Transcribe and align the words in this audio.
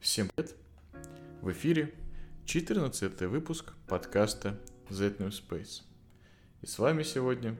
Всем 0.00 0.28
привет! 0.34 0.54
В 1.42 1.50
эфире 1.52 1.94
14 2.46 3.20
выпуск 3.22 3.72
подкаста 3.86 4.58
Z 4.88 5.16
New 5.18 5.28
Space. 5.28 5.82
И 6.62 6.66
с 6.66 6.78
вами 6.78 7.02
сегодня 7.02 7.56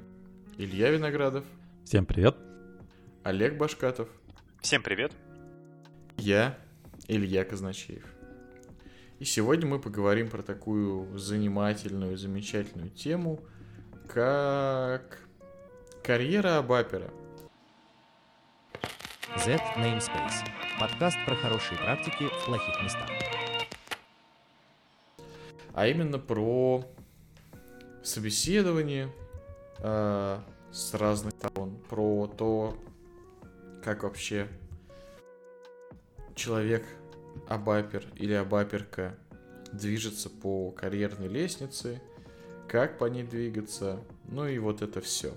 Илья 0.56 0.90
Виноградов, 0.90 1.44
Всем 1.84 2.06
привет. 2.06 2.36
Олег 3.24 3.56
Башкатов, 3.56 4.08
Всем 4.60 4.82
привет. 4.82 5.12
я, 6.16 6.58
Илья 7.08 7.44
Казначеев. 7.44 8.04
И 9.18 9.24
сегодня 9.24 9.66
мы 9.66 9.80
поговорим 9.80 10.28
про 10.30 10.42
такую 10.42 11.18
занимательную, 11.18 12.16
замечательную 12.16 12.90
тему, 12.90 13.40
как 14.08 15.18
карьера 16.04 16.58
Абапера. 16.58 17.10
Z 19.44 19.60
Namespace. 19.76 20.67
Подкаст 20.80 21.16
про 21.26 21.34
хорошие 21.34 21.76
практики 21.76 22.28
в 22.28 22.44
плохих 22.44 22.80
местах. 22.80 23.08
а 25.74 25.88
именно 25.88 26.20
про 26.20 26.84
собеседование 28.04 29.12
э, 29.78 30.38
с 30.70 30.94
разных 30.94 31.34
сторон, 31.34 31.76
про 31.88 32.28
то, 32.28 32.76
как 33.82 34.04
вообще 34.04 34.46
человек 36.36 36.84
абапер 37.48 38.04
или 38.14 38.34
абаперка 38.34 39.16
движется 39.72 40.30
по 40.30 40.70
карьерной 40.70 41.26
лестнице, 41.26 42.00
как 42.68 42.98
по 42.98 43.06
ней 43.06 43.24
двигаться, 43.24 44.00
ну 44.28 44.46
и 44.46 44.58
вот 44.58 44.82
это 44.82 45.00
все. 45.00 45.32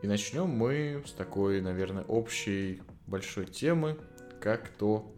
И 0.00 0.06
начнем 0.06 0.48
мы 0.48 1.02
с 1.06 1.12
такой, 1.12 1.60
наверное, 1.60 2.04
общей 2.04 2.80
большой 3.08 3.46
темы, 3.46 3.98
как 4.40 4.68
то 4.68 5.12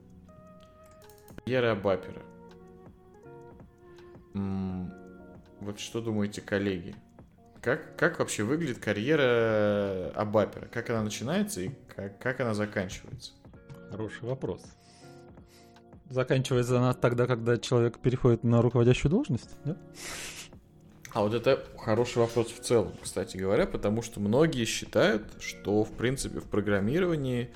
карьера 1.45 1.73
абапера. 1.73 2.23
М, 4.35 4.93
Вот 5.61 5.79
что 5.79 6.01
думаете, 6.01 6.41
коллеги? 6.41 6.95
Как, 7.61 7.95
как 7.97 8.19
вообще 8.19 8.43
выглядит 8.43 8.79
карьера 8.79 10.11
Абапера? 10.15 10.67
Как 10.69 10.89
она 10.89 11.03
начинается 11.03 11.61
и 11.61 11.71
как, 11.95 12.19
как 12.19 12.41
она 12.41 12.55
заканчивается? 12.55 13.33
Хороший 13.91 14.27
вопрос. 14.27 14.63
Заканчивается 16.09 16.79
она 16.79 16.95
тогда, 16.95 17.27
когда 17.27 17.59
человек 17.59 17.99
переходит 17.99 18.45
на 18.45 18.63
руководящую 18.63 19.11
должность, 19.11 19.51
нет? 19.67 19.77
А 21.13 21.23
вот 21.23 21.35
это 21.35 21.65
хороший 21.77 22.19
вопрос 22.19 22.49
в 22.49 22.61
целом, 22.61 22.93
кстати 23.03 23.37
говоря, 23.37 23.67
потому 23.67 24.01
что 24.01 24.21
многие 24.21 24.65
считают, 24.65 25.25
что, 25.41 25.83
в 25.83 25.93
принципе, 25.93 26.39
в 26.39 26.45
программировании, 26.45 27.51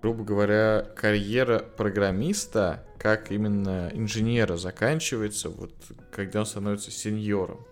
грубо 0.00 0.22
говоря, 0.22 0.86
карьера 0.94 1.58
программиста, 1.58 2.84
как 2.98 3.32
именно 3.32 3.90
инженера, 3.92 4.56
заканчивается, 4.56 5.48
вот 5.50 5.72
когда 6.12 6.40
он 6.40 6.46
становится 6.46 6.92
сеньором. 6.92 7.66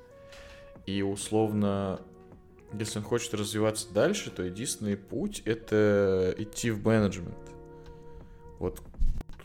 И 0.86 1.02
условно, 1.02 2.00
если 2.72 2.98
он 2.98 3.04
хочет 3.04 3.32
развиваться 3.34 3.92
дальше, 3.92 4.30
то 4.30 4.42
единственный 4.42 4.96
путь 4.96 5.42
это 5.44 6.34
идти 6.36 6.72
в 6.72 6.84
менеджмент. 6.84 7.36
Вот 8.58 8.80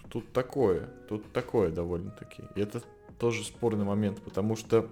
тут 0.09 0.31
такое, 0.33 0.89
тут 1.07 1.31
такое 1.33 1.69
довольно-таки. 1.69 2.43
И 2.55 2.61
это 2.61 2.81
тоже 3.19 3.43
спорный 3.43 3.85
момент, 3.85 4.21
потому 4.23 4.55
что 4.55 4.89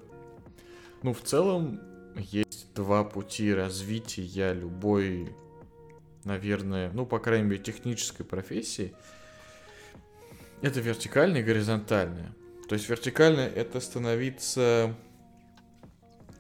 ну, 1.06 1.14
в 1.14 1.22
целом, 1.22 1.80
есть 2.16 2.74
два 2.74 3.04
пути 3.04 3.54
развития 3.54 4.54
любой, 4.54 5.36
наверное, 6.24 6.90
ну, 6.94 7.06
по 7.06 7.20
крайней 7.20 7.48
мере, 7.48 7.62
технической 7.62 8.26
профессии. 8.26 8.96
Это 10.64 10.80
вертикальная 10.80 11.42
и 11.42 11.44
горизонтальная. 11.44 12.34
То 12.68 12.74
есть 12.74 12.90
вертикальная 12.90 13.48
это 13.48 13.82
становиться 13.82 14.96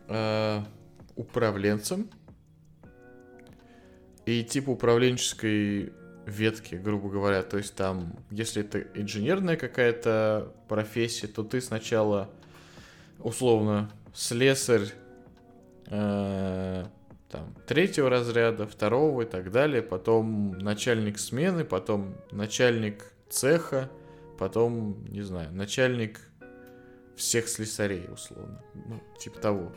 э, 0.07 0.63
управленцем 1.15 2.09
и 4.25 4.43
типа 4.43 4.71
управленческой 4.71 5.93
ветки, 6.25 6.73
грубо 6.73 7.09
говоря. 7.09 7.43
То 7.43 7.57
есть 7.57 7.75
там, 7.75 8.15
если 8.31 8.63
это 8.63 8.79
инженерная 8.99 9.57
какая-то 9.57 10.55
профессия, 10.67 11.27
то 11.27 11.43
ты 11.43 11.61
сначала 11.61 12.31
условно 13.19 13.91
слесарь 14.15 14.93
э, 15.87 16.85
там, 17.29 17.55
третьего 17.67 18.09
разряда, 18.09 18.65
второго 18.65 19.23
и 19.23 19.25
так 19.25 19.51
далее, 19.51 19.81
потом 19.81 20.57
начальник 20.57 21.19
смены, 21.19 21.65
потом 21.65 22.15
начальник 22.31 23.03
цеха, 23.29 23.91
потом, 24.39 25.05
не 25.09 25.21
знаю, 25.21 25.51
начальник 25.53 26.21
всех 27.15 27.47
слесарей, 27.47 28.07
условно. 28.11 28.61
Ну, 28.73 29.01
типа 29.19 29.39
того. 29.39 29.71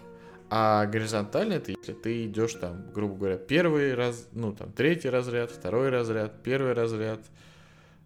А 0.50 0.87
горизонтально 0.87 1.55
это 1.55 1.72
если 1.72 1.93
ты 1.93 2.25
идешь 2.25 2.55
там, 2.55 2.91
грубо 2.93 3.16
говоря, 3.16 3.37
первый 3.37 3.94
раз, 3.94 4.28
ну 4.32 4.55
там 4.55 4.72
третий 4.72 5.10
разряд, 5.10 5.50
второй 5.50 5.91
разряд, 5.91 6.43
первый 6.43 6.72
разряд, 6.72 7.20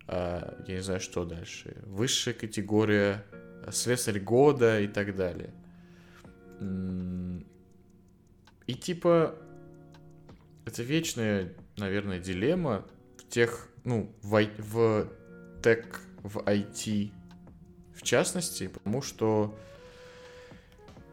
а, 0.08 0.60
я 0.66 0.76
не 0.76 0.82
знаю, 0.82 1.00
что 1.00 1.24
дальше, 1.24 1.76
высшая 1.86 2.32
категория, 2.32 3.24
слесарь 3.70 4.18
года 4.18 4.80
и 4.80 4.88
так 4.88 5.14
далее. 5.14 5.50
И 8.66 8.74
типа 8.74 9.34
это 10.64 10.82
вечная, 10.82 11.52
наверное, 11.76 12.18
дилемма 12.18 12.86
в 13.18 13.28
тех, 13.28 13.68
ну, 13.84 14.14
в, 14.22 14.46
в 14.58 15.08
tech, 15.62 16.00
в 16.22 16.38
IT 16.38 17.12
в 17.94 18.04
частности, 18.04 18.66
потому 18.66 19.00
что 19.00 19.56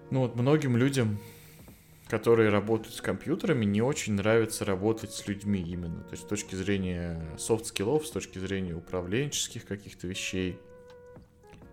ну 0.10 0.22
вот 0.22 0.36
многим 0.36 0.76
людям, 0.76 1.20
которые 2.08 2.50
работают 2.50 2.96
с 2.96 3.02
компьютерами, 3.02 3.66
не 3.66 3.82
очень 3.82 4.14
нравится 4.14 4.66
работать 4.66 5.12
с 5.12 5.28
людьми 5.28 5.62
именно. 5.62 6.02
То 6.04 6.12
есть 6.12 6.24
с 6.24 6.28
точки 6.28 6.56
зрения 6.56 7.24
софт-скиллов, 7.38 8.08
с 8.08 8.12
точки 8.12 8.40
зрения 8.40 8.74
управленческих 8.74 9.66
каких-то 9.66 10.08
вещей. 10.08 10.58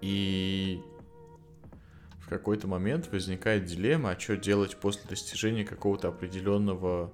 И 0.03 0.83
в 2.27 2.29
какой-то 2.29 2.67
момент 2.67 3.09
возникает 3.13 3.67
дилемма, 3.67 4.11
а 4.11 4.19
что 4.19 4.37
делать 4.37 4.77
после 4.77 5.03
достижения 5.09 5.65
какого-то 5.65 6.09
определенного 6.09 7.13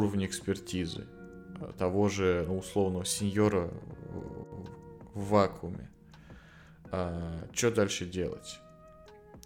уровня 0.00 0.26
экспертизы. 0.26 1.06
А, 1.60 1.72
Того 1.78 2.08
же, 2.08 2.44
ну, 2.48 2.58
условного 2.58 3.04
сеньора 3.04 3.70
в- 4.08 4.68
вакууме. 5.14 5.88
что 7.52 7.70
дальше 7.70 8.06
делать? 8.06 8.58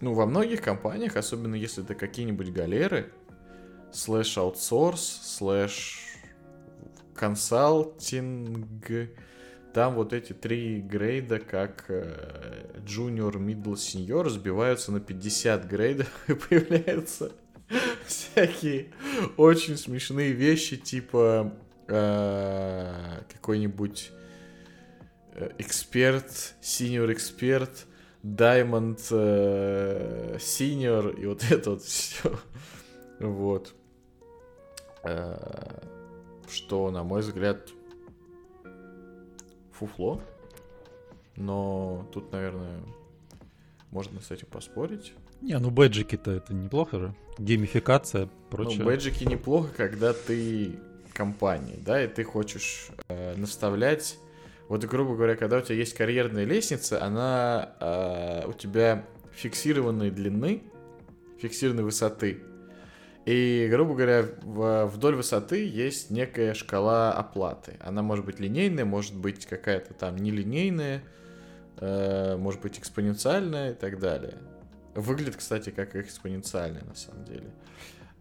Ну, 0.01 0.13
во 0.13 0.25
многих 0.25 0.61
компаниях, 0.63 1.15
особенно 1.15 1.53
если 1.55 1.83
это 1.83 1.93
какие-нибудь 1.93 2.51
галеры, 2.51 3.11
слэш 3.93 4.37
аутсорс, 4.39 5.01
слэш 5.37 5.99
консалтинг, 7.13 8.91
там 9.75 9.95
вот 9.95 10.13
эти 10.13 10.31
три 10.31 10.79
грейда, 10.79 11.39
как 11.39 11.89
junior, 11.89 13.33
middle, 13.33 13.73
senior, 13.73 14.23
разбиваются 14.23 14.93
на 14.93 15.01
50 15.01 15.67
грейдов 15.67 16.07
и 16.29 16.33
появляются 16.33 17.33
всякие 18.05 18.93
очень 19.35 19.75
смешные 19.75 20.31
вещи, 20.31 20.77
типа 20.77 21.53
э, 21.89 23.21
какой-нибудь 23.33 24.11
э, 25.33 25.51
эксперт, 25.57 26.55
senior 26.61 27.11
эксперт, 27.11 27.85
Diamond 28.23 29.01
э, 29.11 30.37
Senior 30.37 31.19
и 31.19 31.25
вот 31.25 31.43
это 31.51 31.71
вот 31.71 31.83
все. 31.83 32.39
Вот. 33.19 33.75
Э, 35.03 35.81
Что, 36.47 36.89
на 36.91 37.03
мой 37.03 37.19
взгляд, 37.19 37.74
фуфло. 39.77 40.21
Но 41.35 42.07
тут, 42.13 42.31
наверное, 42.31 42.79
можно 43.91 44.21
с 44.21 44.31
этим 44.31 44.47
поспорить. 44.47 45.13
Не, 45.41 45.57
ну 45.59 45.69
бэджики-то 45.69 46.31
это 46.31 46.53
неплохо 46.53 46.99
же. 46.99 47.15
Геймификация, 47.37 48.29
прочее. 48.49 48.79
Ну, 48.79 48.85
бэджики 48.85 49.25
неплохо, 49.25 49.69
когда 49.75 50.13
ты 50.13 50.79
компания, 51.13 51.77
да, 51.77 52.03
и 52.03 52.07
ты 52.07 52.23
хочешь 52.23 52.89
э, 53.07 53.35
наставлять. 53.35 54.17
Вот, 54.67 54.83
грубо 54.85 55.15
говоря, 55.15 55.35
когда 55.35 55.57
у 55.57 55.61
тебя 55.61 55.75
есть 55.75 55.93
карьерная 55.93 56.45
лестница, 56.45 57.03
она 57.03 57.75
э, 57.79 58.47
у 58.47 58.53
тебя 58.53 59.05
фиксированной 59.33 60.11
длины, 60.11 60.63
фиксированной 61.39 61.83
высоты. 61.83 62.41
И, 63.25 63.67
грубо 63.71 63.95
говоря, 63.95 64.25
в- 64.43 64.85
вдоль 64.85 65.15
высоты 65.15 65.67
есть 65.67 66.11
некая 66.11 66.53
шкала 66.53 67.11
оплаты. 67.11 67.77
Она 67.79 68.03
может 68.03 68.23
быть 68.23 68.39
линейная, 68.39 68.85
может 68.85 69.15
быть 69.15 69.47
какая-то 69.47 69.95
там 69.95 70.15
нелинейная, 70.17 71.03
э, 71.77 72.37
может 72.37 72.61
быть 72.61 72.77
экспоненциальная 72.77 73.71
и 73.71 73.73
так 73.73 73.99
далее. 73.99 74.37
Выглядит, 74.93 75.37
кстати, 75.37 75.71
как 75.71 75.95
экспоненциальная 75.95 76.83
на 76.83 76.93
самом 76.93 77.25
деле. 77.25 77.51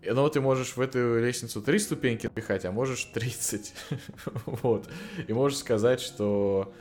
Но 0.07 0.29
ты 0.29 0.41
можешь 0.41 0.77
в 0.77 0.81
эту 0.81 1.19
лестницу 1.19 1.61
три 1.63 1.79
ступеньки 1.79 2.27
напихать, 2.27 2.65
а 2.65 2.73
можешь 2.73 3.05
30. 3.05 3.75
вот. 4.47 4.89
И 5.27 5.33
можешь 5.33 5.59
сказать, 5.59 6.01
что 6.01 6.75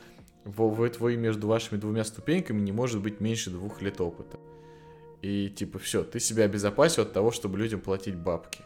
вы, 0.44 0.88
твой 0.90 1.16
между 1.16 1.46
вашими 1.46 1.78
двумя 1.78 2.04
ступеньками 2.04 2.60
не 2.60 2.72
может 2.72 3.02
быть 3.02 3.20
меньше 3.20 3.50
двух 3.50 3.82
лет 3.82 4.00
опыта. 4.00 4.38
И 5.24 5.48
типа 5.48 5.78
все, 5.78 6.04
ты 6.04 6.20
себя 6.20 6.44
обезопасил 6.44 7.04
от 7.04 7.14
того, 7.14 7.30
чтобы 7.30 7.56
людям 7.56 7.80
платить 7.80 8.14
бабки. 8.14 8.60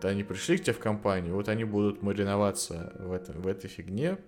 То 0.00 0.06
они 0.06 0.22
пришли 0.22 0.56
к 0.56 0.62
тебе 0.62 0.74
в 0.74 0.78
компанию, 0.78 1.34
вот 1.34 1.48
они 1.48 1.64
будут 1.64 2.02
мариноваться 2.04 2.92
в, 3.00 3.10
этом, 3.10 3.42
в 3.42 3.48
этой 3.48 3.66
фигне, 3.66 4.18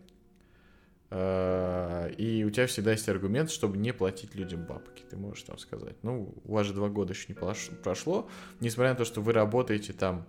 а, 1.10 2.08
и 2.08 2.42
у 2.42 2.50
тебя 2.50 2.66
всегда 2.66 2.90
есть 2.90 3.08
аргумент, 3.08 3.52
чтобы 3.52 3.76
не 3.78 3.92
платить 3.92 4.34
людям 4.34 4.66
бабки. 4.66 5.04
Ты 5.08 5.16
можешь 5.16 5.44
там 5.44 5.58
сказать, 5.58 5.94
ну, 6.02 6.34
у 6.42 6.54
вас 6.54 6.66
же 6.66 6.74
два 6.74 6.88
года 6.88 7.12
еще 7.12 7.26
не 7.28 7.34
прошло, 7.34 8.28
несмотря 8.58 8.90
на 8.90 8.96
то, 8.96 9.04
что 9.04 9.20
вы 9.20 9.32
работаете 9.32 9.92
там, 9.92 10.26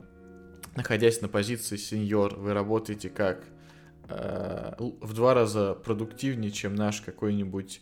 находясь 0.76 1.22
на 1.22 1.28
позиции 1.28 1.76
сеньор, 1.76 2.36
вы 2.36 2.54
работаете 2.54 3.10
как 3.10 3.44
э, 4.10 4.76
в 4.78 5.14
два 5.16 5.34
раза 5.34 5.74
продуктивнее, 5.74 6.52
чем 6.52 6.76
наш 6.76 7.02
какой-нибудь 7.02 7.82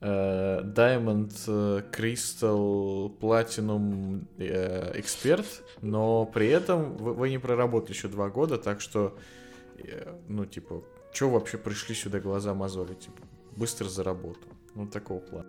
Diamond, 0.00 1.30
Crystal, 1.90 3.18
Platinum 3.18 4.26
э, 4.38 5.00
эксперт, 5.00 5.46
но 5.80 6.26
при 6.26 6.48
этом 6.48 6.96
вы, 6.96 7.30
не 7.30 7.38
проработали 7.38 7.92
еще 7.92 8.08
два 8.08 8.28
года, 8.28 8.58
так 8.58 8.80
что, 8.80 9.16
э, 9.78 10.14
ну, 10.28 10.44
типа, 10.44 10.84
Че 11.14 11.30
вообще 11.30 11.58
пришли 11.58 11.94
сюда 11.94 12.18
глаза 12.18 12.54
мозолить? 12.54 12.98
Типа, 12.98 13.22
быстро 13.56 13.88
за 13.88 14.02
работу. 14.02 14.40
Ну, 14.74 14.88
такого 14.88 15.20
плана. 15.20 15.48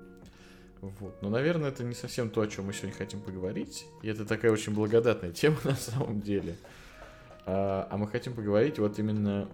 Вот. 0.79 1.19
Но, 1.23 1.29
наверное, 1.29 1.69
это 1.69 1.83
не 1.83 1.95
совсем 1.95 2.29
то, 2.29 2.41
о 2.41 2.47
чем 2.47 2.65
мы 2.65 2.73
сегодня 2.73 2.95
хотим 2.95 3.19
поговорить. 3.19 3.87
И 4.03 4.07
это 4.07 4.25
такая 4.25 4.51
очень 4.51 4.75
благодатная 4.75 5.31
тема 5.33 5.57
на 5.63 5.75
самом 5.75 6.21
деле. 6.21 6.55
А, 7.47 7.87
а 7.89 7.97
мы 7.97 8.07
хотим 8.07 8.35
поговорить 8.35 8.77
вот 8.77 8.99
именно 8.99 9.49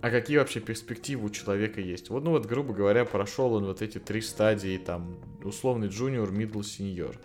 а 0.00 0.10
какие 0.10 0.36
вообще 0.38 0.60
перспективы 0.60 1.26
у 1.26 1.30
человека 1.30 1.80
есть. 1.80 2.08
Вот, 2.10 2.22
ну 2.22 2.30
вот, 2.30 2.46
грубо 2.46 2.72
говоря, 2.72 3.04
прошел 3.04 3.54
он 3.54 3.64
вот 3.64 3.82
эти 3.82 3.98
три 3.98 4.20
стадии, 4.20 4.78
там, 4.78 5.18
условный 5.42 5.88
джуниор, 5.88 6.30
мидл, 6.30 6.62
сеньор. 6.62 7.16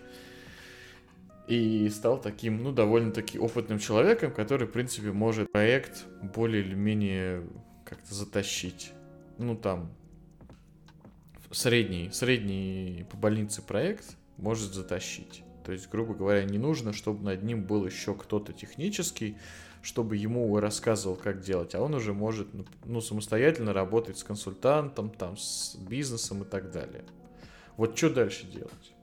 И 1.47 1.89
стал 1.89 2.19
таким, 2.19 2.63
ну, 2.63 2.71
довольно-таки 2.71 3.37
опытным 3.37 3.77
человеком, 3.77 4.31
который, 4.31 4.65
в 4.65 4.71
принципе, 4.71 5.11
может 5.11 5.51
проект 5.51 6.05
более 6.21 6.63
или 6.63 6.73
менее 6.73 7.43
как-то 7.85 8.15
затащить. 8.15 8.93
Ну, 9.37 9.55
там, 9.55 9.91
средний, 11.51 12.09
средний 12.11 13.05
по 13.11 13.17
больнице 13.17 13.61
проект 13.61 14.17
может 14.37 14.73
затащить. 14.73 15.43
То 15.65 15.71
есть, 15.71 15.89
грубо 15.89 16.13
говоря, 16.13 16.43
не 16.43 16.57
нужно, 16.57 16.93
чтобы 16.93 17.23
над 17.23 17.43
ним 17.43 17.63
был 17.63 17.85
еще 17.85 18.15
кто-то 18.15 18.53
технический, 18.53 19.37
чтобы 19.83 20.15
ему 20.15 20.57
рассказывал, 20.59 21.18
как 21.18 21.41
делать, 21.41 21.75
а 21.75 21.81
он 21.81 21.94
уже 21.94 22.13
может 22.13 22.53
ну, 22.53 22.65
ну, 22.85 23.01
самостоятельно 23.01 23.74
работать 23.74 24.18
с 24.18 24.24
консультантом, 24.24 25.09
там, 25.09 25.35
с 25.38 25.75
бизнесом 25.75 26.44
и 26.44 26.45
так 26.45 26.71
далее. 26.71 27.03
Вот 27.75 27.97
что 27.97 28.09
дальше 28.09 28.47
делать? 28.47 28.94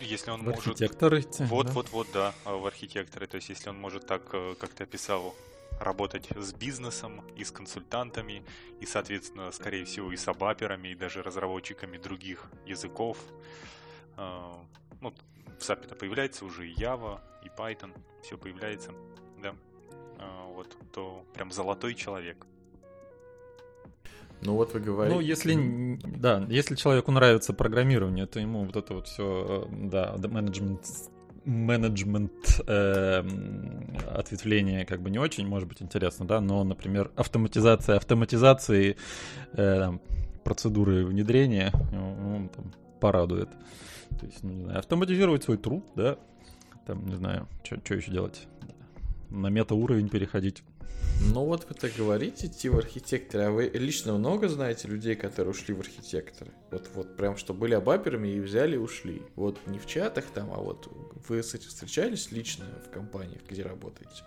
Если 0.00 0.30
он 0.30 0.42
в 0.42 0.44
может... 0.44 0.66
Архитекторы. 0.66 1.24
Вот, 1.38 1.66
да? 1.66 1.72
вот, 1.72 1.90
вот, 1.90 2.08
да, 2.12 2.34
в 2.44 2.66
архитекторы. 2.66 3.26
То 3.26 3.36
есть, 3.36 3.48
если 3.48 3.70
он 3.70 3.78
может 3.80 4.06
так, 4.06 4.22
э, 4.34 4.54
как 4.60 4.70
ты 4.70 4.84
описал, 4.84 5.34
работать 5.80 6.28
с 6.36 6.52
бизнесом 6.52 7.22
и 7.36 7.44
с 7.44 7.50
консультантами, 7.50 8.44
и, 8.80 8.86
соответственно, 8.86 9.50
скорее 9.52 9.84
всего, 9.86 10.12
и 10.12 10.16
с 10.16 10.28
абаперами, 10.28 10.88
и 10.88 10.94
даже 10.94 11.22
разработчиками 11.22 11.96
других 11.96 12.50
языков. 12.66 13.18
А, 14.16 14.62
ну, 15.00 15.14
в 15.58 15.62
SAP 15.62 15.84
это 15.84 15.94
появляется 15.94 16.44
уже 16.44 16.68
и 16.68 16.74
Java, 16.74 17.20
и 17.42 17.48
Python, 17.48 17.92
все 18.26 18.36
появляется, 18.36 18.90
да. 19.40 19.54
А, 20.18 20.46
вот, 20.52 20.76
то 20.92 21.24
прям 21.32 21.52
золотой 21.52 21.94
человек. 21.94 22.44
Ну 24.42 24.54
вот 24.54 24.74
вы 24.74 24.80
говорите. 24.80 25.14
Ну, 25.14 25.20
если, 25.20 25.98
да, 26.04 26.44
если 26.48 26.74
человеку 26.74 27.12
нравится 27.12 27.54
программирование, 27.54 28.26
то 28.26 28.40
ему 28.40 28.64
вот 28.64 28.74
это 28.74 28.94
вот 28.94 29.06
все, 29.06 29.68
э, 29.70 29.88
да, 29.88 30.16
менеджмент 30.28 30.84
менеджмент 31.44 32.60
э, 32.66 33.22
ответвление 34.12 34.84
как 34.84 35.00
бы 35.00 35.10
не 35.10 35.20
очень 35.20 35.46
может 35.46 35.68
быть 35.68 35.80
интересно, 35.80 36.26
да, 36.26 36.40
но, 36.40 36.64
например, 36.64 37.12
автоматизация 37.14 37.96
автоматизации 37.96 38.96
э, 39.52 39.78
там, 39.78 40.00
процедуры 40.42 41.06
внедрения 41.06 41.70
ну, 41.92 42.50
там, 42.54 42.72
порадует. 43.00 43.50
То 44.18 44.26
есть, 44.26 44.42
ну, 44.42 44.52
не 44.52 44.62
знаю, 44.64 44.80
автоматизировать 44.80 45.44
свой 45.44 45.56
труд, 45.56 45.84
да, 45.94 46.18
там, 46.86 47.06
не 47.06 47.16
знаю, 47.16 47.48
что 47.64 47.94
еще 47.94 48.10
делать, 48.10 48.46
на 49.30 49.48
мета-уровень 49.48 50.08
переходить. 50.08 50.62
Ну 51.32 51.44
вот 51.44 51.66
вы 51.68 51.74
так 51.74 51.92
говорите, 51.96 52.46
идти 52.46 52.68
в 52.68 52.78
архитекторы, 52.78 53.44
а 53.44 53.50
вы 53.50 53.70
лично 53.72 54.12
много 54.12 54.48
знаете 54.48 54.88
людей, 54.88 55.16
которые 55.16 55.52
ушли 55.52 55.74
в 55.74 55.80
архитекторы? 55.80 56.52
Вот, 56.70 56.90
вот 56.94 57.16
прям, 57.16 57.36
что 57.36 57.54
были 57.54 57.74
абаперами 57.74 58.28
и 58.28 58.40
взяли 58.40 58.74
и 58.74 58.78
ушли. 58.78 59.22
Вот 59.34 59.58
не 59.66 59.78
в 59.78 59.86
чатах 59.86 60.26
там, 60.26 60.52
а 60.52 60.58
вот 60.58 60.88
вы 61.28 61.42
с 61.42 61.54
этим 61.54 61.68
встречались 61.68 62.30
лично 62.32 62.66
в 62.86 62.90
компаниях, 62.90 63.40
где 63.48 63.62
работаете? 63.62 64.22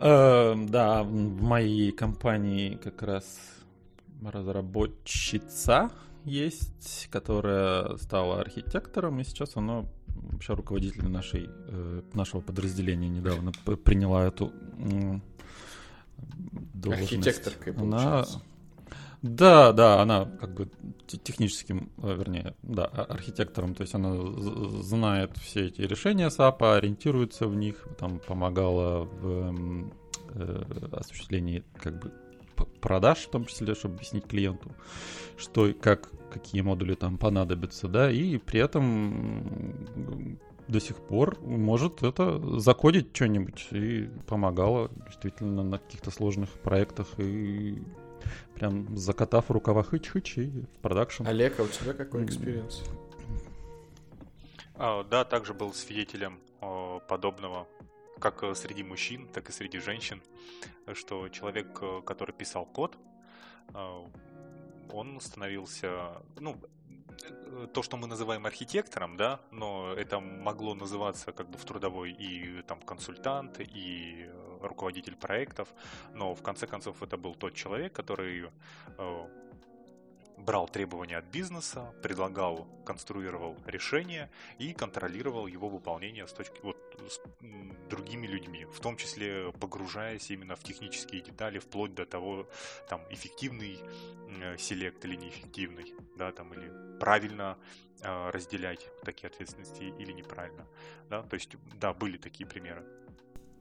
Э, 0.00 0.54
да, 0.68 1.02
в 1.04 1.42
моей 1.42 1.92
компании 1.92 2.74
как 2.82 3.02
раз 3.02 3.38
разработчица 4.22 5.90
есть, 6.24 7.08
которая 7.10 7.96
стала 7.96 8.40
архитектором, 8.40 9.20
и 9.20 9.24
сейчас 9.24 9.56
она 9.56 9.86
вообще 10.06 10.54
руководитель 10.54 11.08
нашей, 11.08 11.48
э, 11.48 12.02
нашего 12.14 12.40
подразделения 12.40 13.08
недавно 13.08 13.52
приняла 13.84 14.26
эту 14.26 14.52
должность. 16.74 17.12
Архитекторкой, 17.12 17.72
получается. 17.72 18.36
Она... 18.36 18.42
Да, 19.20 19.72
да, 19.72 20.00
она 20.00 20.26
как 20.26 20.54
бы 20.54 20.70
техническим, 21.06 21.90
э, 21.98 22.14
вернее, 22.16 22.54
да, 22.62 22.84
а, 22.84 23.02
архитектором, 23.02 23.74
то 23.74 23.82
есть 23.82 23.94
она 23.94 24.14
знает 24.82 25.36
все 25.38 25.66
эти 25.66 25.80
решения 25.80 26.30
САПа, 26.30 26.76
ориентируется 26.76 27.48
в 27.48 27.56
них, 27.56 27.84
там 27.98 28.20
помогала 28.20 29.04
в 29.04 29.90
э, 30.34 30.88
осуществлении 30.92 31.64
как 31.82 31.98
бы 31.98 32.12
продаж, 32.66 33.18
в 33.18 33.30
том 33.30 33.44
числе, 33.44 33.74
чтобы 33.74 33.96
объяснить 33.96 34.26
клиенту, 34.26 34.70
что 35.36 35.66
и 35.66 35.72
как, 35.72 36.10
какие 36.32 36.60
модули 36.60 36.94
там 36.94 37.18
понадобятся, 37.18 37.88
да, 37.88 38.10
и 38.10 38.38
при 38.38 38.60
этом 38.60 39.88
до 40.68 40.80
сих 40.80 40.96
пор 40.96 41.40
может 41.40 42.02
это 42.02 42.58
закодить 42.60 43.14
что-нибудь 43.14 43.68
и 43.70 44.08
помогало 44.26 44.90
действительно 45.06 45.64
на 45.64 45.78
каких-то 45.78 46.10
сложных 46.10 46.50
проектах 46.50 47.06
и 47.18 47.82
прям 48.54 48.96
закатав 48.96 49.50
рукава 49.50 49.82
хыч-хыч 49.82 50.36
и 50.36 50.50
в 50.60 50.80
продакшн. 50.82 51.26
Олег, 51.26 51.58
а 51.58 51.62
у 51.62 51.68
тебя 51.68 51.94
какой 51.94 52.24
experience? 52.24 52.82
А, 54.74 55.04
да, 55.04 55.24
также 55.24 55.54
был 55.54 55.72
свидетелем 55.72 56.38
о, 56.60 57.00
подобного 57.08 57.66
как 58.18 58.42
э, 58.42 58.54
среди 58.54 58.82
мужчин, 58.82 59.28
так 59.28 59.48
и 59.48 59.52
среди 59.52 59.78
женщин, 59.78 60.22
что 60.94 61.28
человек, 61.28 61.78
э, 61.80 62.02
который 62.04 62.32
писал 62.32 62.66
код, 62.66 62.98
э, 63.74 64.04
он 64.92 65.20
становился, 65.20 66.22
ну, 66.40 66.56
то, 67.74 67.82
что 67.82 67.96
мы 67.96 68.06
называем 68.06 68.46
архитектором, 68.46 69.16
да, 69.16 69.40
но 69.50 69.92
это 69.92 70.20
могло 70.20 70.74
называться 70.74 71.32
как 71.32 71.48
бы 71.50 71.58
в 71.58 71.64
трудовой 71.64 72.12
и 72.12 72.62
там 72.62 72.80
консультант, 72.80 73.60
и 73.60 74.30
руководитель 74.62 75.16
проектов, 75.16 75.68
но 76.14 76.34
в 76.34 76.42
конце 76.42 76.66
концов 76.66 77.02
это 77.02 77.16
был 77.16 77.34
тот 77.34 77.54
человек, 77.54 77.92
который 77.92 78.50
брал 80.38 80.68
требования 80.68 81.18
от 81.18 81.26
бизнеса, 81.26 81.92
предлагал, 82.02 82.66
конструировал 82.84 83.56
решение 83.66 84.30
и 84.58 84.72
контролировал 84.72 85.46
его 85.46 85.68
выполнение 85.68 86.26
с 86.26 86.32
точки 86.32 86.60
вот 86.62 86.76
с 87.08 87.20
другими 87.88 88.26
людьми, 88.26 88.64
в 88.64 88.80
том 88.80 88.96
числе 88.96 89.52
погружаясь 89.60 90.30
именно 90.30 90.56
в 90.56 90.62
технические 90.62 91.22
детали, 91.22 91.58
вплоть 91.58 91.94
до 91.94 92.06
того, 92.06 92.48
там 92.88 93.00
эффективный 93.10 93.78
э, 94.42 94.56
селект 94.58 95.04
или 95.04 95.16
неэффективный, 95.16 95.94
да, 96.16 96.32
там 96.32 96.52
или 96.54 96.98
правильно 96.98 97.56
э, 98.02 98.30
разделять 98.30 98.86
такие 99.04 99.28
ответственности 99.28 99.82
или 99.98 100.12
неправильно, 100.12 100.66
да, 101.10 101.22
то 101.22 101.34
есть 101.34 101.56
да, 101.80 101.92
были 101.92 102.16
такие 102.16 102.46
примеры. 102.46 102.84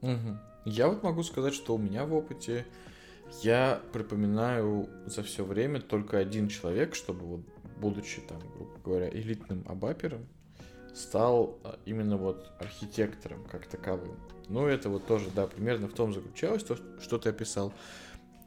Угу. 0.01 0.37
Я 0.65 0.87
вот 0.87 1.03
могу 1.03 1.23
сказать, 1.23 1.53
что 1.53 1.75
у 1.75 1.77
меня 1.77 2.05
в 2.05 2.13
опыте 2.13 2.65
я 3.41 3.81
припоминаю 3.93 4.89
за 5.05 5.23
все 5.23 5.43
время 5.43 5.81
только 5.81 6.17
один 6.17 6.47
человек, 6.47 6.95
чтобы 6.95 7.25
вот, 7.25 7.41
будучи 7.77 8.21
там, 8.21 8.39
грубо 8.55 8.79
говоря, 8.83 9.09
элитным 9.09 9.63
абапером, 9.67 10.27
стал 10.93 11.59
а, 11.63 11.77
именно 11.85 12.17
вот 12.17 12.51
архитектором 12.59 13.43
как 13.45 13.67
таковым. 13.67 14.17
Ну, 14.49 14.65
это 14.65 14.89
вот 14.89 15.05
тоже, 15.05 15.29
да, 15.35 15.47
примерно 15.47 15.87
в 15.87 15.93
том 15.93 16.13
заключалось, 16.13 16.63
то, 16.63 16.77
что 17.01 17.17
ты 17.17 17.29
описал. 17.29 17.73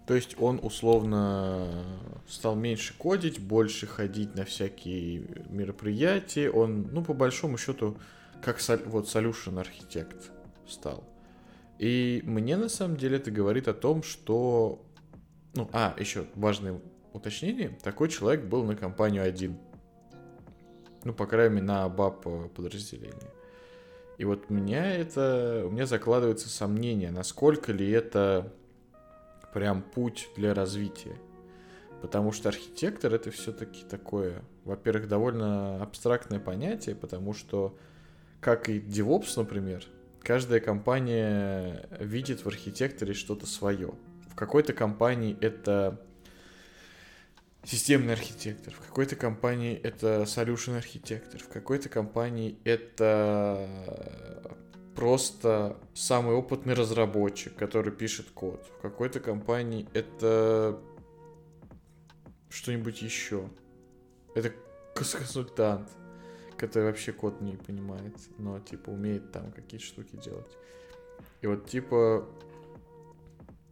То 0.07 0.15
есть 0.15 0.35
он 0.41 0.59
условно 0.63 1.85
стал 2.27 2.57
меньше 2.57 2.95
кодить, 2.99 3.39
больше 3.39 3.87
ходить 3.87 4.35
на 4.35 4.45
всякие 4.45 5.25
мероприятия. 5.49 6.51
Он, 6.51 6.89
ну, 6.91 7.05
по 7.05 7.15
большому 7.15 7.59
счету, 7.59 7.97
как 8.43 8.59
вот 8.87 9.07
solution 9.07 9.61
архитект 9.61 10.31
стал. 10.67 11.05
И 11.81 12.21
мне 12.27 12.59
на 12.59 12.69
самом 12.69 12.99
деле 12.99 13.17
это 13.17 13.31
говорит 13.31 13.67
о 13.67 13.73
том, 13.73 14.03
что 14.03 14.85
Ну, 15.55 15.71
а, 15.73 15.97
еще 15.99 16.27
важное 16.35 16.79
уточнение. 17.15 17.71
Такой 17.83 18.11
человек 18.11 18.45
был 18.45 18.65
на 18.65 18.77
компанию 18.77 19.25
один. 19.25 19.57
Ну, 21.05 21.15
по 21.15 21.27
крайней 21.27 21.55
мере, 21.55 21.67
на 21.69 21.89
БАП 21.89 22.53
подразделении. 22.55 23.31
И 24.19 24.27
вот 24.27 24.51
меня 24.51 24.95
это... 24.95 25.65
У 25.67 25.71
меня 25.71 25.87
закладывается 25.87 26.51
сомнение, 26.51 27.11
насколько 27.11 27.73
ли 27.73 27.91
это 27.91 28.53
прям 29.55 29.83
путь 29.83 30.29
для 30.37 30.53
развития. 30.53 31.17
Потому 32.03 32.31
что 32.31 32.51
архитектор 32.51 33.15
это 33.15 33.31
все-таки 33.31 33.85
такое, 33.89 34.43
во-первых, 34.65 35.09
довольно 35.09 35.83
абстрактное 35.83 36.41
понятие, 36.41 36.95
потому 36.95 37.33
что, 37.33 37.79
как 38.41 38.69
и 38.69 38.79
DevOps, 38.79 39.33
например, 39.37 39.87
каждая 40.23 40.61
компания 40.61 41.89
видит 41.99 42.45
в 42.45 42.49
архитекторе 42.49 43.15
что-то 43.15 43.47
свое. 43.47 43.95
В 44.31 44.35
какой-то 44.35 44.73
компании 44.73 45.37
это 45.41 46.00
системный 47.65 48.15
архитектор, 48.15 48.73
в 48.73 48.81
какой-то 48.81 49.17
компании 49.17 49.75
это 49.77 50.23
solution 50.23 50.77
архитектор, 50.77 51.41
в 51.41 51.49
какой-то 51.49 51.89
компании 51.89 52.59
это 52.65 53.69
просто 54.95 55.77
самый 55.95 56.35
опытный 56.37 56.75
разработчик, 56.75 57.55
который 57.55 57.93
пишет 57.93 58.31
код. 58.31 58.67
В 58.79 58.83
какой-то 58.83 59.21
компании 59.21 59.89
это 59.95 60.79
что-нибудь 62.49 63.03
еще. 63.03 63.49
Это 64.35 64.53
консультант 64.95 65.89
который 66.61 66.85
вообще 66.85 67.12
код 67.12 67.40
не 67.40 67.57
понимает, 67.57 68.14
но, 68.37 68.61
типа, 68.61 68.90
умеет 68.90 69.33
там 69.33 69.50
какие-то 69.50 69.87
штуки 69.87 70.17
делать. 70.17 70.59
И 71.40 71.47
вот, 71.47 71.67
типа, 71.67 72.29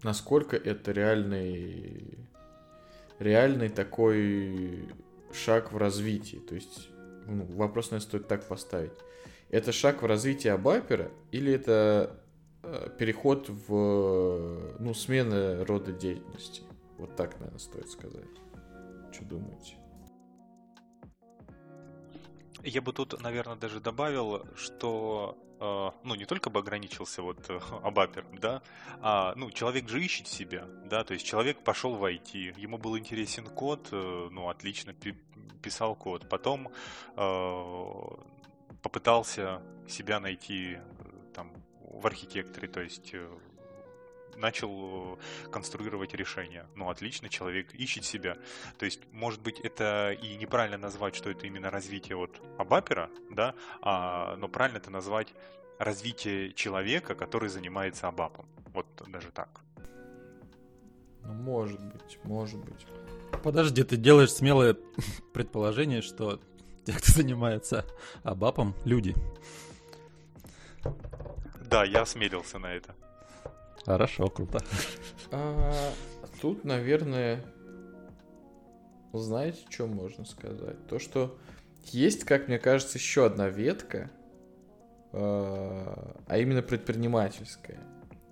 насколько 0.03 0.57
это 0.57 0.93
реальный, 0.93 2.19
реальный 3.19 3.69
такой 3.69 4.89
шаг 5.33 5.71
в 5.71 5.77
развитии. 5.77 6.39
То 6.39 6.55
есть, 6.55 6.89
ну, 7.27 7.45
вопрос, 7.57 7.91
наверное, 7.91 8.09
стоит 8.09 8.27
так 8.27 8.49
поставить. 8.49 8.93
Это 9.51 9.71
шаг 9.71 10.03
в 10.03 10.07
развитии 10.07 10.49
Абапера 10.49 11.11
или 11.31 11.53
это 11.53 12.19
э, 12.63 12.89
переход 12.99 13.51
в, 13.51 14.77
ну, 14.79 14.95
смена 14.95 15.63
рода 15.67 15.93
деятельности? 15.93 16.63
Вот 16.97 17.17
так, 17.17 17.39
наверное, 17.39 17.59
стоит 17.59 17.91
сказать. 17.91 18.25
Что 19.13 19.25
думаете? 19.25 19.78
Я 22.65 22.83
бы 22.83 22.93
тут, 22.93 23.21
наверное, 23.23 23.57
даже 23.57 23.81
добавил, 23.81 24.45
что 24.57 25.39
э, 25.61 25.91
ну, 26.05 26.15
не 26.15 26.25
только 26.25 26.51
бы 26.51 26.61
ограничился 26.61 27.23
вот 27.23 27.49
э, 27.49 27.61
Абапер, 27.83 28.27
да, 28.33 28.63
а, 29.01 29.35
ну, 29.37 29.51
человек 29.51 29.89
же 29.89 30.03
ищет 30.03 30.27
себя, 30.27 30.67
да, 30.85 31.05
то 31.05 31.15
есть 31.15 31.25
человек 31.25 31.63
пошел 31.63 31.95
в 31.95 32.05
IT, 32.05 32.59
ему 32.59 32.79
был 32.79 32.99
интересен 32.99 33.47
код, 33.47 33.89
э, 33.93 34.29
ну, 34.31 34.49
отлично 34.49 34.95
писал 35.63 35.97
код, 35.97 36.29
потом 36.29 36.69
попытался 38.83 39.61
себя 39.89 40.21
найти 40.21 40.79
там 41.35 41.53
в 41.81 42.07
архитекторе, 42.07 42.69
то 42.69 42.81
есть 42.81 43.13
начал 44.37 45.15
э, 45.15 45.51
конструировать 45.51 46.15
решения. 46.15 46.67
Ну, 46.75 46.91
отлично, 46.91 47.29
человек 47.29 47.75
ищет 47.75 48.05
себя. 48.05 48.37
То 48.79 48.85
есть, 48.85 49.01
может 49.13 49.41
быть, 49.41 49.61
это 49.61 50.13
и 50.13 50.37
неправильно 50.37 50.79
назвать, 50.79 51.15
что 51.15 51.31
это 51.31 51.47
именно 51.47 51.71
развитие 51.71 52.17
вот 52.17 52.41
Абапера, 52.59 53.11
да, 53.31 53.55
а, 53.81 54.37
но 54.37 54.49
правильно 54.49 54.79
это 54.79 54.91
назвать 54.91 55.35
развитие 55.79 56.53
человека, 56.53 57.15
который 57.15 57.49
занимается 57.49 58.09
Абапом. 58.09 58.47
Вот 58.75 58.87
даже 59.09 59.31
так. 59.31 59.61
Ну, 61.25 61.33
может 61.33 61.81
быть, 61.81 62.19
может 62.25 62.61
быть. 62.61 62.87
Подожди, 63.43 63.83
ты 63.85 63.97
делаешь 63.97 64.33
смелое 64.33 64.77
предположение, 65.33 66.03
что 66.03 66.41
те, 66.85 66.93
кто 66.93 67.13
занимается 67.13 67.85
Абапом, 68.23 68.75
люди. 68.85 69.15
Да, 71.61 71.85
я 71.85 72.03
осмелился 72.03 72.59
на 72.59 72.73
это. 72.73 72.95
Хорошо, 73.89 74.29
круто. 74.29 74.59
А, 75.31 75.73
тут, 76.43 76.63
наверное, 76.63 77.43
знаете, 79.15 79.61
что 79.71 79.87
можно 79.87 80.27
сказать? 80.27 80.87
То, 80.89 80.99
что 80.99 81.39
есть, 81.85 82.25
как 82.25 82.49
мне 82.49 82.59
кажется, 82.59 82.99
еще 82.99 83.25
одна 83.25 83.49
ветка, 83.49 84.11
а, 85.13 86.21
а 86.27 86.37
именно 86.37 86.61
предпринимательская. 86.61 87.79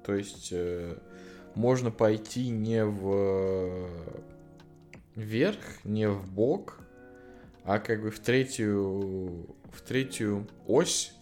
То 0.05 0.15
есть 0.15 0.51
э, 0.53 0.99
можно 1.55 1.91
пойти 1.91 2.51
не 2.51 2.85
в 2.85 3.89
вверх, 5.15 5.85
не 5.85 6.07
в 6.07 6.31
бок, 6.31 6.81
а 7.65 7.79
как 7.79 8.03
бы 8.03 8.11
в 8.11 8.21
третью, 8.21 9.57
в 9.73 9.81
третью 9.89 10.47
ось, 10.67 11.15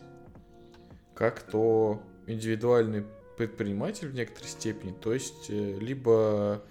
как 1.15 1.41
то 1.41 2.03
индивидуальный 2.27 3.05
предприниматель 3.37 4.09
в 4.09 4.15
некоторой 4.15 4.49
степени, 4.49 4.93
то 4.93 5.13
есть 5.13 5.47
э, 5.49 5.79
либо 5.81 6.63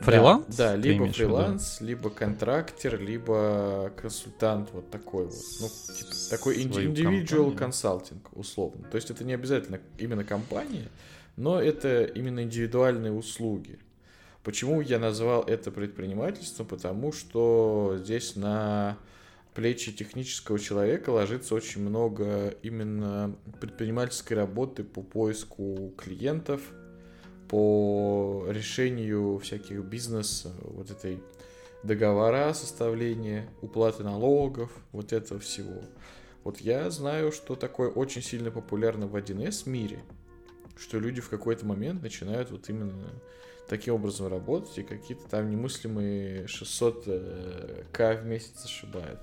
фриланс, 0.00 0.56
да, 0.56 0.70
да 0.70 0.76
либо 0.76 1.06
фриланс, 1.08 1.80
либо 1.80 2.10
контрактер, 2.10 3.00
либо 3.00 3.92
консультант 3.96 4.70
вот 4.72 4.90
такой 4.90 5.26
вот, 5.26 5.34
ну 5.60 5.68
типа 5.68 6.10
такой 6.30 6.62
individual 6.62 7.54
консалтинг 7.54 8.28
условно. 8.32 8.84
То 8.90 8.96
есть 8.96 9.10
это 9.10 9.24
не 9.24 9.34
обязательно 9.34 9.80
именно 9.98 10.24
компания, 10.24 10.88
но 11.36 11.60
это 11.60 12.04
именно 12.04 12.42
индивидуальные 12.42 13.12
услуги. 13.12 13.78
Почему 14.42 14.80
я 14.80 14.98
назвал 14.98 15.42
это 15.42 15.72
предпринимательством? 15.72 16.66
Потому 16.66 17.12
что 17.12 17.96
здесь 17.98 18.36
на 18.36 18.96
плечи 19.56 19.90
технического 19.90 20.58
человека 20.58 21.08
ложится 21.08 21.54
очень 21.54 21.80
много 21.80 22.50
именно 22.62 23.34
предпринимательской 23.58 24.34
работы 24.34 24.84
по 24.84 25.02
поиску 25.02 25.94
клиентов, 25.96 26.60
по 27.48 28.44
решению 28.50 29.38
всяких 29.38 29.82
бизнес, 29.82 30.46
вот 30.60 30.90
этой 30.90 31.22
договора 31.82 32.52
составления, 32.52 33.48
уплаты 33.62 34.04
налогов, 34.04 34.70
вот 34.92 35.14
этого 35.14 35.40
всего. 35.40 35.80
Вот 36.44 36.58
я 36.60 36.90
знаю, 36.90 37.32
что 37.32 37.56
такое 37.56 37.88
очень 37.88 38.22
сильно 38.22 38.50
популярно 38.50 39.06
в 39.06 39.16
1С 39.16 39.66
мире, 39.66 40.00
что 40.76 40.98
люди 40.98 41.22
в 41.22 41.30
какой-то 41.30 41.64
момент 41.64 42.02
начинают 42.02 42.50
вот 42.50 42.68
именно 42.68 43.08
таким 43.68 43.94
образом 43.94 44.28
работать 44.28 44.76
и 44.78 44.82
какие-то 44.82 45.26
там 45.30 45.50
немыслимые 45.50 46.44
600к 46.44 48.22
в 48.22 48.26
месяц 48.26 48.64
ошибают. 48.64 49.20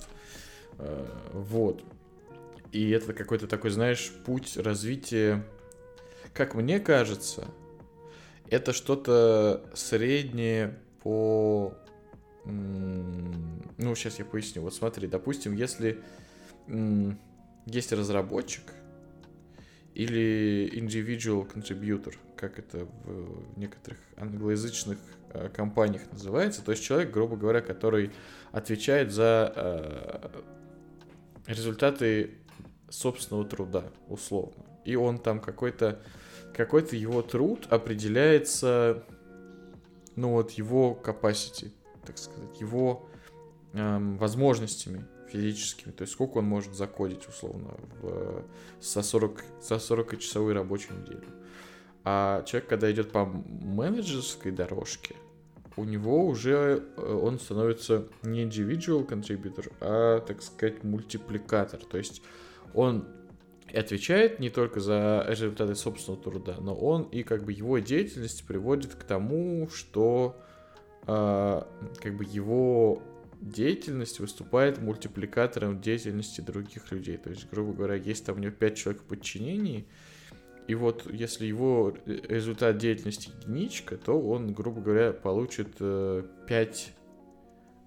Э, 0.77 1.05
вот. 1.33 1.83
И 2.71 2.89
это 2.89 3.13
какой-то 3.13 3.47
такой, 3.47 3.69
знаешь, 3.69 4.11
путь 4.25 4.57
развития, 4.57 5.45
как 6.33 6.55
мне 6.55 6.79
кажется, 6.79 7.45
это 8.49 8.73
что-то 8.73 9.63
среднее 9.73 10.79
по... 11.01 11.75
Ну, 12.45 13.95
сейчас 13.95 14.19
я 14.19 14.25
поясню. 14.25 14.63
Вот 14.63 14.73
смотри, 14.73 15.07
допустим, 15.07 15.55
если 15.55 16.01
есть 17.65 17.91
разработчик 17.93 18.63
или 19.93 20.69
individual 20.73 21.49
contributor, 21.51 22.15
как 22.35 22.59
это 22.59 22.87
в 23.05 23.57
некоторых 23.57 23.99
англоязычных 24.17 24.97
э, 25.29 25.49
компаниях 25.49 26.01
называется, 26.11 26.63
то 26.63 26.71
есть 26.71 26.83
человек, 26.83 27.11
грубо 27.11 27.37
говоря, 27.37 27.61
который 27.61 28.11
отвечает 28.51 29.11
за 29.11 29.53
э, 29.55 30.41
результаты 31.47 32.35
собственного 32.89 33.45
труда, 33.45 33.85
условно. 34.07 34.65
И 34.85 34.95
он 34.95 35.17
там 35.17 35.39
какой-то 35.39 36.01
какой-то 36.55 36.95
его 36.95 37.21
труд 37.21 37.67
определяется, 37.71 39.03
ну 40.15 40.33
вот 40.33 40.51
его 40.51 40.99
capacity, 41.03 41.71
так 42.05 42.17
сказать, 42.17 42.59
его 42.61 43.09
эм, 43.73 44.17
возможностями 44.17 45.05
физическими, 45.29 45.91
то 45.91 46.03
есть 46.03 46.13
сколько 46.13 46.37
он 46.37 46.45
может 46.45 46.75
закодить 46.75 47.27
условно 47.27 47.73
в, 48.01 48.45
со 48.79 49.01
40 49.01 49.43
со 49.61 49.79
40 49.79 50.19
часовой 50.19 50.53
рабочей 50.53 50.93
неделю. 50.93 51.25
А 52.03 52.43
человек, 52.43 52.69
когда 52.69 52.91
идет 52.91 53.11
по 53.11 53.25
менеджерской 53.25 54.51
дорожке, 54.51 55.15
у 55.75 55.83
него 55.83 56.25
уже 56.25 56.83
э, 56.97 57.01
он 57.01 57.39
становится 57.39 58.07
не 58.21 58.43
individual 58.43 59.07
contributor, 59.07 59.71
а, 59.79 60.19
так 60.21 60.41
сказать, 60.41 60.83
мультипликатор. 60.83 61.79
То 61.83 61.97
есть 61.97 62.21
он 62.73 63.07
отвечает 63.73 64.39
не 64.39 64.49
только 64.49 64.79
за 64.79 65.25
результаты 65.27 65.75
собственного 65.75 66.21
труда, 66.21 66.57
но 66.59 66.75
он 66.75 67.03
и 67.03 67.23
как 67.23 67.43
бы 67.43 67.51
его 67.51 67.79
деятельность 67.79 68.45
приводит 68.45 68.93
к 68.93 69.03
тому, 69.03 69.67
что 69.69 70.39
э, 71.07 71.61
как 72.01 72.17
бы 72.17 72.23
его 72.23 73.01
деятельность 73.41 74.19
выступает 74.19 74.79
мультипликатором 74.79 75.81
деятельности 75.81 76.41
других 76.41 76.91
людей. 76.91 77.17
То 77.17 77.29
есть, 77.29 77.49
грубо 77.51 77.73
говоря, 77.73 77.95
есть 77.95 78.25
там 78.25 78.37
у 78.37 78.39
него 78.39 78.53
5 78.53 78.77
человек 78.77 79.01
в 79.01 79.05
подчинении, 79.05 79.85
и 80.67 80.75
вот 80.75 81.11
если 81.11 81.45
его 81.45 81.93
результат 82.05 82.77
деятельности 82.77 83.31
единичка, 83.37 83.97
то 83.97 84.19
он, 84.19 84.53
грубо 84.53 84.81
говоря, 84.81 85.11
получит 85.11 85.75
э, 85.79 86.23
5 86.47 86.93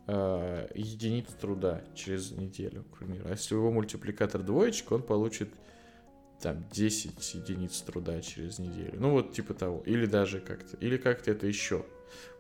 э, 0.09 0.69
единиц 0.75 1.27
труда 1.41 1.83
через 1.95 2.33
неделю, 2.33 2.85
к 2.85 2.99
примеру. 2.99 3.25
А 3.27 3.31
если 3.31 3.55
его 3.55 3.71
мультипликатор 3.71 4.43
двоечка, 4.43 4.93
он 4.93 5.03
получит 5.03 5.49
там 6.41 6.67
10 6.71 7.35
единиц 7.35 7.81
труда 7.81 8.21
через 8.21 8.59
неделю. 8.59 8.95
Ну 8.99 9.11
вот 9.11 9.33
типа 9.33 9.55
того. 9.55 9.83
Или 9.87 10.05
даже 10.05 10.41
как-то. 10.41 10.77
Или 10.77 10.99
как-то 10.99 11.31
это 11.31 11.47
еще 11.47 11.87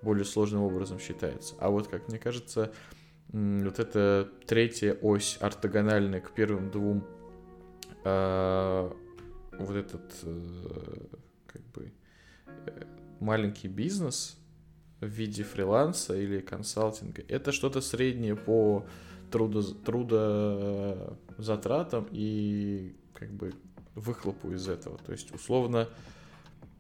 более 0.03 0.27
сложным 0.27 0.63
образом 0.63 0.99
считается. 0.99 1.55
А 1.59 1.71
вот, 1.71 1.89
как 1.89 2.09
мне 2.09 2.19
кажется, 2.19 2.73
вот 3.29 3.79
эта 3.79 4.29
третья 4.47 4.93
ось 5.01 5.39
ортогональная 5.41 6.21
к 6.21 6.33
первым 6.33 6.71
двум 6.71 7.07
э, 8.05 8.91
вот 9.59 9.77
этот 9.77 10.03
э, 10.23 11.07
как 11.47 11.63
бы 11.75 11.93
э, 12.67 12.85
маленький 13.21 13.69
бизнес 13.69 14.39
в 15.01 15.07
виде 15.07 15.45
фриланса 15.45 16.17
или 16.17 16.41
консалтинга, 16.41 17.23
это 17.29 17.53
что-то 17.53 17.81
среднее 17.81 18.37
по 18.37 18.85
трудо, 19.31 19.63
трудозатратам 19.63 22.09
и 22.11 22.97
как 23.15 23.33
бы 23.33 23.55
выхлопу 23.95 24.51
из 24.53 24.69
этого. 24.69 24.99
То 24.99 25.13
есть, 25.13 25.35
условно... 25.35 25.89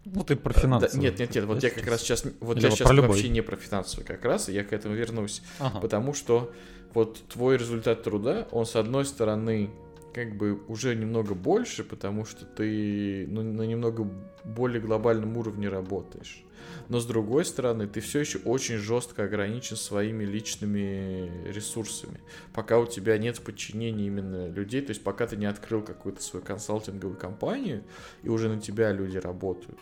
Ну, 0.04 0.22
ты 0.22 0.36
про 0.36 0.52
финансы. 0.52 0.92
Да, 0.92 0.98
нет, 0.98 1.18
нет, 1.18 1.34
нет, 1.34 1.46
вот 1.46 1.62
я 1.62 1.70
как 1.70 1.86
раз 1.86 2.00
сейчас, 2.00 2.24
вот 2.40 2.62
я 2.62 2.70
сейчас 2.70 2.88
вообще 2.88 3.28
не 3.28 3.40
про 3.40 3.56
финансовый 3.56 4.04
как 4.04 4.24
раз, 4.24 4.48
и 4.48 4.52
я 4.52 4.62
к 4.62 4.72
этому 4.72 4.94
вернусь. 4.94 5.42
Ага. 5.58 5.80
Потому 5.80 6.14
что 6.14 6.52
вот 6.94 7.20
твой 7.28 7.56
результат 7.56 8.04
труда, 8.04 8.46
он 8.52 8.66
с 8.66 8.76
одной 8.76 9.04
стороны 9.04 9.68
как 10.16 10.34
бы 10.34 10.58
уже 10.68 10.94
немного 10.94 11.34
больше, 11.34 11.84
потому 11.84 12.24
что 12.24 12.46
ты 12.46 13.26
ну, 13.28 13.42
на 13.42 13.66
немного 13.66 14.10
более 14.44 14.80
глобальном 14.80 15.36
уровне 15.36 15.68
работаешь. 15.68 16.42
Но 16.88 17.00
с 17.00 17.06
другой 17.06 17.44
стороны, 17.44 17.86
ты 17.86 18.00
все 18.00 18.20
еще 18.20 18.38
очень 18.38 18.76
жестко 18.76 19.24
ограничен 19.24 19.76
своими 19.76 20.24
личными 20.24 21.46
ресурсами. 21.46 22.18
Пока 22.54 22.78
у 22.78 22.86
тебя 22.86 23.18
нет 23.18 23.40
подчинения 23.42 24.06
именно 24.06 24.48
людей, 24.48 24.80
то 24.80 24.92
есть 24.92 25.04
пока 25.04 25.26
ты 25.26 25.36
не 25.36 25.44
открыл 25.44 25.82
какую-то 25.82 26.22
свою 26.22 26.42
консалтинговую 26.42 27.18
компанию, 27.18 27.84
и 28.22 28.30
уже 28.30 28.48
на 28.48 28.58
тебя 28.58 28.92
люди 28.92 29.18
работают. 29.18 29.78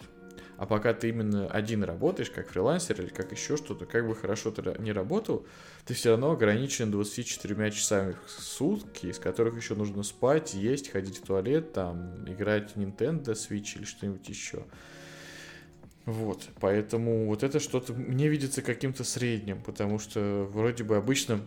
А 0.57 0.67
пока 0.67 0.95
ты 0.95 1.09
именно 1.09 1.49
один 1.49 1.83
работаешь, 1.83 2.31
как 2.31 2.49
фрилансер 2.49 3.01
или 3.01 3.09
как 3.09 3.33
еще 3.33 3.57
что-то, 3.57 3.87
как 3.87 4.07
бы 4.07 4.15
хорошо 4.15 4.51
ты 4.51 4.63
не 4.79 4.93
работал, 4.93 5.47
ты 5.85 5.95
все 5.95 6.11
равно 6.11 6.31
ограничен 6.31 6.91
24 6.91 7.71
часами 7.73 8.17
в 8.27 8.31
сутки, 8.31 9.07
из 9.07 9.19
которых 9.19 9.57
еще 9.57 9.75
нужно 9.75 10.03
спать, 10.03 10.55
есть, 10.55 10.91
ходить 10.91 11.19
в 11.19 11.27
туалет, 11.27 11.73
там, 11.73 12.25
играть 12.29 12.73
в 12.73 12.77
Nintendo 12.77 13.33
Switch 13.33 13.77
или 13.77 13.85
что-нибудь 13.85 14.29
еще. 14.29 14.65
Вот, 16.07 16.49
поэтому 16.61 17.27
вот 17.27 17.43
это 17.43 17.59
что-то 17.59 17.95
мне 17.95 18.29
видится 18.29 18.61
каким-то 18.61 19.05
средним, 19.05 19.63
потому 19.63 19.99
что 19.99 20.47
вроде 20.53 20.85
бы 20.85 20.97
обычно 20.97 21.41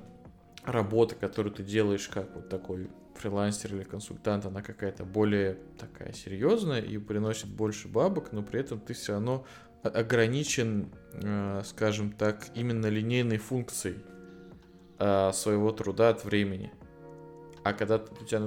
работа, 0.64 1.16
которую 1.16 1.54
ты 1.54 1.64
делаешь 1.64 2.08
как 2.10 2.36
вот 2.36 2.50
такой 2.50 2.90
фрилансер 3.18 3.76
или 3.76 3.84
консультант, 3.84 4.46
она 4.46 4.62
какая-то 4.62 5.04
более 5.04 5.58
такая 5.78 6.14
серьезная 6.14 6.82
и 6.82 6.98
приносит 6.98 7.48
больше 7.48 7.88
бабок, 7.88 8.32
но 8.32 8.44
при 8.44 8.60
этом 8.60 8.80
ты 8.80 8.94
все 8.94 9.14
равно 9.14 9.46
ограничен, 9.84 10.90
э, 11.14 11.62
скажем 11.66 12.12
так, 12.12 12.48
именно 12.56 12.88
линейной 12.88 13.38
функцией 13.38 13.98
э, 15.00 15.32
своего 15.34 15.72
труда 15.72 16.10
от 16.10 16.26
времени. 16.26 16.72
А 17.64 17.74
когда 17.74 17.98
у 17.98 18.26
тебя, 18.26 18.42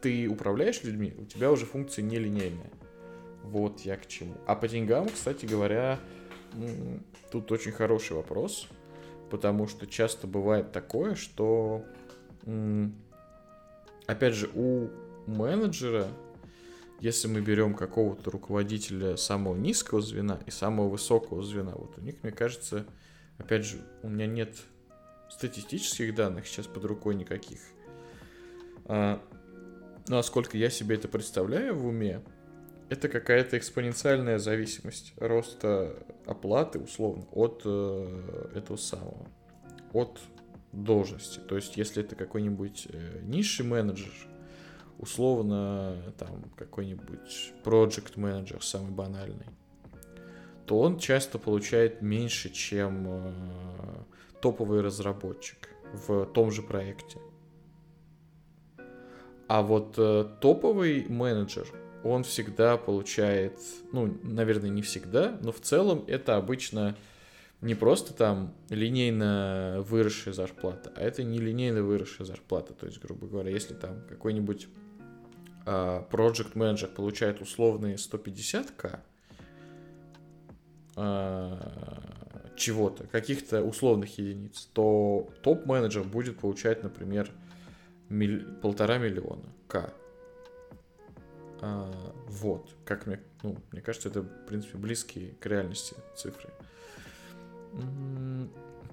ты 0.00 0.28
управляешь 0.28 0.82
людьми, 0.82 1.14
у 1.16 1.24
тебя 1.24 1.52
уже 1.52 1.64
функция 1.64 2.02
нелинейная. 2.02 2.70
Вот 3.44 3.80
я 3.80 3.96
к 3.96 4.06
чему. 4.06 4.34
А 4.46 4.56
по 4.56 4.68
деньгам, 4.68 5.08
кстати 5.08 5.46
говоря, 5.46 5.98
тут 7.30 7.52
очень 7.52 7.72
хороший 7.72 8.16
вопрос, 8.16 8.66
потому 9.30 9.68
что 9.68 9.86
часто 9.86 10.26
бывает 10.26 10.72
такое, 10.72 11.14
что 11.14 11.84
опять 14.08 14.34
же, 14.34 14.50
у 14.54 14.88
менеджера, 15.26 16.08
если 16.98 17.28
мы 17.28 17.40
берем 17.40 17.74
какого-то 17.74 18.30
руководителя 18.30 19.16
самого 19.16 19.54
низкого 19.54 20.00
звена 20.00 20.40
и 20.46 20.50
самого 20.50 20.88
высокого 20.88 21.42
звена, 21.44 21.72
вот 21.76 21.96
у 21.98 22.00
них, 22.00 22.16
мне 22.22 22.32
кажется, 22.32 22.86
опять 23.36 23.64
же, 23.64 23.78
у 24.02 24.08
меня 24.08 24.26
нет 24.26 24.56
статистических 25.30 26.14
данных 26.14 26.46
сейчас 26.46 26.66
под 26.66 26.86
рукой 26.86 27.14
никаких. 27.14 27.60
А, 28.86 29.22
насколько 30.08 30.56
я 30.56 30.70
себе 30.70 30.96
это 30.96 31.06
представляю 31.06 31.76
в 31.76 31.86
уме, 31.86 32.22
это 32.88 33.10
какая-то 33.10 33.58
экспоненциальная 33.58 34.38
зависимость 34.38 35.12
роста 35.18 35.94
оплаты, 36.24 36.78
условно, 36.78 37.26
от 37.32 37.60
э, 37.66 38.50
этого 38.54 38.78
самого, 38.78 39.28
от 39.92 40.18
должности. 40.72 41.40
То 41.40 41.56
есть, 41.56 41.76
если 41.76 42.02
это 42.02 42.16
какой-нибудь 42.16 42.88
э, 42.90 43.20
низший 43.22 43.64
менеджер, 43.64 44.12
условно, 44.98 45.96
там, 46.18 46.44
какой-нибудь 46.56 47.52
project 47.64 48.12
менеджер 48.16 48.62
самый 48.62 48.92
банальный, 48.92 49.46
то 50.66 50.80
он 50.80 50.98
часто 50.98 51.38
получает 51.38 52.02
меньше, 52.02 52.50
чем 52.50 53.06
э, 53.06 53.32
топовый 54.42 54.82
разработчик 54.82 55.70
в 55.92 56.26
том 56.26 56.50
же 56.50 56.62
проекте. 56.62 57.18
А 59.48 59.62
вот 59.62 59.94
э, 59.96 60.26
топовый 60.40 61.06
менеджер, 61.08 61.66
он 62.04 62.22
всегда 62.22 62.76
получает, 62.76 63.58
ну, 63.92 64.18
наверное, 64.22 64.68
не 64.68 64.82
всегда, 64.82 65.38
но 65.42 65.52
в 65.52 65.60
целом 65.60 66.04
это 66.06 66.36
обычно 66.36 66.96
не 67.60 67.74
просто 67.74 68.14
там 68.14 68.54
линейно 68.70 69.84
выросшая 69.86 70.32
зарплата, 70.32 70.92
а 70.94 71.00
это 71.00 71.24
не 71.24 71.38
линейно 71.38 71.82
выросшая 71.82 72.26
зарплата. 72.26 72.72
То 72.72 72.86
есть, 72.86 73.00
грубо 73.00 73.26
говоря, 73.26 73.50
если 73.50 73.74
там 73.74 74.02
какой-нибудь 74.08 74.68
а, 75.66 76.06
project 76.10 76.52
менеджер 76.54 76.88
получает 76.88 77.40
условные 77.40 77.96
150к 77.96 79.00
а, 80.96 82.54
чего-то, 82.56 83.06
каких-то 83.06 83.62
условных 83.62 84.18
единиц, 84.18 84.68
то 84.72 85.28
топ-менеджер 85.42 86.04
будет 86.04 86.38
получать, 86.38 86.82
например, 86.82 87.30
миль... 88.08 88.44
полтора 88.62 88.98
миллиона 88.98 89.44
к. 89.66 89.92
А, 91.60 91.92
вот, 92.28 92.70
как 92.84 93.06
мне, 93.06 93.20
ну, 93.42 93.56
мне 93.72 93.80
кажется, 93.80 94.08
это, 94.08 94.22
в 94.22 94.46
принципе, 94.46 94.78
близкие 94.78 95.32
к 95.40 95.46
реальности 95.46 95.96
цифры. 96.16 96.50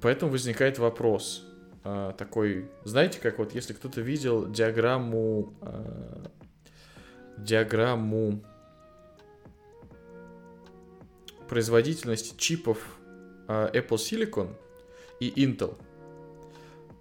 Поэтому 0.02 0.32
возникает 0.32 0.78
вопрос 0.78 1.46
а, 1.84 2.14
такой, 2.14 2.70
знаете, 2.84 3.20
как 3.20 3.40
вот 3.40 3.54
если 3.54 3.74
кто-то 3.74 4.02
видел 4.02 4.48
диаграмму, 4.50 5.54
а, 5.62 6.24
диаграмму 7.38 8.44
производительности 11.48 12.36
чипов 12.38 12.98
а, 13.48 13.72
Apple 13.72 13.98
Silicon 13.98 14.56
и 15.20 15.46
Intel, 15.46 15.78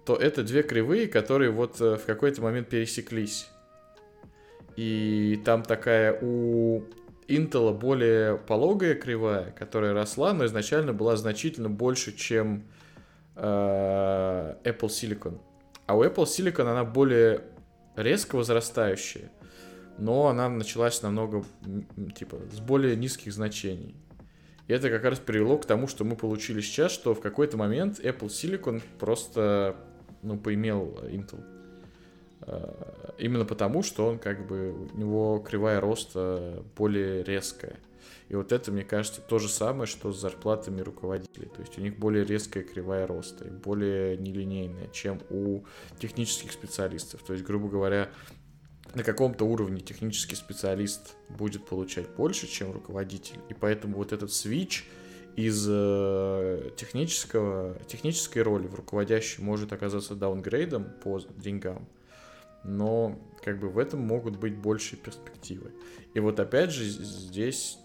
то 0.05 0.15
это 0.15 0.43
две 0.43 0.61
кривые, 0.61 1.07
которые 1.07 1.49
вот 1.49 1.81
э, 1.81 1.97
в 1.97 2.05
какой-то 2.05 2.41
момент 2.41 2.69
пересеклись. 2.69 3.49
И 4.75 5.41
там 5.43 5.63
такая 5.63 6.17
у 6.21 6.83
Intel 7.27 7.73
более 7.73 8.37
пологая 8.37 8.95
кривая, 8.95 9.51
которая 9.51 9.93
росла, 9.93 10.33
но 10.33 10.45
изначально 10.45 10.93
была 10.93 11.15
значительно 11.15 11.69
больше, 11.69 12.15
чем 12.15 12.65
э, 13.35 14.55
Apple 14.63 14.87
Silicon. 14.87 15.39
А 15.87 15.95
у 15.95 16.03
Apple 16.03 16.25
Silicon 16.25 16.69
она 16.69 16.83
более 16.83 17.41
резко 17.95 18.35
возрастающая, 18.35 19.31
но 19.97 20.27
она 20.27 20.49
началась 20.49 21.01
намного, 21.01 21.43
типа, 22.15 22.37
с 22.51 22.59
более 22.59 22.95
низких 22.95 23.33
значений. 23.33 23.95
И 24.67 24.73
это 24.73 24.89
как 24.89 25.03
раз 25.03 25.19
привело 25.19 25.57
к 25.57 25.65
тому, 25.65 25.87
что 25.87 26.03
мы 26.03 26.15
получили 26.15 26.59
сейчас, 26.61 26.91
что 26.91 27.13
в 27.13 27.21
какой-то 27.21 27.55
момент 27.55 27.99
Apple 27.99 28.27
Silicon 28.27 28.81
просто, 28.99 29.75
ну, 30.23 30.37
поимел 30.37 30.99
Intel. 31.03 31.43
Э, 32.47 33.11
именно 33.17 33.45
потому, 33.45 33.83
что 33.83 34.07
он 34.07 34.19
как 34.19 34.45
бы, 34.47 34.71
у 34.71 34.97
него 34.97 35.39
кривая 35.39 35.79
роста 35.79 36.63
более 36.75 37.23
резкая. 37.23 37.77
И 38.29 38.35
вот 38.35 38.51
это, 38.51 38.71
мне 38.71 38.83
кажется, 38.83 39.21
то 39.21 39.37
же 39.39 39.47
самое, 39.47 39.85
что 39.85 40.11
с 40.11 40.19
зарплатами 40.19 40.81
руководителей. 40.81 41.47
То 41.47 41.61
есть 41.61 41.77
у 41.77 41.81
них 41.81 41.97
более 41.97 42.25
резкая 42.25 42.63
кривая 42.63 43.05
роста 43.05 43.45
и 43.45 43.51
более 43.51 44.17
нелинейная, 44.17 44.87
чем 44.87 45.21
у 45.29 45.63
технических 45.99 46.51
специалистов. 46.51 47.21
То 47.23 47.33
есть, 47.33 47.45
грубо 47.45 47.67
говоря, 47.67 48.09
на 48.95 49.03
каком-то 49.03 49.45
уровне 49.45 49.81
технический 49.81 50.35
специалист 50.35 51.15
будет 51.29 51.65
получать 51.65 52.09
больше, 52.15 52.47
чем 52.47 52.71
руководитель. 52.71 53.37
И 53.49 53.53
поэтому 53.53 53.97
вот 53.97 54.11
этот 54.11 54.31
свич 54.31 54.87
из 55.35 55.67
э, 55.69 56.71
технического, 56.77 57.77
технической 57.87 58.41
роли 58.41 58.67
в 58.67 58.75
руководящей 58.75 59.43
может 59.43 59.73
оказаться 59.73 60.15
даунгрейдом 60.15 60.85
по 61.03 61.19
деньгам, 61.19 61.87
но 62.65 63.17
как 63.43 63.59
бы 63.59 63.69
в 63.69 63.77
этом 63.77 64.01
могут 64.01 64.37
быть 64.37 64.57
большие 64.57 64.99
перспективы. 64.99 65.71
И 66.13 66.19
вот 66.19 66.39
опять 66.39 66.71
же 66.71 66.83
здесь, 66.83 67.77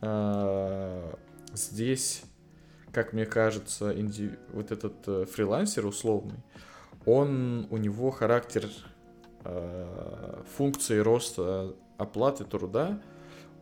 э, 0.00 1.14
здесь, 1.52 2.22
как 2.92 3.12
мне 3.12 3.26
кажется, 3.26 3.98
инди... 3.98 4.38
вот 4.52 4.70
этот 4.70 5.08
э, 5.08 5.24
фрилансер 5.26 5.84
условный, 5.84 6.38
он, 7.06 7.66
у 7.70 7.76
него 7.76 8.10
характер 8.10 8.68
э, 9.44 10.42
функции 10.56 10.98
роста 10.98 11.74
оплаты 11.98 12.44
труда, 12.44 13.02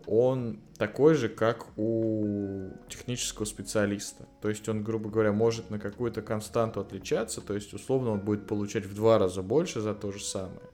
он 0.09 0.61
такой 0.79 1.14
же, 1.14 1.29
как 1.29 1.66
у 1.77 2.71
технического 2.88 3.44
специалиста. 3.44 4.27
То 4.40 4.49
есть 4.49 4.66
он, 4.68 4.83
грубо 4.83 5.11
говоря, 5.11 5.33
может 5.33 5.71
на 5.71 5.79
какую-то 5.79 6.23
константу 6.23 6.81
отличаться, 6.81 7.42
то 7.42 7.55
есть 7.55 7.75
условно 7.75 8.12
он 8.12 8.21
будет 8.21 8.47
получать 8.47 8.87
в 8.87 8.94
два 8.94 9.18
раза 9.18 9.42
больше 9.42 9.81
за 9.81 9.94
то 9.94 10.11
же 10.11 10.21
самое. 10.21 10.71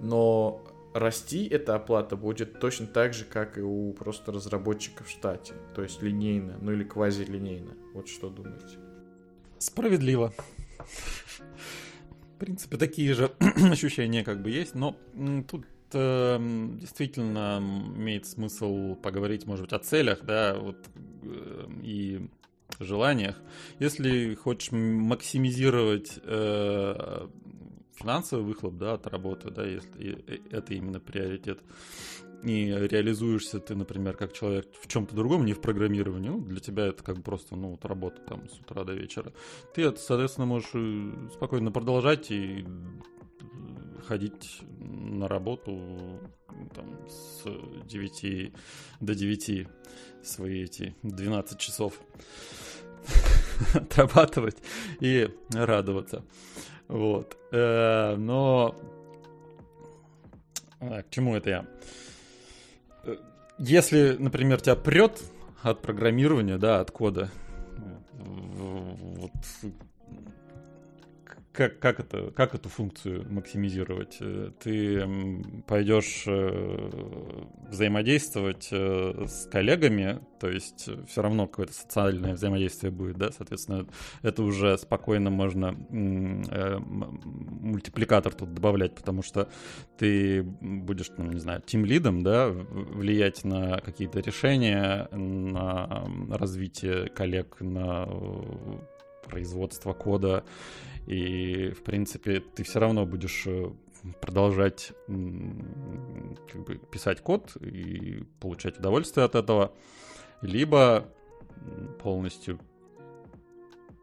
Но 0.00 0.62
расти 0.92 1.46
эта 1.48 1.74
оплата 1.74 2.16
будет 2.16 2.60
точно 2.60 2.86
так 2.86 3.14
же, 3.14 3.24
как 3.24 3.56
и 3.56 3.62
у 3.62 3.94
просто 3.94 4.30
разработчиков 4.30 5.06
в 5.06 5.10
штате. 5.10 5.54
То 5.74 5.82
есть 5.82 6.02
линейно, 6.02 6.58
ну 6.60 6.72
или 6.72 6.84
квазилинейно. 6.84 7.72
Вот 7.94 8.08
что 8.08 8.28
думаете? 8.28 8.78
Справедливо. 9.58 10.34
В 10.78 12.38
принципе, 12.38 12.76
такие 12.76 13.14
же 13.14 13.32
ощущения 13.70 14.22
как 14.22 14.42
бы 14.42 14.50
есть, 14.50 14.74
но 14.74 14.96
тут 15.48 15.64
э, 15.92 16.38
действительно 16.80 17.58
имеет 17.96 18.26
смысл 18.26 18.94
поговорить, 18.96 19.46
может 19.46 19.66
быть, 19.66 19.72
о 19.72 19.78
целях, 19.78 20.24
да, 20.24 20.56
вот, 20.58 20.76
э, 21.22 21.68
и 21.82 22.28
желаниях. 22.78 23.36
Если 23.78 24.34
хочешь 24.34 24.72
максимизировать 24.72 26.18
э, 26.22 27.28
финансовый 27.94 28.42
выхлоп, 28.42 28.76
да, 28.76 28.94
от 28.94 29.06
работы, 29.06 29.50
да, 29.50 29.66
если 29.66 30.24
это 30.50 30.74
именно 30.74 31.00
приоритет, 31.00 31.60
и 32.42 32.66
реализуешься 32.66 33.60
ты, 33.60 33.74
например, 33.74 34.16
как 34.16 34.32
человек 34.32 34.66
в 34.80 34.88
чем-то 34.88 35.14
другом, 35.14 35.44
не 35.44 35.52
в 35.52 35.60
программировании, 35.60 36.30
ну, 36.30 36.40
для 36.40 36.60
тебя 36.60 36.86
это 36.86 37.02
как 37.02 37.16
бы 37.16 37.22
просто, 37.22 37.54
ну, 37.54 37.72
вот 37.72 37.84
работа 37.84 38.22
там 38.22 38.48
с 38.48 38.58
утра 38.58 38.84
до 38.84 38.94
вечера, 38.94 39.32
ты 39.74 39.82
это, 39.82 40.00
соответственно, 40.00 40.46
можешь 40.46 41.32
спокойно 41.32 41.70
продолжать 41.70 42.30
и 42.30 42.64
ходить 44.00 44.62
на 44.78 45.28
работу 45.28 46.20
там, 46.74 47.08
с 47.08 47.44
9 47.86 48.52
до 49.00 49.14
9 49.14 49.68
свои 50.22 50.64
эти 50.64 50.94
12 51.02 51.58
часов 51.58 52.00
отрабатывать 53.74 54.56
и 55.00 55.28
радоваться. 55.52 56.24
Вот. 56.88 57.36
Э, 57.52 58.16
но 58.16 58.74
а, 60.80 61.02
к 61.02 61.10
чему 61.10 61.36
это 61.36 61.50
я? 61.50 61.66
Э, 63.04 63.16
если, 63.58 64.16
например, 64.18 64.60
тебя 64.60 64.76
прет 64.76 65.22
от 65.62 65.82
программирования, 65.82 66.58
да, 66.58 66.80
от 66.80 66.90
кода, 66.90 67.30
вот 68.12 69.32
как, 71.52 71.80
как, 71.80 72.00
это, 72.00 72.30
как 72.30 72.54
эту 72.54 72.68
функцию 72.68 73.26
максимизировать? 73.30 74.18
Э, 74.20 74.52
ты 74.62 75.04
пойдешь 75.66 76.22
э, 76.26 76.90
взаимодействовать 77.68 78.68
э, 78.70 79.26
с 79.26 79.46
коллегами, 79.46 80.20
то 80.38 80.48
есть 80.48 80.88
все 81.08 81.22
равно 81.22 81.48
какое-то 81.48 81.72
социальное 81.72 82.34
взаимодействие 82.34 82.92
будет, 82.92 83.16
да, 83.18 83.32
соответственно, 83.32 83.86
это 84.22 84.42
уже 84.44 84.78
спокойно 84.78 85.30
можно 85.30 85.72
мультипликатор 87.60 88.32
тут 88.32 88.54
добавлять, 88.54 88.94
потому 88.94 89.22
что 89.22 89.48
ты 89.98 90.42
будешь, 90.42 91.10
ну, 91.16 91.24
не 91.24 91.40
знаю, 91.40 91.62
тим-лидом, 91.62 92.22
да, 92.22 92.48
влиять 92.48 93.44
на 93.44 93.78
какие-то 93.80 94.20
решения, 94.20 95.08
на 95.10 96.06
развитие 96.30 97.08
коллег, 97.08 97.56
на 97.60 98.08
производство 99.30 99.92
кода, 99.92 100.44
и, 101.06 101.70
в 101.70 101.82
принципе, 101.82 102.40
ты 102.40 102.62
все 102.62 102.78
равно 102.78 103.06
будешь 103.06 103.46
э, 103.46 103.72
продолжать 104.20 104.92
как 105.06 106.64
бы, 106.64 106.76
писать 106.90 107.20
код 107.20 107.56
и 107.56 108.24
получать 108.40 108.78
удовольствие 108.78 109.24
от 109.24 109.34
этого, 109.34 109.72
либо 110.42 111.08
полностью 112.02 112.58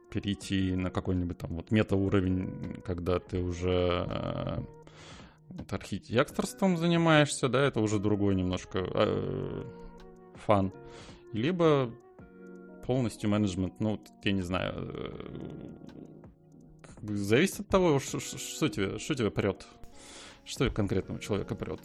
перейти 0.10 0.76
на 0.76 0.90
какой-нибудь 0.90 1.38
там 1.38 1.56
вот 1.56 1.72
мета-уровень, 1.72 2.82
когда 2.86 3.20
ты 3.20 3.42
уже 3.42 4.06
э, 4.10 4.60
вот, 5.50 5.74
архитекторством 5.74 6.78
занимаешься, 6.78 7.50
да, 7.50 7.62
это 7.62 7.82
уже 7.82 8.00
другой 8.00 8.36
немножко 8.36 8.80
э, 8.80 9.64
фан. 10.46 10.72
Либо 11.34 11.92
полностью 12.86 13.30
менеджмент, 13.30 13.80
ну, 13.80 14.00
я 14.24 14.32
не 14.32 14.42
знаю, 14.42 14.74
э, 17.08 17.16
зависит 17.16 17.62
от 17.62 17.68
того, 17.68 18.00
что, 18.00 18.20
что, 18.20 18.70
тебе, 18.70 19.00
что 19.00 19.16
тебя 19.16 19.32
прет. 19.32 19.66
Что 20.46 20.70
конкретного 20.70 21.20
человека 21.20 21.56
прет. 21.56 21.82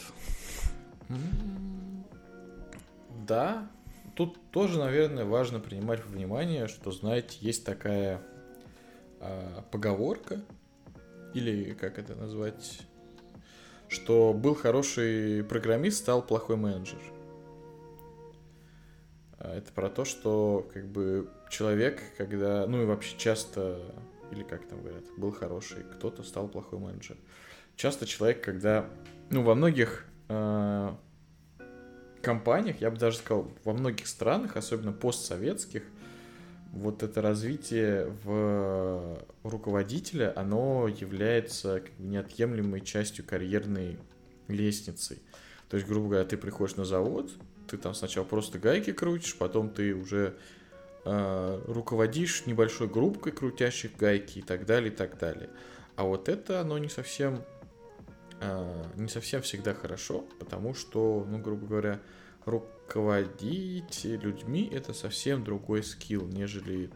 Да, 3.27 3.71
тут 4.15 4.39
тоже, 4.51 4.79
наверное, 4.79 5.25
важно 5.25 5.61
принимать 5.61 6.05
во 6.05 6.11
внимание, 6.11 6.69
что, 6.69 6.91
знаете, 6.91 7.37
есть 7.41 7.65
такая 7.65 8.23
э, 9.21 9.63
поговорка, 9.71 10.43
или 11.35 11.73
как 11.75 11.99
это 11.99 12.15
назвать, 12.15 12.81
что 13.89 14.33
был 14.33 14.55
хороший 14.55 15.45
программист, 15.45 15.99
стал 15.99 16.23
плохой 16.23 16.57
менеджер. 16.57 17.01
А, 19.39 19.57
это 19.57 19.73
про 19.73 19.89
то, 19.89 20.05
что 20.05 20.69
как 20.73 20.87
бы 20.87 21.29
человек, 21.51 22.01
когда, 22.17 22.67
ну 22.67 22.83
и 22.83 22.85
вообще 22.85 23.17
часто 23.19 23.81
или 24.33 24.43
как 24.43 24.67
там 24.67 24.81
говорят, 24.81 25.05
был 25.17 25.31
хороший, 25.31 25.85
кто-то 25.85 26.23
стал 26.23 26.49
плохой 26.49 26.79
менеджер. 26.79 27.17
Часто 27.77 28.07
человек, 28.07 28.43
когда, 28.43 28.89
ну, 29.31 29.43
во 29.43 29.55
многих 29.55 30.07
э, 30.29 30.95
компаниях, 32.23 32.81
я 32.81 32.91
бы 32.91 32.97
даже 32.97 33.19
сказал, 33.19 33.51
во 33.65 33.73
многих 33.73 34.07
странах, 34.07 34.57
особенно 34.57 34.93
постсоветских, 34.93 35.83
вот 36.73 37.03
это 37.03 37.21
развитие 37.21 38.07
в 38.25 39.19
руководителя, 39.43 40.33
оно 40.35 40.89
является 40.89 41.81
как 41.81 41.93
бы 41.97 42.05
неотъемлемой 42.05 42.81
частью 42.81 43.27
карьерной 43.27 43.99
лестницы. 44.49 45.21
То 45.69 45.77
есть, 45.77 45.87
грубо 45.87 46.09
говоря, 46.09 46.25
ты 46.25 46.39
приходишь 46.39 46.77
на 46.77 46.87
завод, 46.87 47.31
ты 47.69 47.77
там 47.77 47.95
сначала 47.95 48.25
просто 48.25 48.59
гайки 48.59 48.93
крутишь, 48.93 49.37
потом 49.37 49.69
ты 49.69 49.95
уже 49.95 50.37
руководишь 51.05 52.47
небольшой 52.47 52.89
группкой 52.89 53.33
крутящих 53.33 53.97
гайки 53.97 54.39
и 54.39 54.43
так 54.43 54.67
далее, 54.67 54.93
и 54.93 54.95
так 54.95 55.19
далее. 55.19 55.51
А 55.97 56.05
вот 56.05 56.29
это, 56.29 56.61
оно 56.61 56.79
не 56.79 56.89
совсем, 56.89 57.43
э, 58.41 58.85
не 58.97 59.09
совсем 59.09 59.43
всегда 59.43 59.75
хорошо, 59.75 60.25
потому 60.39 60.75
что, 60.75 61.27
ну, 61.29 61.39
грубо 61.39 61.67
говоря, 61.67 62.01
руководить 62.45 64.05
людьми 64.05 64.69
это 64.73 64.93
совсем 64.93 65.45
другой 65.45 65.83
скилл, 65.83 66.27
нежели 66.27 66.91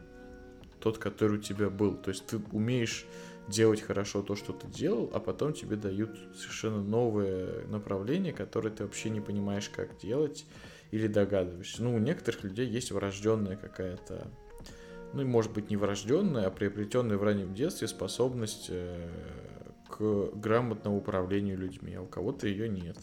тот, 0.79 0.97
который 0.97 1.39
у 1.39 1.41
тебя 1.41 1.69
был. 1.69 1.95
То 1.95 2.09
есть 2.11 2.25
ты 2.25 2.39
умеешь 2.51 3.05
делать 3.47 3.81
хорошо 3.81 4.21
то, 4.21 4.35
что 4.35 4.53
ты 4.53 4.67
делал, 4.67 5.09
а 5.13 5.19
потом 5.19 5.53
тебе 5.53 5.75
дают 5.75 6.17
совершенно 6.35 6.81
новое 6.81 7.65
направление, 7.67 8.33
которое 8.33 8.69
ты 8.69 8.83
вообще 8.83 9.09
не 9.09 9.21
понимаешь, 9.21 9.69
как 9.69 9.97
делать, 9.97 10.45
или 10.91 11.07
догадываешься. 11.07 11.83
Ну, 11.83 11.95
у 11.95 11.99
некоторых 11.99 12.43
людей 12.43 12.67
есть 12.67 12.91
врожденная 12.91 13.55
какая-то, 13.55 14.27
ну, 15.13 15.25
может 15.25 15.53
быть, 15.53 15.69
не 15.69 15.77
врожденная, 15.77 16.47
а 16.47 16.51
приобретенная 16.51 17.17
в 17.17 17.23
раннем 17.23 17.53
детстве 17.53 17.87
способность 17.87 18.67
э, 18.69 19.09
к 19.89 20.31
грамотному 20.35 20.97
управлению 20.97 21.57
людьми, 21.57 21.93
а 21.95 22.01
у 22.01 22.07
кого-то 22.07 22.47
ее 22.47 22.69
нет. 22.69 22.97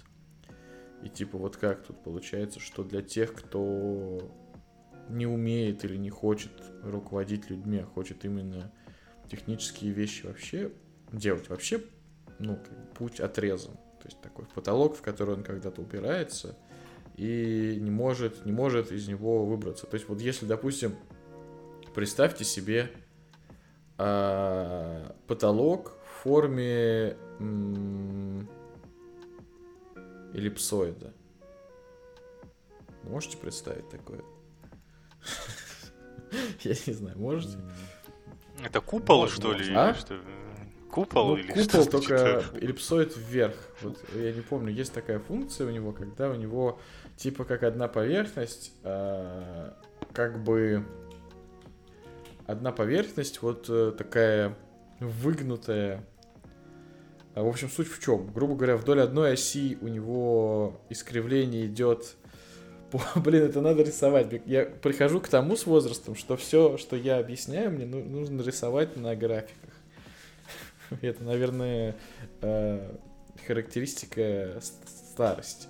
И 1.02 1.08
типа 1.08 1.36
вот 1.36 1.56
как 1.56 1.82
тут 1.82 2.02
получается, 2.02 2.60
что 2.60 2.82
для 2.82 3.02
тех, 3.02 3.34
кто 3.34 4.32
не 5.10 5.26
умеет 5.26 5.84
или 5.84 5.96
не 5.96 6.08
хочет 6.08 6.50
руководить 6.82 7.50
людьми, 7.50 7.78
а 7.78 7.84
хочет 7.84 8.24
именно 8.24 8.72
технические 9.30 9.92
вещи 9.92 10.24
вообще 10.24 10.72
делать, 11.12 11.48
вообще, 11.48 11.82
ну, 12.38 12.58
путь 12.94 13.20
отрезан. 13.20 13.74
То 13.74 14.08
есть 14.08 14.20
такой 14.20 14.46
потолок, 14.46 14.96
в 14.96 15.02
который 15.02 15.34
он 15.34 15.42
когда-то 15.42 15.82
упирается, 15.82 16.56
и 17.16 17.79
не 17.81 17.90
может, 17.90 18.44
не 18.44 18.53
может 18.53 18.90
из 18.92 19.09
него 19.09 19.44
выбраться. 19.44 19.87
То 19.87 19.94
есть 19.94 20.09
вот 20.09 20.20
если, 20.20 20.46
допустим, 20.46 20.96
представьте 21.94 22.44
себе 22.44 22.90
э, 23.98 25.11
потолок 25.27 25.96
в 26.05 26.22
форме 26.22 27.16
м- 27.38 28.48
эллипсоида. 30.35 31.12
Можете 33.05 33.37
представить 33.37 33.88
такое? 33.90 34.22
Я 36.61 36.74
не 36.87 36.92
знаю, 36.92 37.18
можете? 37.18 37.59
Это 38.64 38.81
купол, 38.81 39.29
что 39.29 39.53
ли? 39.53 39.72
А? 39.74 39.94
купол 40.90 41.31
Ну, 41.31 41.37
или 41.37 41.48
купол 41.48 41.83
что 41.83 41.90
только 41.90 42.44
эллипсоид 42.55 43.16
вверх. 43.16 43.55
Вот 43.83 43.98
я 44.14 44.33
не 44.33 44.40
помню, 44.40 44.72
есть 44.72 44.92
такая 44.92 45.18
функция 45.18 45.66
у 45.66 45.70
него, 45.70 45.92
когда 45.92 46.31
у 46.31 46.35
него 46.35 46.79
типа 47.16 47.44
как 47.44 47.62
одна 47.62 47.88
поверхность, 47.88 48.72
а, 48.83 49.77
как 50.12 50.42
бы 50.42 50.85
одна 52.46 52.72
поверхность 52.72 53.42
вот 53.42 53.66
э, 53.68 53.92
такая 53.96 54.57
выгнутая. 55.00 56.05
А, 57.35 57.42
В 57.42 57.48
общем, 57.48 57.68
суть 57.68 57.88
в 57.88 58.03
чем? 58.03 58.33
Грубо 58.33 58.55
говоря, 58.55 58.77
вдоль 58.77 59.00
одной 59.00 59.33
оси 59.33 59.79
у 59.81 59.88
него 59.88 60.81
искривление 60.88 61.66
идет. 61.66 62.16
Блин, 63.16 63.42
это 63.44 63.61
надо 63.61 63.83
рисовать. 63.83 64.29
Я 64.46 64.66
прихожу 64.66 65.20
к 65.20 65.29
тому 65.29 65.57
с 65.57 65.66
возрастом, 65.66 66.14
что 66.14 66.37
все, 66.37 66.77
что 66.79 66.96
я 66.96 67.18
объясняю, 67.18 67.70
мне 67.70 67.87
ну- 67.87 68.05
нужно 68.05 68.42
рисовать 68.42 68.96
на 68.96 69.16
графиках. 69.16 69.74
Это, 71.00 71.24
наверное, 71.24 71.96
э, 72.40 72.96
характеристика 73.46 74.61
старости, 74.61 75.66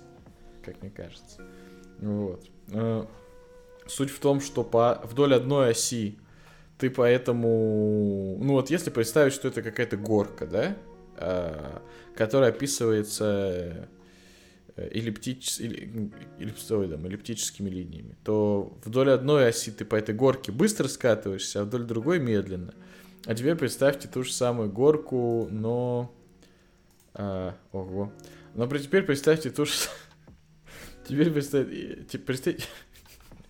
как 0.65 0.81
мне 0.81 0.91
кажется. 0.91 1.41
Вот. 1.99 2.45
Э, 2.71 3.05
Суть 3.87 4.09
в 4.09 4.19
том, 4.19 4.41
что 4.41 4.63
по, 4.63 4.99
вдоль 5.03 5.35
одной 5.35 5.69
оси 5.69 6.17
ты 6.79 6.89
поэтому... 6.89 8.37
Ну 8.41 8.53
вот 8.53 8.71
если 8.71 8.89
представить, 8.89 9.33
что 9.33 9.47
это 9.47 9.61
какая-то 9.61 9.95
горка, 9.95 10.47
да, 10.47 10.75
э, 11.17 11.79
которая 12.15 12.49
описывается 12.49 13.87
э, 14.75 14.89
эллиптич... 14.91 15.59
элли- 15.59 16.11
эллипсоидом, 16.39 17.05
эллиптическими 17.05 17.69
линиями, 17.69 18.15
то 18.23 18.75
вдоль 18.83 19.11
одной 19.11 19.49
оси 19.49 19.71
ты 19.71 19.85
по 19.85 19.95
этой 19.95 20.15
горке 20.15 20.51
быстро 20.51 20.87
скатываешься, 20.87 21.61
а 21.61 21.63
вдоль 21.65 21.83
другой 21.83 22.19
медленно. 22.19 22.73
А 23.27 23.35
теперь 23.35 23.55
представьте 23.55 24.07
ту 24.07 24.23
же 24.23 24.33
самую 24.33 24.71
горку, 24.71 25.47
но... 25.51 26.11
а, 27.13 27.55
ого. 27.71 28.11
Но 28.55 28.67
теперь 28.67 29.03
представьте 29.03 29.51
ту 29.51 29.65
же... 29.65 29.73
с- 29.73 29.89
Теперь 31.07 31.31
представьте... 31.31 32.05
те- 32.09 32.17
представьте- 32.17 32.63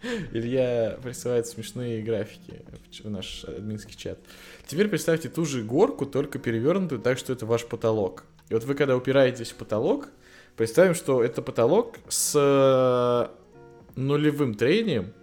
Илья 0.34 1.00
присылает 1.02 1.48
смешные 1.48 2.02
графики 2.04 2.62
в 3.04 3.10
наш 3.10 3.44
админский 3.46 3.96
чат. 3.98 4.20
Теперь 4.68 4.88
представьте 4.88 5.30
ту 5.30 5.46
же 5.46 5.64
горку, 5.64 6.06
только 6.06 6.40
перевернутую 6.40 7.02
так, 7.02 7.18
что 7.18 7.34
это 7.34 7.46
ваш 7.46 7.66
потолок. 7.66 8.24
И 8.50 8.54
вот 8.54 8.64
вы 8.64 8.76
когда 8.76 8.96
упираетесь 8.96 9.52
в 9.52 9.56
потолок, 9.56 10.10
представим, 10.56 10.94
что 10.94 11.24
это 11.24 11.42
потолок 11.42 11.98
с 12.08 12.34
э, 12.36 14.00
нулевым 14.00 14.54
трением, 14.54 15.14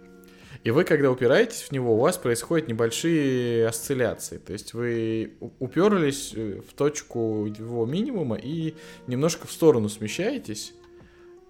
и 0.63 0.71
вы, 0.71 0.85
когда 0.85 1.11
упираетесь 1.11 1.61
в 1.63 1.71
него, 1.71 1.95
у 1.95 1.99
вас 1.99 2.17
происходят 2.17 2.69
небольшие 2.69 3.67
осцилляции. 3.67 4.37
То 4.37 4.53
есть 4.53 4.73
вы 4.73 5.33
уперлись 5.59 6.33
э, 6.35 6.61
в 6.67 6.73
точку 6.73 7.45
его 7.45 7.85
минимума 7.85 8.37
и 8.37 8.75
немножко 9.07 9.45
в 9.47 9.51
сторону 9.51 9.89
смещаетесь, 9.89 10.73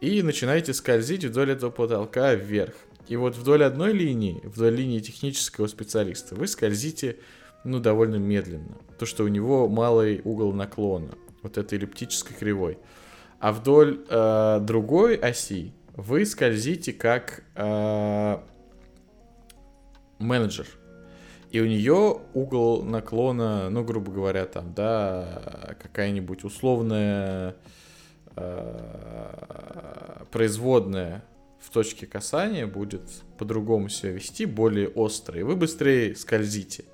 и 0.03 0.21
начинаете 0.21 0.73
скользить 0.73 1.23
вдоль 1.23 1.51
этого 1.51 1.71
потолка 1.71 2.33
вверх. 2.33 2.73
И 3.07 3.15
вот 3.15 3.37
вдоль 3.37 3.63
одной 3.63 3.93
линии, 3.93 4.41
вдоль 4.43 4.75
линии 4.75 4.99
технического 4.99 5.67
специалиста, 5.67 6.35
вы 6.35 6.47
скользите, 6.47 7.15
ну, 7.63 7.79
довольно 7.79 8.17
медленно. 8.17 8.77
То, 8.99 9.05
что 9.05 9.23
у 9.23 9.29
него 9.29 9.69
малый 9.69 10.19
угол 10.25 10.51
наклона, 10.51 11.11
вот 11.41 11.57
этой 11.57 11.77
эллиптической 11.77 12.35
кривой. 12.35 12.79
А 13.39 13.53
вдоль 13.53 14.03
э, 14.09 14.59
другой 14.61 15.15
оси 15.15 15.71
вы 15.95 16.25
скользите 16.25 16.91
как 16.91 17.45
э, 17.55 18.37
менеджер. 20.19 20.67
И 21.51 21.61
у 21.61 21.65
нее 21.65 22.19
угол 22.33 22.83
наклона, 22.83 23.69
ну, 23.69 23.85
грубо 23.85 24.11
говоря, 24.11 24.47
там, 24.47 24.73
да, 24.73 25.77
какая-нибудь 25.81 26.43
условная 26.43 27.55
производная 30.31 31.23
в 31.59 31.69
точке 31.69 32.05
касания 32.07 32.67
будет 32.67 33.03
по-другому 33.37 33.89
себя 33.89 34.11
вести, 34.11 34.45
более 34.45 34.89
острый. 34.89 35.41
И 35.41 35.43
вы 35.43 35.55
быстрее 35.55 36.15
скользите. 36.15 36.85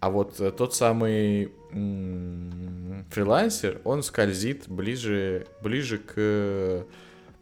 А 0.00 0.10
вот 0.10 0.40
э, 0.40 0.52
тот 0.52 0.74
самый 0.76 1.52
фрилансер, 3.10 3.80
он 3.84 4.02
скользит 4.02 4.68
ближе, 4.68 5.46
ближе 5.60 5.98
к 5.98 6.86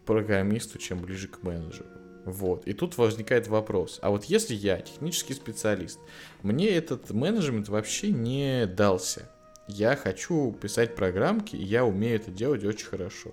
программисту, 0.06 0.78
чем 0.78 1.00
ближе 1.00 1.28
к 1.28 1.42
менеджеру. 1.42 1.88
Вот. 2.24 2.66
И 2.66 2.72
тут 2.72 2.96
возникает 2.96 3.46
вопрос. 3.46 3.98
А 4.02 4.10
вот 4.10 4.24
если 4.24 4.54
я 4.54 4.80
технический 4.80 5.34
специалист, 5.34 6.00
мне 6.42 6.70
этот 6.70 7.10
менеджмент 7.10 7.68
вообще 7.68 8.10
не 8.10 8.66
дался. 8.66 9.30
Я 9.68 9.96
хочу 9.96 10.52
писать 10.52 10.94
программки, 10.94 11.56
и 11.56 11.62
я 11.62 11.84
умею 11.84 12.16
это 12.16 12.30
делать 12.30 12.64
очень 12.64 12.86
хорошо. 12.86 13.32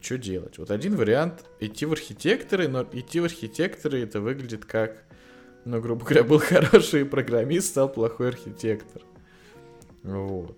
Что 0.00 0.18
делать? 0.18 0.58
Вот 0.58 0.70
один 0.70 0.96
вариант 0.96 1.44
идти 1.60 1.86
в 1.86 1.92
архитекторы, 1.92 2.68
но 2.68 2.86
идти 2.92 3.20
в 3.20 3.24
архитекторы 3.24 4.02
это 4.02 4.20
выглядит 4.20 4.64
как, 4.64 5.04
ну, 5.64 5.80
грубо 5.80 6.04
говоря, 6.04 6.24
был 6.24 6.38
хороший 6.40 7.04
программист, 7.04 7.68
стал 7.68 7.90
плохой 7.90 8.28
архитектор. 8.28 9.02
Вот. 10.02 10.56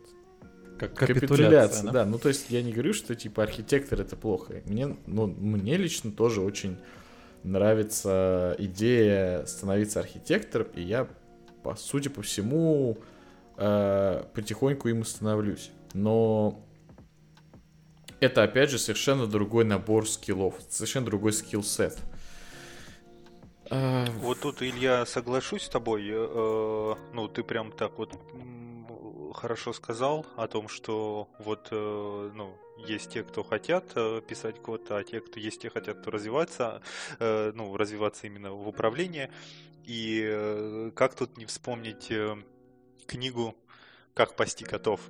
Как 0.79 0.95
Капитуляция, 0.95 1.87
да? 1.87 1.93
да. 1.93 2.07
Ну, 2.07 2.19
то 2.19 2.29
есть 2.29 2.51
я 2.51 2.63
не 2.63 2.73
говорю, 2.73 2.93
что 2.93 3.15
типа 3.15 3.43
архитектор 3.45 4.01
это 4.01 4.17
плохо. 4.17 4.63
Мне, 4.65 4.97
ну, 5.07 5.27
мне 5.27 5.77
лично 5.77 6.11
тоже 6.11 6.41
очень 6.41 6.77
нравится 7.45 8.57
идея 8.59 9.45
становиться 9.47 10.01
архитектором, 10.01 10.69
и 10.75 10.83
я, 10.83 11.09
по 11.63 11.77
судя 11.77 12.11
по 12.11 12.23
всему, 12.23 12.99
э, 13.57 14.25
потихоньку 14.35 14.89
им 14.89 15.05
становлюсь. 15.05 15.71
Но 15.95 16.65
это, 18.21 18.43
опять 18.45 18.71
же, 18.71 18.79
совершенно 18.79 19.27
другой 19.27 19.65
набор 19.65 20.09
скиллов, 20.09 20.55
совершенно 20.69 21.07
другой 21.07 21.33
скилл-сет. 21.33 21.99
А, 23.71 24.07
Вот 24.21 24.41
тут, 24.41 24.63
Илья, 24.63 25.05
соглашусь 25.07 25.63
с 25.63 25.69
тобой. 25.69 26.09
э, 26.09 26.95
ну, 27.15 27.29
ты 27.29 27.43
прям 27.43 27.73
так 27.73 27.99
вот 27.99 28.13
хорошо 29.35 29.73
сказал 29.73 30.27
о 30.37 30.47
том, 30.47 30.69
что 30.69 31.29
вот, 31.39 31.69
э, 31.71 32.31
ну, 32.35 32.57
есть 32.87 33.11
те, 33.13 33.23
кто 33.23 33.43
хотят 33.43 33.85
э, 33.95 34.21
писать 34.27 34.61
код, 34.61 34.91
а 34.91 35.03
те, 35.05 35.21
кто 35.21 35.41
есть 35.41 35.63
те, 35.63 35.71
хотят 35.71 36.07
развиваться, 36.07 36.83
э, 37.19 37.53
ну, 37.55 37.77
развиваться 37.77 38.27
именно 38.27 38.53
в 38.53 38.69
управлении. 38.69 39.31
И 39.85 40.23
э, 40.25 40.91
как 40.95 41.15
тут 41.15 41.39
не 41.39 41.45
вспомнить 41.47 42.11
э, 42.11 42.37
книгу 43.07 43.55
«Как 44.15 44.37
пасти 44.37 44.65
котов» 44.65 45.01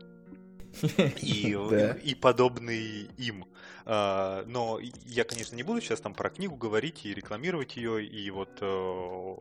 и, 1.21 1.57
Да. 1.71 1.93
и 2.03 2.15
подобный 2.15 3.11
им. 3.19 3.45
А, 3.85 4.45
Но 4.47 4.79
я, 5.07 5.25
конечно, 5.25 5.57
не 5.57 5.63
буду 5.63 5.81
сейчас 5.81 6.01
там 6.01 6.15
про 6.15 6.31
книгу 6.31 6.57
говорить 6.57 7.05
и 7.05 7.13
рекламировать 7.13 7.77
ее, 7.77 8.05
и 8.05 8.31
вот 8.31 8.51
э, 8.61 9.35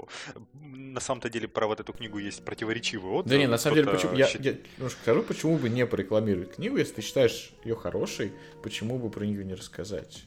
на 0.53 0.99
самом-то 0.99 1.29
деле 1.29 1.47
про 1.47 1.67
вот 1.67 1.79
эту 1.79 1.93
книгу 1.93 2.17
есть 2.17 2.43
противоречивый 2.43 3.11
отзыв. 3.11 3.29
Да 3.29 3.37
не, 3.37 3.47
на 3.47 3.57
самом 3.57 3.75
деле, 3.75 3.91
почему, 3.91 4.13
я, 4.13 4.27
я 4.27 4.55
немножко 4.77 4.99
скажу, 5.01 5.23
почему 5.23 5.57
бы 5.57 5.69
не 5.69 5.85
порекламировать 5.85 6.55
книгу, 6.55 6.77
если 6.77 6.95
ты 6.95 7.01
считаешь 7.01 7.51
ее 7.63 7.75
хорошей, 7.75 8.33
почему 8.63 8.97
бы 8.97 9.09
про 9.09 9.25
нее 9.25 9.45
не 9.45 9.53
рассказать? 9.53 10.25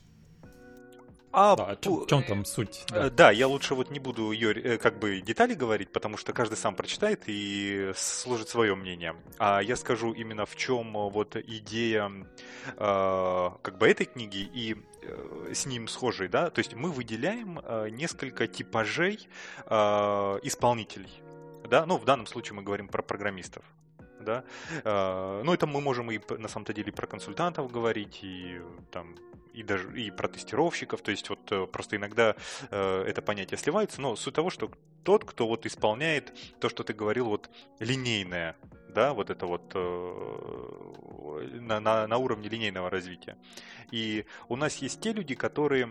А, 1.36 1.56
Да, 1.56 1.74
пу- 1.74 2.04
в 2.04 2.06
чем 2.06 2.22
там 2.22 2.44
суть? 2.44 2.84
Э, 2.92 3.10
Да, 3.10 3.30
я 3.32 3.48
лучше 3.48 3.74
вот 3.74 3.90
не 3.90 3.98
буду 3.98 4.30
ее 4.30 4.78
как 4.78 4.98
бы 4.98 5.20
детали 5.20 5.54
говорить, 5.54 5.90
потому 5.92 6.16
что 6.16 6.32
каждый 6.32 6.56
сам 6.56 6.74
прочитает 6.76 7.22
и 7.26 7.92
сложит 7.96 8.48
свое 8.48 8.74
мнение. 8.74 9.14
А 9.38 9.60
я 9.60 9.76
скажу 9.76 10.12
именно 10.12 10.46
в 10.46 10.54
чем 10.56 10.96
э, 10.96 11.10
вот 11.10 11.36
идея 11.36 12.10
э, 12.76 13.50
как 13.62 13.78
бы 13.78 13.88
этой 13.88 14.06
книги 14.06 14.48
и 14.54 14.76
э, 15.02 15.52
с 15.52 15.66
ним 15.66 15.88
схожей, 15.88 16.28
да. 16.28 16.50
То 16.50 16.60
есть 16.60 16.74
мы 16.74 16.90
выделяем 16.90 17.58
э, 17.62 17.88
несколько 17.90 18.46
типажей 18.46 19.28
э, 19.66 20.38
исполнителей, 20.42 21.10
да. 21.68 21.84
Ну 21.86 21.96
в 21.98 22.04
данном 22.04 22.26
случае 22.26 22.54
мы 22.54 22.62
говорим 22.62 22.88
про 22.88 23.02
программистов. 23.02 23.64
Да? 24.24 24.44
Э, 24.84 25.42
Ну, 25.44 25.52
это 25.52 25.66
мы 25.66 25.80
можем 25.80 26.10
и 26.10 26.20
на 26.38 26.48
самом-то 26.48 26.72
деле 26.72 26.92
про 26.92 27.06
консультантов 27.06 27.70
говорить, 27.70 28.20
и 28.22 28.60
там 28.90 29.14
и 29.54 29.62
даже 29.62 29.88
и 30.00 30.10
про 30.10 30.28
тестировщиков, 30.28 31.00
то 31.00 31.12
есть 31.12 31.30
вот 31.30 31.52
э, 31.52 31.66
просто 31.66 31.96
иногда 31.96 32.34
э, 32.70 33.04
это 33.06 33.22
понятие 33.22 33.56
сливается, 33.56 34.00
но 34.00 34.16
суть 34.16 34.34
того, 34.34 34.50
что 34.50 34.70
тот, 35.04 35.24
кто 35.24 35.46
вот 35.46 35.64
исполняет 35.64 36.34
то, 36.58 36.68
что 36.68 36.82
ты 36.82 36.92
говорил, 36.92 37.26
вот 37.26 37.48
линейное, 37.78 38.56
да, 38.88 39.12
вот 39.12 39.30
это 39.30 39.46
вот 39.46 39.70
э, 39.74 41.58
на, 41.60 41.80
на, 41.80 42.06
на 42.06 42.16
уровне 42.16 42.48
линейного 42.48 42.90
развития. 42.90 43.36
И 43.92 44.26
у 44.48 44.56
нас 44.56 44.76
есть 44.78 45.00
те 45.00 45.12
люди, 45.12 45.36
которые 45.36 45.90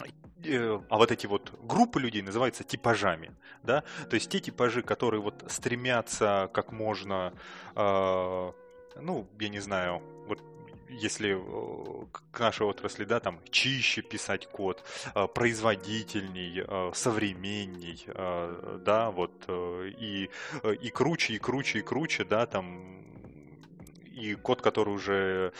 а 0.00 0.96
вот 0.96 1.10
эти 1.10 1.26
вот 1.26 1.52
группы 1.62 2.00
людей 2.00 2.22
называются 2.22 2.64
типажами, 2.64 3.32
да, 3.62 3.82
то 4.08 4.14
есть 4.14 4.30
те 4.30 4.38
типажи, 4.40 4.82
которые 4.82 5.20
вот 5.20 5.44
стремятся 5.48 6.48
как 6.52 6.72
можно, 6.72 7.32
э, 7.74 8.52
ну, 9.00 9.28
я 9.40 9.48
не 9.48 9.60
знаю, 9.60 10.00
вот 10.28 10.40
если 10.88 11.36
э, 11.36 12.06
к 12.32 12.40
нашей 12.40 12.66
отрасли, 12.66 13.04
да, 13.04 13.20
там 13.20 13.40
чище 13.50 14.02
писать 14.02 14.46
код, 14.46 14.84
э, 15.14 15.26
производительней, 15.26 16.64
э, 16.66 16.90
современней, 16.94 18.06
да, 18.84 19.10
вот, 19.10 19.48
и, 19.48 20.30
и 20.80 20.90
круче, 20.90 21.34
и 21.34 21.38
круче, 21.38 21.80
и 21.80 21.82
круче, 21.82 22.24
да, 22.24 22.46
там 22.46 23.04
и 24.18 24.34
код, 24.34 24.62
который 24.62 24.94
уже 24.94 25.52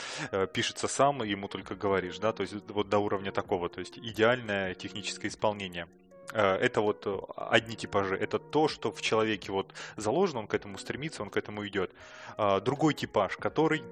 пишется 0.53 0.89
сам, 0.89 1.23
ему 1.23 1.49
только 1.49 1.75
говоришь, 1.75 2.19
да, 2.19 2.33
то 2.33 2.43
есть 2.43 2.55
вот 2.69 2.89
до 2.89 2.99
уровня 2.99 3.33
такого, 3.33 3.69
то 3.69 3.81
есть 3.81 3.99
идеальное 3.99 4.75
техническое 4.75 5.29
исполнение. 5.29 5.87
Это 6.35 6.83
вот 6.83 7.07
одни 7.37 7.75
типажи. 7.75 8.15
Это 8.15 8.39
то, 8.39 8.69
что 8.69 8.93
в 8.93 9.01
человеке 9.01 9.51
вот 9.51 9.73
заложено, 9.97 10.41
он 10.41 10.47
к 10.47 10.55
этому 10.55 10.77
стремится, 10.77 11.23
он 11.23 11.31
к 11.31 11.37
этому 11.39 11.67
идет. 11.67 11.91
Другой 12.37 12.93
типаж, 12.93 13.37
который 13.39 13.83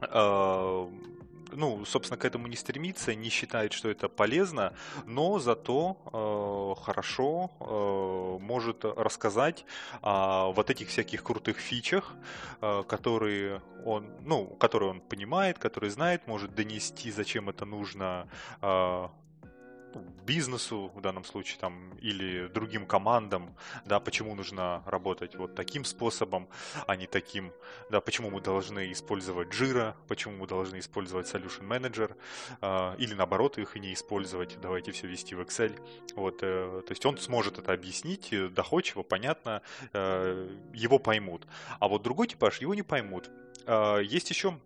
Э, 0.00 0.88
ну, 1.52 1.84
собственно, 1.84 2.18
к 2.18 2.24
этому 2.24 2.46
не 2.46 2.56
стремится, 2.56 3.14
не 3.14 3.28
считает, 3.28 3.72
что 3.72 3.88
это 3.88 4.08
полезно, 4.08 4.72
но 5.06 5.38
зато 5.38 5.96
э, 6.12 6.82
хорошо 6.82 7.50
э, 7.60 8.38
может 8.42 8.84
рассказать 8.84 9.64
о 10.02 10.52
вот 10.52 10.70
этих 10.70 10.88
всяких 10.88 11.22
крутых 11.22 11.58
фичах, 11.58 12.14
э, 12.60 12.82
которые 12.88 13.62
он, 13.84 14.10
ну, 14.24 14.46
которые 14.46 14.90
он 14.90 15.00
понимает, 15.00 15.58
которые 15.58 15.90
знает, 15.90 16.26
может 16.26 16.54
донести, 16.54 17.10
зачем 17.10 17.48
это 17.48 17.64
нужно 17.64 18.28
э, 18.60 19.08
бизнесу 20.24 20.90
в 20.94 21.00
данном 21.00 21.24
случае 21.24 21.58
там 21.60 21.92
или 21.98 22.48
другим 22.48 22.86
командам, 22.86 23.54
да, 23.84 24.00
почему 24.00 24.34
нужно 24.34 24.82
работать 24.86 25.36
вот 25.36 25.54
таким 25.54 25.84
способом, 25.84 26.48
а 26.86 26.96
не 26.96 27.06
таким, 27.06 27.52
да, 27.90 28.00
почему 28.00 28.30
мы 28.30 28.40
должны 28.40 28.92
использовать 28.92 29.48
Jira, 29.48 29.94
почему 30.08 30.36
мы 30.36 30.46
должны 30.46 30.78
использовать 30.78 31.26
Solution 31.26 31.66
Manager, 31.66 32.14
э, 32.60 32.96
или 32.98 33.14
наоборот 33.14 33.58
их 33.58 33.76
и 33.76 33.80
не 33.80 33.92
использовать, 33.92 34.58
давайте 34.60 34.92
все 34.92 35.06
вести 35.06 35.34
в 35.34 35.40
Excel, 35.40 35.78
вот, 36.14 36.38
э, 36.42 36.82
то 36.86 36.90
есть 36.90 37.04
он 37.06 37.18
сможет 37.18 37.58
это 37.58 37.72
объяснить 37.72 38.32
э, 38.32 38.48
доходчиво, 38.48 39.02
понятно, 39.02 39.62
э, 39.92 40.48
его 40.74 40.98
поймут, 40.98 41.46
а 41.80 41.88
вот 41.88 42.02
другой 42.02 42.28
типаж 42.28 42.60
его 42.60 42.74
не 42.74 42.82
поймут. 42.82 43.30
Э, 43.66 44.00
есть 44.02 44.30
еще 44.30 44.58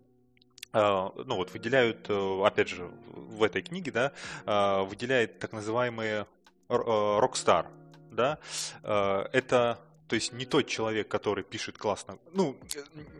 ну 0.73 1.35
вот 1.35 1.53
выделяют, 1.53 2.09
э, 2.09 2.41
опять 2.45 2.69
же, 2.69 2.89
в 3.11 3.43
этой 3.43 3.61
книге, 3.61 3.91
да, 3.91 4.11
а, 4.45 4.83
выделяет 4.83 5.39
так 5.39 5.53
называемые 5.53 6.27
рокстар, 6.67 7.65
э, 7.65 7.69
да, 8.11 8.39
а, 8.83 9.29
это 9.33 9.79
то 10.07 10.15
есть 10.15 10.31
не 10.31 10.45
тот 10.45 10.67
человек, 10.67 11.09
который 11.09 11.43
пишет 11.43 11.77
классно, 11.77 12.17
ну, 12.31 12.57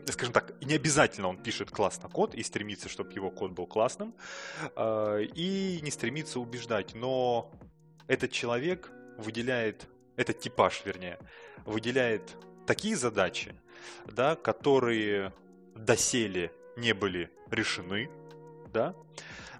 э, 0.06 0.10
скажем 0.10 0.32
так, 0.32 0.54
не 0.62 0.74
обязательно 0.74 1.28
он 1.28 1.36
пишет 1.36 1.70
классно 1.70 2.08
код 2.08 2.34
и 2.34 2.42
стремится, 2.42 2.88
чтобы 2.88 3.12
его 3.12 3.30
код 3.30 3.52
был 3.52 3.66
классным, 3.66 4.14
и 4.78 5.80
не 5.82 5.90
стремится 5.90 6.40
убеждать, 6.40 6.94
но 6.94 7.50
этот 8.06 8.32
человек 8.32 8.90
выделяет, 9.18 9.86
этот 10.16 10.40
типаж, 10.40 10.82
вернее, 10.86 11.18
выделяет 11.66 12.36
такие 12.66 12.96
задачи, 12.96 13.54
да, 14.06 14.34
которые 14.34 15.34
доселе 15.74 16.52
не 16.78 16.94
были 16.94 17.30
решены, 17.50 18.10
да, 18.72 18.94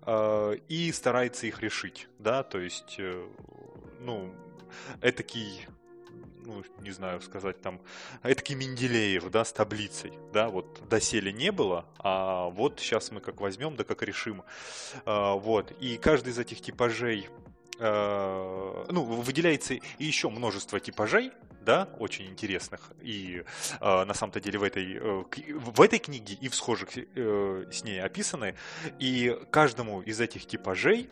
а, 0.03 0.53
и 0.69 0.93
старается 0.93 1.47
их 1.47 1.61
решить, 1.61 2.09
да, 2.19 2.43
то 2.43 2.59
есть, 2.59 2.97
э, 2.99 3.29
ну, 4.01 4.33
этакий, 5.03 5.67
ну, 6.45 6.63
не 6.81 6.91
знаю 6.91 7.21
сказать 7.21 7.61
там, 7.61 7.81
этакий 8.23 8.55
Менделеев, 8.55 9.31
да, 9.31 9.45
с 9.45 9.53
таблицей, 9.53 10.13
да, 10.33 10.49
вот 10.49 10.81
доселе 10.89 11.33
не 11.33 11.53
было, 11.53 11.85
а 11.99 12.47
вот 12.49 12.81
сейчас 12.81 13.11
мы 13.11 13.21
как 13.21 13.41
возьмем, 13.41 13.77
да 13.77 13.85
как 13.85 14.03
решим, 14.03 14.45
а, 15.05 15.35
вот, 15.35 15.73
и 15.81 15.99
каждый 15.99 16.31
из 16.31 16.39
этих 16.39 16.61
типажей 16.61 17.29
э, 17.79 18.85
ну, 18.91 19.05
выделяется 19.05 19.79
еще 19.99 20.31
множество 20.31 20.81
типажей, 20.81 21.33
да, 21.69 21.87
очень 21.99 22.25
интересных. 22.31 22.81
И 23.03 23.45
э, 23.79 24.05
на 24.05 24.15
самом-то 24.15 24.41
деле 24.41 24.59
в 24.59 24.63
этой, 24.63 24.97
э, 24.97 25.25
в 25.55 25.83
этой 25.83 25.99
книге 25.99 26.33
и 26.41 26.49
в 26.49 26.55
схожих 26.55 26.97
э, 26.97 27.67
с 27.71 27.85
ней 27.85 28.01
описаны. 28.01 28.55
И 28.99 29.39
каждому 29.51 30.01
из 30.01 30.19
этих 30.19 30.47
типажей, 30.47 31.11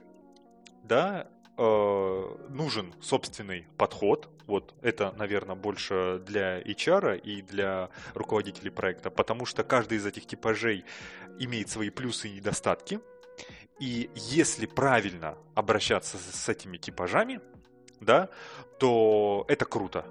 да, 0.83 1.29
э, 1.59 2.37
нужен 2.49 2.95
собственный 3.03 3.66
подход. 3.77 4.31
Вот 4.47 4.75
это, 4.81 5.12
наверное, 5.19 5.57
больше 5.57 6.23
для 6.27 6.62
HR 6.62 7.19
и 7.19 7.42
для 7.42 7.90
руководителей 8.14 8.71
проекта, 8.71 9.11
потому 9.11 9.45
что 9.45 9.62
каждый 9.62 9.99
из 9.99 10.07
этих 10.07 10.25
типажей 10.25 10.87
имеет 11.38 11.69
свои 11.69 11.90
плюсы 11.90 12.29
и 12.29 12.37
недостатки. 12.37 13.01
И 13.79 14.09
если 14.14 14.64
правильно 14.64 15.37
обращаться 15.55 16.16
с 16.16 16.49
этими 16.49 16.79
типажами, 16.79 17.42
да, 18.01 18.31
то 18.79 19.45
это 19.49 19.66
круто 19.66 20.07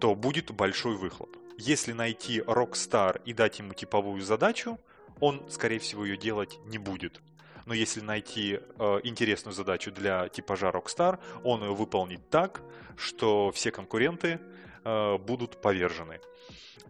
то 0.00 0.14
будет 0.14 0.50
большой 0.50 0.96
выхлоп. 0.96 1.36
Если 1.58 1.92
найти 1.92 2.40
Rockstar 2.40 3.20
и 3.24 3.34
дать 3.34 3.58
ему 3.58 3.74
типовую 3.74 4.22
задачу, 4.22 4.78
он, 5.20 5.48
скорее 5.50 5.78
всего, 5.78 6.04
ее 6.04 6.16
делать 6.16 6.58
не 6.64 6.78
будет. 6.78 7.20
Но 7.66 7.74
если 7.74 8.00
найти 8.00 8.58
э, 8.78 9.00
интересную 9.04 9.54
задачу 9.54 9.92
для 9.92 10.28
типажа 10.28 10.70
Rockstar, 10.70 11.18
он 11.44 11.62
ее 11.62 11.74
выполнит 11.74 12.28
так, 12.30 12.62
что 12.96 13.50
все 13.52 13.70
конкуренты 13.70 14.40
э, 14.84 15.18
будут 15.18 15.60
повержены. 15.60 16.20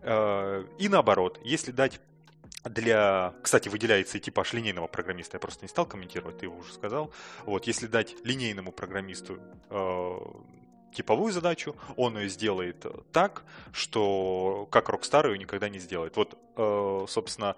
Э, 0.03 0.65
и 0.79 0.89
наоборот, 0.89 1.41
если 1.43 1.73
дать 1.73 2.01
для... 2.65 3.35
Кстати, 3.43 3.69
выделяется 3.69 4.19
и 4.19 4.21
типаж 4.21 4.53
линейного 4.53 4.87
программиста, 4.87 5.37
я 5.37 5.41
просто 5.41 5.65
не 5.65 5.69
стал 5.69 5.87
комментировать, 5.87 6.39
ты 6.39 6.47
его 6.47 6.59
уже 6.59 6.73
сказал. 6.73 7.13
Вот, 7.45 7.67
если 7.67 7.87
дать 7.89 8.15
линейному 8.25 8.71
программисту 8.71 9.41
э, 9.69 10.19
типовую 10.93 11.33
задачу, 11.33 11.77
он 11.97 12.19
ее 12.19 12.29
сделает 12.29 12.85
так, 13.13 13.45
что 13.73 14.69
как 14.71 14.89
Rockstar 14.89 15.31
ее 15.31 15.39
никогда 15.39 15.69
не 15.69 15.79
сделает. 15.79 16.17
Вот, 16.17 16.39
э, 16.57 17.07
собственно, 17.09 17.57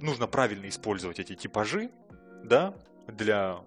нужно 0.00 0.26
правильно 0.26 0.68
использовать 0.68 1.18
эти 1.18 1.34
типажи, 1.34 1.90
да, 2.42 2.74
для, 3.06 3.60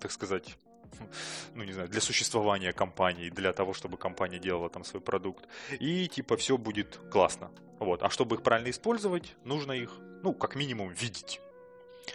так 0.00 0.10
сказать, 0.10 0.56
ну 1.54 1.64
не 1.64 1.72
знаю, 1.72 1.88
для 1.88 2.00
существования 2.00 2.72
компании, 2.72 3.30
для 3.30 3.52
того, 3.52 3.72
чтобы 3.72 3.96
компания 3.96 4.38
делала 4.38 4.68
там 4.68 4.84
свой 4.84 5.02
продукт. 5.02 5.48
И 5.80 6.08
типа 6.08 6.36
все 6.36 6.56
будет 6.56 6.98
классно. 7.10 7.50
Вот. 7.78 8.02
А 8.02 8.10
чтобы 8.10 8.36
их 8.36 8.42
правильно 8.42 8.70
использовать, 8.70 9.36
нужно 9.44 9.72
их, 9.72 9.90
ну, 10.22 10.34
как 10.34 10.54
минимум, 10.54 10.90
видеть. 10.90 11.40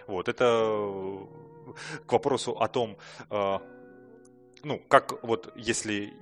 Вот, 0.06 0.28
это 0.28 1.28
к 2.06 2.12
вопросу 2.12 2.52
о 2.60 2.68
том, 2.68 2.98
э, 3.30 3.60
ну, 4.64 4.80
как 4.88 5.24
вот 5.24 5.54
если 5.56 6.14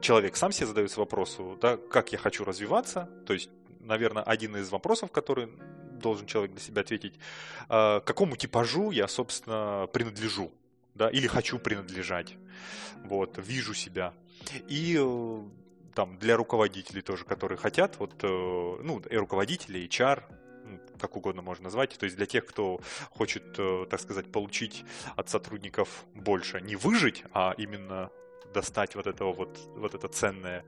человек 0.00 0.36
сам 0.36 0.52
себе 0.52 0.66
задается 0.66 1.00
вопросу, 1.00 1.58
да, 1.60 1.76
как 1.76 2.12
я 2.12 2.18
хочу 2.18 2.44
развиваться, 2.44 3.08
то 3.26 3.32
есть, 3.32 3.50
наверное, 3.80 4.22
один 4.22 4.56
из 4.56 4.70
вопросов, 4.70 5.10
который 5.10 5.48
должен 6.00 6.26
человек 6.26 6.52
для 6.52 6.60
себя 6.60 6.82
ответить, 6.82 7.14
э, 7.68 8.00
какому 8.04 8.36
типажу 8.36 8.90
я, 8.90 9.08
собственно, 9.08 9.88
принадлежу, 9.92 10.50
да, 10.94 11.08
или 11.08 11.26
хочу 11.26 11.58
принадлежать, 11.58 12.34
вот, 13.04 13.38
вижу 13.38 13.74
себя. 13.74 14.14
И 14.68 14.96
э, 14.98 15.42
там 15.94 16.18
для 16.18 16.36
руководителей 16.36 17.02
тоже, 17.02 17.24
которые 17.24 17.58
хотят, 17.58 17.98
вот, 17.98 18.12
э, 18.22 18.26
ну, 18.26 19.00
и 19.00 19.16
руководители, 19.16 19.86
HR, 19.86 20.22
как 20.98 21.16
угодно 21.16 21.42
можно 21.42 21.64
назвать, 21.64 21.96
то 21.98 22.04
есть 22.04 22.16
для 22.16 22.26
тех, 22.26 22.46
кто 22.46 22.80
хочет, 23.10 23.58
э, 23.58 23.86
так 23.88 24.00
сказать, 24.00 24.30
получить 24.30 24.84
от 25.16 25.28
сотрудников 25.28 26.04
больше, 26.14 26.60
не 26.60 26.76
выжить, 26.76 27.24
а 27.32 27.54
именно 27.56 28.10
достать 28.52 28.94
вот 28.94 29.06
этого 29.06 29.32
вот, 29.32 29.58
вот 29.76 29.94
это 29.94 30.08
ценное, 30.08 30.64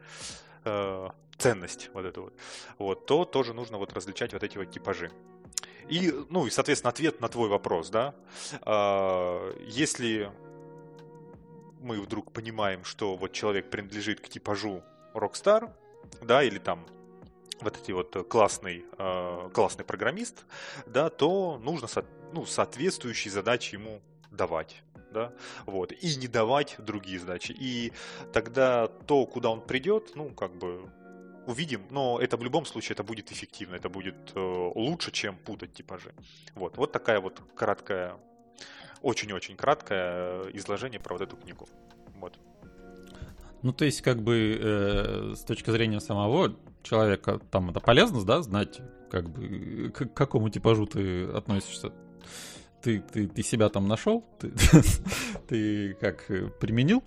э, 0.65 1.09
ценность 1.39 1.91
вот 1.95 2.05
эту 2.05 2.23
вот, 2.23 2.35
вот, 2.79 3.07
то 3.07 3.25
тоже 3.25 3.55
нужно 3.55 3.79
вот 3.79 3.93
различать 3.93 4.33
вот 4.33 4.43
эти 4.43 4.59
вот 4.59 4.71
типажи. 4.71 5.11
И, 5.89 6.13
ну, 6.31 6.47
и, 6.47 6.51
соответственно, 6.51 6.91
ответ 6.91 7.21
на 7.21 7.29
твой 7.29 7.49
вопрос, 7.49 7.91
да, 7.91 8.15
э, 8.65 9.55
если 9.67 10.31
мы 11.81 12.01
вдруг 12.01 12.33
понимаем, 12.33 12.85
что 12.85 13.17
вот 13.17 13.33
человек 13.33 13.69
принадлежит 13.69 14.21
к 14.21 14.29
типажу 14.29 14.83
Rockstar, 15.15 15.73
да, 16.21 16.43
или 16.43 16.59
там 16.59 16.87
вот 17.63 17.79
эти 17.83 17.93
вот 17.93 18.15
э, 18.17 18.25
классный, 18.25 18.85
э, 18.99 19.51
классный 19.53 19.85
программист, 19.85 20.45
да, 20.87 21.11
то 21.11 21.59
нужно 21.63 21.89
ну, 22.33 22.47
соответствующие 22.47 23.33
задачи 23.33 23.75
ему 23.75 24.01
давать. 24.31 24.83
Да, 25.13 25.31
вот, 25.67 25.93
и 25.93 26.17
не 26.17 26.27
давать 26.27 26.77
другие 26.79 27.19
задачи. 27.19 27.53
И 27.53 27.93
тогда 28.33 28.89
то, 28.89 29.27
куда 29.27 29.51
он 29.51 29.61
придет, 29.61 30.13
ну, 30.15 30.31
как 30.31 30.57
бы 30.57 30.89
увидим, 31.47 31.83
но 31.91 32.19
это 32.19 32.39
в 32.39 32.43
любом 32.43 32.65
случае 32.65 32.95
это 32.95 33.03
будет 33.03 33.31
эффективно, 33.31 33.77
это 33.77 33.91
будет 33.91 34.33
э, 34.35 34.73
лучше, 34.75 35.11
чем 35.13 35.37
путать 35.37 35.75
типажи. 35.75 36.15
Вот, 36.55 36.79
вот 36.79 36.93
такая 36.93 37.21
вот 37.21 37.43
краткая, 37.55 38.17
очень-очень 39.03 39.57
краткое 39.57 40.45
изложение 40.53 40.99
про 40.99 41.15
вот 41.15 41.23
эту 41.23 41.37
книгу. 41.37 41.69
Вот. 42.17 42.39
Ну, 43.63 43.73
то 43.73 43.85
есть, 43.85 44.03
как 44.03 44.23
бы 44.23 44.59
э, 44.61 45.35
с 45.37 45.45
точки 45.45 45.71
зрения 45.71 46.01
самого 46.01 46.57
человека, 46.83 47.41
там 47.51 47.71
это 47.71 47.81
полезно, 47.81 48.25
да, 48.25 48.43
знать, 48.43 48.81
как 49.11 49.29
бы, 49.31 49.91
к 49.91 50.07
какому 50.15 50.49
типажу 50.51 50.87
ты 50.87 51.25
относишься. 51.25 51.93
ты, 52.83 53.01
ты, 53.01 53.29
ты 53.29 53.43
себя 53.43 53.69
там 53.69 53.89
нашел? 53.89 54.25
Ты, 54.39 54.53
ты 55.49 55.95
как 55.95 56.31
э, 56.31 56.49
применил? 56.49 57.03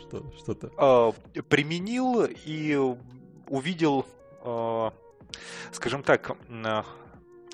Что, 0.00 0.32
что-то? 0.38 0.70
А, 0.76 1.12
применил 1.48 2.24
и 2.24 2.96
увидел, 3.48 4.06
а, 4.42 4.92
скажем 5.72 6.02
так, 6.02 6.36
а, 6.50 6.84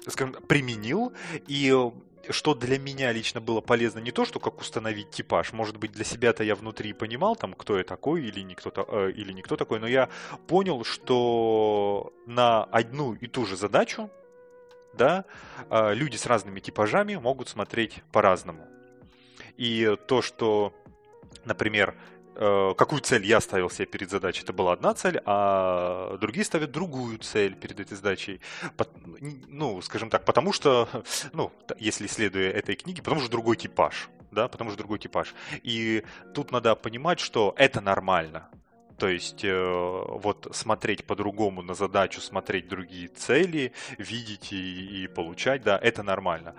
скажем, 0.07 0.35
применил 0.47 1.13
и 1.47 1.91
что 2.31 2.55
для 2.55 2.79
меня 2.79 3.13
лично 3.13 3.41
было 3.41 3.61
полезно, 3.61 3.99
не 3.99 4.11
то, 4.11 4.25
что 4.25 4.41
как 4.41 4.61
установить 4.61 5.11
типаж, 5.11 5.53
может 5.53 5.77
быть, 5.77 5.93
для 5.93 6.05
себя-то 6.05 6.45
я 6.45 6.55
внутри 6.55 6.93
понимал, 6.93 7.37
там, 7.37 7.55
кто 7.55 7.79
я 7.79 7.85
такой 7.85 8.25
или 8.25 8.41
никто, 8.41 8.73
э, 8.75 9.13
или 9.13 9.33
никто 9.33 9.57
такой, 9.57 9.81
но 9.81 9.87
я 9.87 10.09
понял, 10.47 10.85
что 10.85 12.13
на 12.27 12.65
одну 12.65 13.15
и 13.15 13.27
ту 13.27 13.47
же 13.47 13.57
задачу, 13.57 14.11
да, 14.93 15.25
э, 15.71 15.95
люди 15.95 16.17
с 16.17 16.27
разными 16.27 16.61
типажами 16.61 17.17
могут 17.17 17.49
смотреть 17.49 18.03
по-разному. 18.13 18.67
И 19.57 19.97
то, 20.07 20.23
что, 20.23 20.73
например, 21.45 21.95
какую 22.35 23.01
цель 23.01 23.25
я 23.25 23.41
ставил 23.41 23.71
себе 23.71 23.87
перед 23.87 24.11
задачей. 24.11 24.43
Это 24.43 24.53
была 24.53 24.73
одна 24.73 24.95
цель, 24.95 25.21
а 25.25 26.17
другие 26.19 26.45
ставят 26.45 26.71
другую 26.73 27.19
цель 27.19 27.55
перед 27.55 27.81
этой 27.81 27.97
задачей. 27.97 28.41
Ну, 29.49 29.81
скажем 29.83 30.11
так, 30.11 30.25
потому 30.25 30.53
что, 30.53 30.89
ну, 31.33 31.53
если 31.79 32.07
следуя 32.07 32.51
этой 32.51 32.77
книге, 32.77 33.03
потому 33.03 33.21
что 33.21 33.31
другой 33.31 33.57
типаж, 33.57 34.09
да, 34.31 34.49
потому 34.49 34.71
что 34.71 34.79
другой 34.79 34.99
типаж. 34.99 35.35
И 35.63 36.05
тут 36.35 36.53
надо 36.53 36.75
понимать, 36.75 37.21
что 37.21 37.55
это 37.57 37.81
нормально. 37.81 38.49
То 38.99 39.09
есть 39.09 39.45
э, 39.45 40.05
вот 40.09 40.49
смотреть 40.53 41.05
по-другому 41.05 41.63
на 41.63 41.75
задачу, 41.75 42.21
смотреть 42.21 42.69
другие 42.69 43.09
цели, 43.09 43.73
видеть 43.99 44.53
и, 44.53 45.05
и 45.05 45.09
получать, 45.09 45.63
да, 45.63 45.79
это 45.79 46.03
нормально. 46.03 46.55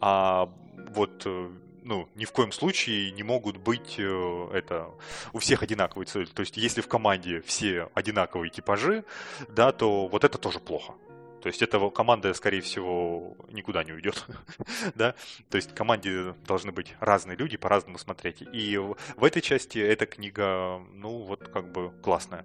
А 0.00 0.50
вот 0.90 1.22
э, 1.24 1.50
ну, 1.88 2.06
ни 2.14 2.26
в 2.26 2.32
коем 2.32 2.52
случае 2.52 3.10
не 3.12 3.22
могут 3.22 3.56
быть 3.56 3.94
э, 3.98 4.50
это 4.52 4.90
у 5.32 5.38
всех 5.38 5.62
одинаковые 5.62 6.06
цели. 6.06 6.26
То 6.26 6.40
есть, 6.40 6.58
если 6.58 6.82
в 6.82 6.86
команде 6.86 7.40
все 7.40 7.88
одинаковые 7.94 8.50
типажи, 8.50 9.04
да, 9.48 9.72
то 9.72 10.06
вот 10.06 10.22
это 10.22 10.36
тоже 10.36 10.60
плохо. 10.60 10.92
То 11.40 11.46
есть 11.48 11.62
эта 11.62 11.88
команда, 11.88 12.34
скорее 12.34 12.60
всего, 12.60 13.36
никуда 13.50 13.84
не 13.84 13.92
уйдет. 13.92 14.26
да? 14.94 15.14
То 15.48 15.56
есть 15.56 15.70
в 15.70 15.74
команде 15.74 16.34
должны 16.46 16.72
быть 16.72 16.94
разные 17.00 17.38
люди, 17.38 17.56
по-разному 17.56 17.96
смотреть. 17.96 18.42
И 18.52 18.76
в 18.76 19.24
этой 19.24 19.40
части 19.40 19.78
эта 19.78 20.04
книга, 20.04 20.82
ну, 20.92 21.22
вот 21.22 21.48
как 21.48 21.72
бы 21.72 21.90
классная. 22.02 22.44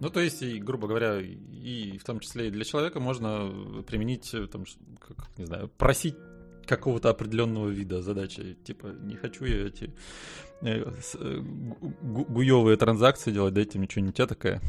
Ну, 0.00 0.10
то 0.10 0.20
есть, 0.20 0.42
и, 0.42 0.60
грубо 0.60 0.86
говоря, 0.86 1.20
и 1.20 1.98
в 1.98 2.04
том 2.04 2.20
числе 2.20 2.48
и 2.48 2.50
для 2.50 2.64
человека 2.64 3.00
можно 3.00 3.82
применить, 3.86 4.32
э, 4.32 4.46
там, 4.46 4.64
как, 5.00 5.28
не 5.36 5.44
знаю, 5.44 5.68
просить 5.76 6.14
какого-то 6.66 7.10
определенного 7.10 7.68
вида 7.68 8.00
задачи. 8.00 8.56
Типа, 8.62 8.86
не 8.86 9.16
хочу 9.16 9.44
я 9.44 9.66
эти 9.66 9.92
э, 10.60 10.84
э, 11.14 11.40
GUI 12.02 12.34
евые 12.34 12.76
транзакции 12.76 13.32
делать, 13.32 13.54
дайте 13.54 13.78
мне 13.78 13.88
что-нибудь 13.88 14.16
такое, 14.16 14.60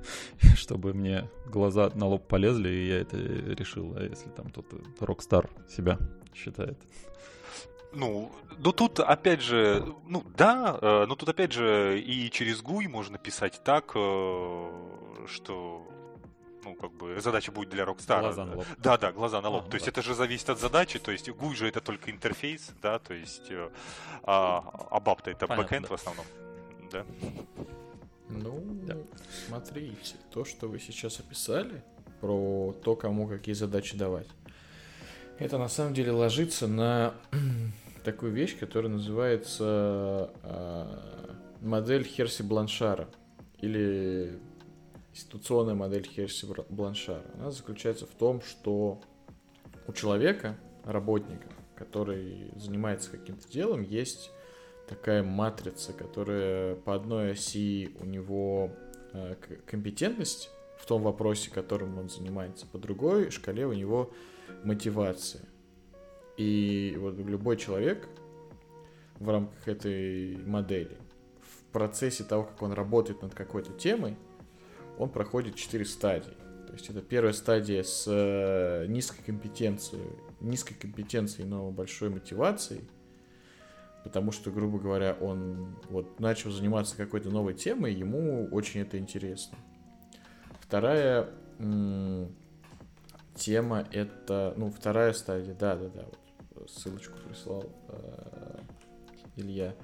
чтобы 0.54 0.94
мне 0.94 1.28
глаза 1.46 1.90
на 1.94 2.06
лоб 2.06 2.28
полезли, 2.28 2.68
и 2.68 2.88
я 2.88 3.00
это 3.00 3.16
решил. 3.16 3.94
А 3.96 4.02
если 4.04 4.28
там 4.28 4.50
кто 4.50 4.66
rockstar 5.00 5.50
себя 5.68 5.98
считает. 6.32 6.78
Ну, 7.92 8.30
ну 8.58 8.72
тут 8.72 9.00
опять 9.00 9.40
же, 9.40 9.84
ну 10.06 10.24
да, 10.36 10.78
э, 10.80 11.06
но 11.06 11.14
тут 11.14 11.28
опять 11.28 11.52
же 11.52 12.00
и 12.00 12.30
через 12.30 12.62
GUI 12.62 12.88
можно 12.88 13.18
писать 13.18 13.60
так, 13.64 13.92
э, 13.94 15.26
что 15.26 15.86
ну, 16.64 16.74
как 16.74 16.92
бы, 16.92 17.20
задача 17.20 17.52
будет 17.52 17.70
для 17.70 17.84
Rockstar. 17.84 18.20
Глаза 18.20 18.44
на 18.44 18.56
лоб. 18.56 18.66
Да, 18.78 18.98
да, 18.98 19.12
глаза 19.12 19.40
на 19.40 19.48
лоб. 19.48 19.64
А, 19.66 19.70
то 19.70 19.76
есть 19.76 19.86
это 19.86 20.02
же 20.02 20.14
зависит 20.14 20.50
от 20.50 20.58
задачи, 20.58 20.98
то 20.98 21.12
есть 21.12 21.28
GUI 21.28 21.54
же 21.54 21.68
это 21.68 21.80
только 21.80 22.10
интерфейс, 22.10 22.72
да, 22.82 22.98
то 22.98 23.14
есть, 23.14 23.50
э, 23.50 23.70
а, 24.24 24.88
а 24.90 25.00
BAP-то 25.00 25.30
это 25.30 25.46
бэкэнд 25.46 25.88
да. 25.88 25.88
в 25.88 25.92
основном, 25.92 26.26
да. 26.90 27.04
Ну, 28.28 28.60
да. 28.82 28.96
смотрите, 29.46 30.16
то, 30.32 30.44
что 30.44 30.66
вы 30.66 30.80
сейчас 30.80 31.20
описали, 31.20 31.84
про 32.20 32.74
то, 32.82 32.96
кому 32.96 33.28
какие 33.28 33.54
задачи 33.54 33.96
давать, 33.96 34.26
это 35.38 35.58
на 35.58 35.68
самом 35.68 35.94
деле 35.94 36.12
ложится 36.12 36.66
на 36.66 37.14
такую 38.04 38.32
вещь, 38.32 38.58
которая 38.58 38.92
называется 38.92 40.30
э, 40.42 41.34
модель 41.60 42.06
Херси-Бланшара 42.06 43.08
или 43.60 44.38
институционная 45.12 45.74
модель 45.74 46.06
Херси-Бланшара. 46.06 47.22
Она 47.34 47.50
заключается 47.50 48.06
в 48.06 48.10
том, 48.10 48.40
что 48.42 49.00
у 49.86 49.92
человека, 49.92 50.56
работника, 50.84 51.48
который 51.74 52.50
занимается 52.56 53.10
каким-то 53.10 53.48
делом, 53.48 53.82
есть 53.82 54.30
такая 54.88 55.22
матрица, 55.22 55.92
которая 55.92 56.76
по 56.76 56.94
одной 56.94 57.32
оси 57.32 57.90
у 58.00 58.06
него 58.06 58.70
э, 59.12 59.34
компетентность 59.66 60.50
в 60.78 60.86
том 60.86 61.02
вопросе, 61.02 61.50
которым 61.50 61.98
он 61.98 62.08
занимается, 62.08 62.66
по 62.66 62.78
другой 62.78 63.30
шкале 63.30 63.66
у 63.66 63.72
него 63.72 64.12
мотивация. 64.64 65.42
И 66.36 66.96
вот 66.98 67.16
любой 67.18 67.56
человек 67.56 68.08
в 69.18 69.28
рамках 69.28 69.66
этой 69.68 70.36
модели, 70.38 70.96
в 71.40 71.72
процессе 71.72 72.24
того, 72.24 72.44
как 72.44 72.60
он 72.62 72.72
работает 72.72 73.22
над 73.22 73.34
какой-то 73.34 73.72
темой, 73.72 74.16
он 74.98 75.08
проходит 75.08 75.54
четыре 75.54 75.84
стадии. 75.84 76.34
То 76.66 76.72
есть 76.72 76.90
это 76.90 77.00
первая 77.00 77.32
стадия 77.32 77.82
с 77.82 78.04
э, 78.06 78.86
низкой 78.88 79.22
компетенцией, 79.24 80.10
низкой 80.40 80.74
компетенцией, 80.74 81.46
но 81.46 81.70
большой 81.70 82.10
мотивацией, 82.10 82.82
потому 84.04 84.32
что, 84.32 84.50
грубо 84.50 84.78
говоря, 84.78 85.16
он 85.20 85.76
вот 85.88 86.20
начал 86.20 86.50
заниматься 86.50 86.96
какой-то 86.96 87.30
новой 87.30 87.54
темой, 87.54 87.94
ему 87.94 88.48
очень 88.50 88.80
это 88.80 88.98
интересно. 88.98 89.56
Вторая 90.60 91.30
тема 93.36 93.86
это, 93.92 94.54
ну, 94.56 94.70
вторая 94.70 95.12
стадия, 95.12 95.54
да, 95.54 95.76
да, 95.76 95.88
да, 95.88 96.04
вот 96.54 96.70
ссылочку 96.70 97.18
прислал 97.28 97.64
э, 97.88 98.58
Илья. 99.36 99.74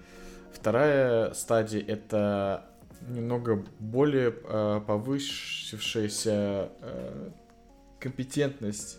Вторая 0.53 1.33
стадия 1.35 1.85
это 1.87 2.67
немного 3.09 3.65
более 3.79 4.35
э, 4.45 4.81
повысившаяся 4.87 6.71
э, 6.81 7.31
компетентность, 8.01 8.99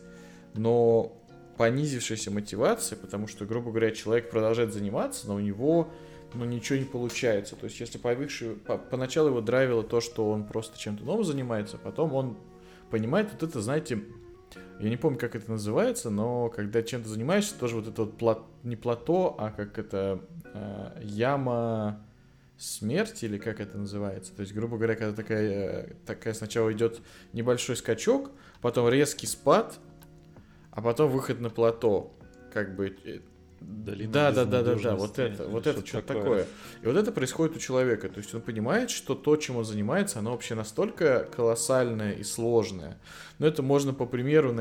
но 0.54 1.18
понизившаяся 1.58 2.32
мотивация, 2.32 2.98
потому 2.98 3.28
что, 3.28 3.46
грубо 3.46 3.70
говоря, 3.72 3.92
человек 3.92 4.30
продолжает 4.30 4.74
заниматься, 4.74 5.28
но 5.28 5.36
у 5.36 5.40
него 5.40 5.90
ну, 6.34 6.46
ничего 6.46 6.80
не 6.80 6.86
получается. 6.86 7.56
То 7.56 7.66
есть, 7.66 7.80
если 7.80 7.98
повыше, 7.98 8.56
по, 8.56 8.78
поначалу 8.78 9.30
его 9.30 9.42
драйвило 9.42 9.84
то, 9.84 10.02
что 10.02 10.30
он 10.30 10.46
просто 10.46 10.80
чем-то 10.80 11.04
новым 11.04 11.24
занимается, 11.24 11.78
потом 11.78 12.14
он 12.14 12.38
понимает 12.90 13.30
вот 13.32 13.44
это, 13.44 13.62
знаете, 13.62 14.04
я 14.80 14.90
не 14.90 14.98
помню, 14.98 15.20
как 15.20 15.36
это 15.36 15.52
называется, 15.52 16.10
но 16.10 16.50
когда 16.50 16.82
чем-то 16.82 17.08
занимаешься, 17.08 17.58
тоже 17.58 17.76
вот 17.76 17.88
это 17.88 18.04
вот 18.04 18.18
плат, 18.18 18.42
не 18.64 18.76
плато, 18.76 19.36
а 19.38 19.52
как 19.52 19.78
это 19.78 20.22
э, 20.54 21.02
яма 21.04 22.06
смерти, 22.58 23.26
или 23.26 23.38
как 23.38 23.60
это 23.60 23.78
называется. 23.78 24.36
То 24.36 24.42
есть, 24.42 24.54
грубо 24.54 24.78
говоря, 24.78 24.96
когда 24.96 25.16
такая, 25.16 25.96
такая 26.06 26.34
сначала 26.34 26.72
идет 26.72 27.02
небольшой 27.34 27.76
скачок, 27.76 28.32
потом 28.62 28.90
резкий 28.90 29.28
спад, 29.28 29.80
а 30.72 30.82
потом 30.82 31.12
выход 31.12 31.40
на 31.40 31.50
плато. 31.50 32.12
Как 32.54 32.76
бы 32.76 32.96
э, 33.06 33.20
Долина 33.66 34.14
да, 34.14 34.32
да, 34.32 34.46
да, 34.46 34.62
да, 34.62 34.76
да, 34.76 34.96
вот 34.96 35.20
это, 35.20 35.48
вот 35.48 35.68
это 35.68 35.86
что-то 35.86 36.08
такое. 36.08 36.24
такое. 36.24 36.48
И 36.82 36.88
вот 36.88 36.96
это 36.96 37.12
происходит 37.12 37.58
у 37.58 37.60
человека. 37.60 38.08
То 38.08 38.20
есть 38.20 38.34
он 38.34 38.42
понимает, 38.42 38.90
что 38.90 39.14
то, 39.14 39.36
чем 39.36 39.58
он 39.58 39.66
занимается, 39.66 40.20
оно 40.20 40.32
вообще 40.32 40.56
настолько 40.56 41.28
колоссальное 41.36 42.14
и 42.14 42.24
сложное. 42.24 42.98
Но 43.40 43.48
это 43.48 43.62
можно 43.62 43.94
по 43.94 44.06
примеру, 44.06 44.56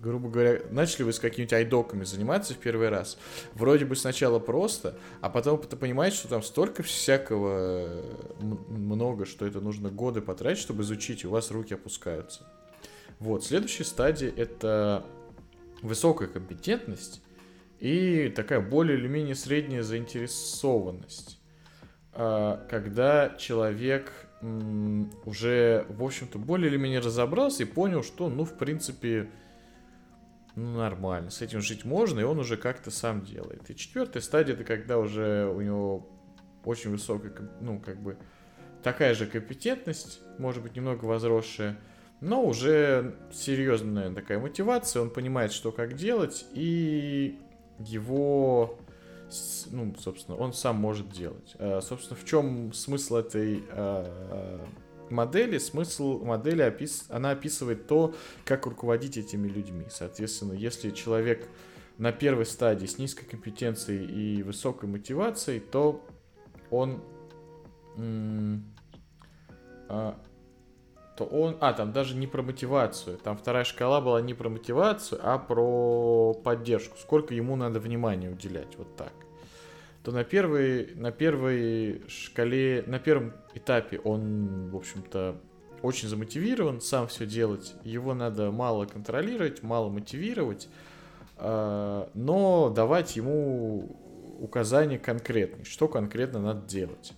грубо 0.00 0.28
говоря, 0.28 0.62
начали 0.70 1.04
вы 1.04 1.12
с 1.12 1.20
какими-нибудь 1.20 1.52
айдоками 1.52 2.04
заниматься 2.04 2.54
в 2.54 2.58
первый 2.58 2.88
раз. 2.88 3.18
Вроде 3.54 3.84
бы 3.84 3.94
сначала 3.94 4.40
просто, 4.40 4.96
а 5.20 5.30
потом 5.30 5.62
ты 5.62 5.76
понимаешь, 5.76 6.14
что 6.14 6.28
там 6.28 6.42
столько 6.42 6.82
всякого 6.82 8.02
много, 8.40 9.26
что 9.26 9.46
это 9.46 9.60
нужно 9.60 9.90
годы 9.90 10.22
потратить, 10.22 10.60
чтобы 10.60 10.82
изучить, 10.82 11.22
и 11.22 11.26
у 11.26 11.30
вас 11.30 11.50
руки 11.50 11.74
опускаются. 11.74 12.42
Вот, 13.20 13.44
следующая 13.44 13.84
стадия 13.84 14.32
это 14.36 15.04
высокая 15.82 16.28
компетентность 16.28 17.22
и 17.80 18.28
такая 18.34 18.60
более 18.60 18.98
или 18.98 19.08
менее 19.08 19.34
средняя 19.34 19.82
заинтересованность, 19.82 21.40
а, 22.12 22.66
когда 22.68 23.30
человек 23.38 24.12
уже, 25.24 25.86
в 25.88 26.04
общем-то, 26.04 26.38
более 26.38 26.70
или 26.70 26.76
менее 26.76 27.00
разобрался 27.00 27.62
и 27.62 27.66
понял, 27.66 28.02
что, 28.02 28.28
ну, 28.28 28.44
в 28.44 28.56
принципе, 28.56 29.30
ну, 30.54 30.76
нормально, 30.76 31.30
с 31.30 31.42
этим 31.42 31.60
жить 31.60 31.84
можно, 31.84 32.20
и 32.20 32.22
он 32.22 32.38
уже 32.38 32.56
как-то 32.56 32.90
сам 32.90 33.22
делает. 33.22 33.68
И 33.70 33.76
четвертая 33.76 34.22
стадия, 34.22 34.54
это 34.54 34.64
когда 34.64 34.98
уже 34.98 35.46
у 35.46 35.60
него 35.60 36.08
очень 36.64 36.90
высокая, 36.90 37.32
ну, 37.60 37.80
как 37.80 38.00
бы, 38.00 38.18
такая 38.82 39.14
же 39.14 39.26
компетентность, 39.26 40.20
может 40.38 40.62
быть, 40.62 40.76
немного 40.76 41.04
возросшая, 41.06 41.78
но 42.20 42.44
уже 42.44 43.16
серьезная 43.32 44.14
такая 44.14 44.38
мотивация, 44.38 45.02
он 45.02 45.10
понимает, 45.10 45.52
что 45.52 45.72
как 45.72 45.94
делать, 45.94 46.46
и 46.52 47.38
его, 47.78 48.78
ну, 49.70 49.94
собственно, 49.98 50.36
он 50.36 50.52
сам 50.52 50.76
может 50.76 51.10
делать. 51.10 51.54
А, 51.58 51.80
собственно, 51.80 52.18
в 52.18 52.24
чем 52.24 52.72
смысл 52.72 53.16
этой 53.16 53.64
а, 53.70 54.64
модели? 55.10 55.58
Смысл 55.58 56.24
модели, 56.24 56.62
опис... 56.62 57.06
она 57.08 57.30
описывает 57.30 57.86
то, 57.86 58.14
как 58.44 58.66
руководить 58.66 59.16
этими 59.16 59.48
людьми. 59.48 59.86
Соответственно, 59.90 60.52
если 60.52 60.90
человек 60.90 61.48
на 61.98 62.12
первой 62.12 62.46
стадии 62.46 62.86
с 62.86 62.98
низкой 62.98 63.26
компетенцией 63.26 64.06
и 64.06 64.42
высокой 64.42 64.88
мотивацией, 64.88 65.60
то 65.60 66.04
он 66.70 67.02
а, 69.88 70.18
то 71.16 71.24
он... 71.24 71.56
А, 71.60 71.72
там 71.72 71.92
даже 71.92 72.14
не 72.14 72.26
про 72.26 72.42
мотивацию. 72.42 73.18
Там 73.18 73.36
вторая 73.36 73.64
шкала 73.64 74.00
была 74.00 74.20
не 74.20 74.34
про 74.34 74.48
мотивацию, 74.48 75.20
а 75.22 75.38
про 75.38 76.34
поддержку. 76.34 76.96
Сколько 76.98 77.34
ему 77.34 77.56
надо 77.56 77.80
внимания 77.80 78.30
уделять. 78.30 78.76
Вот 78.76 78.94
так. 78.96 79.12
То 80.02 80.12
на 80.12 80.22
первой, 80.24 80.94
на 80.94 81.10
первой 81.10 82.02
шкале, 82.08 82.84
на 82.86 82.98
первом 82.98 83.32
этапе 83.54 83.98
он, 83.98 84.70
в 84.70 84.76
общем-то, 84.76 85.40
очень 85.82 86.08
замотивирован 86.08 86.80
сам 86.80 87.08
все 87.08 87.26
делать. 87.26 87.74
Его 87.82 88.14
надо 88.14 88.50
мало 88.50 88.84
контролировать, 88.84 89.62
мало 89.62 89.88
мотивировать, 89.88 90.68
а, 91.38 92.08
но 92.14 92.70
давать 92.70 93.16
ему 93.16 93.96
указания 94.38 94.98
конкретные, 94.98 95.64
что 95.64 95.88
конкретно 95.88 96.40
надо 96.40 96.66
делать. 96.66 97.14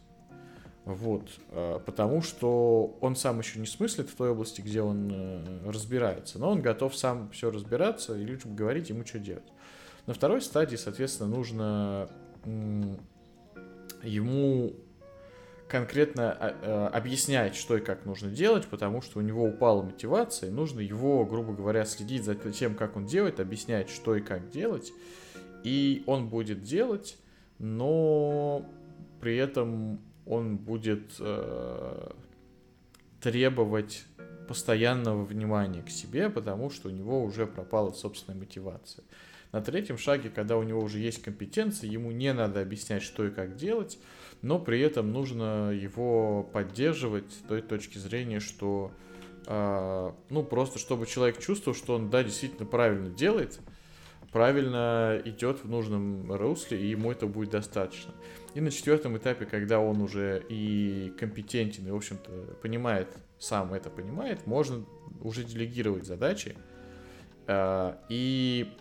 Вот, 0.89 1.29
а, 1.51 1.81
потому 1.81 2.23
что 2.23 2.97
он 3.03 3.15
сам 3.15 3.41
еще 3.41 3.59
не 3.59 3.67
смыслит 3.67 4.09
в 4.09 4.17
той 4.17 4.31
области, 4.31 4.63
где 4.63 4.81
он 4.81 5.11
э, 5.13 5.71
разбирается, 5.71 6.39
но 6.39 6.51
он 6.51 6.63
готов 6.63 6.97
сам 6.97 7.29
все 7.29 7.51
разбираться 7.51 8.17
и 8.17 8.25
лишь 8.25 8.47
говорить 8.47 8.89
ему, 8.89 9.05
что 9.05 9.19
делать. 9.19 9.45
На 10.07 10.15
второй 10.15 10.41
стадии, 10.41 10.77
соответственно, 10.77 11.29
нужно 11.29 12.09
ему 14.03 14.77
конкретно 15.69 16.33
а, 16.33 16.57
э, 16.63 16.97
объяснять, 16.97 17.55
что 17.55 17.77
и 17.77 17.81
как 17.81 18.07
нужно 18.07 18.31
делать, 18.31 18.67
потому 18.67 19.03
что 19.03 19.19
у 19.19 19.23
него 19.23 19.45
упала 19.45 19.83
мотивация, 19.83 20.49
и 20.49 20.53
нужно 20.53 20.81
его, 20.81 21.27
грубо 21.27 21.53
говоря, 21.53 21.85
следить 21.85 22.25
за 22.25 22.35
тем, 22.35 22.75
как 22.75 22.97
он 22.97 23.05
делает, 23.05 23.41
объяснять, 23.41 23.91
что 23.91 24.17
и 24.17 24.23
как 24.23 24.49
делать, 24.49 24.91
и 25.65 26.03
он 26.07 26.31
будет 26.31 26.63
делать, 26.63 27.19
но 27.59 28.65
при 29.21 29.37
этом 29.37 30.01
он 30.29 30.57
будет 30.57 31.15
э, 31.19 32.11
требовать 33.21 34.05
постоянного 34.47 35.25
внимания 35.25 35.83
к 35.83 35.91
себе, 35.91 36.31
потому 36.31 36.71
что 36.71 36.89
у 36.89 36.91
него 36.91 37.23
уже 37.23 37.47
пропала 37.47 37.93
собственная 37.93 38.39
мотивация. 38.39 39.05
На 39.53 39.63
третьем 39.63 39.97
шаге, 39.97 40.31
когда 40.31 40.59
у 40.59 40.63
него 40.63 40.81
уже 40.81 40.99
есть 40.99 41.23
компетенции, 41.23 41.89
ему 41.89 42.11
не 42.11 42.33
надо 42.35 42.61
объяснять, 42.61 43.03
что 43.03 43.27
и 43.27 43.31
как 43.31 43.57
делать, 43.57 43.99
но 44.43 44.59
при 44.59 44.81
этом 44.81 45.11
нужно 45.13 45.71
его 45.71 46.43
поддерживать 46.43 47.31
с 47.33 47.49
той 47.49 47.63
точки 47.63 47.97
зрения, 47.97 48.41
что 48.41 48.93
э, 49.47 50.13
ну 50.29 50.43
просто 50.43 50.79
чтобы 50.79 51.07
человек 51.07 51.39
чувствовал, 51.39 51.77
что 51.77 51.95
он 51.95 52.11
да 52.11 52.23
действительно 52.23 52.67
правильно 52.67 53.09
делает, 53.09 53.59
правильно 54.33 55.21
идет 55.25 55.65
в 55.65 55.69
нужном 55.69 56.31
русле, 56.31 56.81
и 56.81 56.87
ему 56.87 57.11
это 57.11 57.27
будет 57.27 57.51
достаточно. 57.51 58.13
И 58.55 58.61
на 58.61 58.71
четвертом 58.71 59.17
этапе, 59.17 59.45
когда 59.45 59.79
он 59.79 60.01
уже 60.01 60.43
и 60.49 61.13
компетентен, 61.19 61.87
и, 61.87 61.91
в 61.91 61.97
общем-то, 61.97 62.31
понимает, 62.63 63.09
сам 63.39 63.75
это 63.75 63.91
понимает, 63.91 64.47
можно 64.47 64.85
уже 65.21 65.45
делегировать 65.45 66.07
задачи 66.07 66.57
э, 67.47 67.95
и 68.09 68.73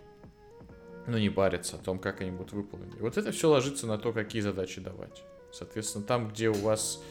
ну, 1.05 1.17
не 1.17 1.29
париться 1.29 1.77
о 1.77 1.79
том, 1.79 1.99
как 1.99 2.21
они 2.21 2.31
будут 2.31 2.53
выполнены. 2.53 2.95
Вот 2.99 3.17
это 3.17 3.31
все 3.31 3.49
ложится 3.49 3.87
на 3.87 3.97
то, 3.97 4.13
какие 4.13 4.41
задачи 4.41 4.81
давать. 4.81 5.23
Соответственно, 5.51 6.05
там, 6.05 6.29
где 6.29 6.49
у 6.49 6.53
вас 6.53 7.01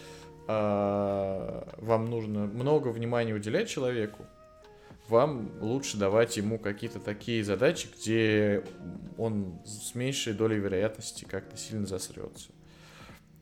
э, 0.48 1.62
вам 1.78 2.04
нужно 2.06 2.46
много 2.46 2.88
внимания 2.88 3.34
уделять 3.34 3.68
человеку, 3.68 4.26
вам 5.08 5.50
лучше 5.60 5.96
давать 5.96 6.36
ему 6.36 6.58
какие-то 6.58 7.00
такие 7.00 7.44
задачи, 7.44 7.88
где 7.96 8.64
он 9.16 9.60
с 9.64 9.94
меньшей 9.94 10.32
долей 10.32 10.58
вероятности 10.58 11.24
как-то 11.24 11.56
сильно 11.56 11.86
засрется. 11.86 12.50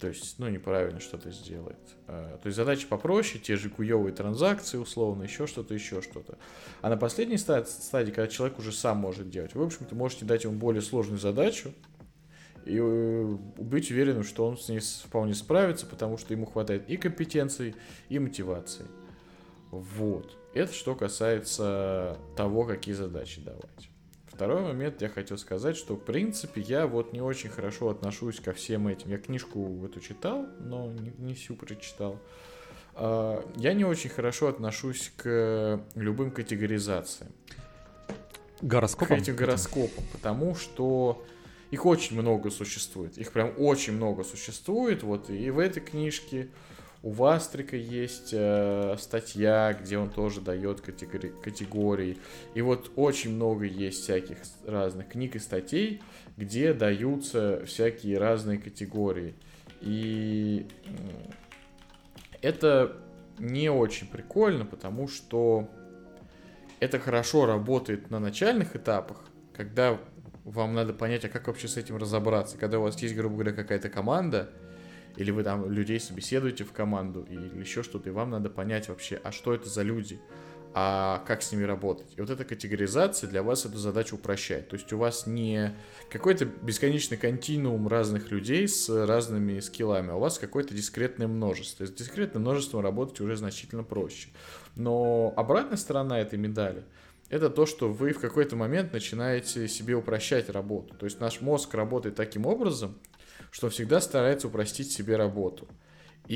То 0.00 0.08
есть, 0.08 0.38
ну, 0.38 0.48
неправильно 0.48 1.00
что-то 1.00 1.30
сделает. 1.30 1.78
А, 2.08 2.36
то 2.38 2.46
есть 2.46 2.56
задачи 2.56 2.86
попроще, 2.86 3.42
те 3.42 3.56
же 3.56 3.70
куевые 3.70 4.12
транзакции, 4.12 4.76
условно, 4.76 5.22
еще 5.22 5.46
что-то, 5.46 5.72
еще 5.72 6.02
что-то. 6.02 6.36
А 6.82 6.90
на 6.90 6.96
последней 6.96 7.38
стадии, 7.38 8.10
когда 8.10 8.26
человек 8.26 8.58
уже 8.58 8.72
сам 8.72 8.98
может 8.98 9.30
делать, 9.30 9.54
вы, 9.54 9.62
в 9.62 9.66
общем-то, 9.66 9.94
можете 9.94 10.24
дать 10.24 10.44
ему 10.44 10.54
более 10.58 10.82
сложную 10.82 11.18
задачу, 11.18 11.72
и 12.66 12.78
э, 12.78 13.36
быть 13.58 13.90
уверенным, 13.90 14.24
что 14.24 14.46
он 14.46 14.58
с 14.58 14.68
ней 14.68 14.80
вполне 14.80 15.34
справится, 15.34 15.86
потому 15.86 16.18
что 16.18 16.34
ему 16.34 16.46
хватает 16.46 16.88
и 16.88 16.96
компетенций, 16.96 17.74
и 18.08 18.18
мотивации. 18.18 18.86
Вот. 19.70 20.36
Это 20.54 20.72
что 20.72 20.94
касается 20.94 22.16
того, 22.36 22.64
какие 22.64 22.94
задачи 22.94 23.40
давать. 23.40 23.90
Второй 24.28 24.62
момент 24.62 25.02
я 25.02 25.08
хотел 25.08 25.36
сказать, 25.36 25.76
что 25.76 25.94
в 25.94 26.00
принципе 26.00 26.60
я 26.60 26.86
вот 26.86 27.12
не 27.12 27.20
очень 27.20 27.50
хорошо 27.50 27.88
отношусь 27.88 28.40
ко 28.40 28.52
всем 28.52 28.88
этим. 28.88 29.10
Я 29.10 29.18
книжку 29.18 29.84
эту 29.84 30.00
читал, 30.00 30.46
но 30.60 30.90
не, 30.92 31.12
не 31.18 31.34
всю 31.34 31.54
прочитал. 31.54 32.20
А, 32.94 33.44
я 33.56 33.74
не 33.74 33.84
очень 33.84 34.10
хорошо 34.10 34.48
отношусь 34.48 35.12
к 35.16 35.80
любым 35.94 36.30
категоризациям. 36.30 37.32
Гороскопам? 38.60 39.18
К 39.18 39.22
этим 39.22 39.36
гороскопам, 39.36 40.04
потому 40.12 40.54
что 40.54 41.24
их 41.70 41.86
очень 41.86 42.20
много 42.20 42.50
существует. 42.50 43.18
Их 43.18 43.32
прям 43.32 43.52
очень 43.58 43.92
много 43.94 44.22
существует. 44.24 45.02
Вот 45.02 45.30
и 45.30 45.50
в 45.50 45.58
этой 45.58 45.80
книжке, 45.80 46.48
у 47.04 47.10
Вастрика 47.10 47.76
есть 47.76 48.30
э, 48.32 48.96
статья, 48.98 49.78
где 49.78 49.98
он 49.98 50.08
тоже 50.08 50.40
дает 50.40 50.80
категори- 50.80 51.38
категории. 51.42 52.16
И 52.54 52.62
вот 52.62 52.92
очень 52.96 53.34
много 53.34 53.66
есть 53.66 54.04
всяких 54.04 54.38
разных 54.66 55.10
книг 55.10 55.36
и 55.36 55.38
статей, 55.38 56.02
где 56.38 56.72
даются 56.72 57.62
всякие 57.66 58.16
разные 58.16 58.56
категории. 58.56 59.34
И 59.82 60.66
это 62.40 62.96
не 63.38 63.68
очень 63.68 64.06
прикольно, 64.06 64.64
потому 64.64 65.06
что 65.06 65.68
это 66.80 66.98
хорошо 66.98 67.44
работает 67.44 68.10
на 68.10 68.18
начальных 68.18 68.76
этапах, 68.76 69.18
когда 69.54 70.00
вам 70.44 70.72
надо 70.72 70.94
понять, 70.94 71.26
а 71.26 71.28
как 71.28 71.48
вообще 71.48 71.68
с 71.68 71.76
этим 71.76 71.98
разобраться. 71.98 72.56
Когда 72.56 72.78
у 72.78 72.82
вас 72.82 72.98
есть, 73.02 73.14
грубо 73.14 73.34
говоря, 73.34 73.52
какая-то 73.52 73.90
команда, 73.90 74.50
или 75.16 75.30
вы 75.30 75.42
там 75.42 75.70
людей 75.70 76.00
собеседуете 76.00 76.64
в 76.64 76.72
команду, 76.72 77.26
или 77.28 77.58
еще 77.58 77.82
что-то, 77.82 78.08
и 78.08 78.12
вам 78.12 78.30
надо 78.30 78.50
понять 78.50 78.88
вообще, 78.88 79.20
а 79.22 79.32
что 79.32 79.54
это 79.54 79.68
за 79.68 79.82
люди, 79.82 80.20
а 80.76 81.22
как 81.26 81.42
с 81.42 81.52
ними 81.52 81.62
работать. 81.62 82.08
И 82.16 82.20
вот 82.20 82.30
эта 82.30 82.44
категоризация 82.44 83.30
для 83.30 83.44
вас 83.44 83.64
эту 83.64 83.78
задачу 83.78 84.16
упрощает. 84.16 84.68
То 84.68 84.74
есть 84.74 84.92
у 84.92 84.98
вас 84.98 85.26
не 85.26 85.72
какой-то 86.10 86.46
бесконечный 86.46 87.16
континуум 87.16 87.86
разных 87.86 88.32
людей 88.32 88.66
с 88.66 88.88
разными 89.06 89.60
скиллами, 89.60 90.10
а 90.10 90.16
у 90.16 90.18
вас 90.18 90.38
какое-то 90.38 90.74
дискретное 90.74 91.28
множество. 91.28 91.84
И 91.84 91.86
с 91.86 91.92
дискретным 91.92 92.42
множеством 92.42 92.80
работать 92.80 93.20
уже 93.20 93.36
значительно 93.36 93.84
проще. 93.84 94.30
Но 94.74 95.32
обратная 95.36 95.76
сторона 95.76 96.18
этой 96.20 96.40
медали– 96.40 96.82
это 97.28 97.50
то, 97.50 97.66
что 97.66 97.88
вы 97.88 98.12
в 98.12 98.20
какой-то 98.20 98.56
момент 98.56 98.92
начинаете 98.92 99.66
себе 99.68 99.94
упрощать 99.94 100.50
работу. 100.50 100.94
То 100.94 101.06
есть 101.06 101.20
наш 101.20 101.40
мозг 101.40 101.72
работает 101.74 102.16
таким 102.16 102.46
образом, 102.46 102.98
что 103.54 103.70
всегда 103.70 104.00
старается 104.00 104.48
упростить 104.48 104.90
себе 104.90 105.14
работу. 105.14 105.68
И 106.26 106.34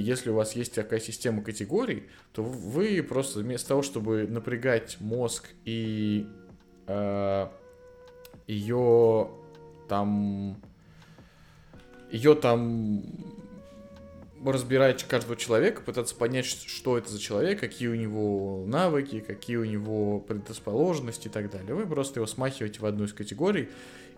если 0.00 0.30
у 0.30 0.34
вас 0.34 0.54
есть 0.54 0.72
такая 0.72 1.00
система 1.00 1.42
категорий, 1.42 2.04
то 2.32 2.44
вы 2.44 3.02
просто 3.02 3.40
вместо 3.40 3.70
того, 3.70 3.82
чтобы 3.82 4.28
напрягать 4.28 4.98
мозг 5.00 5.48
и 5.64 6.28
э, 6.86 7.48
ее 8.46 9.30
там 9.88 10.62
ее 12.12 12.36
там 12.36 13.02
разбирать 14.44 15.02
каждого 15.02 15.34
человека, 15.34 15.82
пытаться 15.82 16.14
понять, 16.14 16.46
что 16.46 16.96
это 16.96 17.10
за 17.10 17.18
человек, 17.18 17.58
какие 17.58 17.88
у 17.88 17.96
него 17.96 18.64
навыки, 18.68 19.18
какие 19.26 19.56
у 19.56 19.64
него 19.64 20.20
предрасположенности 20.20 21.26
и 21.26 21.30
так 21.30 21.50
далее. 21.50 21.74
Вы 21.74 21.84
просто 21.86 22.20
его 22.20 22.28
смахиваете 22.28 22.78
в 22.78 22.86
одну 22.86 23.06
из 23.06 23.12
категорий, 23.12 23.70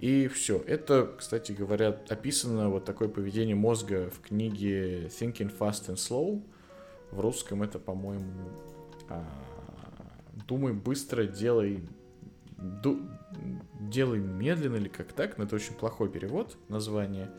и 0.02 0.26
все. 0.26 0.58
Это, 0.66 1.14
кстати 1.16 1.52
говоря, 1.52 1.96
описано 2.08 2.70
вот 2.70 2.84
такое 2.84 3.08
поведение 3.08 3.54
мозга 3.54 4.10
в 4.10 4.20
книге 4.20 5.06
Thinking 5.06 5.56
Fast 5.56 5.90
and 5.90 5.94
Slow. 5.94 6.42
В 7.12 7.20
русском 7.20 7.62
это, 7.62 7.78
по-моему, 7.78 8.50
а, 9.08 9.24
думай 10.48 10.72
быстро, 10.72 11.22
делай 11.22 11.88
ду, 12.58 12.98
делай 13.78 14.18
медленно 14.18 14.74
или 14.74 14.88
как 14.88 15.12
так, 15.12 15.38
но 15.38 15.44
это 15.44 15.54
очень 15.54 15.74
плохой 15.74 16.10
перевод 16.10 16.56
название. 16.68 17.30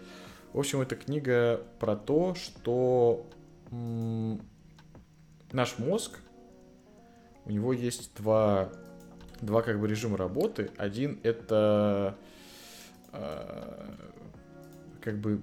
В 0.53 0.59
общем, 0.59 0.79
эта 0.79 0.95
книга 0.95 1.61
про 1.79 1.97
то, 1.97 2.33
что 2.33 3.27
наш 5.51 5.77
мозг 5.79 6.17
у 7.43 7.51
него 7.51 7.73
есть 7.73 8.15
два, 8.15 8.71
два 9.41 9.63
как 9.63 9.81
бы 9.81 9.87
режима 9.89 10.15
работы. 10.15 10.71
Один 10.77 11.19
это 11.23 12.17
как 15.01 15.17
бы 15.19 15.41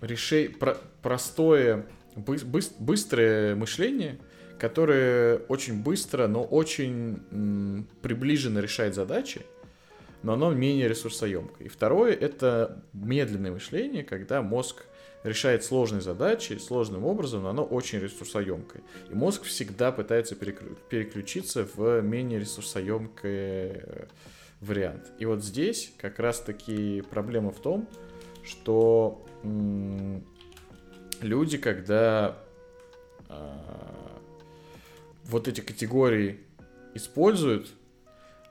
решей, 0.00 0.48
про, 0.48 0.76
простое, 1.02 1.86
бы, 2.16 2.36
бы, 2.36 2.60
быстрое 2.78 3.54
мышление, 3.54 4.18
которое 4.58 5.38
очень 5.48 5.82
быстро, 5.82 6.26
но 6.26 6.44
очень 6.44 7.18
м, 7.30 7.88
приближенно 8.02 8.58
решает 8.58 8.94
задачи, 8.94 9.42
но 10.22 10.34
оно 10.34 10.52
менее 10.52 10.88
ресурсоемкое. 10.88 11.66
И 11.66 11.70
второе 11.70 12.12
это 12.12 12.84
медленное 12.92 13.52
мышление, 13.52 14.04
когда 14.04 14.42
мозг 14.42 14.84
решает 15.22 15.64
сложные 15.64 16.00
задачи 16.00 16.54
сложным 16.54 17.04
образом, 17.04 17.42
но 17.42 17.50
оно 17.50 17.64
очень 17.64 18.00
ресурсоемкое. 18.00 18.82
И 19.10 19.14
мозг 19.14 19.44
всегда 19.44 19.92
пытается 19.92 20.34
переключиться 20.34 21.66
в 21.74 22.00
менее 22.00 22.40
ресурсоемкий 22.40 23.28
э, 23.28 24.06
вариант. 24.60 25.10
И 25.18 25.24
вот 25.24 25.42
здесь 25.42 25.92
как 25.96 26.18
раз-таки 26.18 27.02
проблема 27.10 27.50
в 27.50 27.60
том, 27.60 27.88
что 28.44 29.24
люди, 31.22 31.58
когда 31.58 32.36
э, 33.28 33.58
вот 35.24 35.48
эти 35.48 35.60
категории 35.60 36.40
используют, 36.94 37.70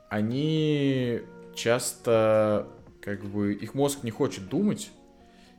они 0.09 1.21
часто 1.53 2.67
как 3.01 3.23
бы 3.23 3.53
их 3.53 3.73
мозг 3.73 4.03
не 4.03 4.11
хочет 4.11 4.49
думать, 4.49 4.91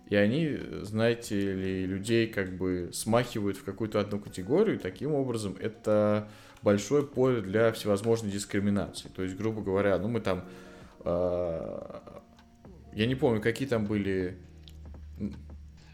и 0.08 0.16
они, 0.16 0.58
знаете 0.82 1.36
ли, 1.54 1.86
людей 1.86 2.26
как 2.26 2.56
бы 2.56 2.90
смахивают 2.92 3.56
в 3.56 3.64
какую-то 3.64 4.00
одну 4.00 4.18
категорию, 4.18 4.76
и 4.76 4.78
таким 4.78 5.14
образом 5.14 5.56
это 5.60 6.28
большое 6.62 7.04
поле 7.04 7.40
для 7.40 7.72
всевозможной 7.72 8.30
дискриминации. 8.30 9.08
То 9.08 9.22
есть, 9.22 9.36
грубо 9.36 9.62
говоря, 9.62 9.98
ну 9.98 10.08
мы 10.08 10.20
там... 10.20 10.44
Э, 11.04 12.00
я 12.92 13.06
не 13.06 13.14
помню, 13.14 13.40
какие 13.40 13.68
там 13.68 13.86
были... 13.86 14.36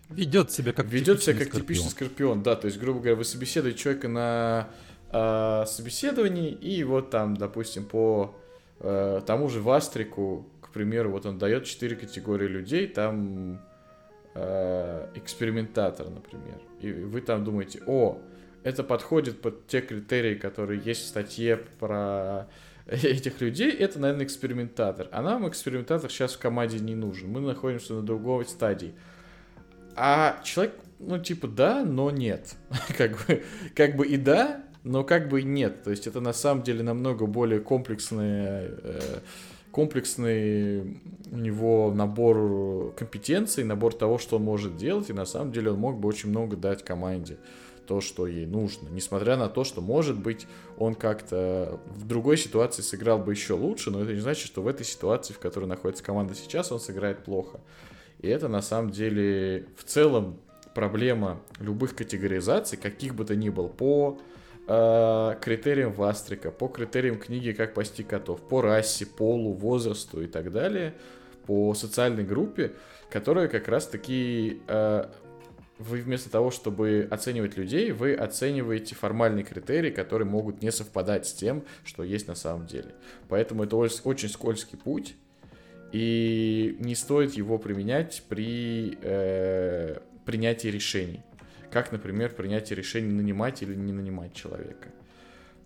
Ведет 0.08 0.52
себя 0.52 0.72
как 0.72 0.86
Ведет 0.86 1.22
себя 1.22 1.34
как 1.34 1.48
скорпион. 1.48 1.62
типичный 1.62 1.90
скорпион, 1.90 2.42
да. 2.42 2.54
То 2.54 2.66
есть, 2.66 2.78
грубо 2.78 3.00
говоря, 3.00 3.16
вы 3.16 3.24
собеседуете 3.24 3.78
человека 3.78 4.08
на 4.08 4.68
э, 5.12 5.64
собеседовании, 5.66 6.50
и 6.50 6.84
вот 6.84 7.10
там, 7.10 7.36
допустим, 7.36 7.84
по 7.84 8.36
э, 8.80 9.20
тому 9.26 9.48
же 9.48 9.60
Вастрику, 9.60 10.48
к 10.60 10.70
примеру, 10.70 11.10
вот 11.10 11.26
он 11.26 11.38
дает 11.38 11.64
четыре 11.64 11.96
категории 11.96 12.46
людей, 12.46 12.86
там 12.86 13.60
э, 14.34 15.08
экспериментатор, 15.16 16.08
например. 16.08 16.60
И 16.80 16.92
вы 16.92 17.20
там 17.20 17.44
думаете, 17.44 17.82
о, 17.86 18.20
это 18.66 18.82
подходит 18.82 19.40
под 19.40 19.68
те 19.68 19.80
критерии, 19.80 20.34
которые 20.34 20.80
есть 20.84 21.02
в 21.02 21.06
статье 21.06 21.56
про 21.78 22.48
этих 22.86 23.40
людей, 23.40 23.70
это, 23.70 24.00
наверное, 24.00 24.26
экспериментатор. 24.26 25.08
А 25.12 25.22
нам 25.22 25.48
экспериментатор 25.48 26.10
сейчас 26.10 26.34
в 26.34 26.40
команде 26.40 26.80
не 26.80 26.96
нужен. 26.96 27.30
Мы 27.30 27.40
находимся 27.40 27.94
на 27.94 28.02
другой 28.02 28.44
стадии. 28.44 28.92
А 29.94 30.40
человек, 30.42 30.74
ну, 30.98 31.16
типа, 31.18 31.46
да, 31.46 31.84
но 31.84 32.10
нет. 32.10 32.56
как, 32.98 33.12
бы, 33.12 33.44
как 33.76 33.94
бы 33.94 34.04
и 34.04 34.16
да, 34.16 34.64
но 34.82 35.04
как 35.04 35.28
бы 35.28 35.42
и 35.42 35.44
нет. 35.44 35.84
То 35.84 35.90
есть 35.92 36.08
это 36.08 36.20
на 36.20 36.32
самом 36.32 36.64
деле 36.64 36.82
намного 36.82 37.26
более 37.26 37.60
комплексные 37.60 38.74
э, 38.82 39.18
комплексный 39.70 40.98
у 41.30 41.36
него 41.36 41.92
набор 41.94 42.94
компетенций, 42.94 43.62
набор 43.62 43.94
того, 43.94 44.18
что 44.18 44.36
он 44.36 44.42
может 44.42 44.76
делать, 44.76 45.08
и 45.08 45.12
на 45.12 45.24
самом 45.24 45.52
деле 45.52 45.70
он 45.70 45.78
мог 45.78 46.00
бы 46.00 46.08
очень 46.08 46.30
много 46.30 46.56
дать 46.56 46.84
команде 46.84 47.36
то, 47.86 48.00
что 48.00 48.26
ей 48.26 48.46
нужно, 48.46 48.88
несмотря 48.88 49.36
на 49.36 49.48
то, 49.48 49.64
что, 49.64 49.80
может 49.80 50.18
быть, 50.18 50.46
он 50.78 50.94
как-то 50.94 51.80
в 51.86 52.06
другой 52.06 52.36
ситуации 52.36 52.82
сыграл 52.82 53.18
бы 53.18 53.32
еще 53.32 53.54
лучше, 53.54 53.90
но 53.90 54.02
это 54.02 54.12
не 54.12 54.20
значит, 54.20 54.46
что 54.46 54.62
в 54.62 54.68
этой 54.68 54.84
ситуации, 54.84 55.32
в 55.32 55.38
которой 55.38 55.66
находится 55.66 56.04
команда 56.04 56.34
сейчас, 56.34 56.72
он 56.72 56.80
сыграет 56.80 57.24
плохо. 57.24 57.60
И 58.20 58.28
это 58.28 58.48
на 58.48 58.62
самом 58.62 58.90
деле 58.90 59.66
в 59.76 59.84
целом 59.84 60.40
проблема 60.74 61.40
любых 61.58 61.94
категоризаций, 61.94 62.76
каких 62.76 63.14
бы 63.14 63.24
то 63.24 63.34
ни 63.34 63.48
было, 63.48 63.68
по 63.68 64.18
э, 64.68 65.34
критериям 65.40 65.92
Вастрика, 65.92 66.50
по 66.50 66.68
критериям 66.68 67.18
книги 67.18 67.52
«Как 67.52 67.74
пасти 67.74 68.02
котов», 68.02 68.40
по 68.40 68.60
расе, 68.60 69.06
полу, 69.06 69.52
возрасту 69.52 70.22
и 70.22 70.26
так 70.26 70.52
далее, 70.52 70.94
по 71.46 71.74
социальной 71.74 72.24
группе, 72.24 72.72
которая 73.10 73.48
как 73.48 73.68
раз-таки 73.68 74.60
э, 74.66 75.06
вы 75.78 76.00
вместо 76.00 76.30
того, 76.30 76.50
чтобы 76.50 77.06
оценивать 77.10 77.56
людей, 77.56 77.92
вы 77.92 78.14
оцениваете 78.14 78.94
формальные 78.94 79.44
критерии, 79.44 79.90
которые 79.90 80.28
могут 80.28 80.62
не 80.62 80.72
совпадать 80.72 81.26
с 81.26 81.32
тем, 81.32 81.64
что 81.84 82.02
есть 82.02 82.28
на 82.28 82.34
самом 82.34 82.66
деле. 82.66 82.94
Поэтому 83.28 83.64
это 83.64 83.76
очень 83.76 84.28
скользкий 84.28 84.78
путь, 84.78 85.16
и 85.92 86.76
не 86.80 86.94
стоит 86.94 87.34
его 87.34 87.58
применять 87.58 88.22
при 88.28 88.98
э, 89.00 89.98
принятии 90.24 90.68
решений 90.68 91.22
как, 91.76 91.92
например, 91.92 92.34
принятие 92.34 92.74
решения 92.76 93.12
нанимать 93.12 93.62
или 93.62 93.74
не 93.74 93.92
нанимать 93.92 94.32
человека. 94.32 94.88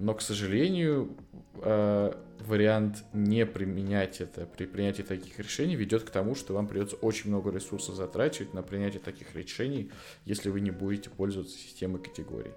Но, 0.00 0.14
к 0.14 0.22
сожалению, 0.22 1.16
э, 1.62 2.12
вариант 2.46 3.04
не 3.12 3.46
применять 3.46 4.20
это 4.20 4.46
при 4.46 4.66
принятии 4.66 5.02
таких 5.02 5.38
решений 5.38 5.76
ведет 5.76 6.04
к 6.04 6.10
тому, 6.10 6.34
что 6.34 6.54
вам 6.54 6.66
придется 6.66 6.96
очень 6.96 7.30
много 7.30 7.50
ресурсов 7.50 7.94
затрачивать 7.94 8.54
на 8.54 8.62
принятие 8.62 9.00
таких 9.00 9.34
решений, 9.34 9.90
если 10.24 10.50
вы 10.50 10.60
не 10.60 10.70
будете 10.70 11.10
пользоваться 11.10 11.56
системой 11.56 12.02
категорий. 12.02 12.52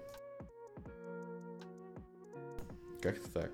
Как-то 3.02 3.30
так. 3.30 3.50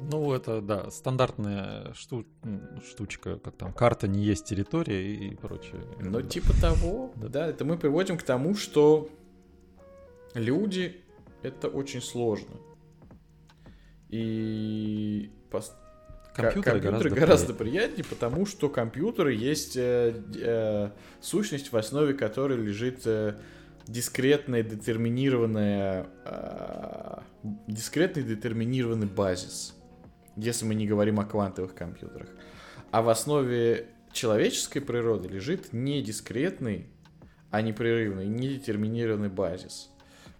Ну, 0.00 0.32
это, 0.32 0.60
да, 0.60 0.90
стандартная 0.90 1.92
шту... 1.94 2.24
штучка, 2.88 3.38
как 3.38 3.56
там, 3.56 3.72
карта 3.72 4.06
не 4.06 4.22
есть 4.22 4.44
территория 4.44 5.14
и 5.14 5.34
прочее. 5.34 5.80
Ну, 6.00 6.22
типа 6.22 6.52
того, 6.60 7.12
да, 7.16 7.48
это 7.48 7.64
мы 7.64 7.76
приводим 7.76 8.16
к 8.16 8.22
тому, 8.22 8.54
что 8.54 9.08
люди— 10.34 11.02
это 11.42 11.68
очень 11.68 12.02
сложно. 12.02 12.56
И 14.08 15.30
компьютеры, 16.34 16.80
компьютеры 16.80 17.10
гораздо, 17.10 17.10
гораздо 17.10 17.54
приятнее. 17.54 17.82
приятнее, 17.82 18.04
потому 18.04 18.46
что 18.46 18.68
компьютеры 18.68 19.34
есть 19.34 19.76
э, 19.76 20.14
э, 20.36 20.90
сущность, 21.20 21.72
в 21.72 21.76
основе 21.76 22.14
которой 22.14 22.56
лежит 22.58 23.06
э, 23.06 23.34
дискретная, 23.86 24.62
детерминированная, 24.62 26.06
э, 26.24 27.18
дискретный 27.66 28.22
детерминированный 28.22 29.06
базис 29.06 29.74
если 30.38 30.64
мы 30.64 30.74
не 30.74 30.86
говорим 30.86 31.20
о 31.20 31.24
квантовых 31.24 31.74
компьютерах. 31.74 32.28
А 32.90 33.02
в 33.02 33.08
основе 33.08 33.88
человеческой 34.12 34.80
природы 34.80 35.28
лежит 35.28 35.72
не 35.72 36.02
дискретный, 36.02 36.86
а 37.50 37.60
непрерывный, 37.60 38.26
недетерминированный 38.26 39.28
базис. 39.28 39.90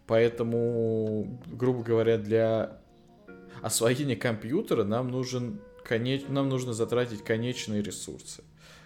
Поэтому, 0.08 1.40
грубо 1.46 1.84
говоря, 1.84 2.18
для 2.18 2.80
освоения 3.62 4.16
компьютера 4.16 4.82
нам, 4.82 5.08
нужен, 5.10 5.60
конеч... 5.84 6.24
нам 6.28 6.48
нужно 6.48 6.72
затратить 6.72 7.22
конечные 7.22 7.82
ресурсы, 7.82 8.42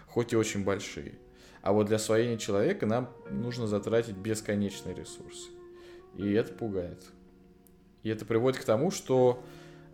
хоть 0.06 0.34
и 0.34 0.36
очень 0.36 0.64
большие. 0.64 1.14
А 1.62 1.72
вот 1.72 1.86
для 1.86 1.96
освоения 1.96 2.36
человека 2.36 2.84
нам 2.84 3.10
нужно 3.30 3.66
затратить 3.66 4.16
бесконечные 4.16 4.94
ресурсы. 4.94 5.48
И 6.18 6.30
это 6.32 6.52
пугает. 6.52 7.02
И 8.02 8.10
это 8.10 8.26
приводит 8.26 8.60
к 8.60 8.64
тому, 8.64 8.90
что 8.90 9.42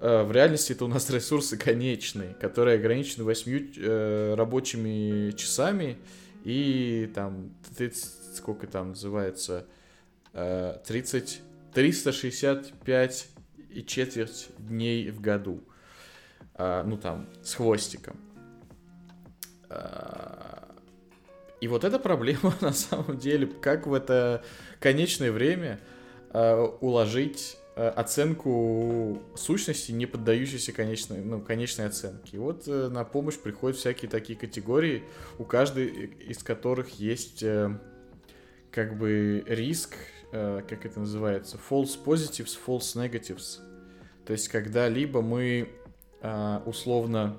Э, 0.00 0.22
в 0.22 0.32
реальности 0.32 0.72
это 0.72 0.84
у 0.84 0.88
нас 0.88 1.10
ресурсы 1.10 1.56
конечные, 1.56 2.34
которые 2.34 2.78
ограничены 2.78 3.24
8 3.24 3.72
э, 3.76 4.34
рабочими 4.34 5.32
часами 5.32 5.98
и 6.44 7.10
там 7.14 7.50
30, 7.76 8.36
сколько 8.36 8.66
там 8.66 8.90
называется, 8.90 9.66
30, 10.86 11.40
365 11.72 13.28
и 13.70 13.84
четверть 13.84 14.48
дней 14.58 15.10
в 15.10 15.20
году. 15.20 15.62
Э, 16.54 16.82
ну 16.84 16.96
там, 16.96 17.28
с 17.42 17.54
хвостиком. 17.54 18.18
Э, 19.70 20.64
и 21.60 21.68
вот 21.68 21.84
эта 21.84 21.98
проблема 21.98 22.54
на 22.60 22.72
самом 22.72 23.18
деле, 23.18 23.46
как 23.46 23.86
в 23.86 23.94
это 23.94 24.44
конечное 24.80 25.32
время 25.32 25.80
э, 26.32 26.54
уложить 26.80 27.58
Э, 27.78 27.90
оценку 27.90 29.22
сущности, 29.36 29.92
не 29.92 30.06
поддающейся 30.06 30.72
конечной, 30.72 31.18
ну, 31.18 31.40
конечной 31.40 31.86
оценке. 31.86 32.36
И 32.36 32.36
вот 32.36 32.66
э, 32.66 32.88
на 32.88 33.04
помощь 33.04 33.36
приходят 33.36 33.78
всякие 33.78 34.10
такие 34.10 34.36
категории, 34.36 35.04
у 35.38 35.44
каждой 35.44 35.86
из 35.86 36.42
которых 36.42 36.98
есть 36.98 37.44
э, 37.44 37.70
как 38.72 38.98
бы 38.98 39.44
риск, 39.46 39.94
как 40.30 40.84
это 40.86 41.00
называется, 41.00 41.58
false 41.70 41.98
positives, 42.04 42.58
false 42.66 42.96
negatives. 42.96 43.60
То 44.26 44.32
есть, 44.32 44.48
когда 44.48 44.88
либо 44.88 45.22
мы 45.22 45.70
условно 46.66 47.36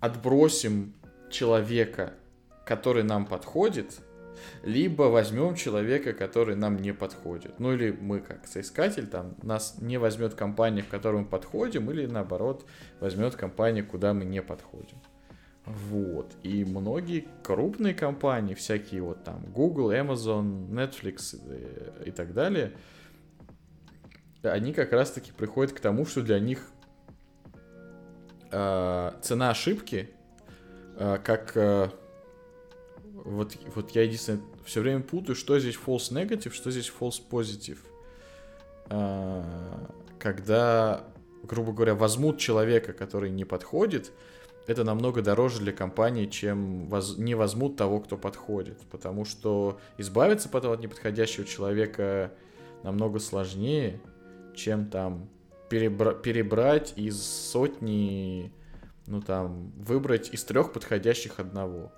отбросим 0.00 0.94
человека, 1.30 2.14
который 2.64 3.02
нам 3.02 3.26
подходит, 3.26 4.00
Либо 4.62 5.04
возьмем 5.04 5.54
человека, 5.54 6.12
который 6.12 6.56
нам 6.56 6.76
не 6.76 6.92
подходит. 6.92 7.58
Ну 7.58 7.72
или 7.72 7.90
мы 7.90 8.20
как 8.20 8.46
соискатель, 8.46 9.06
там 9.06 9.34
нас 9.42 9.76
не 9.80 9.98
возьмет 9.98 10.34
компания, 10.34 10.82
в 10.82 10.88
которую 10.88 11.22
мы 11.22 11.28
подходим, 11.28 11.90
или 11.90 12.06
наоборот 12.06 12.64
возьмет 13.00 13.36
компания, 13.36 13.82
куда 13.82 14.12
мы 14.12 14.24
не 14.24 14.42
подходим. 14.42 14.98
Вот. 15.66 16.32
И 16.44 16.64
многие 16.64 17.26
крупные 17.42 17.92
компании, 17.92 18.54
всякие 18.54 19.02
вот 19.02 19.24
там 19.24 19.44
Google, 19.52 19.90
Amazon, 19.90 20.68
Netflix 20.70 21.38
э, 21.44 22.04
и, 22.06 22.10
так 22.12 22.32
далее, 22.32 22.72
они 24.42 24.72
как 24.72 24.92
раз-таки 24.92 25.32
приходят 25.32 25.72
к 25.72 25.80
тому, 25.80 26.06
что 26.06 26.22
для 26.22 26.38
них 26.38 26.70
э, 28.52 29.12
цена 29.20 29.50
ошибки, 29.50 30.08
э, 30.98 31.18
как 31.24 31.56
э, 31.56 31.88
вот, 33.24 33.56
вот 33.74 33.90
я 33.90 34.02
единственное 34.02 34.42
все 34.64 34.80
время 34.80 35.02
путаю, 35.02 35.34
что 35.34 35.58
здесь 35.58 35.74
false 35.74 36.12
negative, 36.12 36.52
что 36.52 36.70
здесь 36.70 36.92
false 36.96 37.20
positive. 37.28 37.78
Э, 38.88 39.42
когда, 40.20 41.04
грубо 41.42 41.72
говоря, 41.72 41.96
возьмут 41.96 42.38
человека, 42.38 42.92
который 42.92 43.30
не 43.30 43.44
подходит, 43.44 44.12
это 44.66 44.82
намного 44.82 45.22
дороже 45.22 45.60
для 45.60 45.72
компании, 45.72 46.26
чем 46.26 46.88
воз... 46.88 47.16
не 47.18 47.34
возьмут 47.34 47.76
того, 47.76 48.00
кто 48.00 48.16
подходит. 48.16 48.78
Потому 48.90 49.24
что 49.24 49.78
избавиться 49.96 50.48
потом 50.48 50.72
от 50.72 50.80
неподходящего 50.80 51.46
человека 51.46 52.32
намного 52.82 53.20
сложнее, 53.20 54.00
чем 54.54 54.90
там 54.90 55.28
перебра... 55.68 56.12
перебрать 56.14 56.94
из 56.96 57.22
сотни, 57.22 58.52
ну 59.06 59.22
там, 59.22 59.70
выбрать 59.76 60.30
из 60.34 60.44
трех 60.44 60.72
подходящих 60.72 61.38
одного, 61.38 61.92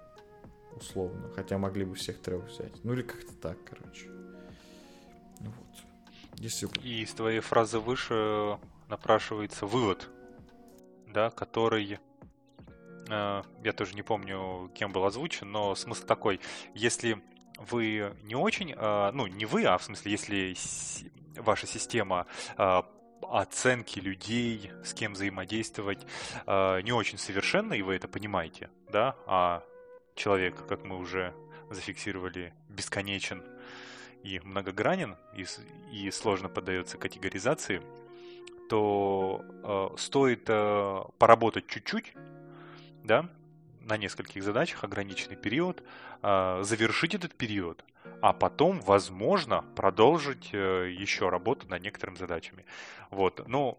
условно. 0.77 1.31
Хотя 1.35 1.57
могли 1.57 1.87
бы 1.87 1.95
всех 1.95 2.19
трех 2.19 2.45
взять. 2.49 2.85
Ну 2.85 2.93
или 2.93 3.03
как-то 3.03 3.33
так, 3.35 3.57
короче. 3.65 4.09
Ну 5.41 5.47
вот. 5.47 6.39
Если... 6.39 6.69
И 6.83 7.03
из 7.03 7.15
твоей 7.15 7.41
фразы 7.41 7.79
выше 7.79 8.59
напрашивается 8.89 9.65
вывод, 9.65 10.11
да, 11.07 11.31
который 11.31 11.99
Э, 11.99 12.08
я 13.09 13.73
тоже 13.73 13.95
не 13.95 14.03
помню, 14.03 14.71
кем 14.75 14.93
был 14.93 15.05
озвучен, 15.05 15.51
но 15.51 15.75
смысл 15.75 16.05
такой, 16.05 16.41
если 16.75 17.23
вы 17.59 18.17
не 18.23 18.35
очень, 18.35 18.73
э, 18.77 19.11
ну 19.13 19.27
не 19.27 19.47
вы, 19.47 19.65
а 19.65 19.79
в 19.79 19.83
смысле, 19.83 20.13
если 20.13 20.55
ваша 21.37 21.67
система 21.67 22.27
э, 22.57 22.83
оценки 23.23 23.99
людей, 23.99 24.71
с 24.85 24.95
кем 24.95 25.15
взаимодействовать, 25.15 26.07
не 26.47 26.93
очень 26.93 27.19
совершенна, 27.19 27.75
и 27.75 27.83
вы 27.83 27.97
это 27.97 28.07
понимаете, 28.07 28.71
да, 28.91 29.17
а 29.27 29.65
человек, 30.15 30.67
как 30.67 30.85
мы 30.85 30.97
уже 30.97 31.35
зафиксировали, 31.71 32.55
бесконечен 32.69 33.43
и 34.23 34.41
многогранен, 34.41 35.17
и, 35.35 35.47
и 35.93 36.11
сложно 36.11 36.49
поддается 36.49 36.99
категоризации, 36.99 37.83
то 38.69 39.43
э, 39.43 39.97
стоит 39.97 40.45
э, 40.49 41.03
поработать 41.19 41.67
чуть-чуть 41.69 42.13
да, 43.05 43.29
на 43.81 43.97
нескольких 43.97 44.43
задачах 44.43 44.85
ограниченный 44.85 45.37
период, 45.37 45.83
э, 46.23 46.63
завершить 46.63 47.15
этот 47.15 47.35
период, 47.35 47.85
а 48.21 48.33
потом, 48.33 48.81
возможно, 48.81 49.65
продолжить 49.77 50.51
э, 50.53 50.91
еще 50.91 51.29
работу 51.29 51.67
над 51.69 51.83
некоторыми 51.83 52.17
задачами. 52.17 52.65
Вот, 53.11 53.47
ну, 53.47 53.79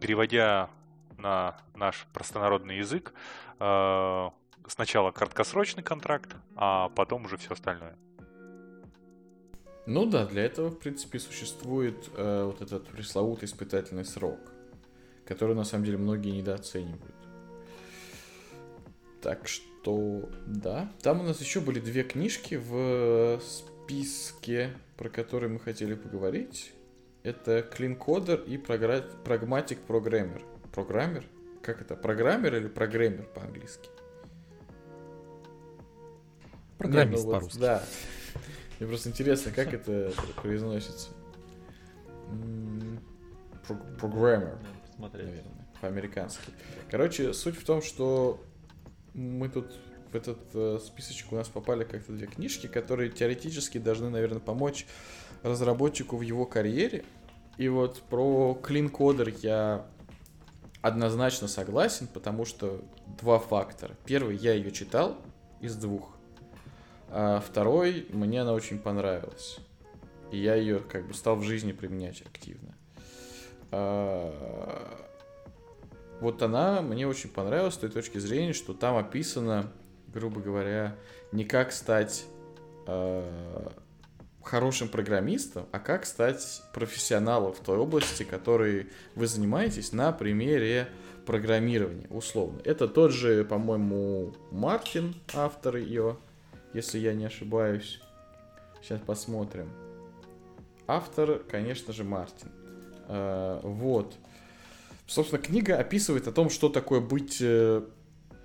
переводя 0.00 0.70
на 1.18 1.56
наш 1.74 2.06
простонародный 2.12 2.78
язык, 2.78 3.12
э, 3.58 4.30
сначала 4.66 5.10
краткосрочный 5.10 5.82
контракт, 5.82 6.36
а 6.56 6.88
потом 6.90 7.24
уже 7.24 7.36
все 7.36 7.52
остальное. 7.52 7.96
Ну 9.86 10.06
да, 10.06 10.26
для 10.26 10.44
этого, 10.44 10.68
в 10.68 10.78
принципе, 10.78 11.18
существует 11.18 12.08
э, 12.16 12.44
вот 12.44 12.60
этот 12.60 12.86
пресловутый 12.86 13.46
испытательный 13.46 14.04
срок, 14.04 14.38
который 15.26 15.56
на 15.56 15.64
самом 15.64 15.84
деле 15.84 15.98
многие 15.98 16.30
недооценивают. 16.30 17.21
Так 19.22 19.46
что, 19.46 20.28
да. 20.46 20.90
Там 21.00 21.20
у 21.20 21.22
нас 21.22 21.40
еще 21.40 21.60
были 21.60 21.78
две 21.78 22.02
книжки 22.02 22.56
в 22.56 23.40
списке, 23.40 24.72
про 24.96 25.08
которые 25.08 25.48
мы 25.48 25.60
хотели 25.60 25.94
поговорить. 25.94 26.72
Это 27.22 27.60
Coder 27.60 28.44
и 28.44 28.56
Pragmatic 28.56 29.78
Programmer. 29.86 30.42
Программер? 30.72 31.24
Как 31.62 31.80
это? 31.80 31.94
Программер 31.94 32.56
или 32.56 32.66
программер 32.66 33.24
по-английски? 33.34 33.88
Программист 36.78 37.24
ну, 37.24 37.30
вот, 37.30 37.38
по-русски. 37.38 37.58
Да. 37.60 37.84
Мне 38.80 38.88
просто 38.88 39.10
интересно, 39.10 39.52
как 39.52 39.72
это 39.72 40.12
произносится. 40.34 41.10
Программер. 44.00 44.58
Наверное, 44.98 45.68
по-американски. 45.80 46.50
Короче, 46.90 47.32
суть 47.32 47.56
в 47.56 47.64
том, 47.64 47.82
что 47.82 48.42
мы 49.14 49.48
тут 49.48 49.72
в 50.12 50.16
этот 50.16 50.38
э, 50.54 50.78
списочек 50.84 51.32
у 51.32 51.36
нас 51.36 51.48
попали 51.48 51.84
как-то 51.84 52.12
две 52.12 52.26
книжки, 52.26 52.66
которые 52.66 53.10
теоретически 53.10 53.78
должны, 53.78 54.10
наверное, 54.10 54.40
помочь 54.40 54.86
разработчику 55.42 56.16
в 56.16 56.20
его 56.20 56.44
карьере. 56.44 57.04
И 57.58 57.68
вот 57.68 58.02
про 58.02 58.58
Coder 58.62 59.34
я 59.42 59.86
однозначно 60.80 61.48
согласен, 61.48 62.08
потому 62.08 62.44
что 62.44 62.82
два 63.20 63.38
фактора. 63.38 63.96
Первый, 64.04 64.36
я 64.36 64.52
ее 64.52 64.70
читал 64.70 65.16
из 65.60 65.76
двух. 65.76 66.16
А 67.08 67.40
второй, 67.40 68.06
мне 68.10 68.42
она 68.42 68.52
очень 68.52 68.78
понравилась. 68.78 69.58
И 70.30 70.38
я 70.38 70.54
ее 70.54 70.80
как 70.80 71.06
бы 71.06 71.14
стал 71.14 71.36
в 71.36 71.42
жизни 71.42 71.72
применять 71.72 72.22
активно. 72.22 72.74
А 73.70 75.08
вот 76.22 76.40
она 76.40 76.82
мне 76.82 77.06
очень 77.06 77.28
понравилась 77.28 77.74
с 77.74 77.78
той 77.78 77.90
точки 77.90 78.18
зрения, 78.18 78.52
что 78.52 78.74
там 78.74 78.96
описано, 78.96 79.72
грубо 80.06 80.40
говоря, 80.40 80.94
не 81.32 81.44
как 81.44 81.72
стать 81.72 82.24
э, 82.86 83.68
хорошим 84.40 84.86
программистом, 84.86 85.66
а 85.72 85.80
как 85.80 86.06
стать 86.06 86.62
профессионалом 86.72 87.52
в 87.52 87.58
той 87.58 87.76
области, 87.76 88.22
которой 88.22 88.88
вы 89.16 89.26
занимаетесь 89.26 89.92
на 89.92 90.12
примере 90.12 90.88
программирования, 91.26 92.06
условно. 92.08 92.60
Это 92.64 92.86
тот 92.86 93.10
же, 93.10 93.44
по-моему, 93.44 94.32
Мартин, 94.52 95.16
автор 95.34 95.76
ее, 95.76 96.18
если 96.72 97.00
я 97.00 97.14
не 97.14 97.24
ошибаюсь. 97.24 98.00
Сейчас 98.80 99.00
посмотрим. 99.00 99.68
Автор, 100.86 101.40
конечно 101.50 101.92
же, 101.92 102.04
Мартин. 102.04 102.52
Э, 103.08 103.58
вот. 103.64 104.14
Собственно, 105.06 105.42
книга 105.42 105.76
описывает 105.76 106.28
о 106.28 106.32
том, 106.32 106.48
что 106.48 106.68
такое 106.68 107.00
быть, 107.00 107.38
э, 107.40 107.82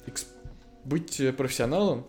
эксп, 0.05 0.27
быть 0.83 1.19
э, 1.19 1.31
профессионалом, 1.31 2.07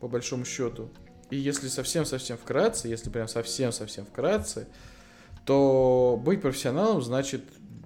по 0.00 0.08
большому 0.08 0.44
счету. 0.44 0.90
И 1.30 1.36
если 1.36 1.68
совсем-совсем 1.68 2.36
вкратце, 2.36 2.88
если 2.88 3.10
прям 3.10 3.26
совсем-совсем 3.26 4.06
вкратце, 4.06 4.68
то 5.44 6.20
быть 6.22 6.42
профессионалом 6.42 7.02
значит 7.02 7.42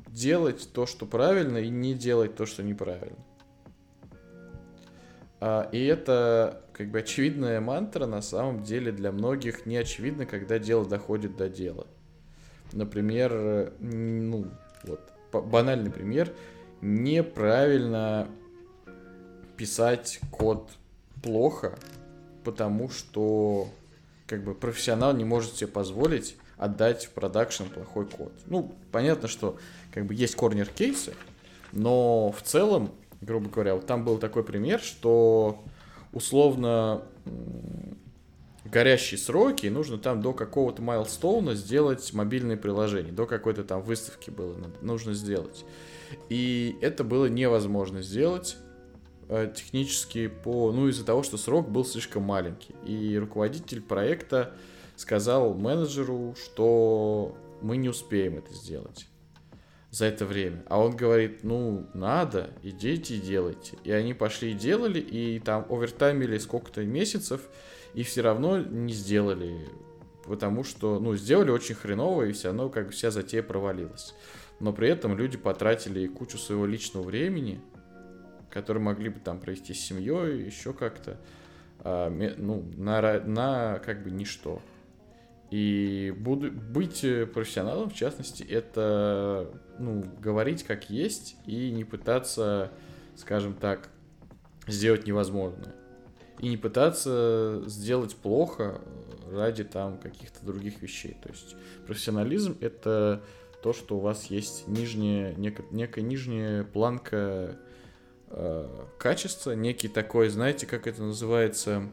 делать 0.08 0.70
то, 0.72 0.86
что 0.86 1.06
правильно, 1.06 1.58
и 1.58 1.68
не 1.68 1.94
делать 1.94 2.34
то, 2.34 2.46
что 2.46 2.62
неправильно. 2.62 3.24
А, 5.40 5.68
и 5.72 5.84
это 5.84 6.62
как 6.72 6.90
бы 6.90 6.98
очевидная 6.98 7.60
мантра 7.60 8.06
на 8.06 8.20
самом 8.20 8.62
деле 8.62 8.92
для 8.92 9.12
многих 9.12 9.66
не 9.66 9.76
очевидно, 9.76 10.26
когда 10.26 10.58
дело 10.58 10.84
доходит 10.84 11.36
до 11.36 11.48
дела. 11.48 11.86
Например, 12.72 13.72
ну, 13.78 14.50
вот, 14.84 15.00
банальный 15.32 15.90
пример, 15.90 16.32
неправильно 16.80 18.28
писать 19.56 20.20
код 20.30 20.70
плохо, 21.22 21.78
потому 22.44 22.88
что 22.88 23.68
как 24.26 24.44
бы 24.44 24.54
профессионал 24.54 25.14
не 25.14 25.24
может 25.24 25.56
себе 25.56 25.66
позволить 25.66 26.36
отдать 26.56 27.06
в 27.06 27.10
продакшн 27.10 27.64
плохой 27.64 28.06
код. 28.06 28.32
Ну, 28.46 28.74
понятно, 28.92 29.28
что 29.28 29.58
как 29.92 30.06
бы 30.06 30.14
есть 30.14 30.36
корнер-кейсы, 30.36 31.14
но 31.72 32.32
в 32.32 32.42
целом, 32.42 32.90
грубо 33.20 33.48
говоря, 33.48 33.74
вот 33.74 33.86
там 33.86 34.04
был 34.04 34.18
такой 34.18 34.44
пример, 34.44 34.80
что 34.80 35.62
условно 36.12 37.02
горящие 38.64 39.18
сроки, 39.18 39.66
и 39.66 39.70
нужно 39.70 39.98
там 39.98 40.20
до 40.20 40.32
какого-то 40.32 40.82
майлстоуна 40.82 41.54
сделать 41.54 42.12
мобильное 42.12 42.56
приложение, 42.56 43.12
до 43.12 43.26
какой-то 43.26 43.64
там 43.64 43.82
выставки 43.82 44.30
было 44.30 44.56
нужно 44.82 45.14
сделать. 45.14 45.64
И 46.28 46.76
это 46.80 47.04
было 47.04 47.26
невозможно 47.26 48.02
сделать 48.02 48.56
э, 49.28 49.52
технически 49.54 50.26
по, 50.26 50.72
ну 50.72 50.88
из-за 50.88 51.04
того, 51.04 51.22
что 51.22 51.36
срок 51.36 51.70
был 51.70 51.84
слишком 51.84 52.24
маленький. 52.24 52.74
И 52.84 53.16
руководитель 53.16 53.80
проекта 53.80 54.52
сказал 54.96 55.54
менеджеру, 55.54 56.34
что 56.36 57.36
мы 57.62 57.76
не 57.76 57.88
успеем 57.88 58.38
это 58.38 58.52
сделать. 58.52 59.06
за 59.90 60.06
это 60.06 60.24
время. 60.24 60.62
А 60.68 60.80
он 60.80 60.96
говорит, 60.96 61.42
ну, 61.42 61.86
надо, 61.94 62.50
идите 62.62 63.16
и 63.16 63.20
делайте. 63.20 63.76
И 63.84 63.90
они 63.90 64.14
пошли 64.14 64.52
и 64.52 64.54
делали, 64.54 65.00
и 65.00 65.40
там 65.40 65.66
овертаймили 65.68 66.38
сколько-то 66.38 66.84
месяцев, 66.84 67.40
и 67.94 68.02
все 68.02 68.22
равно 68.22 68.58
не 68.58 68.92
сделали. 68.92 69.68
Потому 70.24 70.64
что, 70.64 71.00
ну, 71.00 71.16
сделали 71.16 71.50
очень 71.50 71.74
хреново, 71.74 72.24
и 72.24 72.32
все 72.32 72.48
равно 72.48 72.68
как 72.68 72.90
вся 72.90 73.10
затея 73.10 73.42
провалилась. 73.42 74.14
Но 74.60 74.72
при 74.72 74.88
этом 74.88 75.16
люди 75.16 75.36
потратили 75.36 76.06
кучу 76.06 76.38
своего 76.38 76.66
личного 76.66 77.02
времени, 77.02 77.60
которые 78.50 78.82
могли 78.82 79.08
бы 79.08 79.18
там 79.20 79.40
провести 79.40 79.74
с 79.74 79.80
семьей, 79.80 80.44
еще 80.44 80.72
как-то, 80.72 81.18
а, 81.80 82.10
ну, 82.10 82.64
на, 82.76 83.20
на 83.20 83.78
как 83.78 84.04
бы 84.04 84.10
ничто. 84.10 84.60
И 85.50 86.14
буду, 86.16 86.52
быть 86.52 87.04
профессионалом, 87.32 87.90
в 87.90 87.94
частности, 87.94 88.44
это 88.44 89.50
ну, 89.78 90.04
говорить 90.20 90.62
как 90.62 90.90
есть 90.90 91.36
и 91.46 91.72
не 91.72 91.84
пытаться, 91.84 92.70
скажем 93.16 93.54
так, 93.54 93.88
сделать 94.68 95.06
невозможное. 95.06 95.74
И 96.40 96.48
не 96.48 96.56
пытаться 96.56 97.62
сделать 97.66 98.16
плохо 98.16 98.80
ради 99.30 99.62
там 99.62 99.98
каких-то 99.98 100.44
других 100.44 100.80
вещей. 100.80 101.16
То 101.22 101.28
есть 101.28 101.54
профессионализм 101.86 102.56
это 102.60 103.22
то, 103.62 103.72
что 103.72 103.98
у 103.98 104.00
вас 104.00 104.26
есть 104.26 104.66
нижняя, 104.66 105.34
нек, 105.34 105.70
некая 105.70 106.00
нижняя 106.00 106.64
планка 106.64 107.58
э, 108.28 108.86
качества, 108.98 109.52
некий 109.52 109.88
такой, 109.88 110.30
знаете, 110.30 110.66
как 110.66 110.86
это 110.86 111.02
называется, 111.02 111.90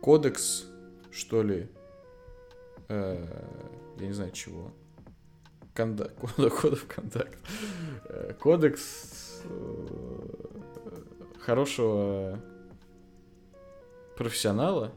кодекс, 0.00 0.64
что 1.10 1.42
ли, 1.42 1.68
э, 2.88 3.26
я 3.98 4.06
не 4.06 4.12
знаю 4.12 4.30
чего, 4.32 4.72
Конда... 5.74 6.08
кодов 6.36 6.86
контакт, 6.86 7.38
э, 8.06 8.32
кодекс 8.40 9.42
э, 9.44 9.86
хорошего 11.40 12.40
профессионала, 14.20 14.92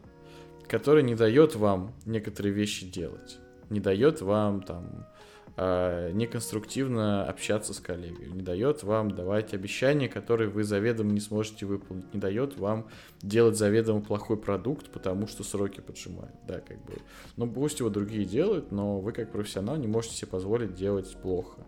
который 0.68 1.02
не 1.02 1.16
дает 1.16 1.56
вам 1.56 1.94
некоторые 2.06 2.52
вещи 2.52 2.86
делать, 2.86 3.38
не 3.70 3.80
дает 3.80 4.22
вам 4.22 4.62
там 4.62 5.08
э, 5.56 6.12
неконструктивно 6.12 7.24
общаться 7.26 7.74
с 7.74 7.80
коллегой, 7.80 8.30
не 8.30 8.42
дает 8.42 8.84
вам 8.84 9.12
давать 9.12 9.54
обещания, 9.54 10.10
которые 10.10 10.50
вы 10.50 10.66
заведомо 10.66 11.14
не 11.14 11.22
сможете 11.22 11.66
выполнить, 11.66 12.14
не 12.14 12.20
дает 12.20 12.58
вам 12.58 12.90
делать 13.22 13.56
заведомо 13.56 14.02
плохой 14.02 14.36
продукт, 14.36 14.90
потому 14.90 15.26
что 15.28 15.46
сроки 15.46 15.80
поджимают. 15.80 16.36
Да, 16.46 16.60
как 16.60 16.84
бы. 16.84 16.96
Ну, 17.38 17.50
пусть 17.50 17.80
его 17.80 17.90
другие 17.90 18.26
делают, 18.26 18.74
но 18.74 19.00
вы 19.00 19.14
как 19.14 19.32
профессионал 19.32 19.78
не 19.78 19.88
можете 19.88 20.16
себе 20.16 20.32
позволить 20.32 20.74
делать 20.74 21.16
плохо. 21.22 21.62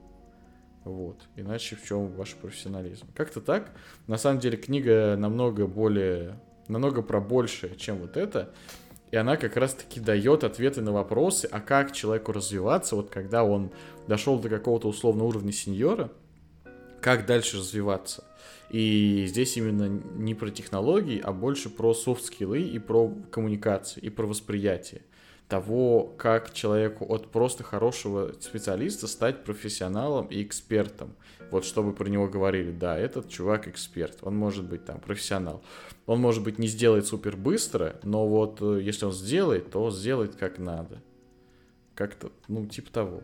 Вот. 0.84 1.18
Иначе 1.38 1.78
в 1.78 1.84
чем 1.84 2.12
ваш 2.12 2.36
профессионализм? 2.36 3.08
Как-то 3.16 3.40
так. 3.40 3.72
На 4.08 4.18
самом 4.18 4.40
деле 4.40 4.58
книга 4.58 5.16
намного 5.18 5.68
более, 5.68 6.40
намного 6.68 7.02
про 7.02 7.20
большее, 7.20 7.76
чем 7.76 7.98
вот 7.98 8.18
это. 8.18 8.54
И 9.12 9.18
она 9.18 9.38
как 9.38 9.56
раз-таки 9.56 10.00
дает 10.00 10.44
ответы 10.44 10.82
на 10.82 10.92
вопросы, 10.92 11.48
а 11.52 11.62
как 11.62 11.92
человеку 11.92 12.32
развиваться, 12.32 12.96
вот 12.96 13.10
когда 13.10 13.44
он 13.44 13.72
дошел 14.08 14.40
до 14.40 14.50
какого-то 14.50 14.88
условного 14.88 15.28
уровня 15.28 15.52
сеньора, 15.52 16.12
как 17.02 17.26
дальше 17.26 17.58
развиваться. 17.58 18.24
И 18.72 19.26
здесь 19.28 19.58
именно 19.58 19.88
не 19.88 20.34
про 20.34 20.50
технологии, 20.50 21.22
а 21.24 21.32
больше 21.32 21.70
про 21.70 21.94
софт-скиллы 21.94 22.62
и 22.62 22.80
про 22.80 23.14
коммуникации, 23.32 24.02
и 24.02 24.10
про 24.10 24.26
восприятие 24.26 25.04
того, 25.48 26.14
как 26.18 26.54
человеку 26.54 27.06
от 27.14 27.32
просто 27.32 27.64
хорошего 27.64 28.34
специалиста 28.40 29.08
стать 29.08 29.44
профессионалом 29.44 30.28
и 30.28 30.42
экспертом. 30.42 31.16
Вот 31.52 31.66
чтобы 31.66 31.94
про 31.94 32.10
него 32.10 32.28
говорили, 32.28 32.72
да, 32.72 32.98
этот 32.98 33.30
чувак 33.30 33.68
эксперт, 33.68 34.18
он 34.22 34.36
может 34.36 34.66
быть 34.66 34.86
там 34.86 35.00
профессионал. 35.00 35.64
Он, 36.06 36.20
может 36.20 36.44
быть, 36.44 36.60
не 36.60 36.68
сделает 36.68 37.06
супер 37.06 37.38
быстро, 37.38 38.00
но 38.04 38.28
вот 38.28 38.62
э, 38.62 38.82
если 38.82 39.06
он 39.06 39.12
сделает, 39.12 39.72
то 39.72 39.90
сделает 39.92 40.36
как 40.36 40.60
надо. 40.60 41.02
Как-то, 41.94 42.32
ну, 42.48 42.66
типа 42.66 42.92
того. 42.92 43.24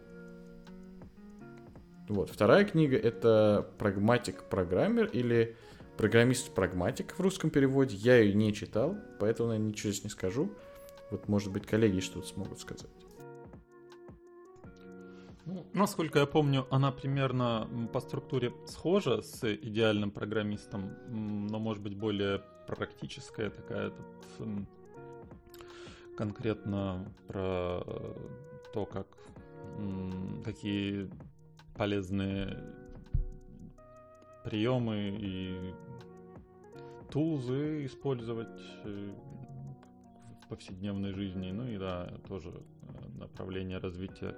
Вот, 2.08 2.30
вторая 2.30 2.66
книга 2.66 2.98
это 2.98 3.70
«Прагматик-программер» 3.78 5.06
или 5.08 5.56
«Программист-прагматик» 5.98 7.14
в 7.18 7.20
русском 7.22 7.50
переводе. 7.50 7.96
Я 7.96 8.18
ее 8.18 8.34
не 8.34 8.54
читал, 8.54 8.98
поэтому, 9.20 9.50
наверное, 9.50 9.70
ничего 9.70 9.92
здесь 9.92 10.04
не 10.04 10.10
скажу. 10.10 10.52
Вот, 11.10 11.28
может 11.28 11.52
быть, 11.52 11.66
коллеги 11.66 12.00
что-то 12.00 12.28
смогут 12.28 12.60
сказать. 12.60 12.90
Ну, 15.46 15.66
насколько 15.74 16.20
я 16.20 16.26
помню, 16.26 16.68
она 16.70 16.92
примерно 16.92 17.68
по 17.92 18.00
структуре 18.00 18.54
схожа 18.68 19.22
с 19.22 19.44
идеальным 19.54 20.12
программистом, 20.12 20.94
но 21.10 21.60
может 21.60 21.82
быть 21.82 21.96
более 21.96 22.44
практическая 22.68 23.50
такая 23.50 23.90
тут 23.90 24.68
конкретно 26.16 27.12
про 27.28 27.82
то, 28.74 28.86
как 28.86 29.08
какие 30.44 31.10
полезные 31.76 32.58
приемы 34.44 35.18
и 35.20 35.74
тулзы 37.12 37.86
использовать 37.86 38.62
э, 38.84 39.14
в 40.44 40.48
повседневной 40.48 41.14
жизни. 41.14 41.52
Ну 41.52 41.68
и 41.68 41.78
да, 41.78 42.12
тоже 42.28 42.50
э, 42.50 43.20
направление 43.20 43.78
развития 43.78 44.36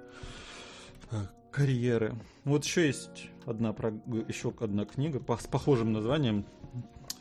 карьеры. 1.50 2.14
Вот 2.44 2.64
еще 2.64 2.86
есть 2.86 3.28
одна, 3.46 3.70
еще 4.28 4.52
одна 4.60 4.84
книга 4.84 5.22
с 5.38 5.46
похожим 5.46 5.92
названием. 5.92 6.44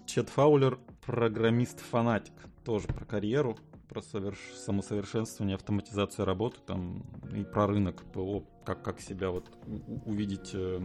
Чет 0.05 0.29
Фаулер 0.29 0.79
«Программист-фанатик». 1.05 2.33
Тоже 2.65 2.87
про 2.87 3.05
карьеру, 3.05 3.57
про 3.89 4.01
соверш... 4.01 4.37
самосовершенствование, 4.55 5.55
автоматизацию 5.55 6.25
работы 6.25 6.57
там, 6.65 7.03
и 7.35 7.43
про 7.43 7.67
рынок 7.67 8.03
ПО, 8.13 8.43
как, 8.65 8.81
как 8.83 9.01
себя 9.01 9.29
вот 9.29 9.49
увидеть 10.05 10.51
э, 10.53 10.79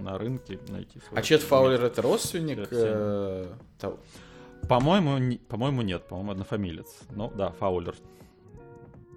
на 0.00 0.18
рынке, 0.18 0.58
найти. 0.68 1.00
А 1.14 1.22
Чет 1.22 1.42
Фаулер 1.42 1.84
это 1.84 2.02
родственник? 2.02 2.68
Э, 2.70 3.54
по-моему, 4.68 5.18
не, 5.18 5.36
по-моему, 5.36 5.82
нет, 5.82 6.06
по-моему, 6.08 6.32
однофамилец. 6.32 7.00
Ну, 7.10 7.30
да, 7.34 7.50
Фаулер. 7.52 7.94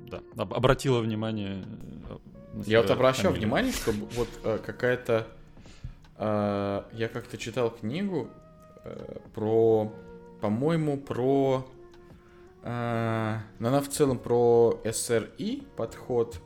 Да, 0.09 0.21
об, 0.37 0.53
обратила 0.53 0.99
внимание 0.99 1.65
я 2.65 2.81
вот 2.81 2.89
обращал 2.89 3.31
фамилию. 3.31 3.47
внимание, 3.47 3.71
что 3.73 3.91
вот 3.91 4.29
э, 4.43 4.59
какая-то... 4.65 5.27
Э, 6.17 6.83
я 6.93 7.07
как-то 7.09 7.37
читал 7.37 7.69
книгу 7.69 8.29
э, 8.83 9.17
про... 9.33 9.91
По-моему, 10.41 10.97
про... 10.97 11.67
Э, 12.63 13.39
она 13.59 13.81
в 13.81 13.89
целом 13.89 14.19
про 14.19 14.81
СРИ 14.89 15.63
подход, 15.75 16.39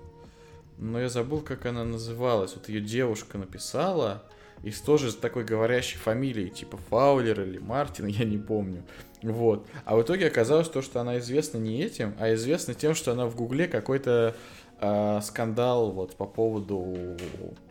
но 0.78 1.00
я 1.00 1.10
забыл, 1.10 1.42
как 1.42 1.66
она 1.66 1.84
называлась. 1.84 2.56
Вот 2.56 2.70
ее 2.70 2.82
девушка 2.82 3.38
написала, 3.38 4.24
и 4.64 4.72
с 4.72 4.82
тоже 4.82 5.12
с 5.12 5.16
такой 5.16 5.44
говорящей 5.44 5.98
фамилией, 5.98 6.50
типа 6.50 6.78
Фаулер 6.90 7.42
или 7.42 7.58
Мартин, 7.60 8.06
я 8.08 8.26
не 8.26 8.38
помню. 8.38 8.84
Вот. 9.22 9.68
А 9.86 9.96
в 9.96 10.02
итоге 10.02 10.28
оказалось 10.28 10.70
то, 10.70 10.82
что 10.82 11.02
она 11.02 11.20
известна 11.20 11.58
не 11.58 11.82
этим, 11.82 12.16
а 12.20 12.34
известна 12.34 12.74
тем, 12.74 12.96
что 12.96 13.12
она 13.12 13.26
в 13.26 13.36
Гугле 13.36 13.68
какой-то 13.68 14.36
э, 14.80 15.22
скандал 15.22 15.92
вот 15.92 16.16
по 16.16 16.26
поводу, 16.26 17.18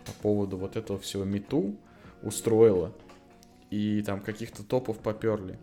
по 0.05 0.13
поводу 0.23 0.57
вот 0.57 0.77
этого 0.77 0.99
всего 0.99 1.25
мету 1.25 1.77
устроила. 2.23 2.93
И 3.71 4.03
там 4.03 4.21
каких-то 4.21 4.63
топов 4.63 4.99
поперли. 4.99 5.59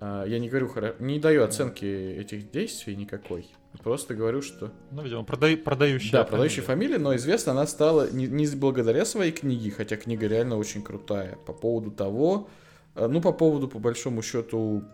Э, 0.00 0.24
я 0.26 0.38
не 0.38 0.48
говорю, 0.48 0.70
не 0.98 1.18
даю 1.18 1.44
оценки 1.44 1.84
этих 1.84 2.50
действий 2.50 2.96
никакой. 2.96 3.46
Просто 3.82 4.14
говорю, 4.14 4.40
что... 4.40 4.72
Ну, 4.90 5.02
видимо, 5.02 5.22
продай, 5.24 5.56
продающая 5.56 6.12
Да, 6.12 6.24
продающая 6.24 6.62
фамилия, 6.62 6.98
но 6.98 7.14
известна 7.16 7.52
она 7.52 7.66
стала 7.66 8.10
не, 8.10 8.26
не 8.26 8.46
благодаря 8.56 9.04
своей 9.04 9.32
книге, 9.32 9.70
хотя 9.70 9.96
книга 9.96 10.26
реально 10.26 10.56
очень 10.56 10.82
крутая, 10.82 11.36
по 11.46 11.52
поводу 11.52 11.90
того, 11.90 12.48
э, 12.94 13.06
ну, 13.06 13.20
по 13.20 13.32
поводу, 13.32 13.68
по 13.68 13.78
большому 13.78 14.22
счету, 14.22 14.84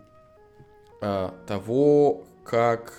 того, 1.47 2.23
как 2.45 2.93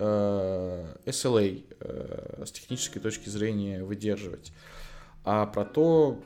SLA 0.00 1.64
э, 1.80 2.44
с 2.46 2.52
технической 2.52 3.02
точки 3.02 3.28
зрения 3.28 3.84
выдерживать, 3.84 4.52
а 5.24 5.46
про 5.46 5.64
то, 5.64 6.22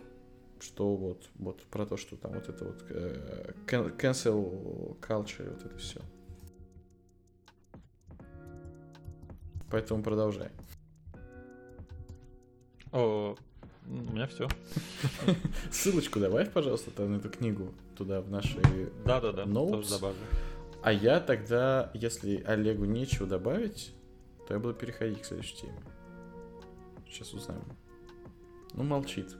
что 0.60 0.94
вот, 0.94 1.28
вот 1.36 1.62
про 1.64 1.86
то, 1.86 1.96
что 1.96 2.16
там 2.16 2.32
вот 2.32 2.48
это 2.48 2.64
вот 2.64 2.84
э, 2.90 3.52
cancel 3.66 4.98
culture, 5.00 5.50
вот 5.50 5.64
это 5.64 5.76
все. 5.78 6.00
Поэтому 9.70 10.02
продолжай. 10.02 10.50
О, 12.92 13.34
у 13.86 13.90
меня 13.90 14.28
все. 14.28 14.48
Ссылочку 15.72 16.20
добавь, 16.20 16.52
пожалуйста, 16.52 16.90
на 17.02 17.16
эту 17.16 17.28
книгу 17.28 17.74
туда 17.96 18.20
в 18.20 18.30
наши 18.30 18.56
Да-да-да, 19.04 19.44
тоже 19.44 19.90
добавлю. 19.90 20.20
А 20.85 20.93
я 20.93 21.18
тогда, 21.18 21.91
если 21.95 22.43
Олегу 22.43 22.85
нечего 22.85 23.26
добавить, 23.26 23.95
то 24.47 24.53
я 24.53 24.61
буду 24.61 24.74
переходить 24.74 25.22
к 25.22 25.24
следующей 25.24 25.57
теме. 25.57 25.82
Сейчас 27.09 27.32
узнаем. 27.32 27.64
Ну, 28.74 28.85
молчит. 28.85 29.35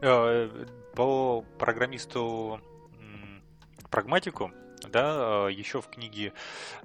Э, 0.00 0.48
По 0.94 1.44
программисту 1.58 2.62
прагматику, 3.90 4.50
да, 4.88 5.50
еще 5.50 5.82
в 5.82 5.88
книге 5.88 6.32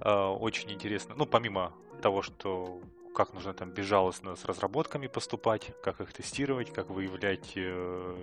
э, 0.01 0.11
очень 0.11 0.69
интересно, 0.69 1.15
ну, 1.15 1.25
помимо 1.25 1.73
того, 2.01 2.21
что 2.21 2.81
как 3.13 3.33
нужно 3.33 3.53
там 3.53 3.69
безжалостно 3.71 4.35
с 4.35 4.45
разработками 4.45 5.07
поступать, 5.07 5.71
как 5.83 6.01
их 6.01 6.13
тестировать, 6.13 6.73
как 6.73 6.89
выявлять 6.89 7.53
э, 7.55 8.15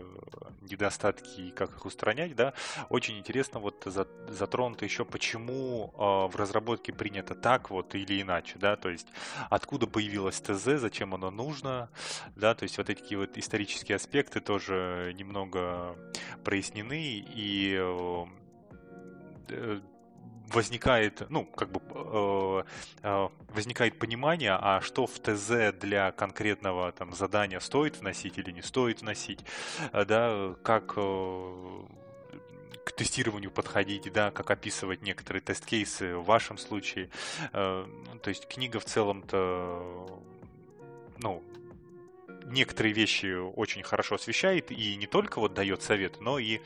недостатки 0.62 1.41
и 1.41 1.51
как 1.51 1.70
их 1.70 1.86
устранять, 1.86 2.34
да. 2.34 2.53
Очень 2.88 3.18
интересно 3.18 3.61
вот 3.61 3.82
за, 3.86 4.07
затронуто 4.28 4.84
еще, 4.84 5.05
почему 5.05 5.93
э, 5.95 6.32
в 6.32 6.36
разработке 6.36 6.93
принято 6.93 7.34
так 7.34 7.70
вот 7.70 7.95
или 7.95 8.20
иначе, 8.20 8.59
да, 8.59 8.76
то 8.76 8.88
есть 8.88 9.09
откуда 9.49 9.86
появилось 9.86 10.41
ТЗ, 10.41 10.80
зачем 10.80 11.14
оно 11.14 11.30
нужно, 11.30 11.88
да, 12.36 12.55
то 12.55 12.64
есть 12.64 12.78
вот 12.78 12.91
эти 12.91 13.14
вот 13.14 13.38
исторические 13.38 13.97
аспекты 13.97 14.41
тоже 14.41 15.14
немного 15.16 15.97
прояснены 16.45 17.24
и 17.34 17.76
э, 19.49 19.80
возникает, 20.53 21.28
ну, 21.30 21.44
как 21.44 21.70
бы 21.70 21.80
э, 21.90 22.62
э, 23.03 23.28
возникает 23.55 23.98
понимание, 23.98 24.53
а 24.61 24.80
что 24.80 25.07
в 25.07 25.18
ТЗ 25.18 25.72
для 25.78 26.12
конкретного 26.12 26.92
там 26.92 27.12
задания 27.14 27.61
стоит 27.61 27.98
вносить 27.98 28.38
или 28.38 28.51
не 28.51 28.62
стоит 28.62 29.03
вносить, 29.03 29.40
э, 29.92 30.05
да, 30.05 30.55
как 30.62 30.94
э, 30.96 31.82
к 32.84 32.92
тестированию 32.92 33.51
подходить, 33.51 34.12
да, 34.12 34.30
как 34.30 34.51
описывать 34.51 35.03
некоторые 35.03 35.42
тест-кейсы 35.42 36.16
в 36.16 36.24
вашем 36.24 36.59
случае. 36.59 37.11
Ну, 37.53 38.18
то 38.22 38.30
есть 38.30 38.48
книга 38.48 38.80
в 38.80 38.84
целом-то, 38.84 40.20
ну, 41.18 41.42
некоторые 42.51 42.92
вещи 42.92 43.34
очень 43.36 43.82
хорошо 43.82 44.16
освещает 44.16 44.70
и 44.70 44.96
не 44.96 45.07
только 45.07 45.38
вот 45.38 45.55
дает 45.55 45.82
совет, 45.82 46.20
но 46.20 46.38
и 46.38 46.61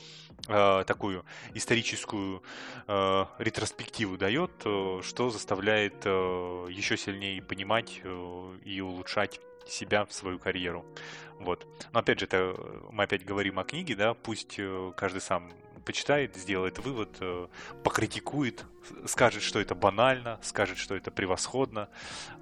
э, 0.48 0.84
такую 0.86 1.24
историческую 1.54 2.42
э, 2.86 3.24
ретроспективу 3.38 4.16
дает, 4.16 4.50
э, 4.64 5.00
что 5.02 5.30
заставляет 5.30 6.02
э, 6.04 6.66
еще 6.70 6.96
сильнее 6.96 7.42
понимать 7.42 8.00
э, 8.02 8.58
и 8.64 8.80
улучшать 8.80 9.40
себя 9.66 10.04
в 10.04 10.12
свою 10.12 10.38
карьеру. 10.38 10.84
Вот. 11.38 11.66
Но 11.92 12.00
опять 12.00 12.20
же, 12.20 12.26
это 12.26 12.54
мы 12.90 13.04
опять 13.04 13.24
говорим 13.24 13.58
о 13.58 13.64
книге, 13.64 13.94
да, 13.94 14.14
пусть 14.14 14.56
э, 14.58 14.92
каждый 14.96 15.20
сам 15.20 15.52
почитает, 15.84 16.34
сделает 16.36 16.78
вывод, 16.78 17.16
э, 17.20 17.46
покритикует, 17.82 18.64
скажет, 19.06 19.42
что 19.42 19.60
это 19.60 19.74
банально, 19.74 20.38
скажет, 20.42 20.78
что 20.78 20.94
это 20.94 21.10
превосходно. 21.10 21.88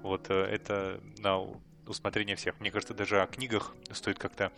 Вот 0.01 0.29
это 0.29 1.01
на 1.17 1.39
усмотрение 1.87 2.35
всех. 2.35 2.59
Мне 2.59 2.71
кажется, 2.71 2.93
даже 2.93 3.21
о 3.21 3.27
книгах 3.27 3.75
стоит 3.91 4.19
как-то 4.19 4.51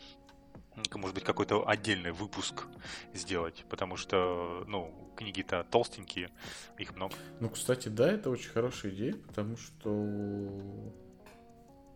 может 0.93 1.15
быть, 1.15 1.23
какой-то 1.23 1.67
отдельный 1.67 2.11
выпуск 2.11 2.65
сделать, 3.13 3.63
потому 3.69 3.95
что, 3.95 4.65
ну, 4.67 4.93
книги-то 5.15 5.65
толстенькие, 5.71 6.29
их 6.77 6.95
много. 6.95 7.15
Ну, 7.39 7.49
кстати, 7.49 7.87
да, 7.87 8.11
это 8.11 8.29
очень 8.29 8.49
хорошая 8.49 8.91
идея, 8.91 9.15
потому 9.27 9.55
что 9.55 10.91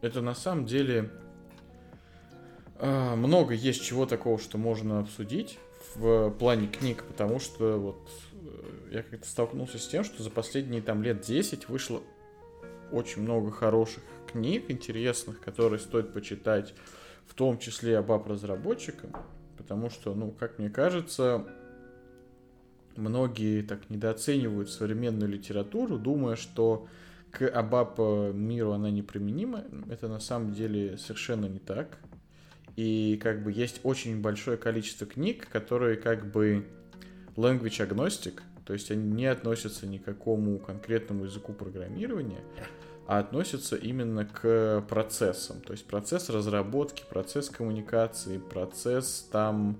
это 0.01 0.21
на 0.21 0.33
самом 0.33 0.65
деле 0.65 1.11
а, 2.77 3.15
много 3.15 3.53
есть 3.53 3.83
чего 3.83 4.05
такого, 4.05 4.39
что 4.39 4.57
можно 4.57 4.99
обсудить 4.99 5.59
в 5.95 6.31
плане 6.31 6.67
книг, 6.67 7.03
потому 7.03 7.39
что 7.39 7.77
вот 7.77 8.09
э, 8.31 8.89
я 8.91 9.03
как-то 9.03 9.27
столкнулся 9.27 9.77
с 9.79 9.87
тем, 9.87 10.03
что 10.03 10.23
за 10.23 10.29
последние 10.29 10.81
там 10.81 11.03
лет 11.03 11.21
10 11.21 11.67
вышло 11.67 12.01
очень 12.91 13.21
много 13.21 13.51
хороших 13.51 14.03
книг 14.31 14.65
интересных, 14.69 15.41
которые 15.41 15.79
стоит 15.79 16.13
почитать, 16.13 16.73
в 17.25 17.33
том 17.33 17.57
числе 17.59 17.97
об 17.97 18.11
ап-разработчикам, 18.11 19.11
потому 19.57 19.89
что, 19.89 20.13
ну, 20.13 20.31
как 20.31 20.59
мне 20.59 20.69
кажется, 20.69 21.47
многие 22.95 23.61
так 23.61 23.89
недооценивают 23.89 24.69
современную 24.69 25.29
литературу, 25.29 25.97
думая, 25.97 26.35
что 26.35 26.87
к 27.31 27.47
абап 27.47 27.99
миру 28.33 28.71
она 28.71 28.89
неприменима. 28.89 29.63
Это 29.89 30.07
на 30.07 30.19
самом 30.19 30.53
деле 30.53 30.97
совершенно 30.97 31.45
не 31.45 31.59
так. 31.59 31.99
И 32.75 33.19
как 33.21 33.43
бы 33.43 33.51
есть 33.51 33.81
очень 33.83 34.21
большое 34.21 34.57
количество 34.57 35.05
книг, 35.05 35.47
которые 35.49 35.97
как 35.97 36.31
бы 36.31 36.65
language 37.35 37.87
agnostic, 37.87 38.41
то 38.69 38.73
есть 38.73 38.91
они 38.91 39.09
не 39.09 39.25
относятся 39.25 39.87
ни 39.87 39.97
к 39.97 40.03
какому 40.03 40.59
конкретному 40.59 41.23
языку 41.23 41.53
программирования, 41.53 42.43
а 43.07 43.17
относятся 43.17 43.75
именно 43.75 44.25
к 44.27 44.85
процессам. 44.87 45.59
То 45.61 45.71
есть 45.71 45.87
процесс 45.87 46.29
разработки, 46.29 47.03
процесс 47.09 47.49
коммуникации, 47.49 48.37
процесс 48.37 49.27
там 49.31 49.79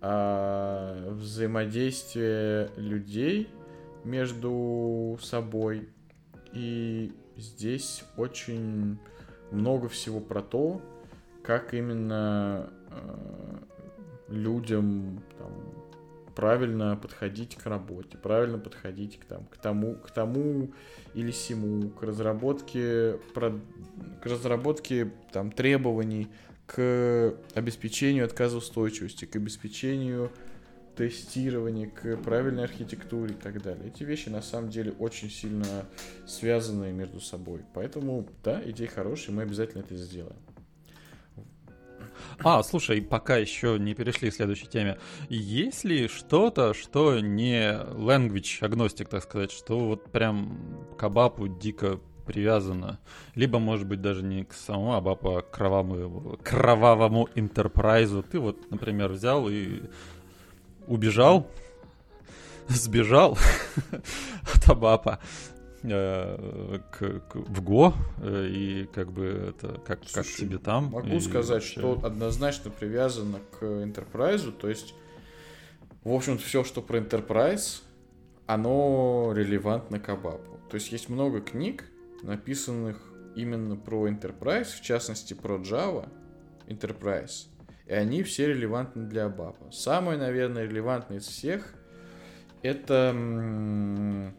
э, 0.00 1.10
взаимодействия 1.10 2.70
людей 2.76 3.50
между 4.04 5.18
собой. 5.20 5.90
И 6.54 7.12
здесь 7.36 8.04
очень 8.16 8.98
много 9.50 9.90
всего 9.90 10.20
про 10.20 10.40
то, 10.40 10.80
как 11.42 11.74
именно 11.74 12.70
э, 12.88 13.58
людям 14.28 15.22
там, 15.36 15.52
правильно 16.34 16.96
подходить 16.96 17.56
к 17.56 17.66
работе, 17.66 18.16
правильно 18.18 18.58
подходить 18.58 19.18
к, 19.18 19.24
там, 19.24 19.44
к, 19.46 19.56
тому, 19.56 19.94
к 19.94 20.10
тому 20.10 20.72
или 21.14 21.30
сему, 21.30 21.90
к 21.90 22.02
разработке, 22.02 23.18
про, 23.34 23.58
к 24.22 24.26
разработке 24.26 25.12
там, 25.32 25.50
требований, 25.50 26.28
к 26.66 27.34
обеспечению 27.54 28.24
отказоустойчивости, 28.24 29.26
к 29.26 29.36
обеспечению 29.36 30.30
тестирования, 30.96 31.88
к 31.90 32.16
правильной 32.18 32.64
архитектуре 32.64 33.34
и 33.34 33.36
так 33.36 33.62
далее. 33.62 33.88
Эти 33.88 34.04
вещи 34.04 34.28
на 34.28 34.42
самом 34.42 34.70
деле 34.70 34.92
очень 34.92 35.30
сильно 35.30 35.86
связаны 36.26 36.92
между 36.92 37.20
собой. 37.20 37.62
Поэтому, 37.74 38.28
да, 38.42 38.62
идея 38.64 38.88
хорошая, 38.88 39.34
мы 39.34 39.42
обязательно 39.42 39.82
это 39.82 39.96
сделаем. 39.96 40.36
А, 42.42 42.62
слушай, 42.62 43.00
пока 43.02 43.36
еще 43.36 43.78
не 43.78 43.94
перешли 43.94 44.30
к 44.30 44.34
следующей 44.34 44.66
теме. 44.66 44.98
Есть 45.28 45.84
ли 45.84 46.08
что-то, 46.08 46.74
что 46.74 47.20
не 47.20 47.72
language 47.72 48.60
agnostic, 48.60 49.08
так 49.08 49.22
сказать, 49.22 49.50
что 49.50 49.78
вот 49.78 50.10
прям 50.10 50.86
к 50.98 51.02
Абапу 51.02 51.48
дико 51.48 52.00
привязано, 52.26 52.98
либо, 53.34 53.58
может 53.58 53.86
быть, 53.86 54.00
даже 54.00 54.22
не 54.22 54.44
к 54.44 54.54
самому 54.54 54.94
Абапу, 54.94 55.36
а 55.36 55.42
к 55.42 55.50
кровавому, 55.50 56.38
кровавому 56.42 57.28
интерпрайзу. 57.34 58.22
Ты 58.22 58.38
вот, 58.38 58.70
например, 58.70 59.12
взял 59.12 59.48
и 59.48 59.82
убежал, 60.86 61.46
сбежал 62.68 63.38
от 64.54 64.68
Абапа, 64.68 65.20
Э, 65.86 66.78
к, 66.92 67.20
к, 67.28 67.34
в 67.34 67.62
Го, 67.62 67.92
э, 68.22 68.46
и 68.48 68.86
как 68.86 69.12
бы 69.12 69.24
это 69.50 69.78
как, 69.84 70.00
Слушай, 70.06 70.14
как 70.14 70.26
тебе 70.26 70.58
там. 70.58 70.86
Могу 70.86 71.08
и 71.08 71.20
сказать, 71.20 71.62
вообще... 71.62 71.78
что 71.78 72.00
однозначно 72.02 72.70
привязано 72.70 73.38
к 73.58 73.62
Enterprise, 73.62 74.50
то 74.50 74.70
есть, 74.70 74.94
в 76.02 76.10
общем-то, 76.10 76.42
все, 76.42 76.64
что 76.64 76.80
про 76.80 77.00
Enterprise, 77.00 77.82
оно 78.46 79.34
релевантно 79.36 80.00
к 80.00 80.08
Абапу. 80.08 80.58
То 80.70 80.76
есть 80.76 80.90
есть 80.90 81.10
много 81.10 81.42
книг, 81.42 81.84
написанных 82.22 82.98
именно 83.36 83.76
про 83.76 84.08
Enterprise, 84.08 84.76
в 84.76 84.80
частности 84.80 85.34
про 85.34 85.56
Java 85.56 86.08
Enterprise, 86.66 87.48
и 87.86 87.92
они 87.92 88.22
все 88.22 88.48
релевантны 88.48 89.04
для 89.04 89.26
Абапа. 89.26 89.70
Самое, 89.70 90.18
наверное, 90.18 90.64
релевантное 90.64 91.18
из 91.18 91.26
всех 91.26 91.74
это 92.62 94.32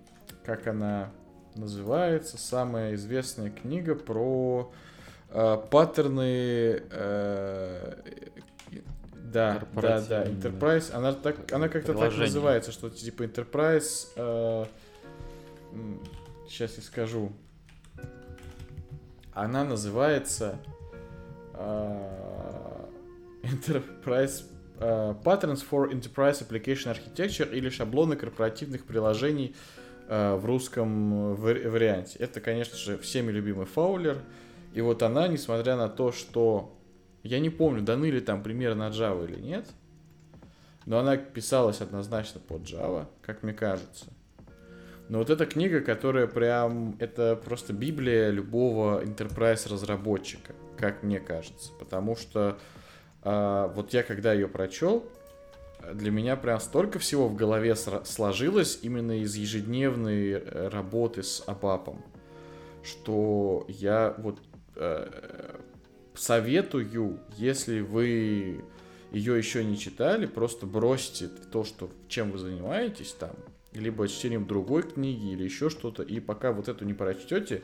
как 0.43 0.65
она 0.67 1.11
называется 1.55 2.37
самая 2.37 2.95
известная 2.95 3.49
книга 3.49 3.95
про 3.95 4.71
э, 5.29 5.57
паттерны 5.69 6.81
э, 6.89 7.93
да, 9.13 9.61
да, 9.73 10.01
да, 10.01 10.23
Enterprise, 10.25 10.93
она 10.93 11.13
так, 11.13 11.51
она 11.51 11.67
как-то 11.67 11.93
так 11.93 12.15
называется, 12.17 12.71
что 12.71 12.89
типа 12.89 13.23
Enterprise, 13.23 14.07
э, 14.15 14.65
сейчас 16.47 16.77
я 16.77 16.83
скажу, 16.83 17.31
она 19.33 19.63
называется 19.63 20.59
э, 21.53 22.85
Enterprise 23.43 24.43
uh, 24.79 25.21
Patterns 25.23 25.63
for 25.69 25.91
Enterprise 25.91 26.47
Application 26.47 26.95
Architecture 26.95 27.51
или 27.53 27.69
шаблоны 27.69 28.15
корпоративных 28.15 28.85
приложений 28.85 29.55
Э, 29.77 29.84
в 30.07 30.41
русском 30.45 31.35
варианте. 31.35 32.19
Это, 32.19 32.39
конечно 32.41 32.77
же, 32.77 32.97
всеми 32.97 33.31
любимый 33.31 33.65
Фаулер. 33.65 34.17
И 34.73 34.81
вот 34.81 35.01
она, 35.03 35.27
несмотря 35.27 35.75
на 35.75 35.89
то, 35.89 36.11
что 36.11 36.75
я 37.23 37.39
не 37.39 37.49
помню, 37.49 37.81
даны 37.81 38.11
ли 38.11 38.21
там 38.21 38.43
примеры 38.43 38.75
на 38.75 38.89
Java 38.89 39.25
или 39.25 39.39
нет, 39.39 39.67
но 40.85 40.99
она 40.99 41.17
писалась 41.17 41.81
однозначно 41.81 42.39
под 42.39 42.61
Java, 42.61 43.07
как 43.23 43.41
мне 43.41 43.53
кажется. 43.53 44.05
Но 45.09 45.19
вот 45.19 45.29
эта 45.29 45.45
книга, 45.45 45.81
которая 45.81 46.27
прям, 46.27 46.95
это 46.99 47.35
просто 47.35 47.73
библия 47.73 48.29
любого 48.29 49.03
enterprise 49.03 49.71
разработчика, 49.71 50.53
как 50.77 51.03
мне 51.03 51.19
кажется. 51.19 51.71
Потому 51.79 52.15
что 52.15 52.57
э, 53.23 53.71
вот 53.73 53.93
я 53.93 54.03
когда 54.03 54.33
ее 54.33 54.47
прочел, 54.47 55.03
для 55.93 56.11
меня 56.11 56.35
прям 56.35 56.59
столько 56.59 56.99
всего 56.99 57.27
в 57.27 57.35
голове 57.35 57.75
сложилось 57.75 58.79
именно 58.81 59.19
из 59.21 59.35
ежедневной 59.35 60.31
э, 60.31 60.67
работы 60.69 61.23
с 61.23 61.43
Абапом, 61.45 62.03
что 62.83 63.65
я 63.67 64.15
вот 64.17 64.39
э, 64.75 65.57
советую, 66.15 67.19
если 67.37 67.81
вы 67.81 68.63
ее 69.11 69.37
еще 69.37 69.63
не 69.63 69.77
читали, 69.77 70.25
просто 70.25 70.65
бросьте 70.65 71.29
то, 71.51 71.63
что, 71.63 71.89
чем 72.07 72.31
вы 72.31 72.37
занимаетесь 72.37 73.13
там, 73.13 73.31
либо 73.73 74.07
чтением 74.07 74.45
другой 74.45 74.83
книги 74.83 75.31
или 75.31 75.43
еще 75.43 75.69
что-то, 75.69 76.03
и 76.03 76.19
пока 76.19 76.51
вот 76.51 76.67
эту 76.67 76.85
не 76.85 76.93
прочтете, 76.93 77.63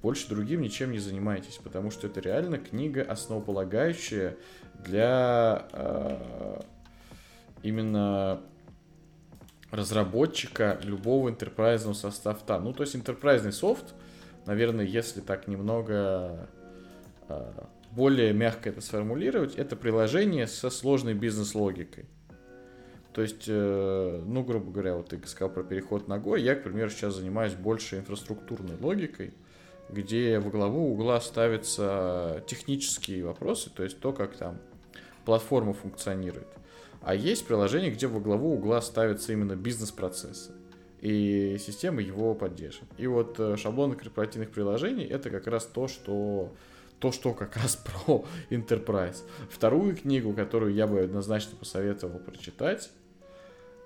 больше 0.00 0.28
другим 0.28 0.62
ничем 0.62 0.90
не 0.90 0.98
занимайтесь, 0.98 1.58
потому 1.62 1.90
что 1.90 2.06
это 2.06 2.20
реально 2.20 2.58
книга 2.58 3.02
основополагающая 3.02 4.36
для 4.84 5.68
э, 5.72 6.60
именно 7.62 8.40
разработчика 9.70 10.78
любого 10.82 11.30
интерпрайзного 11.30 11.94
софта. 11.94 12.60
Ну, 12.60 12.72
то 12.72 12.82
есть 12.82 12.94
интерпрайзный 12.94 13.52
софт, 13.52 13.94
наверное, 14.44 14.84
если 14.84 15.20
так 15.20 15.48
немного 15.48 16.48
э, 17.28 17.52
более 17.90 18.32
мягко 18.32 18.68
это 18.68 18.80
сформулировать, 18.80 19.54
это 19.56 19.76
приложение 19.76 20.46
со 20.46 20.68
сложной 20.68 21.14
бизнес-логикой. 21.14 22.06
То 23.12 23.22
есть, 23.22 23.44
э, 23.46 24.22
ну, 24.24 24.42
грубо 24.42 24.70
говоря, 24.70 24.94
вот 24.94 25.08
ты 25.08 25.26
сказал 25.26 25.52
про 25.52 25.62
переход 25.62 26.08
ногой, 26.08 26.42
я, 26.42 26.54
к 26.54 26.64
примеру, 26.64 26.90
сейчас 26.90 27.14
занимаюсь 27.14 27.54
больше 27.54 27.98
инфраструктурной 27.98 28.76
логикой, 28.80 29.34
где 29.90 30.38
во 30.38 30.50
главу 30.50 30.92
угла 30.92 31.20
ставятся 31.20 32.42
технические 32.46 33.24
вопросы, 33.24 33.70
то 33.70 33.82
есть 33.82 34.00
то, 34.00 34.12
как 34.12 34.36
там 34.36 34.58
платформа 35.24 35.74
функционирует. 35.74 36.48
А 37.02 37.14
есть 37.14 37.46
приложение, 37.46 37.90
где 37.90 38.06
во 38.06 38.20
главу 38.20 38.54
угла 38.54 38.80
ставятся 38.80 39.32
именно 39.32 39.56
бизнес-процессы, 39.56 40.52
и 41.00 41.56
система 41.58 42.00
его 42.00 42.34
поддерживает. 42.34 42.92
И 42.96 43.06
вот 43.06 43.38
э, 43.40 43.56
шаблоны 43.56 43.96
корпоративных 43.96 44.50
приложений 44.50 45.06
это 45.06 45.30
как 45.30 45.46
раз 45.48 45.66
то, 45.66 45.88
что 45.88 46.52
то, 47.00 47.10
что 47.10 47.34
как 47.34 47.56
раз 47.56 47.76
про 48.06 48.24
Enterprise. 48.50 49.22
Вторую 49.50 49.96
книгу, 49.96 50.32
которую 50.32 50.72
я 50.72 50.86
бы 50.86 51.00
однозначно 51.00 51.56
посоветовал 51.56 52.20
прочитать, 52.20 52.90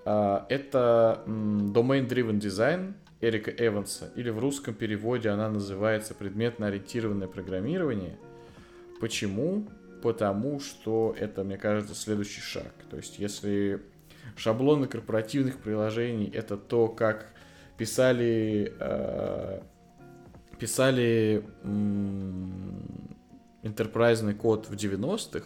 а, 0.05 0.45
это 0.49 1.23
Domain 1.25 2.07
Driven 2.07 2.39
Design 2.39 2.93
Эрика 3.19 3.51
Эванса, 3.51 4.11
или 4.15 4.29
в 4.29 4.37
русском 4.39 4.75
переводе 4.75 5.29
она 5.29 5.49
называется 5.49 6.13
предметно-ориентированное 6.13 7.27
программирование. 7.27 8.17
Почему? 9.01 9.67
Потому 10.01 10.59
что 10.59 11.15
это, 11.17 11.43
мне 11.43 11.57
кажется, 11.57 11.95
следующий 11.95 12.41
шаг. 12.41 12.73
То 12.89 12.97
есть, 12.97 13.19
если 13.19 13.81
шаблоны 14.35 14.87
корпоративных 14.87 15.57
приложений 15.57 16.31
это 16.33 16.57
то, 16.57 16.87
как 16.87 17.33
писали 17.77 18.73
э, 18.79 19.61
писали 20.59 21.43
интерпрайзный 23.63 24.33
код 24.33 24.67
в 24.69 24.73
90-х, 24.73 25.45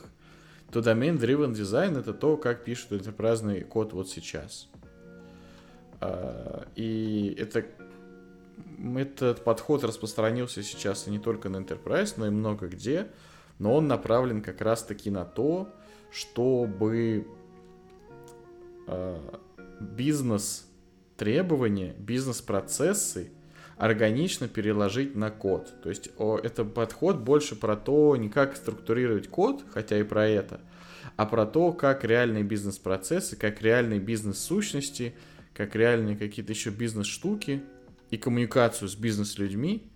то 0.72 0.80
domain 0.80 1.18
driven 1.18 1.52
design 1.52 2.00
это 2.00 2.14
то, 2.14 2.38
как 2.38 2.64
пишут 2.64 2.94
интерпрайзный 2.94 3.62
код 3.62 3.94
вот 3.94 4.10
сейчас. 4.10 4.70
А, 6.00 6.66
и 6.76 7.36
это, 7.38 7.66
этот 8.96 9.44
подход 9.44 9.84
распространился 9.84 10.64
сейчас 10.64 11.08
и 11.08 11.12
не 11.12 11.20
только 11.20 11.50
на 11.50 11.58
Enterprise, 11.58 12.14
но 12.18 12.28
и 12.28 12.30
много 12.30 12.68
где, 12.68 13.08
но 13.62 13.76
он 13.76 13.88
направлен 13.88 14.42
как 14.42 14.60
раз-таки 14.60 15.12
на 15.12 15.24
то, 15.24 15.70
чтобы 16.12 17.28
а, 18.88 19.40
бизнес 19.80 20.68
требования, 21.16 21.94
бизнес-процессы 22.00 23.30
органично 23.78 24.48
переложить 24.48 25.16
на 25.16 25.30
код. 25.30 25.72
То 25.84 25.90
есть 25.90 26.10
о, 26.18 26.40
это 26.40 26.66
подход 26.66 27.20
больше 27.20 27.56
про 27.56 27.76
то, 27.76 28.16
не 28.16 28.30
как 28.30 28.56
структурировать 28.56 29.28
код, 29.28 29.64
хотя 29.72 30.00
и 30.00 30.04
про 30.04 30.28
это, 30.28 30.60
а 31.16 31.28
про 31.28 31.46
то, 31.46 31.72
как 31.72 32.04
реальные 32.04 32.44
бизнес-процессы, 32.44 33.36
как 33.36 33.62
реальные 33.62 34.00
бизнес-сущности, 34.00 35.14
как 35.54 35.76
реальные 35.76 36.18
какие-то 36.18 36.52
еще 36.52 36.72
бизнес-штуки 36.72 37.62
и 38.10 38.18
коммуникацию 38.18 38.90
с 38.90 38.96
бизнес-людьми 38.96 39.91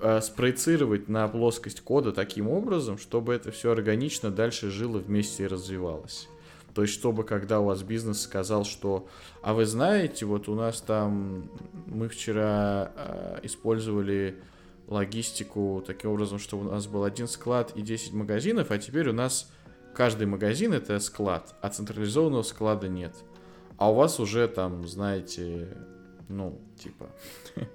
э, 0.00 0.20
спроецировать 0.20 1.08
на 1.08 1.28
плоскость 1.28 1.80
кода 1.80 2.12
таким 2.12 2.48
образом, 2.48 2.98
чтобы 2.98 3.34
это 3.34 3.50
все 3.50 3.72
органично 3.72 4.30
дальше 4.30 4.70
жило 4.70 4.98
вместе 4.98 5.44
и 5.44 5.46
развивалось. 5.46 6.28
То 6.74 6.82
есть, 6.82 6.94
чтобы 6.94 7.24
когда 7.24 7.60
у 7.60 7.64
вас 7.64 7.82
бизнес 7.82 8.22
сказал, 8.22 8.64
что, 8.64 9.08
а 9.42 9.52
вы 9.54 9.66
знаете, 9.66 10.26
вот 10.26 10.48
у 10.48 10.54
нас 10.54 10.80
там, 10.80 11.50
мы 11.86 12.08
вчера 12.08 12.92
э, 12.94 13.40
использовали 13.42 14.40
логистику 14.86 15.82
таким 15.86 16.12
образом, 16.12 16.38
что 16.38 16.58
у 16.58 16.62
нас 16.62 16.86
был 16.86 17.04
один 17.04 17.26
склад 17.26 17.72
и 17.74 17.82
10 17.82 18.12
магазинов, 18.12 18.70
а 18.70 18.78
теперь 18.78 19.08
у 19.08 19.12
нас 19.12 19.50
каждый 19.94 20.26
магазин 20.26 20.72
это 20.72 20.98
склад, 21.00 21.54
а 21.60 21.68
централизованного 21.68 22.42
склада 22.42 22.88
нет. 22.88 23.14
А 23.76 23.90
у 23.90 23.94
вас 23.94 24.20
уже 24.20 24.48
там, 24.48 24.86
знаете, 24.86 25.76
ну, 26.28 26.60
типа... 26.78 27.10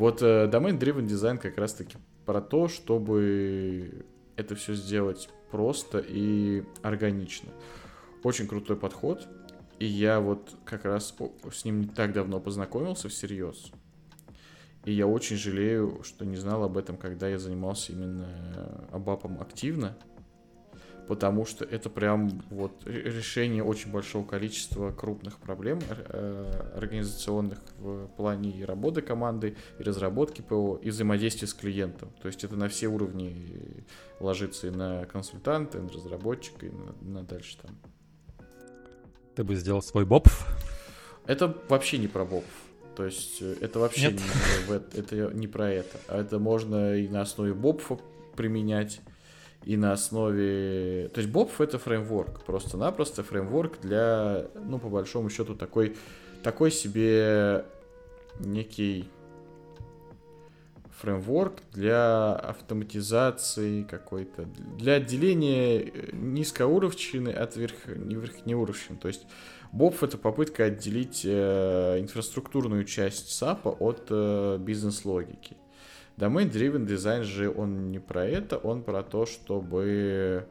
Вот 0.00 0.22
э, 0.22 0.48
Domain 0.50 0.78
Driven 0.78 1.06
Design 1.06 1.36
как 1.36 1.58
раз-таки 1.58 1.98
про 2.24 2.40
то, 2.40 2.68
чтобы 2.68 4.06
это 4.34 4.54
все 4.54 4.72
сделать 4.72 5.28
просто 5.50 5.98
и 5.98 6.64
органично. 6.80 7.50
Очень 8.22 8.48
крутой 8.48 8.78
подход. 8.78 9.28
И 9.78 9.84
я 9.84 10.20
вот 10.20 10.56
как 10.64 10.86
раз 10.86 11.14
с 11.52 11.64
ним 11.66 11.82
не 11.82 11.86
так 11.86 12.14
давно 12.14 12.40
познакомился 12.40 13.10
всерьез. 13.10 13.72
И 14.86 14.92
я 14.92 15.06
очень 15.06 15.36
жалею, 15.36 16.00
что 16.02 16.24
не 16.24 16.36
знал 16.36 16.64
об 16.64 16.78
этом, 16.78 16.96
когда 16.96 17.28
я 17.28 17.38
занимался 17.38 17.92
именно 17.92 18.88
Абапом 18.92 19.38
активно. 19.38 19.98
Потому 21.10 21.44
что 21.44 21.64
это 21.64 21.90
прям 21.90 22.40
вот 22.50 22.86
решение 22.86 23.64
очень 23.64 23.90
большого 23.90 24.24
количества 24.24 24.92
крупных 24.92 25.38
проблем 25.38 25.80
э, 25.88 26.72
организационных 26.76 27.58
в 27.80 28.06
плане 28.16 28.52
и 28.52 28.62
работы 28.62 29.02
команды, 29.02 29.56
и 29.80 29.82
разработки 29.82 30.40
ПО, 30.40 30.78
и 30.80 30.90
взаимодействия 30.90 31.48
с 31.48 31.54
клиентом. 31.54 32.12
То 32.22 32.28
есть 32.28 32.44
это 32.44 32.54
на 32.54 32.68
все 32.68 32.86
уровни 32.86 33.84
ложится 34.20 34.68
и 34.68 34.70
на 34.70 35.04
консультанта, 35.06 35.78
и 35.78 35.80
на 35.80 35.88
разработчика, 35.88 36.66
и 36.66 36.70
на, 36.70 36.94
на 37.00 37.24
дальше 37.24 37.58
там 37.60 37.76
ты 39.34 39.42
бы 39.42 39.56
сделал 39.56 39.82
свой 39.82 40.04
боб? 40.04 40.28
Это 41.26 41.56
вообще 41.68 41.98
не 41.98 42.06
про 42.06 42.24
боб. 42.24 42.44
То 42.94 43.04
есть 43.04 43.42
э, 43.42 43.56
это 43.60 43.80
вообще 43.80 44.12
не, 44.12 44.98
это 44.98 45.34
не 45.34 45.48
про 45.48 45.72
это. 45.72 45.98
А 46.06 46.20
это 46.20 46.38
можно 46.38 46.94
и 46.94 47.08
на 47.08 47.22
основе 47.22 47.52
бобфа 47.52 47.98
применять, 48.36 49.00
и 49.64 49.76
на 49.76 49.92
основе... 49.92 51.10
То 51.12 51.20
есть 51.20 51.32
бобф 51.32 51.60
это 51.60 51.78
фреймворк. 51.78 52.44
Просто-напросто 52.44 53.22
фреймворк 53.22 53.80
для, 53.80 54.46
ну, 54.54 54.78
по 54.78 54.88
большому 54.88 55.28
счету, 55.30 55.54
такой, 55.54 55.96
такой 56.42 56.70
себе 56.70 57.64
некий 58.38 59.10
фреймворк 61.00 61.62
для 61.72 62.32
автоматизации 62.34 63.82
какой-то, 63.82 64.44
для 64.78 64.94
отделения 64.94 65.80
э, 65.80 66.10
низкоуровчины 66.12 67.30
от 67.30 67.56
верх, 67.56 67.86
верхнеуровчины. 67.86 68.98
То 68.98 69.08
есть 69.08 69.26
BOP 69.72 69.96
это 70.02 70.18
попытка 70.18 70.64
отделить 70.64 71.22
э, 71.24 71.98
инфраструктурную 72.00 72.84
часть 72.84 73.30
SAP 73.30 73.76
от 73.78 74.06
э, 74.10 74.58
бизнес-логики. 74.60 75.56
Domain 76.20 76.50
Driven 76.50 76.86
Design 76.86 77.22
же 77.22 77.50
он 77.50 77.90
не 77.90 77.98
про 77.98 78.26
это, 78.26 78.58
он 78.58 78.82
про 78.82 79.02
то, 79.02 79.24
чтобы... 79.24 80.46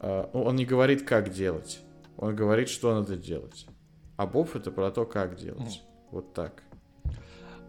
Э, 0.00 0.26
ну, 0.34 0.42
он 0.42 0.56
не 0.56 0.66
говорит, 0.66 1.02
как 1.06 1.30
делать, 1.30 1.80
он 2.18 2.36
говорит, 2.36 2.68
что 2.68 2.94
надо 2.94 3.16
делать. 3.16 3.66
А 4.18 4.26
BOP 4.26 4.50
это 4.54 4.70
про 4.70 4.90
то, 4.90 5.06
как 5.06 5.36
делать. 5.36 5.82
Вот 6.10 6.34
так. 6.34 6.62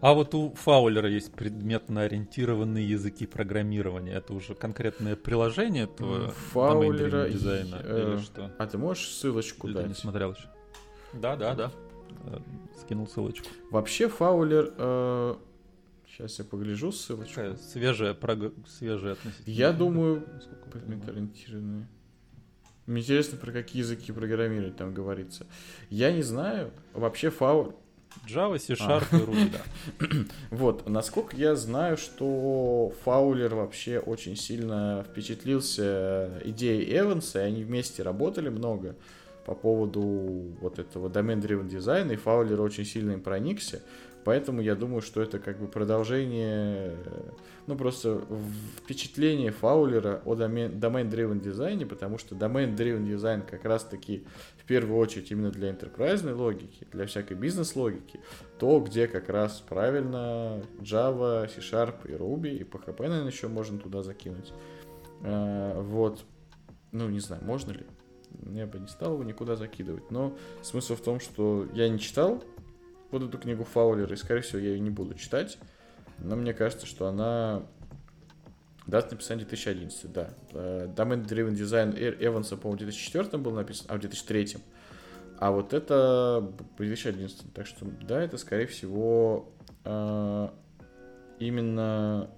А 0.02 0.12
вот 0.12 0.34
у 0.34 0.50
Фаулера 0.50 1.08
есть 1.08 1.32
предметно 1.32 2.02
ориентированные 2.02 2.86
языки 2.86 3.26
программирования. 3.26 4.12
Это 4.12 4.34
уже 4.34 4.54
конкретное 4.54 5.16
приложение 5.16 5.84
этого 5.84 6.28
Фаулера 6.52 7.26
дизайна 7.30 7.80
э, 7.82 8.12
или 8.12 8.22
что? 8.22 8.52
А 8.58 8.66
ты 8.66 8.76
можешь 8.76 9.08
ссылочку 9.08 9.66
или 9.66 9.74
дать? 9.74 9.88
не 9.88 9.94
смотрел 9.94 10.32
еще? 10.32 10.50
Да, 11.14 11.36
да, 11.36 11.54
да. 11.54 11.72
Э, 12.26 12.38
скинул 12.78 13.06
ссылочку. 13.06 13.48
Вообще 13.70 14.10
Фаулер... 14.10 14.74
Э, 14.76 15.36
сейчас 16.14 16.38
я 16.38 16.44
погляжу 16.44 16.92
ссылочку. 16.92 17.34
Какая 17.34 17.56
свежая, 17.56 18.14
прог... 18.14 18.52
свежая 18.68 19.14
относительно. 19.14 19.54
Я 19.54 19.72
думаю, 19.72 20.24
предмет 20.70 21.08
ориентированные. 21.08 21.88
Мне 22.86 23.00
интересно, 23.00 23.38
про 23.38 23.50
какие 23.50 23.80
языки 23.80 24.12
программировать 24.12 24.76
там 24.76 24.92
говорится. 24.92 25.46
Я 25.90 26.12
не 26.12 26.22
знаю. 26.22 26.70
Вообще 26.92 27.30
Фаулер 27.30 27.74
Java, 28.26 28.58
C-Sharp 28.58 29.06
и 29.12 29.24
Ruby, 29.24 29.50
да. 29.50 30.06
Вот, 30.50 30.88
насколько 30.88 31.36
я 31.36 31.56
знаю, 31.56 31.96
что 31.96 32.92
Фаулер 33.04 33.54
вообще 33.54 33.98
очень 33.98 34.36
сильно 34.36 35.04
впечатлился 35.08 36.40
идеей 36.44 36.96
Эванса, 36.96 37.40
и 37.40 37.42
они 37.42 37.64
вместе 37.64 38.02
работали 38.02 38.50
много 38.50 38.94
по 39.44 39.54
поводу 39.54 40.54
вот 40.60 40.78
этого 40.78 41.08
domain-driven 41.08 41.68
дизайна, 41.68 42.12
и 42.12 42.16
Фаулер 42.16 42.60
очень 42.60 42.84
сильно 42.84 43.12
им 43.12 43.20
проникся. 43.20 43.82
Поэтому 44.24 44.60
я 44.62 44.74
думаю, 44.74 45.02
что 45.02 45.20
это 45.20 45.38
как 45.38 45.58
бы 45.58 45.68
продолжение, 45.68 46.96
ну 47.66 47.76
просто 47.76 48.22
впечатление 48.78 49.50
Фаулера 49.50 50.22
о 50.24 50.34
domain-driven 50.34 51.40
дизайне, 51.40 51.84
потому 51.84 52.18
что 52.18 52.34
domain-driven 52.34 53.06
дизайн 53.06 53.42
как 53.42 53.64
раз-таки 53.64 54.24
в 54.56 54.64
первую 54.64 54.98
очередь 54.98 55.30
именно 55.30 55.50
для 55.50 55.70
enterprise 55.70 56.32
логики, 56.32 56.86
для 56.90 57.06
всякой 57.06 57.36
бизнес-логики, 57.36 58.20
то, 58.58 58.80
где 58.80 59.06
как 59.06 59.28
раз 59.28 59.62
правильно 59.68 60.62
Java, 60.80 61.46
C-Sharp 61.54 62.08
и 62.08 62.12
Ruby, 62.12 62.56
и 62.56 62.64
PHP, 62.64 63.02
наверное, 63.02 63.30
еще 63.30 63.48
можно 63.48 63.78
туда 63.78 64.02
закинуть. 64.02 64.52
А, 65.22 65.80
вот. 65.82 66.24
Ну, 66.92 67.08
не 67.08 67.20
знаю, 67.20 67.44
можно 67.44 67.72
ли. 67.72 67.84
Я 68.52 68.66
бы 68.66 68.78
не 68.78 68.86
стал 68.86 69.14
его 69.14 69.24
никуда 69.24 69.56
закидывать. 69.56 70.10
Но 70.10 70.36
смысл 70.62 70.96
в 70.96 71.00
том, 71.02 71.20
что 71.20 71.66
я 71.74 71.88
не 71.88 71.98
читал 71.98 72.42
вот 73.18 73.28
эту 73.28 73.38
книгу 73.38 73.64
Фаулера, 73.64 74.12
и, 74.12 74.16
скорее 74.16 74.42
всего, 74.42 74.58
я 74.58 74.70
ее 74.70 74.80
не 74.80 74.90
буду 74.90 75.14
читать. 75.14 75.58
Но 76.18 76.36
мне 76.36 76.52
кажется, 76.52 76.86
что 76.86 77.06
она 77.06 77.62
Дата 78.86 79.12
написания 79.12 79.44
2011, 79.44 80.12
да. 80.12 80.30
Э, 80.52 80.88
Domain 80.94 81.24
Driven 81.24 81.54
Design 81.54 81.96
Эванса, 82.20 82.56
по-моему, 82.56 82.76
в 82.76 82.84
2004 82.84 83.38
был 83.38 83.52
написан, 83.52 83.86
а 83.88 83.96
в 83.96 84.00
2003. 84.00 84.58
А 85.38 85.50
вот 85.50 85.72
это 85.72 86.52
2011. 86.76 87.52
Так 87.54 87.66
что, 87.66 87.86
да, 88.02 88.20
это, 88.20 88.36
скорее 88.36 88.66
всего, 88.66 89.48
э, 89.84 90.48
именно 91.38 92.30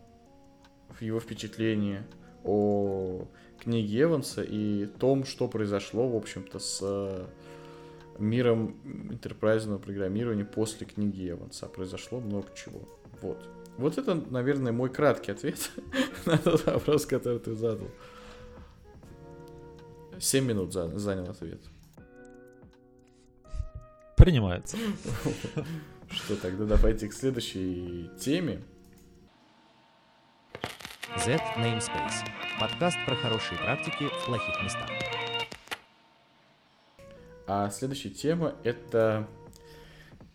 его 1.00 1.20
впечатление 1.20 2.06
о 2.44 3.26
книге 3.58 4.02
Эванса 4.02 4.42
и 4.42 4.86
том, 4.86 5.24
что 5.24 5.48
произошло, 5.48 6.08
в 6.08 6.16
общем-то, 6.16 6.58
с 6.60 7.26
миром 8.18 8.76
интерпрайзного 9.10 9.78
программирования 9.78 10.44
после 10.44 10.86
книги 10.86 11.30
Эванса. 11.30 11.66
Произошло 11.66 12.20
много 12.20 12.48
чего. 12.54 12.80
Вот. 13.22 13.48
Вот 13.78 13.98
это, 13.98 14.14
наверное, 14.14 14.72
мой 14.72 14.90
краткий 14.90 15.32
ответ 15.32 15.70
на 16.26 16.38
тот 16.38 16.64
вопрос, 16.66 17.06
который 17.06 17.38
ты 17.38 17.54
задал. 17.54 17.88
Семь 20.18 20.46
минут 20.46 20.72
занял 20.72 21.30
ответ. 21.30 21.60
Принимается. 24.16 24.76
Что, 26.10 26.36
тогда 26.36 26.64
давайте 26.64 27.08
к 27.08 27.12
следующей 27.12 28.10
теме. 28.18 28.62
Z 31.18 31.40
Namespace. 31.56 32.26
Подкаст 32.58 32.96
про 33.04 33.14
хорошие 33.16 33.58
практики 33.58 34.08
в 34.08 34.26
плохих 34.26 34.62
местах. 34.62 34.88
А 37.46 37.70
следующая 37.70 38.10
тема 38.10 38.54
это 38.64 39.28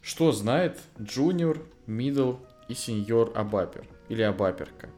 что 0.02 0.32
знает 0.32 0.80
junior, 0.98 1.62
middle 1.86 2.40
и 2.68 2.74
сеньор 2.74 3.32
Абапер 3.36 3.88
или 4.10 4.22
Абаперка. 4.22 4.90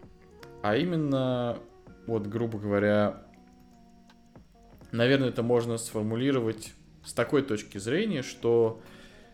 А 0.62 0.78
именно, 0.78 1.58
вот, 2.08 2.28
грубо 2.28 2.58
говоря, 2.58 3.24
наверное, 4.92 5.30
это 5.30 5.44
можно 5.44 5.78
сформулировать 5.78 6.74
с 7.04 7.14
такой 7.14 7.42
точки 7.42 7.78
зрения, 7.78 8.22
что 8.22 8.82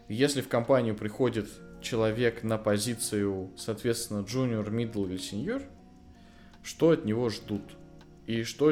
если 0.08 0.42
в 0.42 0.48
компанию 0.48 0.96
приходит 0.96 1.48
человек 1.82 2.44
на 2.44 2.58
позицию, 2.58 3.52
соответственно, 3.56 4.22
junior, 4.22 4.68
middle 4.70 5.06
или 5.06 5.18
senior, 5.20 5.64
что 6.64 6.90
от 6.90 7.06
него 7.06 7.30
ждут? 7.30 7.62
И 8.26 8.44
что 8.44 8.72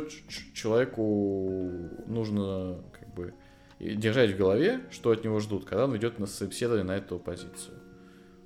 человеку 0.53 1.69
нужно 2.07 2.83
бы 3.79 3.95
держать 3.95 4.31
в 4.31 4.37
голове, 4.37 4.81
что 4.91 5.11
от 5.11 5.23
него 5.23 5.39
ждут, 5.39 5.65
когда 5.65 5.85
он 5.85 5.95
идет 5.97 6.19
на 6.19 6.25
собеседование 6.25 6.85
на 6.85 6.97
эту 6.97 7.19
позицию. 7.19 7.79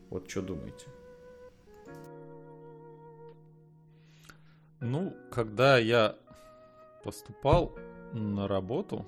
Вот 0.10 0.30
что 0.30 0.42
думаете? 0.42 0.88
Ну, 4.80 5.16
когда 5.32 5.78
я 5.78 6.16
поступал 7.04 7.78
на 8.14 8.48
работу, 8.48 9.06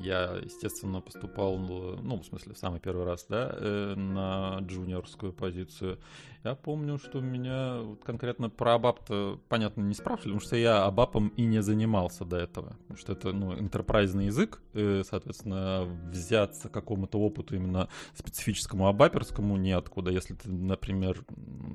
я, 0.00 0.38
естественно, 0.42 1.00
поступал, 1.00 1.58
ну, 1.58 2.20
в 2.20 2.24
смысле, 2.24 2.54
в 2.54 2.58
самый 2.58 2.80
первый 2.80 3.04
раз, 3.04 3.26
да, 3.28 3.50
э, 3.58 3.94
на 3.94 4.58
джуниорскую 4.60 5.32
позицию. 5.32 5.98
Я 6.44 6.54
помню, 6.54 6.98
что 6.98 7.22
меня 7.22 7.96
конкретно 8.04 8.50
про 8.50 8.74
абап-то, 8.74 9.40
понятно, 9.48 9.80
не 9.80 9.94
спрашивали, 9.94 10.32
потому 10.32 10.40
что 10.40 10.56
я 10.56 10.84
абапом 10.84 11.28
и 11.28 11.46
не 11.46 11.62
занимался 11.62 12.26
до 12.26 12.36
этого. 12.36 12.76
Потому 12.82 12.98
что 12.98 13.12
это, 13.12 13.32
ну, 13.32 13.58
интерпрайзный 13.58 14.26
язык, 14.26 14.60
и, 14.74 15.00
соответственно, 15.08 15.86
взяться 16.10 16.68
какому-то 16.68 17.18
опыту 17.18 17.56
именно 17.56 17.88
специфическому 18.14 18.88
абаперскому 18.88 19.56
неоткуда, 19.56 20.10
если 20.10 20.34
ты, 20.34 20.50
например, 20.50 21.24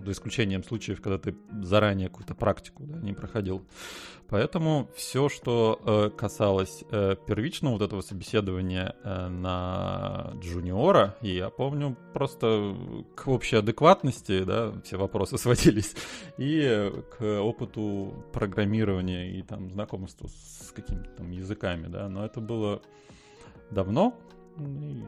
за 0.06 0.12
исключением 0.12 0.64
случаев, 0.64 1.02
когда 1.02 1.18
ты 1.18 1.36
заранее 1.64 2.10
какую-то 2.10 2.36
практику 2.36 2.84
да, 2.84 3.00
не 3.00 3.14
проходил. 3.14 3.66
Поэтому 4.30 4.88
все, 4.96 5.28
что 5.28 5.82
э, 5.84 6.12
касалось 6.16 6.84
э, 6.92 7.16
первичного 7.26 7.74
вот 7.74 7.82
этого 7.82 8.02
собеседования 8.02 8.96
э, 9.04 9.28
на 9.28 10.34
джуниора, 10.36 11.18
и 11.24 11.36
я 11.36 11.50
помню 11.50 11.98
просто 12.14 12.76
к 13.16 13.28
общей 13.28 13.56
адекватности, 13.56 14.44
да, 14.44 14.59
все 14.84 14.98
вопросы 14.98 15.38
сводились, 15.40 15.96
и 16.38 16.92
к 17.18 17.42
опыту 17.42 18.26
программирования 18.34 19.38
и 19.38 19.42
там 19.42 19.70
знакомству 19.72 20.28
с 20.30 20.72
какими-то 20.72 21.10
там 21.12 21.32
языками, 21.32 21.88
да, 21.88 22.10
но 22.10 22.26
это 22.26 22.42
было 22.42 22.82
давно, 23.72 24.16
и, 24.58 25.04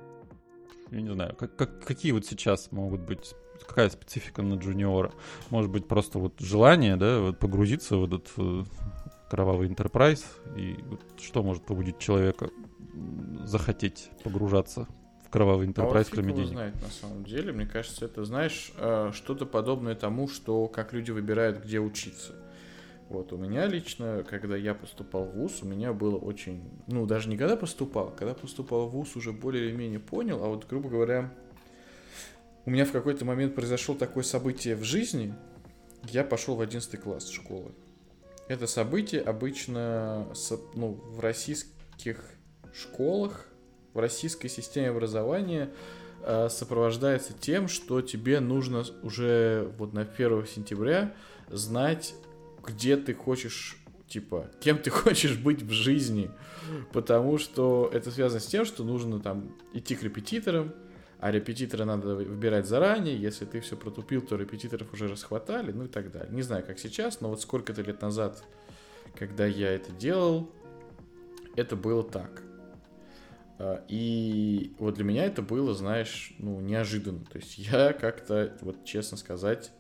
я 0.92 1.02
не 1.02 1.14
знаю, 1.14 1.36
как, 1.36 1.56
как, 1.56 1.84
какие 1.84 2.12
вот 2.12 2.26
сейчас 2.26 2.72
могут 2.72 3.02
быть 3.02 3.34
какая 3.68 3.90
специфика 3.90 4.42
на 4.42 4.56
джуниора? 4.56 5.12
Может 5.50 5.72
быть, 5.72 5.88
просто 5.88 6.20
вот 6.20 6.40
желание, 6.40 6.96
да, 6.96 7.20
вот 7.20 7.40
погрузиться 7.40 7.98
в 7.98 8.06
этот 8.06 8.32
э, 8.38 8.64
кровавый 9.30 9.70
enterprise, 9.70 10.26
и 10.58 10.82
вот 10.84 11.02
что 11.20 11.44
может 11.44 11.64
побудить 11.64 12.00
человека 12.00 12.50
захотеть 13.44 14.10
погружаться 14.24 14.88
кровавый 15.32 15.68
Enterprise, 15.68 16.08
а 16.08 16.12
кроме 16.12 16.34
денег. 16.34 16.50
знает 16.50 16.76
на 16.82 16.90
самом 16.90 17.24
деле. 17.24 17.52
Мне 17.54 17.66
кажется, 17.66 18.06
это, 18.06 18.24
знаешь, 18.26 18.72
э, 18.78 19.12
что-то 19.14 19.46
подобное 19.46 19.96
тому, 19.96 20.28
что 20.28 20.68
как 20.68 20.94
люди 20.94 21.12
выбирают, 21.12 21.64
где 21.64 21.80
учиться. 21.80 22.34
Вот, 23.10 23.34
у 23.34 23.38
меня 23.38 23.66
лично, 23.66 24.24
когда 24.30 24.56
я 24.56 24.74
поступал 24.74 25.26
в 25.26 25.34
ВУЗ, 25.34 25.64
у 25.64 25.66
меня 25.66 25.92
было 25.92 26.18
очень... 26.18 26.64
Ну, 26.88 27.06
даже 27.06 27.28
не 27.28 27.38
когда 27.38 27.58
поступал, 27.58 28.14
когда 28.18 28.34
поступал 28.34 28.88
в 28.88 28.92
ВУЗ, 28.92 29.16
уже 29.18 29.32
более 29.34 29.66
или 29.66 29.76
менее 29.76 30.00
понял, 30.00 30.44
а 30.44 30.48
вот, 30.48 30.66
грубо 30.70 30.88
говоря, 30.88 31.34
у 32.66 32.70
меня 32.70 32.86
в 32.86 32.92
какой-то 32.92 33.26
момент 33.26 33.56
произошло 33.56 33.96
такое 33.96 34.24
событие 34.24 34.76
в 34.76 34.84
жизни, 34.84 35.34
я 36.10 36.24
пошел 36.24 36.56
в 36.56 36.62
11 36.62 37.00
класс 37.02 37.30
школы. 37.30 37.72
Это 38.48 38.68
событие 38.68 39.22
обычно 39.22 40.28
ну, 40.76 40.94
в 40.94 41.20
российских 41.20 42.24
школах 42.74 43.51
в 43.94 44.00
российской 44.00 44.48
системе 44.48 44.90
образования 44.90 45.70
э, 46.24 46.50
сопровождается 46.50 47.34
тем, 47.34 47.68
что 47.68 48.02
тебе 48.02 48.40
нужно 48.40 48.84
уже 49.04 49.72
вот 49.78 49.94
на 49.94 50.02
1 50.02 50.48
сентября 50.48 51.14
знать, 51.50 52.14
где 52.64 52.98
ты 52.98 53.14
хочешь 53.14 53.78
типа, 54.08 54.50
кем 54.60 54.78
ты 54.78 54.90
хочешь 54.92 55.38
быть 55.38 55.62
в 55.62 55.72
жизни, 55.72 56.30
потому 56.92 57.38
что 57.38 57.90
это 57.92 58.12
связано 58.12 58.42
с 58.42 58.46
тем, 58.46 58.66
что 58.66 58.84
нужно 58.84 59.20
там 59.20 59.56
идти 59.74 59.96
к 59.96 60.04
репетиторам, 60.04 60.74
а 61.20 61.32
репетитора 61.32 61.86
надо 61.86 62.16
выбирать 62.16 62.66
заранее, 62.66 63.16
если 63.16 63.46
ты 63.46 63.62
все 63.62 63.78
протупил, 63.78 64.22
то 64.22 64.36
репетиторов 64.36 64.92
уже 64.92 65.08
расхватали, 65.08 65.72
ну 65.72 65.86
и 65.86 65.88
так 65.88 66.12
далее. 66.12 66.34
Не 66.34 66.42
знаю, 66.42 66.66
как 66.66 66.80
сейчас, 66.80 67.22
но 67.22 67.30
вот 67.30 67.42
сколько-то 67.42 67.82
лет 67.84 68.02
назад, 68.02 68.44
когда 69.16 69.46
я 69.46 69.72
это 69.72 69.92
делал, 69.92 70.50
это 71.56 71.76
было 71.76 72.04
так. 72.04 72.42
А, 73.62 73.84
и 73.88 74.74
вот 74.80 74.96
для 74.96 75.04
меня 75.04 75.26
это 75.26 75.44
было, 75.44 75.76
знаешь, 75.76 76.34
ну, 76.40 76.60
неожиданно. 76.60 77.24
То 77.26 77.38
есть 77.38 77.60
я 77.60 77.94
как-то, 77.94 78.58
вот 78.62 78.84
честно 78.86 79.18
сказать, 79.18 79.72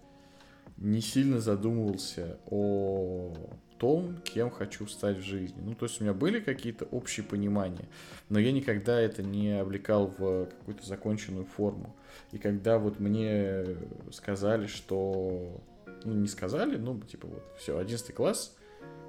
не 0.77 1.01
сильно 1.01 1.39
задумывался 1.39 2.37
о 2.45 3.33
том, 3.79 4.17
кем 4.23 4.51
хочу 4.51 4.85
стать 4.85 5.17
в 5.17 5.23
жизни. 5.23 5.59
Ну, 5.63 5.73
то 5.73 5.85
есть 5.85 5.99
у 5.99 6.03
меня 6.03 6.13
были 6.13 6.39
какие-то 6.39 6.85
общие 6.85 7.25
понимания, 7.25 7.89
но 8.29 8.37
я 8.37 8.51
никогда 8.51 8.99
это 9.01 9.23
не 9.23 9.59
облекал 9.59 10.13
в 10.15 10.45
какую-то 10.45 10.85
законченную 10.85 11.45
форму. 11.45 11.95
И 12.31 12.37
когда 12.37 12.77
вот 12.77 12.99
мне 12.99 13.65
сказали, 14.11 14.67
что... 14.67 15.59
Ну, 16.03 16.13
не 16.13 16.27
сказали, 16.27 16.77
ну, 16.77 16.99
типа 16.99 17.27
вот, 17.27 17.43
все, 17.59 17.77
11 17.77 18.13
класс, 18.13 18.55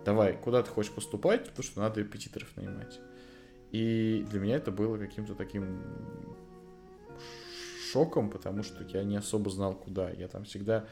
давай, 0.04 0.34
куда 0.34 0.62
ты 0.62 0.70
хочешь 0.70 0.92
поступать, 0.92 1.44
потому 1.48 1.62
что 1.62 1.80
надо 1.80 2.00
репетиторов 2.00 2.54
нанимать. 2.56 3.00
И 3.72 4.24
для 4.30 4.38
меня 4.38 4.56
это 4.56 4.70
было 4.70 4.98
каким-то 4.98 5.34
таким 5.34 5.82
шоком, 7.90 8.30
потому 8.30 8.62
что 8.62 8.84
я 8.84 9.02
не 9.02 9.16
особо 9.16 9.50
знал, 9.50 9.74
куда. 9.74 10.10
Я 10.10 10.28
там 10.28 10.44
всегда, 10.44 10.84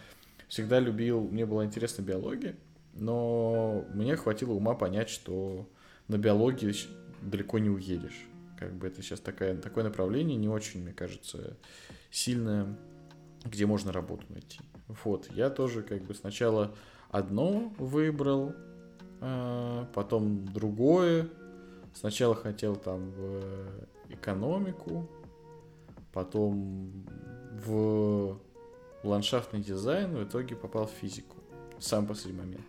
всегда 0.48 0.80
любил, 0.80 1.20
мне 1.20 1.44
была 1.46 1.64
интересна 1.64 2.02
биология, 2.02 2.56
но 2.94 3.84
мне 3.94 4.16
хватило 4.16 4.52
ума 4.52 4.74
понять, 4.74 5.10
что 5.10 5.68
на 6.08 6.16
биологии 6.16 6.74
далеко 7.22 7.58
не 7.58 7.68
уедешь. 7.70 8.26
Как 8.58 8.72
бы 8.74 8.86
это 8.86 9.02
сейчас 9.02 9.20
такая, 9.20 9.56
такое 9.56 9.84
направление 9.84 10.36
не 10.36 10.48
очень, 10.48 10.82
мне 10.82 10.92
кажется, 10.92 11.56
сильное, 12.10 12.78
где 13.44 13.66
можно 13.66 13.92
работу 13.92 14.24
найти. 14.28 14.60
Вот, 15.04 15.30
я 15.32 15.50
тоже 15.50 15.82
как 15.82 16.02
бы 16.02 16.14
сначала 16.14 16.74
одно 17.10 17.72
выбрал, 17.78 18.54
а, 19.20 19.86
потом 19.94 20.46
другое. 20.46 21.28
Сначала 21.94 22.34
хотел 22.34 22.76
там 22.76 23.10
в 23.10 23.42
экономику, 24.08 25.08
потом 26.12 27.04
в 27.64 28.38
ландшафтный 29.02 29.60
дизайн, 29.60 30.14
в 30.14 30.24
итоге 30.24 30.56
попал 30.56 30.86
в 30.86 30.90
физику. 30.90 31.36
Сам 31.78 32.06
последний 32.06 32.40
момент. 32.40 32.66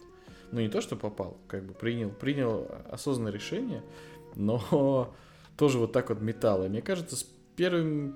Ну, 0.52 0.60
не 0.60 0.70
то, 0.70 0.82
что 0.82 0.96
попал, 0.96 1.38
как 1.48 1.64
бы 1.64 1.74
принял, 1.74 2.10
принял 2.10 2.68
осознанное 2.90 3.32
решение, 3.32 3.84
но 4.36 5.14
тоже 5.58 5.78
вот 5.78 5.92
так 5.92 6.10
вот 6.10 6.22
металл. 6.22 6.68
Мне 6.68 6.82
кажется, 6.82 7.16
с 7.16 7.24
первым, 7.56 8.16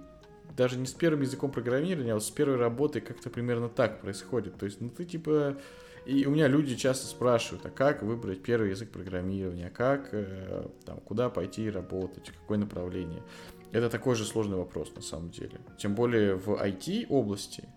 даже 0.55 0.77
не 0.77 0.85
с 0.85 0.93
первым 0.93 1.21
языком 1.21 1.51
программирования, 1.51 2.11
а 2.11 2.15
вот 2.15 2.23
с 2.23 2.31
первой 2.31 2.57
работой 2.57 3.01
как-то 3.01 3.29
примерно 3.29 3.69
так 3.69 4.01
происходит. 4.01 4.57
То 4.57 4.65
есть, 4.65 4.81
ну, 4.81 4.89
ты 4.89 5.05
типа 5.05 5.57
и 6.05 6.25
у 6.25 6.31
меня 6.31 6.47
люди 6.47 6.75
часто 6.75 7.07
спрашивают, 7.07 7.65
а 7.65 7.69
как 7.69 8.03
выбрать 8.03 8.43
первый 8.43 8.69
язык 8.69 8.91
программирования, 8.91 9.69
как, 9.69 10.09
э, 10.11 10.67
там, 10.85 10.99
куда 10.99 11.29
пойти 11.29 11.69
работать, 11.69 12.31
какое 12.31 12.57
направление. 12.57 13.23
Это 13.71 13.89
такой 13.89 14.15
же 14.15 14.23
сложный 14.23 14.57
вопрос 14.57 14.93
на 14.95 15.01
самом 15.01 15.31
деле. 15.31 15.59
Тем 15.79 15.95
более 15.95 16.35
в 16.35 16.49
IT-области 16.49 17.67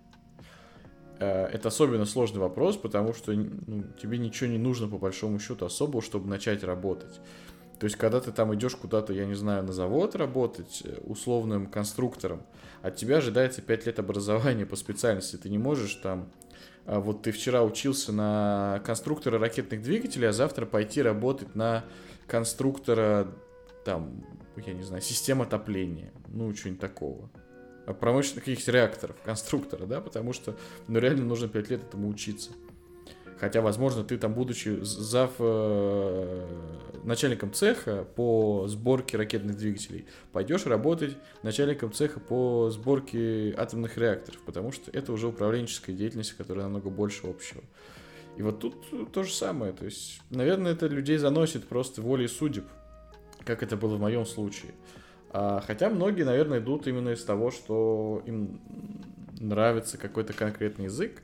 э, 1.19 1.47
это 1.47 1.69
особенно 1.69 2.05
сложный 2.05 2.41
вопрос, 2.41 2.77
потому 2.77 3.15
что 3.15 3.33
ну, 3.33 3.85
тебе 4.01 4.19
ничего 4.19 4.51
не 4.51 4.59
нужно 4.59 4.89
по 4.89 4.99
большому 4.99 5.39
счету 5.39 5.65
особого, 5.65 6.03
чтобы 6.03 6.29
начать 6.29 6.63
работать. 6.63 7.21
То 7.79 7.85
есть, 7.85 7.97
когда 7.97 8.21
ты 8.21 8.33
там 8.33 8.55
идешь 8.55 8.75
куда-то, 8.75 9.13
я 9.13 9.25
не 9.25 9.35
знаю, 9.35 9.63
на 9.63 9.73
завод 9.73 10.17
работать 10.17 10.83
э, 10.85 10.99
условным 11.05 11.67
конструктором, 11.67 12.43
от 12.83 12.97
тебя 12.97 13.19
ожидается 13.19 13.63
5 13.63 13.87
лет 13.87 13.99
образования 13.99 14.67
по 14.67 14.77
специальности. 14.77 15.37
Ты 15.37 15.49
не 15.49 15.59
можешь 15.59 15.95
там 15.95 16.31
вот 16.89 17.23
ты 17.23 17.33
вчера 17.33 17.63
учился 17.63 18.13
на 18.13 18.83
конструктора 18.85 19.39
ракетных 19.39 19.83
двигателей, 19.83 20.29
а 20.29 20.33
завтра 20.33 20.65
пойти 20.65 21.03
работать 21.03 21.55
на 21.55 21.85
конструктора, 22.27 23.29
там, 23.85 24.25
я 24.57 24.73
не 24.73 24.83
знаю, 24.83 25.03
систем 25.03 25.43
отопления, 25.43 26.13
ну, 26.29 26.55
что-нибудь 26.55 26.81
такого. 26.81 27.31
А 27.87 27.93
промышленных 27.93 28.45
каких-то 28.45 28.73
реакторов, 28.73 29.17
конструктора, 29.23 29.85
да, 29.85 30.01
потому 30.01 30.33
что, 30.33 30.57
ну, 30.89 30.99
реально 30.99 31.27
нужно 31.27 31.49
5 31.49 31.71
лет 31.71 31.83
этому 31.83 32.09
учиться. 32.09 32.53
Хотя, 33.39 33.61
возможно, 33.61 34.03
ты 34.03 34.19
там, 34.19 34.35
будучи 34.35 34.81
зав 34.83 35.31
э, 35.39 36.47
начальником 37.05 37.53
цеха 37.53 38.05
по 38.17 38.67
сборке 38.67 39.17
ракетных 39.17 39.57
двигателей, 39.57 40.07
пойдешь 40.33 40.67
работать 40.67 41.17
начальником 41.43 41.93
цеха 41.93 42.19
по 42.19 42.69
сборке 42.71 43.55
атомных 43.57 43.97
реакторов, 43.97 44.41
потому 44.45 44.73
что 44.73 44.91
это 44.91 45.13
уже 45.13 45.29
управленческая 45.29 45.95
деятельность, 45.95 46.33
которая 46.33 46.65
намного 46.65 46.91
больше 46.91 47.29
общего. 47.29 47.63
И 48.37 48.43
вот 48.43 48.61
тут 48.61 49.13
то 49.13 49.23
же 49.23 49.33
самое. 49.33 49.73
То 49.73 49.85
есть, 49.85 50.21
наверное, 50.31 50.73
это 50.73 50.87
людей 50.87 51.17
заносит 51.19 51.67
просто 51.67 52.03
волей 52.03 52.29
судеб, 52.29 52.65
как 53.45 53.63
это 53.63 53.77
было 53.77 53.97
в 53.97 54.01
моем 54.01 54.27
случае. 54.27 54.73
А, 55.31 55.63
хотя 55.65 55.91
многие, 55.91 56.25
наверное, 56.25 56.59
идут 56.59 56.87
именно 56.89 57.11
из 57.11 57.23
того, 57.23 57.51
что 57.51 58.23
им 58.27 58.61
нравится 59.39 59.97
какой-то 59.97 60.33
конкретный 60.33 60.87
язык, 60.87 61.23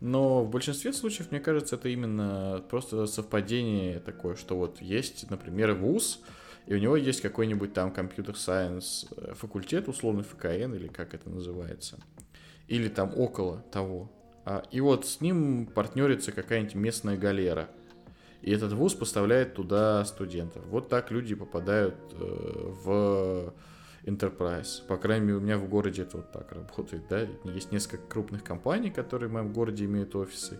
но 0.00 0.44
в 0.44 0.50
большинстве 0.50 0.92
случаев, 0.92 1.30
мне 1.30 1.40
кажется, 1.40 1.76
это 1.76 1.88
именно 1.88 2.62
просто 2.68 3.06
совпадение 3.06 4.00
такое, 4.00 4.36
что 4.36 4.56
вот 4.56 4.80
есть, 4.80 5.30
например, 5.30 5.74
вуз, 5.74 6.20
и 6.66 6.74
у 6.74 6.78
него 6.78 6.96
есть 6.96 7.20
какой-нибудь 7.20 7.72
там 7.74 7.92
компьютер-сайенс 7.92 9.06
э, 9.16 9.34
факультет, 9.34 9.88
условный 9.88 10.24
ФКН, 10.24 10.74
или 10.74 10.88
как 10.88 11.14
это 11.14 11.28
называется, 11.28 11.98
или 12.68 12.88
там 12.88 13.12
около 13.16 13.58
того. 13.70 14.10
А, 14.44 14.62
и 14.70 14.80
вот 14.80 15.06
с 15.06 15.20
ним 15.20 15.66
партнерится 15.66 16.32
какая-нибудь 16.32 16.74
местная 16.74 17.16
галера. 17.16 17.68
И 18.42 18.50
этот 18.50 18.72
вуз 18.74 18.94
поставляет 18.94 19.54
туда 19.54 20.04
студентов. 20.04 20.62
Вот 20.66 20.88
так 20.88 21.10
люди 21.10 21.34
попадают 21.34 21.96
э, 22.12 22.72
в 22.84 23.54
Enterprise. 24.04 24.86
По 24.86 24.96
крайней 24.96 25.26
мере, 25.26 25.38
у 25.38 25.40
меня 25.40 25.58
в 25.58 25.68
городе 25.68 26.02
это 26.02 26.18
вот 26.18 26.30
так 26.30 26.52
работает, 26.52 27.02
да. 27.08 27.26
Есть 27.44 27.72
несколько 27.72 28.06
крупных 28.06 28.44
компаний, 28.44 28.90
которые 28.90 29.28
в 29.28 29.32
моем 29.32 29.52
городе 29.52 29.86
имеют 29.86 30.14
офисы. 30.14 30.58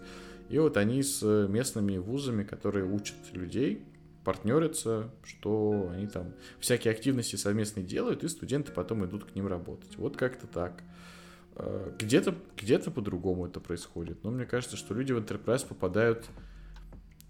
И 0.48 0.58
вот 0.58 0.76
они 0.76 1.02
с 1.02 1.22
местными 1.48 1.98
вузами, 1.98 2.42
которые 2.42 2.84
учат 2.84 3.16
людей, 3.32 3.84
партнерятся, 4.24 5.10
что 5.22 5.90
они 5.92 6.06
там 6.06 6.32
всякие 6.58 6.92
активности 6.92 7.36
совместные 7.36 7.84
делают, 7.84 8.24
и 8.24 8.28
студенты 8.28 8.72
потом 8.72 9.04
идут 9.04 9.24
к 9.24 9.34
ним 9.34 9.46
работать. 9.46 9.96
Вот 9.96 10.16
как-то 10.16 10.46
так. 10.46 10.82
Э, 11.56 11.92
где-то 11.98 12.34
где 12.56 12.78
по-другому 12.78 13.46
это 13.46 13.60
происходит. 13.60 14.24
Но 14.24 14.30
мне 14.30 14.46
кажется, 14.46 14.76
что 14.76 14.94
люди 14.94 15.12
в 15.12 15.18
Enterprise 15.18 15.66
попадают 15.66 16.24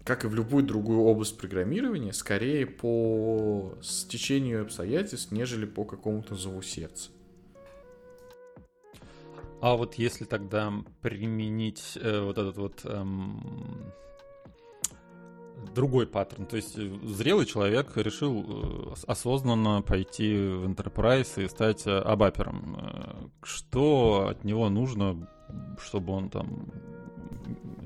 как 0.05 0.23
и 0.23 0.27
в 0.27 0.35
любую 0.35 0.63
другую 0.63 1.01
область 1.01 1.37
программирования, 1.37 2.13
скорее 2.13 2.67
по 2.67 3.73
стечению 3.81 4.61
обстоятельств, 4.61 5.31
нежели 5.31 5.65
по 5.65 5.83
какому-то 5.83 6.35
зову 6.35 6.61
сердца. 6.61 7.09
А 9.61 9.75
вот 9.75 9.95
если 9.95 10.25
тогда 10.25 10.71
применить 11.01 11.97
э, 11.99 12.21
вот 12.21 12.37
этот 12.37 12.57
вот 12.57 12.81
эм, 12.85 13.91
другой 15.73 16.05
паттерн, 16.05 16.45
то 16.45 16.55
есть 16.55 16.77
э, 16.77 16.87
зрелый 17.03 17.47
человек 17.47 17.97
решил 17.97 18.45
э, 18.47 18.93
осознанно 19.07 19.81
пойти 19.81 20.35
в 20.35 20.67
Enterprise 20.67 21.43
и 21.43 21.49
стать 21.49 21.87
э, 21.87 21.97
абапером, 21.97 23.31
что 23.41 24.27
от 24.29 24.43
него 24.43 24.69
нужно, 24.69 25.27
чтобы 25.79 26.13
он 26.13 26.29
там 26.29 26.71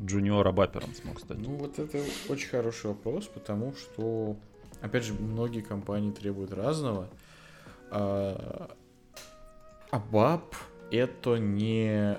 джуниора 0.09 0.51
бапером 0.51 0.93
смог 0.93 1.19
стать? 1.19 1.37
Ну, 1.37 1.55
вот 1.55 1.79
это 1.79 2.01
очень 2.27 2.49
хороший 2.49 2.87
вопрос, 2.87 3.27
потому 3.27 3.73
что, 3.75 4.35
опять 4.81 5.03
же, 5.03 5.13
многие 5.13 5.61
компании 5.61 6.11
требуют 6.11 6.51
разного. 6.51 7.09
А, 7.91 8.75
а 9.91 9.99
баб 9.99 10.55
это 10.91 11.37
не 11.37 12.17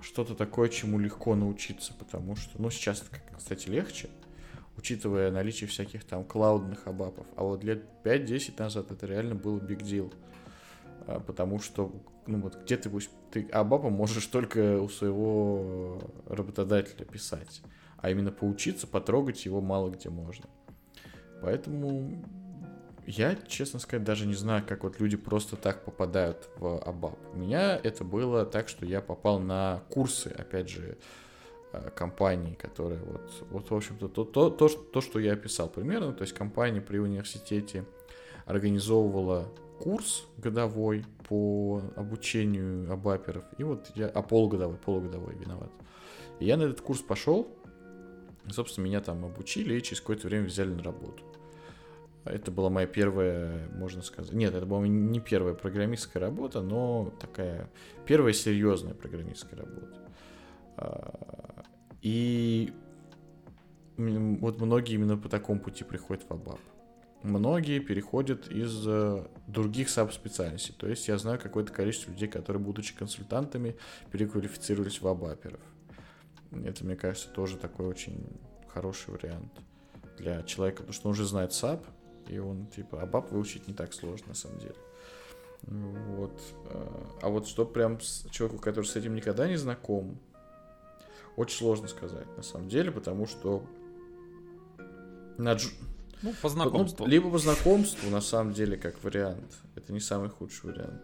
что-то 0.00 0.34
такое, 0.34 0.68
чему 0.68 0.98
легко 0.98 1.34
научиться, 1.34 1.92
потому 1.98 2.36
что, 2.36 2.60
ну, 2.60 2.70
сейчас, 2.70 3.04
кстати, 3.36 3.68
легче, 3.68 4.08
учитывая 4.76 5.30
наличие 5.30 5.68
всяких 5.68 6.04
там 6.04 6.24
клаудных 6.24 6.86
абапов. 6.86 7.26
А 7.36 7.42
вот 7.42 7.64
лет 7.64 7.84
5-10 8.04 8.54
назад 8.58 8.90
это 8.90 9.06
реально 9.06 9.34
был 9.34 9.58
big 9.58 9.80
deal. 9.80 10.12
А, 11.06 11.20
потому 11.20 11.60
что, 11.60 11.92
ну 12.26 12.40
вот, 12.40 12.62
где 12.62 12.76
ты 12.76 12.88
будешь, 12.88 13.08
ты 13.36 13.50
абапа 13.50 13.90
можешь 13.90 14.26
только 14.26 14.80
у 14.80 14.88
своего 14.88 16.00
работодателя 16.26 17.04
писать, 17.04 17.60
а 17.98 18.10
именно 18.10 18.32
поучиться, 18.32 18.86
потрогать 18.86 19.44
его 19.44 19.60
мало 19.60 19.90
где 19.90 20.08
можно. 20.08 20.46
Поэтому 21.42 22.24
я, 23.06 23.36
честно 23.46 23.78
сказать, 23.78 24.04
даже 24.04 24.26
не 24.26 24.34
знаю, 24.34 24.64
как 24.66 24.84
вот 24.84 25.00
люди 25.00 25.18
просто 25.18 25.56
так 25.56 25.84
попадают 25.84 26.48
в 26.56 26.78
Абап. 26.78 27.18
У 27.34 27.36
меня 27.36 27.76
это 27.76 28.04
было 28.04 28.46
так, 28.46 28.68
что 28.68 28.86
я 28.86 29.02
попал 29.02 29.38
на 29.38 29.82
курсы, 29.90 30.28
опять 30.28 30.70
же, 30.70 30.96
э, 31.72 31.90
компании, 31.90 32.54
которые 32.54 33.00
вот, 33.00 33.30
вот 33.50 33.70
в 33.70 33.74
общем-то, 33.74 34.08
то, 34.08 34.24
то, 34.24 34.48
то, 34.48 34.68
то, 34.68 35.00
что 35.02 35.20
я 35.20 35.34
описал 35.34 35.68
примерно, 35.68 36.14
то 36.14 36.22
есть 36.22 36.32
компания 36.32 36.80
при 36.80 36.98
университете 36.98 37.84
организовывала 38.46 39.52
курс 39.78 40.26
годовой 40.38 41.04
по 41.28 41.82
обучению 41.96 42.90
абаперов. 42.92 43.44
И 43.58 43.64
вот 43.64 43.90
я... 43.94 44.08
А 44.08 44.22
полугодовой, 44.22 44.76
полугодовой 44.76 45.34
виноват. 45.34 45.70
И 46.40 46.46
я 46.46 46.56
на 46.56 46.64
этот 46.64 46.80
курс 46.80 47.00
пошел. 47.00 47.48
Собственно, 48.48 48.84
меня 48.84 49.00
там 49.00 49.24
обучили 49.24 49.74
и 49.74 49.82
через 49.82 50.00
какое-то 50.00 50.28
время 50.28 50.46
взяли 50.46 50.70
на 50.70 50.82
работу. 50.82 51.24
Это 52.24 52.50
была 52.50 52.70
моя 52.70 52.86
первая, 52.86 53.68
можно 53.74 54.02
сказать... 54.02 54.32
Нет, 54.32 54.54
это 54.54 54.66
была 54.66 54.86
не 54.86 55.20
первая 55.20 55.54
программистская 55.54 56.20
работа, 56.20 56.60
но 56.60 57.12
такая 57.20 57.70
первая 58.04 58.32
серьезная 58.32 58.94
программистская 58.94 59.60
работа. 59.60 59.98
А, 60.76 61.64
и 62.02 62.72
вот 63.96 64.60
многие 64.60 64.94
именно 64.94 65.16
по 65.16 65.28
такому 65.28 65.60
пути 65.60 65.84
приходят 65.84 66.24
в 66.28 66.32
ABAP 66.32 66.58
многие 67.22 67.80
переходят 67.80 68.48
из 68.48 68.86
э, 68.86 69.26
других 69.46 69.88
SAP-специальностей. 69.88 70.74
То 70.76 70.88
есть 70.88 71.08
я 71.08 71.18
знаю 71.18 71.40
какое-то 71.40 71.72
количество 71.72 72.10
людей, 72.10 72.28
которые, 72.28 72.62
будучи 72.62 72.94
консультантами, 72.94 73.76
переквалифицировались 74.12 75.00
в 75.00 75.08
ABAP 75.08 75.31
еров. 75.31 75.60
Это, 76.52 76.84
мне 76.84 76.96
кажется, 76.96 77.28
тоже 77.28 77.56
такой 77.56 77.86
очень 77.86 78.24
хороший 78.68 79.10
вариант 79.10 79.52
для 80.18 80.42
человека, 80.42 80.78
потому 80.78 80.92
что 80.92 81.08
он 81.08 81.12
уже 81.12 81.26
знает 81.26 81.52
SAP, 81.52 81.84
и 82.28 82.38
он, 82.38 82.66
типа, 82.66 83.02
ABAP 83.02 83.30
выучить 83.30 83.68
не 83.68 83.74
так 83.74 83.92
сложно, 83.92 84.28
на 84.28 84.34
самом 84.34 84.58
деле. 84.58 84.76
Вот. 85.62 86.40
Э, 86.70 87.04
а 87.22 87.28
вот 87.28 87.46
что 87.46 87.64
прям 87.64 88.00
с 88.00 88.26
человеку, 88.30 88.60
который 88.60 88.84
с 88.84 88.96
этим 88.96 89.14
никогда 89.14 89.48
не 89.48 89.56
знаком, 89.56 90.18
очень 91.36 91.58
сложно 91.58 91.88
сказать, 91.88 92.26
на 92.36 92.42
самом 92.42 92.68
деле, 92.68 92.90
потому 92.90 93.26
что 93.26 93.62
на 95.38 95.54
дж... 95.54 95.68
Ну, 96.22 96.32
по 96.40 96.48
знакомству. 96.48 97.04
Ну, 97.04 97.10
либо 97.10 97.30
по 97.30 97.38
знакомству, 97.38 98.10
на 98.10 98.20
самом 98.20 98.52
деле, 98.52 98.76
как 98.76 99.02
вариант. 99.02 99.52
Это 99.74 99.92
не 99.92 100.00
самый 100.00 100.28
худший 100.28 100.70
вариант. 100.70 101.02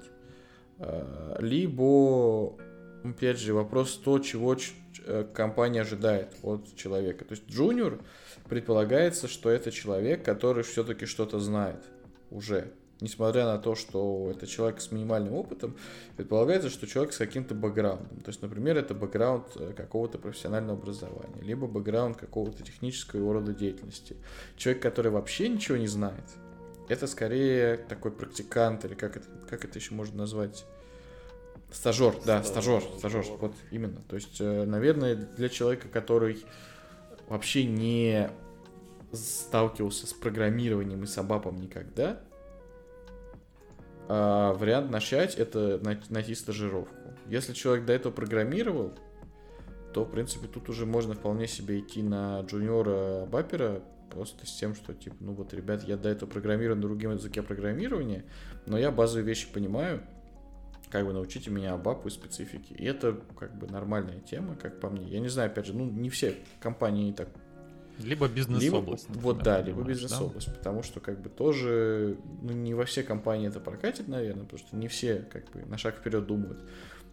А, 0.79 1.37
либо, 1.41 2.57
опять 3.05 3.39
же, 3.39 3.55
вопрос 3.55 3.97
то, 3.97 4.19
чего 4.19 4.57
э, 5.05 5.27
компания 5.35 5.83
ожидает 5.83 6.35
от 6.43 6.75
человека. 6.77 7.25
То 7.25 7.33
есть 7.33 7.49
джуниор 7.49 8.01
предполагается, 8.49 9.29
что 9.29 9.51
это 9.51 9.71
человек, 9.71 10.25
который 10.25 10.65
все-таки 10.65 11.07
что-то 11.07 11.39
знает 11.39 11.85
уже 12.31 12.73
несмотря 13.03 13.45
на 13.45 13.59
то, 13.59 13.75
что 13.75 14.31
это 14.31 14.47
человек 14.47 14.81
с 14.81 14.91
минимальным 14.93 15.35
опытом, 15.35 15.77
предполагается, 16.17 16.71
что 16.71 16.87
человек 16.87 17.13
с 17.13 17.19
каким-то 17.19 17.55
бэкграундом. 17.55 18.21
То 18.21 18.29
есть, 18.29 18.41
например, 18.41 18.79
это 18.79 18.95
бэкграунд 18.95 19.47
э, 19.57 19.73
какого-то 19.77 20.19
профессионального 20.19 20.79
образования, 20.79 21.43
либо 21.43 21.67
бэкграунд 21.67 22.17
какого-то 22.17 22.63
технического 22.63 23.35
рода 23.35 23.53
деятельности. 23.53 24.17
Человек, 24.57 24.83
который 24.83 25.11
вообще 25.11 25.49
ничего 25.49 25.77
не 25.77 25.89
знает, 25.89 26.25
это 26.89 27.07
скорее 27.07 27.77
такой 27.77 28.13
практикант, 28.13 28.85
или 28.85 28.95
как 28.95 29.17
это, 29.17 29.27
как 29.51 29.65
это 29.65 29.79
еще 29.79 29.95
можно 29.95 30.19
назвать? 30.19 30.65
Стажер, 31.73 32.15
да, 32.25 32.43
стажер, 32.45 32.83
стажер, 32.99 33.25
вот 33.41 33.55
именно. 33.71 34.01
То 34.09 34.17
есть, 34.17 34.41
э, 34.41 34.65
наверное, 34.65 35.17
для 35.17 35.49
человека, 35.49 35.89
который 35.89 36.45
вообще 37.29 37.65
не 37.65 38.31
сталкивался 39.13 40.07
с 40.07 40.13
программированием 40.13 41.03
и 41.03 41.07
с 41.07 41.17
абапом 41.19 41.61
никогда, 41.61 42.21
а, 44.15 44.53
вариант 44.53 44.91
начать 44.91 45.37
это 45.37 45.81
найти 46.11 46.35
стажировку. 46.35 46.95
Если 47.29 47.55
человек 47.55 47.87
до 47.87 47.95
этого 47.95 48.13
программировал, 48.13 48.93
то, 49.95 50.05
в 50.05 50.11
принципе, 50.11 50.49
тут 50.49 50.69
уже 50.69 50.85
можно 50.85 51.15
вполне 51.15 51.47
себе 51.47 51.81
идти 51.81 52.03
на 52.03 52.43
джуниора 52.43 53.25
бапера, 53.25 53.81
просто 54.11 54.47
с 54.47 54.53
тем, 54.53 54.75
что, 54.75 54.93
типа, 54.93 55.17
ну 55.21 55.33
вот, 55.33 55.55
ребят, 55.55 55.85
я 55.85 55.97
до 55.97 56.11
этого 56.11 56.29
программирую 56.29 56.77
на 56.77 56.83
другом 56.83 57.13
языке 57.13 57.41
программирования, 57.41 58.27
но 58.67 58.77
я 58.77 58.91
базовые 58.91 59.25
вещи 59.25 59.51
понимаю, 59.51 60.03
как 60.91 61.07
бы 61.07 61.15
научите 61.15 61.51
меня 61.51 61.75
бапу 61.79 62.09
и 62.09 62.11
специфике. 62.11 62.75
И 62.75 62.85
это, 62.85 63.19
как 63.39 63.57
бы, 63.57 63.67
нормальная 63.67 64.21
тема, 64.21 64.57
как 64.57 64.79
по 64.79 64.91
мне. 64.91 65.07
Я 65.07 65.21
не 65.21 65.29
знаю, 65.29 65.51
опять 65.51 65.65
же, 65.65 65.73
ну, 65.73 65.87
не 65.87 66.11
все 66.11 66.35
компании 66.61 67.13
так 67.13 67.29
либо 67.99 68.29
бизнес-область. 68.29 69.07
Вот 69.09 69.43
да, 69.43 69.61
либо 69.61 69.83
бизнес-область, 69.83 70.49
да? 70.49 70.55
потому 70.55 70.83
что 70.83 71.01
как 71.01 71.21
бы 71.21 71.29
тоже, 71.29 72.17
ну 72.43 72.53
не 72.53 72.75
во 72.75 72.85
все 72.85 73.03
компании 73.03 73.49
это 73.49 73.61
прокатит, 73.61 74.09
наверное, 74.09 74.45
потому 74.45 74.59
что 74.59 74.77
не 74.77 74.89
все 74.89 75.27
как 75.31 75.51
бы 75.51 75.63
на 75.67 75.79
шаг 75.79 75.97
вперед 75.97 76.27
думают. 76.27 76.61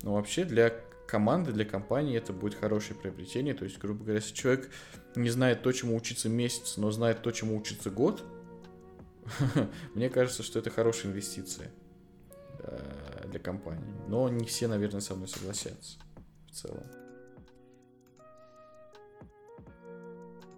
Но 0.03 0.14
вообще 0.14 0.45
для 0.45 0.73
команды, 1.07 1.51
для 1.51 1.65
компании 1.65 2.18
это 2.18 2.34
будет 2.34 2.53
хорошее 2.56 2.97
приобретение. 2.99 3.53
То 3.53 3.65
есть, 3.65 3.80
грубо 3.80 4.03
говоря, 4.03 4.19
если 4.19 4.34
человек 4.34 4.69
не 5.15 5.30
знает 5.30 5.64
то, 5.64 5.72
чему 5.72 5.95
учиться 5.95 6.30
месяц, 6.30 6.77
но 6.77 6.91
знает 6.91 7.22
то, 7.22 7.31
чему 7.31 7.57
учиться 7.57 7.89
год, 7.89 8.23
мне 9.95 10.10
кажется, 10.10 10.43
что 10.43 10.60
это 10.60 10.69
хорошая 10.69 11.11
инвестиция 11.11 11.72
э, 12.60 13.27
для 13.27 13.39
компании. 13.39 13.93
Но 14.07 14.30
не 14.30 14.45
все, 14.45 14.68
наверное, 14.68 15.01
со 15.01 15.15
мной 15.15 15.27
согласятся 15.27 15.97
в 16.47 16.51
целом. 16.51 16.84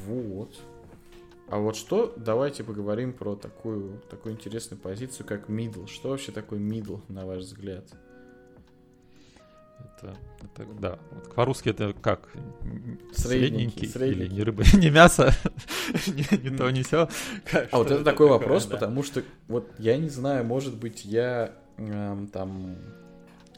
Вот. 0.07 0.59
А 1.47 1.57
вот 1.57 1.75
что, 1.75 2.13
давайте 2.15 2.63
поговорим 2.63 3.11
про 3.11 3.35
такую, 3.35 4.01
такую 4.09 4.35
интересную 4.35 4.79
позицию, 4.79 5.25
как 5.27 5.49
middle. 5.49 5.87
Что 5.87 6.09
вообще 6.09 6.31
такое 6.31 6.59
middle, 6.59 7.01
на 7.09 7.25
ваш 7.25 7.39
взгляд? 7.39 7.85
Это, 9.79 10.15
это 10.41 10.65
да. 10.79 10.99
Вот 11.11 11.33
по-русски 11.35 11.69
это 11.69 11.93
как? 11.93 12.29
Средненький, 13.13 13.87
средненький. 13.87 14.25
или 14.25 14.33
не 14.33 14.43
рыба, 14.43 14.63
не 14.73 14.89
мясо, 14.89 15.33
не, 16.07 16.49
не 16.49 16.57
то, 16.57 16.69
не 16.71 16.83
все. 16.83 17.09
А 17.71 17.77
вот 17.77 17.91
это 17.91 18.03
такой 18.03 18.29
вопрос, 18.29 18.65
потому 18.65 19.03
что 19.03 19.21
вот 19.47 19.69
я 19.77 19.97
не 19.97 20.09
знаю, 20.09 20.45
может 20.45 20.77
быть, 20.77 21.03
я 21.03 21.53
эм, 21.77 22.27
там 22.27 22.77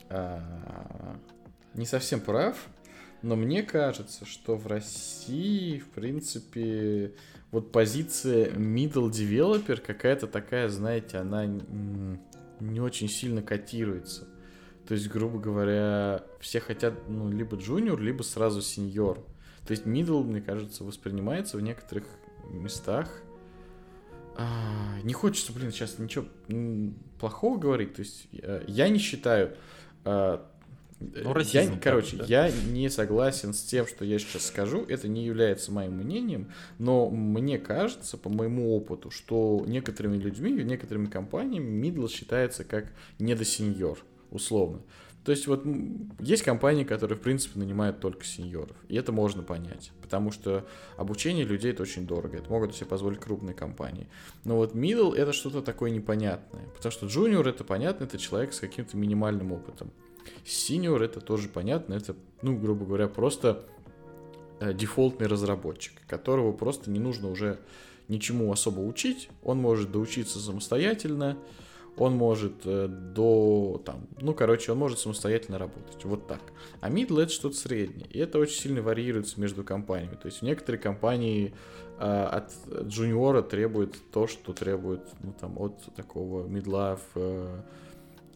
а, 0.09 0.41
не 1.73 1.85
совсем 1.85 2.21
прав, 2.21 2.57
но 3.23 3.37
мне 3.37 3.63
кажется, 3.63 4.25
что 4.25 4.57
в 4.57 4.67
России, 4.67 5.79
в 5.79 5.87
принципе, 5.89 7.13
вот 7.51 7.71
позиция 7.71 8.51
middle 8.51 9.09
developer 9.09 9.77
какая-то 9.77 10.27
такая, 10.27 10.67
знаете, 10.67 11.17
она 11.17 11.45
не 12.59 12.81
очень 12.81 13.07
сильно 13.07 13.41
котируется. 13.41 14.27
То 14.85 14.93
есть, 14.93 15.07
грубо 15.07 15.39
говоря, 15.39 16.25
все 16.41 16.59
хотят, 16.59 17.07
ну, 17.07 17.31
либо 17.31 17.55
junior, 17.55 17.97
либо 17.97 18.23
сразу 18.23 18.59
senior. 18.59 19.23
То 19.65 19.71
есть 19.71 19.85
middle, 19.85 20.23
мне 20.23 20.41
кажется, 20.41 20.83
воспринимается 20.83 21.55
в 21.55 21.61
некоторых 21.61 22.05
местах. 22.49 23.09
А, 24.35 24.99
не 25.03 25.13
хочется, 25.13 25.53
блин, 25.53 25.71
сейчас 25.71 25.97
ничего 25.97 26.25
плохого 27.19 27.57
говорить. 27.57 27.93
То 27.93 28.01
есть 28.01 28.27
э, 28.33 28.65
я 28.67 28.89
не 28.89 28.99
считаю 28.99 29.55
а, 30.03 30.45
ну, 31.15 31.33
расизм, 31.33 31.73
я, 31.73 31.79
короче, 31.79 32.17
да. 32.17 32.25
я 32.27 32.51
не 32.51 32.89
согласен 32.89 33.53
с 33.53 33.61
тем, 33.63 33.87
что 33.87 34.05
я 34.05 34.19
сейчас 34.19 34.47
скажу. 34.47 34.85
Это 34.87 35.07
не 35.07 35.25
является 35.25 35.71
моим 35.71 35.93
мнением, 35.93 36.51
но 36.79 37.09
мне 37.09 37.57
кажется, 37.59 38.17
по 38.17 38.29
моему 38.29 38.75
опыту, 38.75 39.11
что 39.11 39.63
некоторыми 39.67 40.17
людьми, 40.17 40.51
некоторыми 40.51 41.07
компаниями 41.07 41.69
мидл 41.69 42.07
считается 42.07 42.63
как 42.63 42.93
недосеньор, 43.19 43.99
условно. 44.31 44.81
То 45.23 45.31
есть 45.31 45.47
вот 45.47 45.63
есть 46.19 46.43
компании, 46.43 46.83
которые, 46.83 47.17
в 47.17 47.21
принципе, 47.21 47.57
нанимают 47.57 47.99
только 47.99 48.25
сеньоров. 48.25 48.75
И 48.89 48.95
это 48.95 49.11
можно 49.13 49.41
понять. 49.41 49.91
Потому 50.01 50.31
что 50.31 50.67
обучение 50.97 51.45
людей 51.45 51.71
это 51.71 51.83
очень 51.83 52.05
дорого. 52.05 52.37
Это 52.37 52.49
могут 52.49 52.75
себе 52.75 52.87
позволить 52.87 53.19
крупные 53.19 53.55
компании. 53.55 54.07
Но 54.43 54.57
вот 54.57 54.75
middle 54.75 55.15
это 55.15 55.31
что-то 55.31 55.61
такое 55.61 55.91
непонятное. 55.91 56.65
Потому 56.75 56.91
что 56.91 57.05
junior 57.05 57.47
это 57.47 57.63
понятно, 57.63 58.03
это 58.03 58.17
человек 58.17 58.53
с 58.53 58.59
каким-то 58.59 58.97
минимальным 58.97 59.53
опытом. 59.53 59.91
Senior 60.45 61.03
это 61.03 61.21
тоже 61.21 61.49
понятно, 61.49 61.93
это, 61.93 62.15
ну, 62.41 62.57
грубо 62.57 62.85
говоря, 62.85 63.07
просто 63.07 63.65
э, 64.59 64.73
дефолтный 64.73 65.27
разработчик, 65.27 65.93
которого 66.07 66.51
просто 66.51 66.89
не 66.89 66.99
нужно 66.99 67.29
уже 67.29 67.59
ничему 68.07 68.51
особо 68.51 68.81
учить, 68.81 69.29
он 69.43 69.59
может 69.59 69.91
доучиться 69.91 70.39
самостоятельно, 70.39 71.37
он 71.97 72.15
может 72.15 72.53
э, 72.65 72.87
до, 72.87 73.81
там, 73.85 74.07
ну, 74.19 74.33
короче, 74.33 74.71
он 74.71 74.79
может 74.79 74.99
самостоятельно 74.99 75.57
работать, 75.59 76.03
вот 76.05 76.27
так. 76.27 76.41
А 76.81 76.89
middle 76.89 77.21
это 77.21 77.31
что-то 77.31 77.55
среднее, 77.55 78.07
и 78.09 78.19
это 78.19 78.39
очень 78.39 78.59
сильно 78.59 78.81
варьируется 78.81 79.39
между 79.39 79.63
компаниями, 79.63 80.15
то 80.15 80.25
есть 80.25 80.39
в 80.39 80.41
некоторые 80.43 80.81
компании 80.81 81.53
э, 81.99 82.03
от 82.03 82.51
джуниора 82.87 83.41
требует 83.41 83.95
то, 84.11 84.27
что 84.27 84.53
требует, 84.53 85.01
ну, 85.21 85.33
там, 85.39 85.57
от 85.59 85.81
такого 85.95 86.47
мидла 86.47 86.99
в 87.13 87.19
э, 87.19 87.61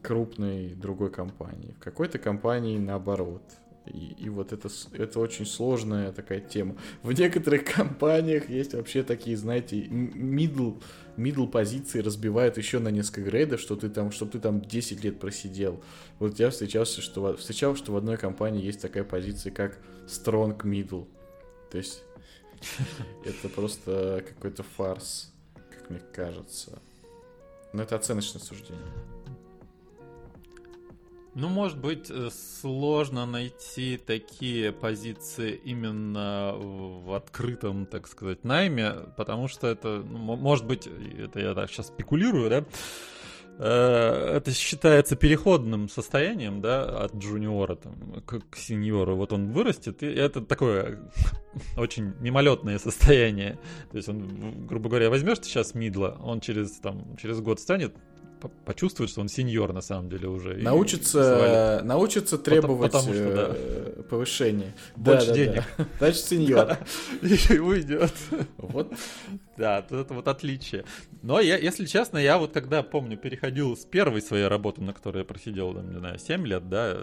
крупной 0.07 0.69
другой 0.69 1.11
компании. 1.11 1.75
В 1.77 1.83
какой-то 1.83 2.17
компании 2.17 2.77
наоборот. 2.77 3.43
И, 3.87 4.15
и 4.17 4.29
вот 4.29 4.53
это, 4.53 4.69
это 4.93 5.19
очень 5.19 5.45
сложная 5.45 6.13
такая 6.13 6.39
тема. 6.39 6.77
В 7.03 7.11
некоторых 7.11 7.65
компаниях 7.75 8.49
есть 8.49 8.73
вообще 8.73 9.03
такие, 9.03 9.35
знаете, 9.35 9.83
middle, 9.83 10.81
middle 11.17 11.49
позиции 11.49 11.99
разбивают 11.99 12.57
еще 12.57 12.79
на 12.79 12.87
несколько 12.87 13.23
грейдов, 13.23 13.59
что 13.59 13.75
ты 13.75 13.89
там, 13.89 14.11
чтобы 14.11 14.31
ты 14.31 14.39
там 14.39 14.61
10 14.61 15.03
лет 15.03 15.19
просидел. 15.19 15.83
Вот 16.19 16.39
я 16.39 16.51
встречался, 16.51 17.01
что, 17.01 17.35
встречал, 17.35 17.75
что 17.75 17.91
в 17.91 17.97
одной 17.97 18.15
компании 18.15 18.63
есть 18.63 18.81
такая 18.81 19.03
позиция, 19.03 19.51
как 19.51 19.77
strong 20.07 20.57
middle. 20.61 21.05
То 21.69 21.79
есть 21.79 22.01
это 23.25 23.49
просто 23.49 24.23
какой-то 24.25 24.63
фарс, 24.63 25.33
как 25.53 25.89
мне 25.89 25.99
кажется. 26.13 26.79
Но 27.73 27.83
это 27.83 27.97
оценочное 27.97 28.41
суждение. 28.41 29.16
Ну, 31.39 31.49
может 31.49 31.77
быть, 31.77 32.09
э, 32.09 32.29
сложно 32.61 33.27
найти 33.27 33.97
такие 33.97 34.71
позиции 34.71 35.51
именно 35.63 36.55
в 36.57 37.15
открытом, 37.15 37.85
так 37.85 38.07
сказать, 38.07 38.43
найме, 38.43 38.93
потому 39.17 39.47
что 39.47 39.67
это, 39.67 40.03
ну, 40.03 40.35
может 40.35 40.65
быть, 40.65 40.87
это 40.87 41.39
я 41.39 41.53
так 41.53 41.69
сейчас 41.69 41.89
спекулирую, 41.89 42.49
да, 42.49 42.65
э, 43.59 44.35
это 44.37 44.51
считается 44.51 45.15
переходным 45.15 45.89
состоянием, 45.89 46.59
да, 46.59 47.03
от 47.03 47.13
джуниора 47.13 47.75
там, 47.75 48.23
к, 48.25 48.39
к 48.49 48.55
сеньору. 48.55 49.15
Вот 49.15 49.31
он 49.31 49.51
вырастет, 49.51 50.01
и 50.01 50.07
это 50.07 50.41
такое 50.41 51.11
очень 51.77 52.15
мимолетное 52.19 52.79
состояние. 52.79 53.59
То 53.91 53.97
есть 53.97 54.09
он, 54.09 54.65
грубо 54.65 54.89
говоря, 54.89 55.11
возьмешь 55.11 55.37
ты 55.37 55.45
сейчас 55.45 55.75
мидла, 55.75 56.17
он 56.19 56.39
через, 56.39 56.71
там, 56.79 57.15
через 57.15 57.41
год 57.41 57.59
станет 57.59 57.95
по- 58.39 58.49
почувствовать, 58.65 59.11
что 59.11 59.21
он 59.21 59.27
сеньор 59.29 59.73
на 59.73 59.81
самом 59.81 60.09
деле 60.09 60.27
уже. 60.27 60.55
Научится, 60.55 61.81
научится 61.83 62.37
требовать 62.37 62.91
потому 62.91 63.13
что, 63.13 63.35
да. 63.35 63.47
э, 63.55 64.03
повышения. 64.09 64.73
Больше 64.95 65.27
Да, 65.27 65.33
да, 65.33 65.37
денег. 65.37 65.63
да. 65.77 65.85
Значит, 65.99 66.25
сеньор. 66.25 66.77
И 67.21 67.57
уйдет. 67.59 68.13
Вот 68.57 68.93
Да, 69.57 69.79
это 69.89 70.13
вот 70.13 70.27
отличие. 70.27 70.85
Но 71.21 71.39
я, 71.39 71.57
если 71.57 71.85
честно, 71.85 72.17
я 72.17 72.37
вот 72.37 72.51
когда, 72.53 72.83
помню, 72.83 73.17
переходил 73.17 73.75
с 73.75 73.85
первой 73.85 74.21
своей 74.21 74.47
работы, 74.47 74.81
на 74.81 74.93
которой 74.93 75.19
я 75.19 75.25
просидел, 75.25 75.73
там, 75.73 75.89
не 75.91 75.97
знаю, 75.99 76.19
7 76.19 76.45
лет, 76.45 76.69
да, 76.69 76.95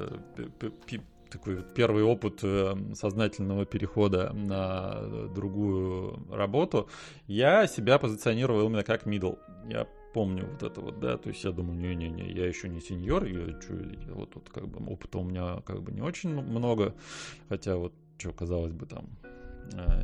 такой 1.30 1.62
первый 1.74 2.04
опыт 2.04 2.40
э, 2.44 2.74
сознательного 2.94 3.66
перехода 3.66 4.32
на 4.32 5.28
другую 5.34 6.24
работу, 6.30 6.88
я 7.26 7.66
себя 7.66 7.98
позиционировал 7.98 8.66
именно 8.66 8.84
как 8.84 9.04
middle. 9.04 9.38
Я 9.68 9.88
помню 10.14 10.46
вот 10.46 10.62
это 10.62 10.80
вот, 10.80 11.00
да, 11.00 11.18
то 11.18 11.28
есть 11.28 11.42
я 11.44 11.50
думаю, 11.50 11.76
не-не-не, 11.76 12.30
я 12.32 12.46
еще 12.46 12.68
не 12.68 12.80
сеньор, 12.80 13.24
я 13.24 13.46
чё, 13.60 13.74
я 14.06 14.14
вот 14.14 14.30
тут 14.30 14.48
как 14.48 14.68
бы 14.68 14.90
опыта 14.90 15.18
у 15.18 15.24
меня 15.24 15.60
как 15.66 15.82
бы 15.82 15.92
не 15.92 16.00
очень 16.00 16.30
много, 16.30 16.94
хотя 17.48 17.76
вот, 17.76 17.92
что 18.16 18.32
казалось 18.32 18.72
бы, 18.72 18.86
там, 18.86 19.10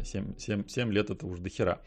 7, 0.03 0.37
7, 0.37 0.67
7 0.67 0.93
лет 0.93 1.11
это 1.11 1.27
уже 1.27 1.41
до 1.41 1.49
хера. 1.49 1.81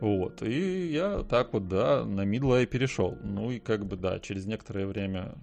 Вот. 0.00 0.42
И 0.42 0.90
я 0.90 1.22
так 1.22 1.52
вот, 1.52 1.68
да, 1.68 2.04
на 2.04 2.24
мидла 2.24 2.62
и 2.62 2.66
перешел. 2.66 3.16
Ну 3.22 3.50
и 3.50 3.60
как 3.60 3.86
бы, 3.86 3.96
да, 3.96 4.18
через 4.18 4.46
некоторое 4.46 4.86
время 4.86 5.34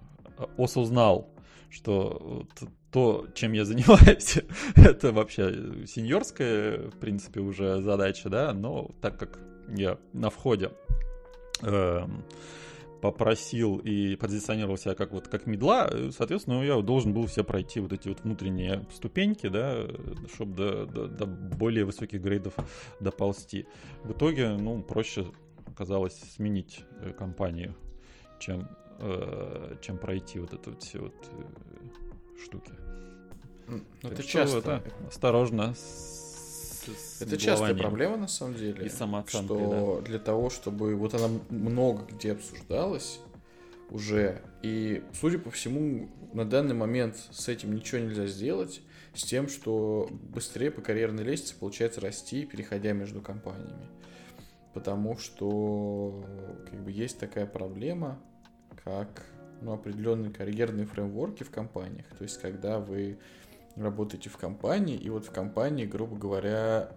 осознал, 0.58 1.30
что 1.70 2.46
то, 2.90 3.28
чем 3.34 3.52
я 3.52 3.64
занимаюсь, 3.72 4.38
это 4.74 5.12
вообще 5.12 5.86
сеньорская, 5.86 6.90
в 6.90 6.98
принципе, 6.98 7.40
уже 7.40 7.80
задача, 7.80 8.28
да, 8.28 8.52
но 8.52 8.90
так 9.00 9.18
как 9.18 9.38
я 9.68 9.98
на 10.12 10.28
входе 10.28 10.70
попросил 13.00 13.76
и 13.78 14.16
позиционировал 14.16 14.76
себя 14.78 14.94
как 14.94 15.12
вот 15.12 15.28
как 15.28 15.46
медла, 15.46 15.88
э, 15.90 16.10
соответственно, 16.16 16.62
я 16.62 16.80
должен 16.80 17.12
был 17.12 17.26
все 17.26 17.44
пройти 17.44 17.80
вот 17.80 17.92
эти 17.92 18.08
вот 18.08 18.20
внутренние 18.22 18.86
ступеньки, 18.92 19.48
да, 19.48 19.86
чтобы 20.34 20.54
до, 20.56 20.86
до, 20.86 21.06
до 21.08 21.26
более 21.26 21.84
высоких 21.84 22.20
грейдов 22.20 22.54
доползти. 23.00 23.66
В 24.02 24.12
итоге, 24.12 24.48
ну, 24.56 24.82
проще 24.82 25.26
оказалось 25.66 26.18
сменить 26.34 26.84
э, 27.00 27.12
компанию, 27.12 27.76
чем, 28.40 28.68
э, 28.98 29.76
чем 29.82 29.98
пройти 29.98 30.38
вот 30.38 30.54
это 30.54 30.70
вот 30.70 30.82
все 30.82 30.98
вот 31.00 31.14
э, 31.32 32.42
штуки. 32.42 32.72
это 34.02 34.22
что 34.22 34.32
часто. 34.32 34.58
это 34.58 34.82
осторожно. 35.06 35.74
с- 35.74 36.25
с 36.92 37.22
Это 37.22 37.36
частая 37.36 37.74
проблема 37.74 38.16
на 38.16 38.28
самом 38.28 38.54
деле. 38.54 38.86
И 38.86 38.88
самооценкой, 38.88 39.56
что 39.56 40.02
для 40.04 40.18
того, 40.18 40.50
чтобы 40.50 40.94
вот 40.94 41.14
она 41.14 41.28
много 41.50 42.04
где 42.10 42.32
обсуждалась 42.32 43.20
уже, 43.90 44.42
и, 44.62 45.02
судя 45.12 45.38
по 45.38 45.50
всему, 45.50 46.08
на 46.32 46.44
данный 46.44 46.74
момент 46.74 47.16
с 47.30 47.48
этим 47.48 47.74
ничего 47.74 48.00
нельзя 48.00 48.26
сделать, 48.26 48.82
с 49.14 49.22
тем, 49.22 49.48
что 49.48 50.08
быстрее 50.10 50.70
по 50.70 50.82
карьерной 50.82 51.24
лестнице 51.24 51.54
получается 51.58 52.00
расти, 52.00 52.44
переходя 52.44 52.92
между 52.92 53.20
компаниями. 53.20 53.88
Потому 54.74 55.16
что 55.16 56.22
как 56.68 56.82
бы 56.82 56.90
есть 56.92 57.18
такая 57.18 57.46
проблема, 57.46 58.20
как 58.84 59.24
ну, 59.62 59.72
определенные 59.72 60.30
карьерные 60.30 60.86
фреймворки 60.86 61.44
в 61.44 61.50
компаниях. 61.50 62.06
То 62.18 62.24
есть, 62.24 62.40
когда 62.40 62.78
вы 62.78 63.18
работаете 63.76 64.30
в 64.30 64.36
компании, 64.36 64.96
и 64.96 65.10
вот 65.10 65.26
в 65.26 65.30
компании, 65.30 65.84
грубо 65.84 66.16
говоря, 66.16 66.90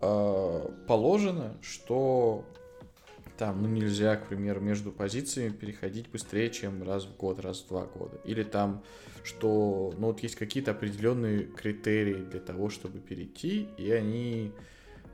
э, 0.00 0.68
положено, 0.86 1.56
что 1.62 2.44
там, 3.38 3.62
ну, 3.62 3.68
нельзя, 3.68 4.16
к 4.16 4.26
примеру, 4.26 4.60
между 4.60 4.90
позициями 4.90 5.52
переходить 5.52 6.10
быстрее, 6.10 6.50
чем 6.50 6.82
раз 6.82 7.04
в 7.04 7.16
год, 7.16 7.38
раз 7.38 7.60
в 7.60 7.68
два 7.68 7.86
года. 7.86 8.18
Или 8.24 8.42
там, 8.42 8.82
что, 9.22 9.94
ну, 9.96 10.08
вот 10.08 10.20
есть 10.20 10.34
какие-то 10.34 10.72
определенные 10.72 11.44
критерии 11.44 12.24
для 12.24 12.40
того, 12.40 12.68
чтобы 12.68 12.98
перейти, 12.98 13.68
и 13.78 13.90
они 13.92 14.52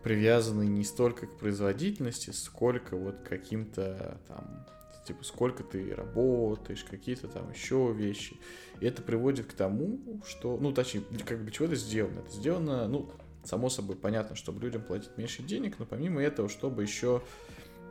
привязаны 0.02 0.64
не 0.66 0.84
столько 0.84 1.26
к 1.26 1.38
производительности, 1.38 2.30
сколько 2.30 2.96
вот 2.96 3.18
к 3.18 3.28
каким-то 3.28 4.18
там, 4.26 4.66
типа, 5.04 5.24
сколько 5.24 5.62
ты 5.62 5.94
работаешь, 5.94 6.84
какие-то 6.84 7.28
там 7.28 7.50
еще 7.50 7.92
вещи. 7.92 8.36
И 8.80 8.86
это 8.86 9.02
приводит 9.02 9.46
к 9.46 9.52
тому, 9.52 9.98
что, 10.26 10.56
ну, 10.56 10.72
точнее, 10.72 11.02
как 11.24 11.44
бы 11.44 11.50
чего 11.50 11.66
это 11.66 11.76
сделано? 11.76 12.20
Это 12.20 12.30
сделано, 12.30 12.88
ну, 12.88 13.10
само 13.44 13.68
собой, 13.68 13.96
понятно, 13.96 14.36
чтобы 14.36 14.60
людям 14.60 14.82
платить 14.82 15.16
меньше 15.16 15.42
денег, 15.42 15.78
но 15.78 15.86
помимо 15.86 16.22
этого, 16.22 16.48
чтобы 16.48 16.82
еще 16.82 17.22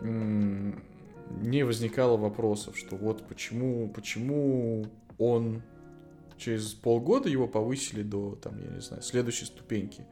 не 0.01 1.63
возникало 1.63 2.17
вопросов, 2.17 2.77
что 2.77 2.95
вот 2.95 3.27
почему, 3.27 3.89
почему 3.89 4.85
он 5.17 5.61
через 6.37 6.73
полгода 6.73 7.29
его 7.29 7.47
повысили 7.47 8.03
до, 8.03 8.35
там, 8.35 8.59
я 8.59 8.69
не 8.69 8.81
знаю, 8.81 9.01
следующей 9.03 9.45
ступеньки, 9.45 10.05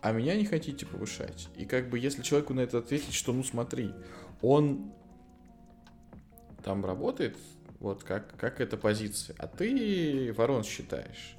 а 0.00 0.12
меня 0.12 0.36
не 0.36 0.44
хотите 0.44 0.86
повышать. 0.86 1.48
И 1.56 1.64
как 1.64 1.90
бы 1.90 1.98
если 1.98 2.22
человеку 2.22 2.54
на 2.54 2.60
это 2.60 2.78
ответить, 2.78 3.12
что 3.12 3.32
ну 3.32 3.42
смотри, 3.42 3.92
он 4.40 4.92
там 6.62 6.84
работает, 6.84 7.36
вот 7.80 8.02
как, 8.04 8.36
как 8.36 8.60
эта 8.60 8.76
позиция, 8.76 9.36
а 9.38 9.46
ты 9.46 10.32
ворон 10.36 10.64
считаешь. 10.64 11.36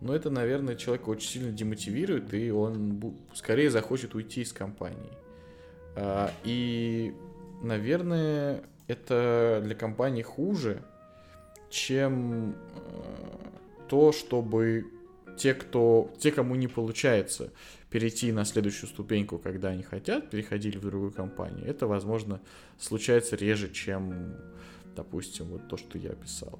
Но 0.00 0.14
это, 0.14 0.30
наверное, 0.30 0.74
человека 0.74 1.10
очень 1.10 1.28
сильно 1.28 1.52
демотивирует, 1.52 2.34
и 2.34 2.50
он 2.50 3.14
скорее 3.34 3.70
захочет 3.70 4.14
уйти 4.14 4.42
из 4.42 4.52
компании. 4.52 5.12
А, 5.94 6.32
И, 6.44 7.14
наверное, 7.62 8.64
это 8.88 9.60
для 9.62 9.74
компании 9.74 10.22
хуже, 10.22 10.82
чем 11.70 12.50
э, 12.50 12.54
то, 13.88 14.12
чтобы 14.12 14.86
те, 15.36 15.54
кто, 15.54 16.12
те, 16.18 16.30
кому 16.30 16.54
не 16.54 16.68
получается 16.68 17.50
перейти 17.90 18.32
на 18.32 18.44
следующую 18.44 18.88
ступеньку, 18.88 19.38
когда 19.38 19.68
они 19.68 19.82
хотят, 19.82 20.30
переходили 20.30 20.78
в 20.78 20.82
другую 20.82 21.12
компанию. 21.12 21.66
Это, 21.66 21.86
возможно, 21.86 22.40
случается 22.78 23.36
реже, 23.36 23.70
чем, 23.70 24.34
допустим, 24.96 25.46
вот 25.46 25.68
то, 25.68 25.76
что 25.76 25.98
я 25.98 26.10
описал. 26.10 26.58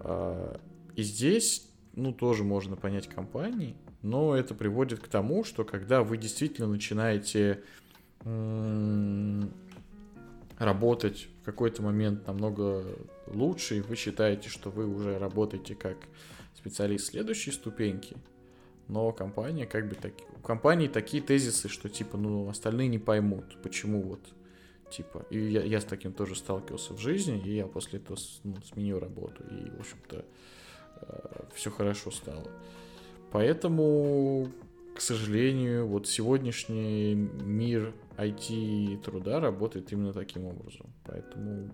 А, 0.00 0.58
И 0.96 1.02
здесь, 1.02 1.68
ну, 1.94 2.12
тоже 2.12 2.44
можно 2.44 2.76
понять 2.76 3.08
компании, 3.08 3.76
но 4.02 4.34
это 4.34 4.54
приводит 4.54 5.00
к 5.00 5.08
тому, 5.08 5.44
что 5.44 5.64
когда 5.64 6.02
вы 6.02 6.16
действительно 6.16 6.68
начинаете 6.68 7.62
работать 10.58 11.28
в 11.42 11.44
какой-то 11.44 11.82
момент 11.82 12.26
намного 12.26 12.84
лучше, 13.26 13.78
и 13.78 13.80
вы 13.80 13.96
считаете, 13.96 14.48
что 14.48 14.70
вы 14.70 14.86
уже 14.86 15.18
работаете 15.18 15.74
как 15.74 15.96
специалист 16.62 17.06
следующей 17.06 17.50
ступеньки, 17.50 18.16
но 18.88 19.12
компания 19.12 19.66
как 19.66 19.88
бы 19.88 19.96
так... 19.96 20.12
У 20.36 20.40
компании 20.40 20.86
такие 20.86 21.22
тезисы, 21.22 21.68
что 21.68 21.88
типа, 21.88 22.16
ну, 22.16 22.48
остальные 22.48 22.88
не 22.88 22.98
поймут, 22.98 23.60
почему 23.62 24.00
вот, 24.02 24.20
типа... 24.90 25.26
И 25.30 25.38
я, 25.38 25.62
я 25.62 25.80
с 25.80 25.84
таким 25.84 26.12
тоже 26.12 26.36
сталкивался 26.36 26.94
в 26.94 26.98
жизни, 26.98 27.42
и 27.44 27.56
я 27.56 27.66
после 27.66 27.98
этого 27.98 28.16
ну, 28.44 28.56
сменил 28.62 29.00
работу, 29.00 29.42
и, 29.44 29.70
в 29.70 29.80
общем-то, 29.80 30.24
все 31.54 31.70
хорошо 31.70 32.10
стало. 32.10 32.48
Поэтому, 33.30 34.48
к 34.94 35.00
сожалению, 35.00 35.86
вот 35.86 36.06
сегодняшний 36.06 37.14
мир 37.14 37.94
IT 38.16 39.02
труда 39.02 39.40
работает 39.40 39.92
именно 39.92 40.12
таким 40.12 40.44
образом. 40.44 40.92
Поэтому 41.04 41.70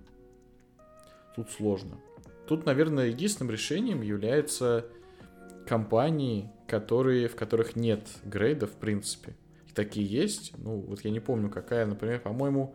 тут 1.35 1.51
сложно. 1.51 2.01
Тут, 2.49 2.65
наверное, 2.65 3.09
единственным 3.09 3.53
решением 3.53 4.01
является 4.01 4.87
компании, 5.67 6.51
которые, 6.67 7.29
в 7.29 7.37
которых 7.37 7.77
нет 7.77 8.09
грейда, 8.25 8.67
в 8.67 8.73
принципе. 8.73 9.35
И 9.69 9.73
такие 9.73 10.07
есть. 10.07 10.53
Ну, 10.57 10.81
вот 10.81 11.05
я 11.05 11.11
не 11.11 11.21
помню, 11.21 11.51
какая, 11.51 11.85
например, 11.85 12.21
по-моему, 12.21 12.75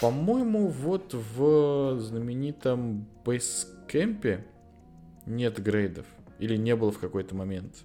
по-моему, 0.00 0.66
вот 0.66 1.14
в 1.14 2.00
знаменитом 2.00 3.06
Basecamp 3.24 4.40
нет 5.26 5.62
грейдов. 5.62 6.06
Или 6.40 6.56
не 6.56 6.74
было 6.74 6.90
в 6.90 6.98
какой-то 6.98 7.36
момент. 7.36 7.84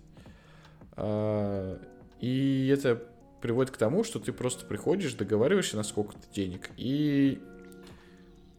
А, 0.94 1.80
И 2.20 2.70
это 2.74 3.04
приводит 3.40 3.70
к 3.70 3.78
тому, 3.78 4.04
что 4.04 4.20
ты 4.20 4.34
просто 4.34 4.66
приходишь, 4.66 5.14
договариваешься 5.14 5.78
на 5.78 5.84
сколько-то 5.84 6.28
денег 6.34 6.72
и 6.76 7.40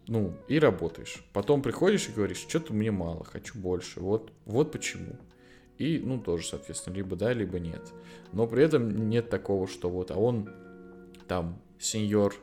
ну, 0.09 0.35
и 0.49 0.59
работаешь. 0.59 1.23
Потом 1.33 1.63
приходишь 1.63 2.09
и 2.09 2.13
говоришь, 2.13 2.39
что-то 2.39 2.73
мне 2.73 2.91
мало, 2.91 3.25
хочу 3.25 3.59
больше. 3.59 4.01
Вот, 4.01 4.33
вот 4.47 4.73
почему. 4.73 5.17
И, 5.77 5.99
ну, 5.99 6.19
тоже, 6.19 6.47
соответственно, 6.47 6.95
либо 6.95 7.15
да, 7.15 7.33
либо 7.33 7.61
нет. 7.61 7.83
Но 8.33 8.47
при 8.47 8.65
этом 8.65 9.09
нет 9.09 9.31
такого, 9.31 9.69
что 9.69 9.89
вот, 9.89 10.11
а 10.11 10.17
он 10.17 10.51
там 11.29 11.61
сеньор 11.79 12.35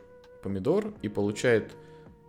помидор 0.41 0.93
и 1.01 1.09
получает 1.09 1.71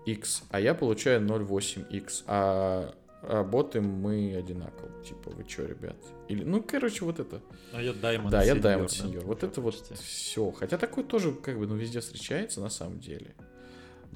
X, 0.06 0.42
а 0.50 0.60
я 0.60 0.74
получаю 0.74 1.20
0,8X, 1.20 2.24
а 2.26 2.94
работаем 3.22 3.84
мы 3.84 4.34
одинаково. 4.36 4.90
Типа, 5.04 5.30
вы 5.30 5.44
что, 5.48 5.66
ребят? 5.66 5.96
Или, 6.28 6.44
ну, 6.44 6.62
короче, 6.62 7.04
вот 7.04 7.18
это. 7.20 7.40
А 7.72 7.82
я 7.82 7.92
Diamond 7.92 8.30
да, 8.30 8.42
я 8.42 8.54
Senior, 8.54 8.62
Diamond 8.62 8.62
да, 8.62 8.84
Senior. 8.86 9.24
Вот 9.24 9.42
это 9.42 9.60
вот 9.60 9.74
все. 9.74 10.50
Хотя 10.52 10.78
такое 10.78 11.04
тоже, 11.04 11.32
как 11.32 11.58
бы, 11.58 11.66
ну, 11.66 11.76
везде 11.76 12.00
встречается 12.00 12.60
на 12.60 12.70
самом 12.70 13.00
деле. 13.00 13.34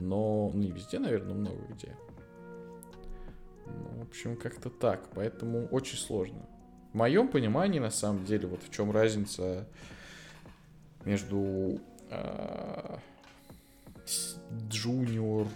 Но, 0.00 0.50
ну, 0.52 0.58
не 0.58 0.70
везде, 0.70 0.98
наверное, 0.98 1.34
много 1.34 1.62
где. 1.70 1.96
Ну, 3.66 3.98
в 3.98 4.02
общем, 4.02 4.36
как-то 4.36 4.70
так. 4.70 5.08
Поэтому 5.14 5.66
очень 5.66 5.98
сложно. 5.98 6.46
В 6.92 6.96
моем 6.96 7.28
понимании, 7.28 7.78
на 7.78 7.90
самом 7.90 8.24
деле, 8.24 8.48
вот 8.48 8.62
в 8.62 8.70
чем 8.70 8.90
разница 8.90 9.68
между 11.04 11.80
э, 12.10 12.98
junior, 14.68 15.46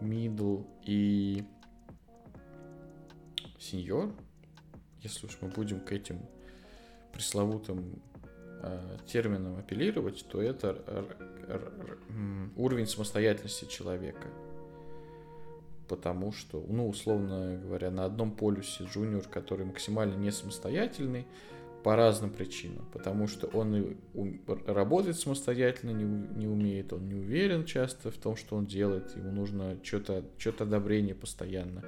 middle 0.00 0.66
и 0.82 1.44
senior, 3.58 4.12
если 5.02 5.26
уж 5.26 5.38
мы 5.40 5.48
будем 5.48 5.80
к 5.80 5.92
этим 5.92 6.18
пресловутым 7.12 8.02
э, 8.62 8.96
терминам 9.06 9.58
апеллировать, 9.58 10.24
то 10.28 10.40
это 10.40 11.06
уровень 12.56 12.86
самостоятельности 12.86 13.64
человека. 13.64 14.28
Потому 15.88 16.30
что, 16.30 16.64
ну, 16.68 16.88
условно 16.88 17.58
говоря, 17.60 17.90
на 17.90 18.04
одном 18.04 18.30
полюсе 18.30 18.84
джуниор, 18.84 19.26
который 19.26 19.66
максимально 19.66 20.14
не 20.14 20.30
самостоятельный, 20.30 21.26
по 21.82 21.96
разным 21.96 22.30
причинам. 22.30 22.84
Потому 22.92 23.26
что 23.26 23.46
он 23.48 23.74
и 23.74 23.96
работает 24.66 25.18
самостоятельно, 25.18 25.90
не, 25.92 26.04
не 26.04 26.46
умеет, 26.46 26.92
он 26.92 27.08
не 27.08 27.14
уверен 27.14 27.64
часто 27.64 28.10
в 28.10 28.16
том, 28.16 28.36
что 28.36 28.56
он 28.56 28.66
делает, 28.66 29.16
ему 29.16 29.32
нужно 29.32 29.78
что-то 29.82 30.24
что 30.38 30.64
одобрение 30.64 31.14
постоянно 31.14 31.82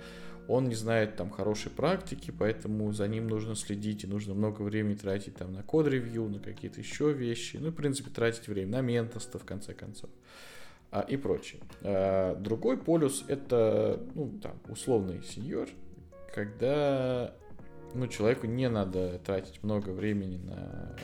он 0.48 0.68
не 0.68 0.74
знает 0.74 1.16
там 1.16 1.30
хорошей 1.30 1.70
практики, 1.70 2.32
поэтому 2.36 2.92
за 2.92 3.06
ним 3.08 3.28
нужно 3.28 3.54
следить, 3.54 4.04
и 4.04 4.06
нужно 4.06 4.34
много 4.34 4.62
времени 4.62 4.94
тратить 4.94 5.36
там 5.36 5.52
на 5.52 5.62
код-ревью, 5.62 6.28
на 6.28 6.40
какие-то 6.40 6.80
еще 6.80 7.12
вещи, 7.12 7.58
ну, 7.58 7.70
в 7.70 7.74
принципе, 7.74 8.10
тратить 8.10 8.48
время 8.48 8.72
на 8.72 8.80
менторство, 8.80 9.38
в 9.38 9.44
конце 9.44 9.72
концов, 9.72 10.10
а, 10.90 11.00
и 11.00 11.16
прочее. 11.16 11.62
А, 11.82 12.34
другой 12.36 12.76
полюс— 12.76 13.24
это, 13.28 14.00
ну, 14.14 14.38
там, 14.42 14.58
условный 14.68 15.22
сеньор, 15.22 15.68
когда, 16.34 17.34
ну, 17.94 18.08
человеку 18.08 18.46
не 18.46 18.68
надо 18.68 19.20
тратить 19.20 19.62
много 19.62 19.90
времени 19.90 20.38
на 20.38 20.96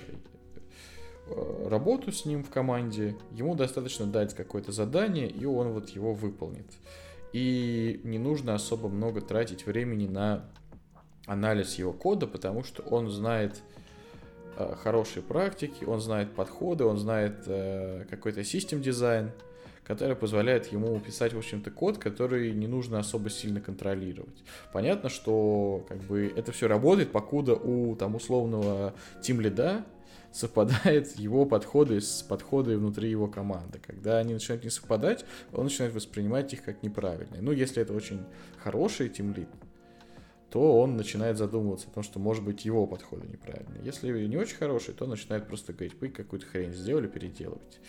э, 1.26 1.68
работу 1.68 2.10
с 2.10 2.24
ним 2.24 2.42
в 2.42 2.50
команде, 2.50 3.16
ему 3.32 3.54
достаточно 3.54 4.06
дать 4.06 4.34
какое-то 4.34 4.72
задание, 4.72 5.30
и 5.30 5.44
он 5.44 5.72
вот 5.72 5.90
его 5.90 6.12
выполнит 6.12 6.66
и 7.32 8.00
не 8.04 8.18
нужно 8.18 8.54
особо 8.54 8.88
много 8.88 9.20
тратить 9.20 9.66
времени 9.66 10.06
на 10.06 10.44
анализ 11.26 11.74
его 11.74 11.92
кода, 11.92 12.26
потому 12.26 12.64
что 12.64 12.82
он 12.82 13.10
знает 13.10 13.60
э, 14.56 14.74
хорошие 14.82 15.22
практики, 15.22 15.84
он 15.84 16.00
знает 16.00 16.34
подходы, 16.34 16.84
он 16.84 16.98
знает 16.98 17.42
э, 17.46 18.06
какой-то 18.08 18.44
систем 18.44 18.80
дизайн, 18.80 19.30
который 19.84 20.16
позволяет 20.16 20.72
ему 20.72 20.98
писать, 21.00 21.32
в 21.32 21.38
общем-то, 21.38 21.70
код, 21.70 21.98
который 21.98 22.52
не 22.52 22.66
нужно 22.66 22.98
особо 22.98 23.30
сильно 23.30 23.60
контролировать. 23.60 24.42
Понятно, 24.72 25.08
что 25.08 25.84
как 25.88 25.98
бы 25.98 26.32
это 26.34 26.52
все 26.52 26.68
работает, 26.68 27.12
покуда 27.12 27.54
у 27.54 27.94
там 27.96 28.14
условного 28.14 28.94
тим 29.22 29.40
лида 29.40 29.84
совпадает 30.32 31.16
его 31.18 31.46
подходы 31.46 32.00
с 32.00 32.22
подходами 32.22 32.76
внутри 32.76 33.10
его 33.10 33.28
команды. 33.28 33.80
Когда 33.84 34.18
они 34.18 34.34
начинают 34.34 34.64
не 34.64 34.70
совпадать, 34.70 35.24
он 35.52 35.64
начинает 35.64 35.94
воспринимать 35.94 36.52
их 36.52 36.64
как 36.64 36.82
неправильные. 36.82 37.42
Ну, 37.42 37.52
если 37.52 37.82
это 37.82 37.92
очень 37.92 38.22
хороший 38.62 39.08
тимлит, 39.08 39.48
то 40.50 40.80
он 40.80 40.96
начинает 40.96 41.36
задумываться 41.36 41.88
о 41.88 41.92
том, 41.92 42.02
что, 42.02 42.18
может 42.18 42.42
быть, 42.42 42.64
его 42.64 42.86
подходы 42.86 43.26
неправильные. 43.28 43.84
Если 43.84 44.26
не 44.26 44.36
очень 44.36 44.56
хороший, 44.56 44.94
то 44.94 45.04
он 45.04 45.10
начинает 45.10 45.46
просто 45.46 45.72
говорить, 45.72 45.94
вы 46.00 46.08
какую-то 46.08 46.46
хрень 46.46 46.72
сделали, 46.72 47.06
переделывать. 47.06 47.80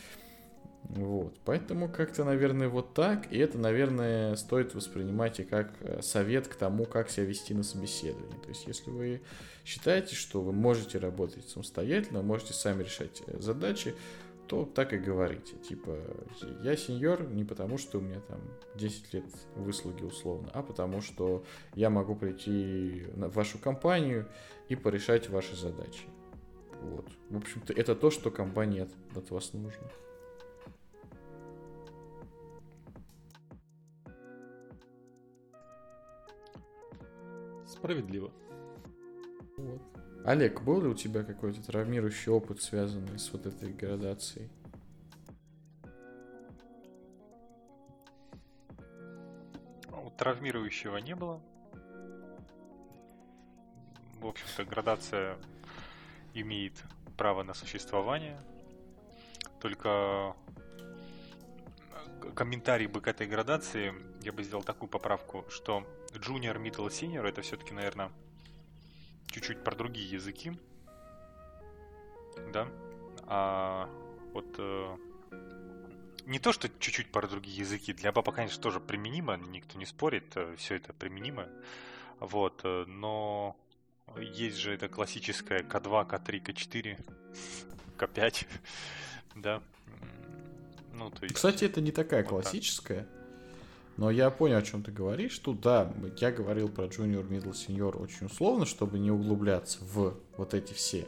Вот, 0.83 1.35
поэтому 1.45 1.87
как-то, 1.87 2.23
наверное, 2.23 2.67
вот 2.67 2.93
так, 2.93 3.31
и 3.31 3.37
это, 3.37 3.57
наверное, 3.57 4.35
стоит 4.35 4.73
воспринимать 4.73 5.39
и 5.39 5.43
как 5.43 5.71
э, 5.81 6.01
совет 6.01 6.47
к 6.47 6.55
тому, 6.55 6.85
как 6.85 7.09
себя 7.09 7.25
вести 7.25 7.53
на 7.53 7.63
собеседовании. 7.63 8.41
То 8.41 8.49
есть, 8.49 8.65
если 8.65 8.89
вы 8.89 9.21
считаете, 9.65 10.15
что 10.15 10.41
вы 10.41 10.51
можете 10.51 10.97
работать 10.97 11.47
самостоятельно, 11.47 12.23
можете 12.23 12.53
сами 12.53 12.83
решать 12.83 13.21
э, 13.27 13.39
задачи, 13.39 13.93
то 14.47 14.65
так 14.65 14.93
и 14.93 14.97
говорите. 14.97 15.57
Типа, 15.57 15.95
я 16.63 16.75
сеньор 16.75 17.21
не 17.29 17.43
потому, 17.43 17.77
что 17.77 17.99
у 17.99 18.01
меня 18.01 18.19
там 18.21 18.41
10 18.73 19.13
лет 19.13 19.25
выслуги 19.55 20.03
условно, 20.03 20.49
а 20.53 20.63
потому 20.63 21.01
что 21.01 21.43
я 21.75 21.91
могу 21.91 22.15
прийти 22.15 23.05
в 23.15 23.29
вашу 23.29 23.59
компанию 23.59 24.27
и 24.69 24.75
порешать 24.75 25.29
ваши 25.29 25.55
задачи. 25.55 26.05
Вот. 26.81 27.05
В 27.29 27.37
общем-то, 27.37 27.73
это 27.73 27.95
то, 27.95 28.09
что 28.09 28.31
компании 28.31 28.81
от, 28.81 28.89
от 29.15 29.29
вас 29.29 29.53
нужно. 29.53 29.91
Справедливо. 37.79 38.31
Вот. 39.57 39.81
Олег, 40.25 40.61
был 40.61 40.81
ли 40.81 40.87
у 40.89 40.93
тебя 40.93 41.23
какой-то 41.23 41.61
травмирующий 41.65 42.29
опыт, 42.29 42.61
связанный 42.61 43.17
с 43.17 43.31
вот 43.31 43.45
этой 43.45 43.71
градацией? 43.71 44.49
Ну, 49.89 50.13
травмирующего 50.17 50.97
не 50.97 51.15
было. 51.15 51.41
В 54.19 54.27
общем-то, 54.27 54.65
градация 54.65 55.37
имеет 56.33 56.83
право 57.17 57.43
на 57.43 57.53
существование. 57.53 58.37
Только 59.61 60.35
комментарий 62.35 62.87
бы 62.87 62.99
к 62.99 63.07
этой 63.07 63.25
градации 63.25 63.93
я 64.21 64.33
бы 64.33 64.43
сделал 64.43 64.63
такую 64.63 64.89
поправку, 64.89 65.45
что 65.49 65.87
junior, 66.13 66.57
middle, 66.57 66.87
senior 66.87 67.27
это 67.27 67.41
все-таки, 67.41 67.73
наверное, 67.73 68.11
чуть-чуть 69.27 69.63
про 69.63 69.75
другие 69.75 70.09
языки. 70.09 70.53
Да. 72.51 72.67
А 73.23 73.89
вот 74.33 74.55
э, 74.57 74.97
не 76.25 76.39
то, 76.39 76.51
что 76.53 76.69
чуть-чуть 76.69 77.11
про 77.11 77.27
другие 77.27 77.57
языки. 77.57 77.93
Для 77.93 78.11
баба, 78.11 78.31
конечно, 78.31 78.61
тоже 78.61 78.79
применимо, 78.79 79.37
никто 79.37 79.77
не 79.77 79.85
спорит, 79.85 80.35
э, 80.35 80.55
все 80.57 80.75
это 80.75 80.93
применимо. 80.93 81.47
Вот, 82.19 82.61
э, 82.63 82.85
но 82.87 83.55
есть 84.17 84.57
же 84.57 84.73
это 84.73 84.89
классическое 84.89 85.61
К2, 85.61 86.09
К3, 86.09 86.43
К4, 86.43 86.99
К5, 87.97 88.47
да. 89.35 89.61
Ну, 90.93 91.09
то 91.11 91.23
есть... 91.23 91.35
Кстати, 91.35 91.65
это 91.65 91.81
не 91.81 91.91
такая 91.91 92.23
вот 92.23 92.29
классическая. 92.29 93.03
Так. 93.03 93.18
Но 93.99 94.09
я 94.09 94.29
понял, 94.29 94.55
о 94.55 94.61
чем 94.61 94.81
ты 94.81 94.93
говоришь. 94.93 95.37
Тут, 95.39 95.59
да, 95.59 95.91
я 96.21 96.31
говорил 96.31 96.69
про 96.69 96.85
junior, 96.85 97.27
middle, 97.27 97.51
senior 97.51 98.01
очень 98.01 98.27
условно, 98.27 98.65
чтобы 98.65 98.97
не 98.97 99.11
углубляться 99.11 99.79
в 99.81 100.15
вот 100.37 100.53
эти 100.53 100.71
все. 100.71 101.05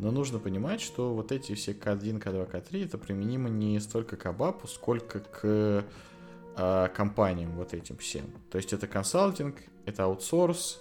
Но 0.00 0.10
нужно 0.10 0.40
понимать, 0.40 0.80
что 0.80 1.14
вот 1.14 1.30
эти 1.30 1.54
все 1.54 1.70
К1, 1.70 2.20
К2, 2.20 2.50
К3 2.50 2.84
это 2.84 2.98
применимо 2.98 3.48
не 3.48 3.78
столько 3.78 4.16
к 4.16 4.26
Абапу, 4.26 4.66
сколько 4.66 5.20
к 5.20 5.84
э, 6.56 6.88
компаниям 6.96 7.52
вот 7.52 7.74
этим 7.74 7.96
всем. 7.98 8.24
То 8.50 8.58
есть 8.58 8.72
это 8.72 8.88
консалтинг, 8.88 9.58
это 9.84 10.02
аутсорс, 10.02 10.80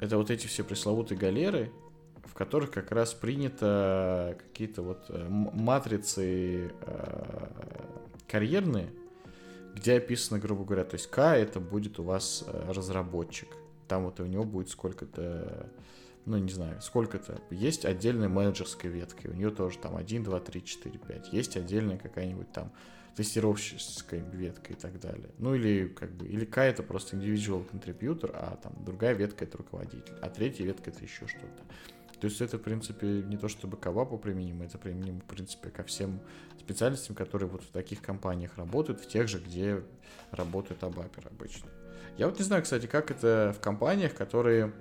это 0.00 0.16
вот 0.16 0.32
эти 0.32 0.48
все 0.48 0.64
пресловутые 0.64 1.16
галеры, 1.16 1.70
в 2.24 2.34
которых 2.34 2.72
как 2.72 2.90
раз 2.90 3.14
принято 3.14 4.36
какие-то 4.36 4.82
вот 4.82 5.04
э, 5.10 5.28
матрицы 5.28 6.72
э, 6.80 7.46
карьерные, 8.26 8.90
где 9.74 9.96
описано, 9.96 10.38
грубо 10.38 10.64
говоря, 10.64 10.84
то 10.84 10.94
есть 10.94 11.08
К 11.08 11.36
это 11.36 11.60
будет 11.60 11.98
у 11.98 12.02
вас 12.02 12.44
э, 12.46 12.72
разработчик. 12.72 13.48
Там 13.88 14.04
вот 14.04 14.20
у 14.20 14.26
него 14.26 14.44
будет 14.44 14.68
сколько-то, 14.68 15.70
ну 16.24 16.38
не 16.38 16.50
знаю, 16.50 16.80
сколько-то. 16.80 17.40
Есть 17.50 17.84
отдельная 17.84 18.28
менеджерская 18.28 18.90
ветка, 18.90 19.28
у 19.28 19.34
нее 19.34 19.50
тоже 19.50 19.78
там 19.78 19.96
1, 19.96 20.24
2, 20.24 20.40
3, 20.40 20.64
4, 20.64 20.98
5. 20.98 21.32
Есть 21.32 21.56
отдельная 21.56 21.98
какая-нибудь 21.98 22.52
там 22.52 22.72
тестировщическая 23.16 24.20
ветка 24.32 24.72
и 24.72 24.76
так 24.76 24.98
далее. 24.98 25.30
Ну 25.38 25.54
или 25.54 25.88
как 25.88 26.12
бы, 26.12 26.26
или 26.26 26.44
К 26.44 26.58
это 26.58 26.82
просто 26.82 27.16
individual 27.16 27.68
contributor, 27.70 28.30
а 28.34 28.56
там 28.62 28.72
другая 28.84 29.14
ветка 29.14 29.44
это 29.44 29.58
руководитель, 29.58 30.14
а 30.22 30.30
третья 30.30 30.64
ветка 30.64 30.90
это 30.90 31.02
еще 31.02 31.26
что-то. 31.26 31.62
То 32.22 32.26
есть 32.26 32.40
это, 32.40 32.56
в 32.56 32.62
принципе, 32.62 33.06
не 33.06 33.36
то 33.36 33.48
чтобы 33.48 33.76
к 33.76 33.84
АВАПу 33.84 34.16
применимо, 34.16 34.64
это 34.64 34.78
применимо, 34.78 35.18
в 35.18 35.24
принципе, 35.24 35.70
ко 35.70 35.82
всем 35.82 36.20
специальностям, 36.62 37.16
которые 37.16 37.48
вот 37.48 37.62
в 37.62 37.68
таких 37.68 38.00
компаниях 38.00 38.56
работают, 38.56 39.00
в 39.00 39.08
тех 39.08 39.28
же, 39.28 39.38
где 39.38 39.82
работает 40.30 40.82
Абапер 40.82 41.26
обычно. 41.28 41.68
Я 42.16 42.26
вот 42.26 42.38
не 42.38 42.44
знаю, 42.44 42.62
кстати, 42.62 42.86
как 42.86 43.10
это 43.10 43.54
в 43.56 43.60
компаниях, 43.60 44.14
которые 44.14 44.72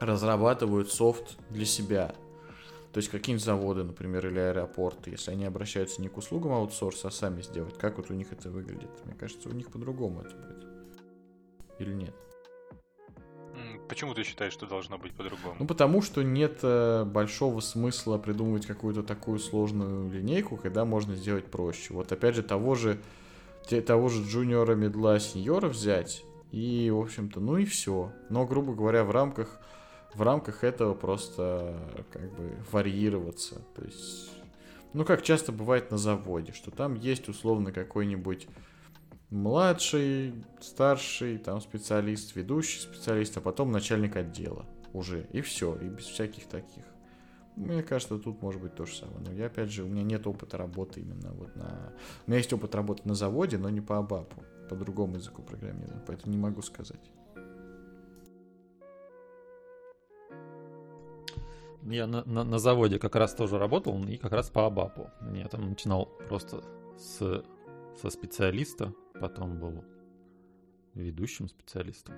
разрабатывают 0.00 0.90
софт 0.92 1.36
для 1.50 1.64
себя. 1.64 2.14
То 2.92 2.98
есть 2.98 3.10
какие-нибудь 3.10 3.44
заводы, 3.44 3.84
например, 3.84 4.26
или 4.26 4.38
аэропорты, 4.38 5.10
если 5.10 5.32
они 5.32 5.44
обращаются 5.44 6.00
не 6.00 6.08
к 6.08 6.16
услугам 6.16 6.52
аутсорса, 6.52 7.08
а 7.08 7.10
сами 7.10 7.42
сделать, 7.42 7.76
как 7.76 7.98
вот 7.98 8.10
у 8.10 8.14
них 8.14 8.32
это 8.32 8.50
выглядит? 8.50 8.90
Мне 9.04 9.14
кажется, 9.14 9.48
у 9.48 9.52
них 9.52 9.70
по-другому 9.70 10.22
это 10.22 10.34
будет. 10.34 10.66
Или 11.78 11.92
нет? 11.92 12.14
Почему 13.88 14.14
ты 14.14 14.22
считаешь, 14.22 14.52
что 14.52 14.66
должно 14.66 14.98
быть 14.98 15.12
по-другому? 15.12 15.56
Ну, 15.58 15.66
потому 15.66 16.02
что 16.02 16.22
нет 16.22 16.58
э, 16.62 17.04
большого 17.04 17.60
смысла 17.60 18.18
придумывать 18.18 18.66
какую-то 18.66 19.02
такую 19.02 19.38
сложную 19.38 20.10
линейку, 20.10 20.56
когда 20.56 20.84
можно 20.84 21.14
сделать 21.14 21.46
проще. 21.46 21.94
Вот 21.94 22.12
опять 22.12 22.34
же, 22.34 22.42
того 22.42 22.74
же 22.74 23.00
те- 23.66 23.80
того 23.80 24.08
же 24.08 24.22
джуниора, 24.22 24.74
медла, 24.74 25.18
сеньора 25.18 25.68
взять, 25.68 26.24
и, 26.52 26.90
в 26.90 27.00
общем-то, 27.00 27.40
ну 27.40 27.56
и 27.56 27.64
все. 27.64 28.12
Но, 28.30 28.46
грубо 28.46 28.74
говоря, 28.74 29.04
в 29.04 29.10
рамках, 29.10 29.58
в 30.14 30.22
рамках 30.22 30.64
этого 30.64 30.94
просто 30.94 31.76
как 32.10 32.34
бы 32.34 32.56
варьироваться. 32.70 33.62
То 33.74 33.84
есть, 33.84 34.30
ну, 34.92 35.04
как 35.04 35.22
часто 35.22 35.52
бывает 35.52 35.90
на 35.90 35.98
заводе, 35.98 36.52
что 36.52 36.70
там 36.70 36.94
есть 36.94 37.28
условно 37.28 37.72
какой-нибудь 37.72 38.48
младший, 39.30 40.34
старший, 40.60 41.38
там 41.38 41.60
специалист, 41.60 42.34
ведущий 42.34 42.80
специалист, 42.80 43.36
а 43.36 43.40
потом 43.40 43.72
начальник 43.72 44.16
отдела 44.16 44.66
уже. 44.92 45.26
И 45.32 45.40
все, 45.40 45.74
и 45.76 45.88
без 45.88 46.04
всяких 46.04 46.46
таких. 46.46 46.84
Мне 47.56 47.82
кажется, 47.82 48.18
тут 48.18 48.40
может 48.40 48.62
быть 48.62 48.74
то 48.76 48.86
же 48.86 48.96
самое. 48.96 49.18
Но 49.18 49.32
я, 49.32 49.46
опять 49.46 49.70
же, 49.70 49.82
у 49.82 49.88
меня 49.88 50.04
нет 50.04 50.26
опыта 50.26 50.56
работы 50.56 51.00
именно 51.00 51.32
вот 51.32 51.56
на... 51.56 51.92
У 52.26 52.30
меня 52.30 52.38
есть 52.38 52.52
опыт 52.52 52.74
работы 52.74 53.02
на 53.04 53.14
заводе, 53.14 53.58
но 53.58 53.68
не 53.68 53.80
по 53.80 53.98
АБАПу, 53.98 54.44
по 54.70 54.76
другому 54.76 55.16
языку 55.16 55.42
программирования, 55.42 56.02
поэтому 56.06 56.32
не 56.32 56.38
могу 56.38 56.62
сказать. 56.62 57.10
Я 61.82 62.06
на, 62.06 62.22
на, 62.24 62.44
на 62.44 62.58
заводе 62.58 62.98
как 62.98 63.16
раз 63.16 63.34
тоже 63.34 63.58
работал, 63.58 64.00
и 64.04 64.16
как 64.18 64.32
раз 64.32 64.50
по 64.50 64.66
АБАПу. 64.66 65.10
Я 65.34 65.48
там 65.48 65.68
начинал 65.68 66.06
просто 66.28 66.62
с, 66.96 67.42
со 68.00 68.10
специалиста, 68.10 68.92
потом 69.20 69.58
был 69.58 69.84
ведущим 70.94 71.48
специалистом. 71.48 72.14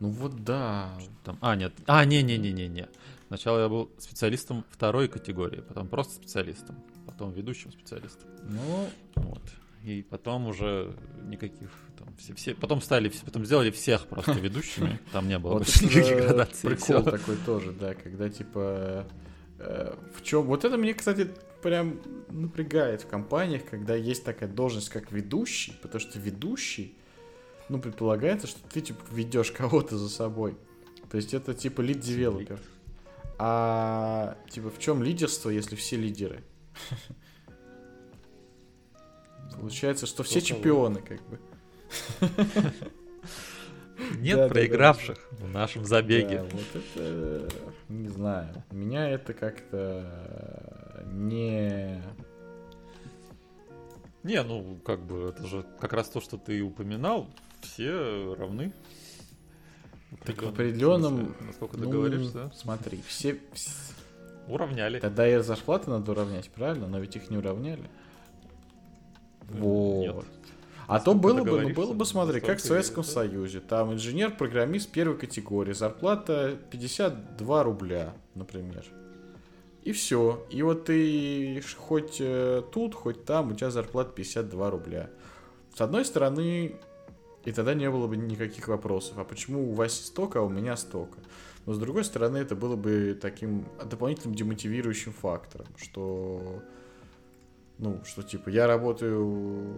Ну 0.00 0.08
вот 0.08 0.42
да. 0.44 0.98
Там, 1.24 1.38
а, 1.40 1.54
нет. 1.56 1.74
А, 1.86 2.04
не-не-не-не-не. 2.04 2.88
Сначала 3.28 3.60
я 3.60 3.68
был 3.68 3.90
специалистом 3.98 4.64
второй 4.70 5.08
категории, 5.08 5.60
потом 5.60 5.88
просто 5.88 6.14
специалистом, 6.14 6.82
потом 7.06 7.32
ведущим 7.32 7.70
специалистом. 7.70 8.28
Ну, 8.48 8.88
Вот. 9.16 9.42
И 9.84 10.02
потом 10.02 10.46
уже 10.46 10.94
никаких 11.24 11.70
там 11.98 12.14
все, 12.18 12.34
все 12.34 12.54
потом 12.54 12.82
стали 12.82 13.08
все- 13.08 13.24
потом 13.24 13.44
сделали 13.46 13.70
всех 13.70 14.06
просто 14.08 14.32
ведущими. 14.40 14.98
Там 15.12 15.28
не 15.28 15.38
было 15.38 15.52
вот 15.54 15.58
больше 15.64 15.84
никаких 15.84 16.16
градаций. 16.16 16.70
прикол 16.70 17.02
такой 17.02 17.36
тоже, 17.46 17.72
да, 17.72 17.94
когда 17.94 18.28
типа 18.28 19.06
э, 19.58 19.94
в 20.14 20.22
чем... 20.22 20.42
Вот 20.44 20.64
это 20.64 20.76
мне, 20.76 20.92
кстати, 20.92 21.30
прям 21.62 22.00
напрягает 22.28 23.02
в 23.02 23.06
компаниях, 23.06 23.64
когда 23.64 23.94
есть 23.94 24.24
такая 24.24 24.48
должность, 24.48 24.88
как 24.88 25.12
ведущий, 25.12 25.72
потому 25.82 26.00
что 26.00 26.18
ведущий, 26.18 26.96
ну, 27.68 27.80
предполагается, 27.80 28.46
что 28.46 28.60
ты, 28.68 28.80
типа, 28.80 29.00
ведешь 29.10 29.50
кого-то 29.52 29.96
за 29.98 30.08
собой. 30.08 30.56
То 31.10 31.16
есть 31.16 31.34
это, 31.34 31.54
типа, 31.54 31.80
лид-девелопер. 31.80 32.60
А, 33.38 34.36
типа, 34.50 34.70
в 34.70 34.78
чем 34.78 35.02
лидерство, 35.02 35.50
если 35.50 35.76
все 35.76 35.96
лидеры? 35.96 36.42
Получается, 39.54 40.06
что 40.06 40.22
все 40.22 40.40
чемпионы, 40.40 41.00
как 41.00 41.20
бы. 41.28 41.38
Нет 44.18 44.36
Да, 44.36 44.42
да, 44.42 44.48
да. 44.48 44.48
проигравших 44.48 45.18
в 45.32 45.48
нашем 45.48 45.84
забеге. 45.84 46.38
Да, 46.38 46.44
вот 46.44 46.64
это, 46.74 47.48
не 47.88 48.08
знаю, 48.08 48.64
меня 48.70 49.08
это 49.08 49.34
как-то 49.34 50.79
не... 51.06 52.02
Не, 54.22 54.42
ну, 54.42 54.78
как 54.84 55.00
бы, 55.00 55.30
это 55.30 55.46
же 55.46 55.64
как 55.80 55.92
раз 55.92 56.08
то, 56.08 56.20
что 56.20 56.36
ты 56.36 56.60
упоминал, 56.62 57.28
все 57.62 58.34
равны. 58.38 58.72
Так 60.24 60.42
в 60.42 60.48
определенном... 60.48 61.18
смысле, 61.18 61.46
Насколько 61.46 61.76
ты 61.76 61.82
ну, 61.84 61.90
говоришь, 61.90 62.26
да? 62.28 62.50
Смотри, 62.54 63.00
все... 63.06 63.40
вс- 63.52 63.92
Уравняли. 64.48 64.98
Тогда 64.98 65.28
и 65.28 65.40
зарплаты 65.42 65.90
надо 65.90 66.10
уравнять, 66.10 66.50
правильно? 66.50 66.88
Но 66.88 66.98
ведь 66.98 67.14
их 67.14 67.30
не 67.30 67.36
уравняли. 67.38 67.88
Вот. 69.48 70.00
Нет. 70.00 70.24
А 70.90 70.98
то 70.98 71.14
было 71.14 71.34
бы, 71.34 71.38
ну 71.38 71.44
договоришься, 71.44 71.80
было 71.80 71.92
бы, 71.92 72.04
смотри, 72.04 72.40
как 72.40 72.58
в 72.58 72.62
Советском 72.62 73.02
это. 73.04 73.12
Союзе. 73.12 73.60
Там 73.60 73.92
инженер-программист 73.92 74.90
первой 74.90 75.16
категории, 75.16 75.72
зарплата 75.72 76.58
52 76.70 77.62
рубля, 77.62 78.12
например. 78.34 78.84
И 79.82 79.92
все. 79.92 80.46
И 80.50 80.62
вот 80.62 80.84
ты 80.84 81.62
хоть 81.76 82.18
э, 82.20 82.62
тут, 82.72 82.94
хоть 82.94 83.24
там, 83.24 83.52
у 83.52 83.54
тебя 83.54 83.70
зарплата 83.70 84.12
52 84.14 84.70
рубля. 84.70 85.10
С 85.74 85.80
одной 85.80 86.04
стороны, 86.04 86.76
и 87.44 87.52
тогда 87.52 87.74
не 87.74 87.90
было 87.90 88.06
бы 88.06 88.16
никаких 88.16 88.68
вопросов. 88.68 89.18
А 89.18 89.24
почему 89.24 89.70
у 89.70 89.74
Васи 89.74 90.04
столько, 90.04 90.40
а 90.40 90.42
у 90.42 90.48
меня 90.48 90.76
столько? 90.76 91.18
Но 91.66 91.72
с 91.72 91.78
другой 91.78 92.04
стороны, 92.04 92.38
это 92.38 92.54
было 92.54 92.76
бы 92.76 93.18
таким 93.20 93.66
дополнительным 93.84 94.34
демотивирующим 94.34 95.12
фактором, 95.12 95.66
что 95.76 96.62
ну, 97.78 98.02
что 98.04 98.22
типа 98.22 98.50
я 98.50 98.66
работаю, 98.66 99.74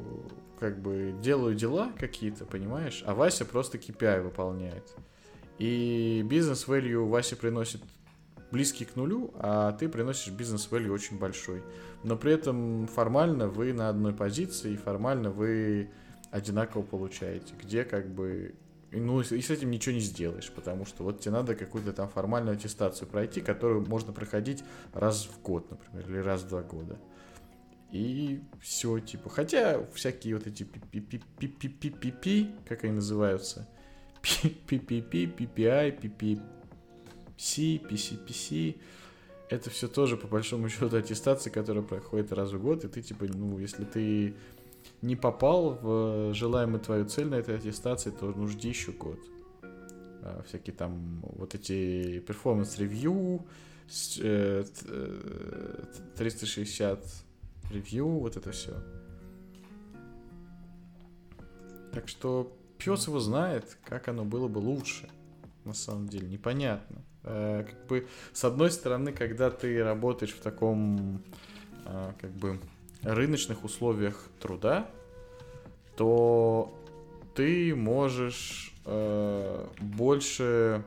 как 0.59 0.81
бы 0.81 1.15
делаю 1.23 1.55
дела 1.55 1.93
какие-то, 1.99 2.45
понимаешь, 2.45 3.03
а 3.07 3.15
Вася 3.15 3.45
просто 3.45 3.79
KPI 3.79 4.23
выполняет. 4.23 4.85
И 5.59 6.23
бизнес 6.25 6.67
value 6.67 7.09
Вася 7.09 7.37
приносит 7.37 7.81
близкий 8.53 8.85
к 8.85 8.95
нулю, 8.95 9.33
а 9.35 9.73
ты 9.73 9.89
приносишь 9.89 10.33
бизнес 10.33 10.69
value 10.71 10.91
очень 10.91 11.19
большой. 11.19 11.63
Но 12.05 12.17
при 12.17 12.33
этом 12.35 12.87
формально 12.87 13.49
вы 13.49 13.73
на 13.73 13.89
одной 13.89 14.13
позиции, 14.13 14.75
и 14.75 14.77
формально 14.77 15.31
вы 15.31 15.91
одинаково 16.31 16.83
получаете, 16.83 17.55
где 17.61 17.85
как 17.85 18.09
бы 18.09 18.55
ну, 18.93 19.21
и 19.23 19.41
с 19.41 19.51
этим 19.51 19.71
ничего 19.71 19.95
не 19.95 20.01
сделаешь, 20.01 20.53
потому 20.53 20.85
что 20.85 21.05
вот 21.05 21.21
тебе 21.21 21.33
надо 21.33 21.55
какую-то 21.55 21.95
там 21.95 22.11
формальную 22.11 22.57
аттестацию 22.57 23.09
пройти, 23.09 23.41
которую 23.41 23.87
можно 23.87 24.13
проходить 24.13 24.63
раз 24.93 25.27
в 25.27 25.41
год, 25.41 25.71
например, 25.71 26.11
или 26.11 26.19
раз 26.19 26.43
в 26.43 26.49
два 26.49 26.63
года. 26.63 26.99
И 27.91 28.43
все, 28.61 28.99
типа. 29.01 29.31
Хотя 29.31 29.83
всякие 29.95 30.37
вот 30.37 30.47
эти 30.47 30.65
пи-пи-пи-пи-пи-пи, 30.65 32.51
как 32.69 32.85
они 32.85 32.95
называются, 32.95 33.67
пи-пи-пи, 34.23 35.27
PPI, 35.27 36.43
PPC, 37.37 37.89
PCPC, 37.89 38.77
это 39.49 39.71
все 39.71 39.89
тоже, 39.89 40.17
по 40.17 40.27
большому 40.27 40.69
счету, 40.69 40.97
аттестация, 40.97 41.51
которая 41.51 41.83
проходит 41.83 42.33
раз 42.33 42.53
в 42.53 42.61
год, 42.63 42.85
и 42.85 42.89
ты, 42.89 43.03
типа, 43.03 43.27
ну, 43.27 43.59
если 43.59 43.85
ты 43.85 44.35
не 45.03 45.17
попал 45.17 45.79
в 45.83 46.35
желаемую 46.35 46.81
твою 46.81 47.05
цель 47.07 47.27
на 47.27 47.35
этой 47.37 47.57
аттестации, 47.57 48.11
то 48.11 48.33
ну, 48.35 48.47
жди 48.49 48.69
еще 48.69 48.93
год. 48.93 49.19
А, 50.25 50.43
всякие 50.47 50.75
там 50.75 51.21
вот 51.23 51.55
эти 51.55 52.21
performance 52.21 52.97
review, 52.97 53.45
с- 53.89 54.19
э, 54.23 54.65
т- 54.65 54.87
э, 54.89 55.85
360 56.17 57.05
review, 57.71 58.09
вот 58.09 58.37
это 58.37 58.53
все. 58.53 58.73
Так 61.93 62.09
что 62.09 62.57
пес 62.79 63.07
его 63.07 63.21
знает, 63.21 63.77
как 63.85 64.09
оно 64.09 64.25
было 64.25 64.49
бы 64.49 64.59
лучше. 64.59 65.09
На 65.65 65.75
самом 65.75 66.09
деле, 66.09 66.29
непонятно. 66.29 67.05
Э, 67.25 67.65
как 67.69 67.87
бы, 67.87 68.07
с 68.33 68.45
одной 68.45 68.71
стороны, 68.71 69.13
когда 69.13 69.51
ты 69.51 69.83
работаешь 69.83 70.33
в 70.33 70.41
таком, 70.41 71.23
э, 71.85 72.13
как 72.21 72.31
бы, 72.31 72.59
рыночных 73.03 73.65
условиях 73.65 74.29
труда, 74.41 74.91
то 75.97 76.73
ты 77.35 77.75
можешь 77.75 78.75
э, 78.85 79.67
больше, 79.81 80.83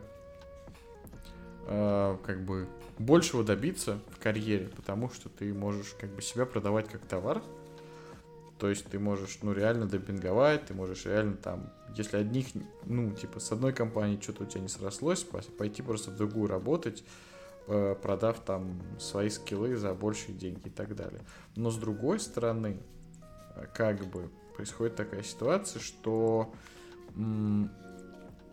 э, 1.67 2.17
как 2.25 2.41
бы, 2.43 2.67
большего 2.97 3.43
добиться 3.43 3.99
в 4.09 4.21
карьере, 4.21 4.69
потому 4.75 5.09
что 5.09 5.29
ты 5.29 5.53
можешь 5.53 5.95
как 5.99 6.09
бы 6.09 6.21
себя 6.21 6.45
продавать 6.45 6.87
как 6.87 7.01
товар. 7.05 7.41
То 8.59 8.69
есть 8.69 8.85
ты 8.85 8.99
можешь, 8.99 9.39
ну, 9.41 9.51
реально 9.51 9.85
демпинговать, 9.85 10.65
ты 10.65 10.73
можешь 10.73 11.05
реально 11.05 11.35
там, 11.35 11.69
если 11.95 12.17
одних, 12.17 12.47
ну, 12.85 13.11
типа, 13.11 13.39
с 13.39 13.51
одной 13.51 13.73
компании 13.73 14.19
что-то 14.21 14.43
у 14.43 14.45
тебя 14.45 14.61
не 14.61 14.69
срослось, 14.69 15.23
пойти 15.57 15.81
просто 15.81 16.11
в 16.11 16.15
другую 16.15 16.47
работать, 16.47 17.03
э, 17.67 17.95
продав 18.01 18.39
там 18.39 18.81
свои 18.97 19.29
скиллы 19.29 19.75
за 19.75 19.93
большие 19.93 20.35
деньги 20.35 20.67
и 20.67 20.69
так 20.69 20.95
далее. 20.95 21.21
Но 21.55 21.69
с 21.69 21.75
другой 21.75 22.19
стороны, 22.19 22.79
э, 23.55 23.65
как 23.73 24.05
бы 24.05 24.29
происходит 24.55 24.95
такая 24.95 25.23
ситуация, 25.23 25.81
что 25.81 26.53
м, 27.15 27.69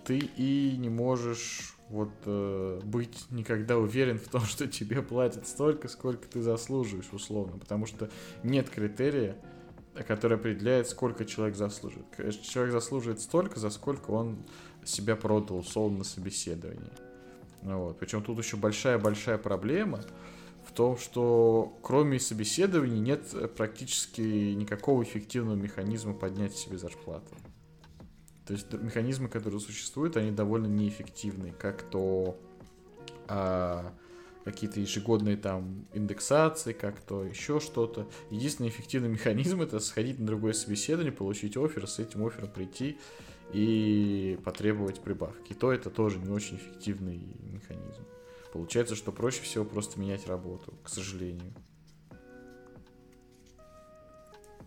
ты 0.04 0.18
и 0.18 0.76
не 0.78 0.88
можешь 0.88 1.76
вот 1.88 2.10
э, 2.24 2.80
быть 2.84 3.26
никогда 3.30 3.76
уверен 3.76 4.18
в 4.18 4.26
том, 4.28 4.40
что 4.46 4.66
тебе 4.66 5.02
платят 5.02 5.46
столько, 5.46 5.88
сколько 5.88 6.26
ты 6.26 6.42
заслуживаешь, 6.42 7.12
условно, 7.12 7.58
потому 7.58 7.86
что 7.86 8.10
нет 8.42 8.68
критерия, 8.68 9.36
который 9.94 10.36
определяет, 10.36 10.88
сколько 10.88 11.24
человек 11.24 11.56
заслуживает. 11.56 12.06
Конечно, 12.16 12.42
Человек 12.44 12.72
заслуживает 12.72 13.20
столько, 13.20 13.60
за 13.60 13.70
сколько 13.70 14.10
он 14.10 14.38
себя 14.84 15.16
продал, 15.16 15.58
условно, 15.58 15.98
на 15.98 16.04
собеседовании. 16.04 16.92
Вот. 17.62 17.98
Причем 17.98 18.22
тут 18.22 18.38
еще 18.38 18.56
большая-большая 18.56 19.38
проблема 19.38 20.00
в 20.66 20.72
том, 20.72 20.96
что 20.96 21.78
кроме 21.82 22.18
собеседований 22.18 23.00
нет 23.00 23.22
э, 23.34 23.48
практически 23.48 24.20
никакого 24.54 25.02
эффективного 25.02 25.56
механизма 25.56 26.14
поднять 26.14 26.56
себе 26.56 26.78
зарплату. 26.78 27.34
То 28.46 28.54
есть 28.54 28.72
механизмы, 28.72 29.28
которые 29.28 29.60
существуют, 29.60 30.16
они 30.16 30.30
довольно 30.32 30.66
неэффективны, 30.66 31.52
как 31.52 31.82
то 31.82 32.36
а, 33.28 33.92
какие-то 34.44 34.80
ежегодные 34.80 35.36
там 35.36 35.86
индексации, 35.92 36.72
как 36.72 37.00
то 37.00 37.24
еще 37.24 37.60
что-то. 37.60 38.08
Единственный 38.30 38.68
эффективный 38.68 39.08
механизм 39.10 39.60
это 39.62 39.78
сходить 39.80 40.18
на 40.18 40.26
другое 40.26 40.52
собеседование, 40.52 41.12
получить 41.12 41.56
офер, 41.56 41.86
с 41.86 41.98
этим 41.98 42.24
оффером 42.26 42.50
прийти 42.50 42.98
и 43.52 44.38
потребовать 44.44 45.00
прибавки. 45.00 45.52
И 45.52 45.54
то 45.54 45.72
это 45.72 45.90
тоже 45.90 46.18
не 46.18 46.30
очень 46.30 46.56
эффективный 46.56 47.20
механизм. 47.42 48.04
Получается, 48.52 48.96
что 48.96 49.12
проще 49.12 49.42
всего 49.42 49.64
просто 49.64 49.98
менять 49.98 50.26
работу, 50.26 50.74
к 50.82 50.88
сожалению. 50.88 51.54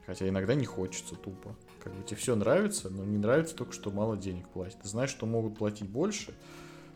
Хотя 0.06 0.28
иногда 0.28 0.54
не 0.54 0.66
хочется 0.66 1.16
тупо. 1.16 1.56
Как 1.84 1.94
бы 1.94 2.04
тебе 2.04 2.18
все 2.18 2.36
нравится, 2.36 2.90
но 2.90 3.04
не 3.04 3.18
нравится 3.18 3.56
только, 3.56 3.74
что 3.74 3.92
мало 3.92 4.18
денег 4.18 4.48
платят. 4.50 4.82
Ты 4.82 4.88
знаешь, 4.88 5.10
что 5.10 5.26
могут 5.26 5.58
платить 5.58 5.90
больше, 5.90 6.34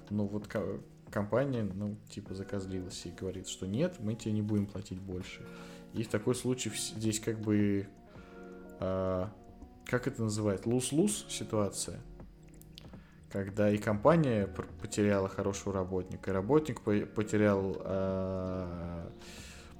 но 0.09 0.25
вот 0.25 0.47
компания, 1.09 1.63
ну, 1.63 1.95
типа, 2.09 2.33
закозлилась 2.33 3.05
и 3.05 3.11
говорит, 3.11 3.47
что 3.47 3.67
нет, 3.67 3.95
мы 3.99 4.15
тебе 4.15 4.33
не 4.33 4.41
будем 4.41 4.65
платить 4.65 4.99
больше. 4.99 5.45
И 5.93 6.03
в 6.03 6.07
такой 6.07 6.35
случай 6.35 6.71
здесь 6.75 7.19
как 7.19 7.39
бы, 7.39 7.87
а, 8.79 9.31
как 9.85 10.07
это 10.07 10.23
называют, 10.23 10.65
лус-лус 10.65 11.25
ситуация. 11.29 11.99
Когда 13.31 13.69
и 13.69 13.77
компания 13.77 14.47
потеряла 14.81 15.29
хорошего 15.29 15.73
работника, 15.73 16.31
и 16.31 16.33
работник 16.33 16.81
потерял 16.81 17.75
а, 17.79 19.11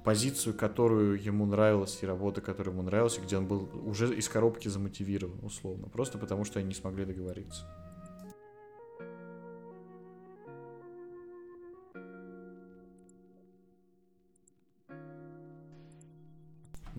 позицию, 0.04 0.54
которую 0.54 1.22
ему 1.22 1.46
нравилась, 1.46 1.98
и 2.02 2.06
работа, 2.06 2.40
которая 2.40 2.72
ему 2.74 2.82
нравилась, 2.82 3.18
где 3.18 3.36
он 3.36 3.46
был 3.46 3.68
уже 3.84 4.14
из 4.14 4.28
коробки 4.28 4.68
замотивирован, 4.68 5.38
условно. 5.42 5.88
Просто 5.88 6.18
потому, 6.18 6.44
что 6.44 6.58
они 6.58 6.68
не 6.68 6.74
смогли 6.74 7.04
договориться. 7.04 7.66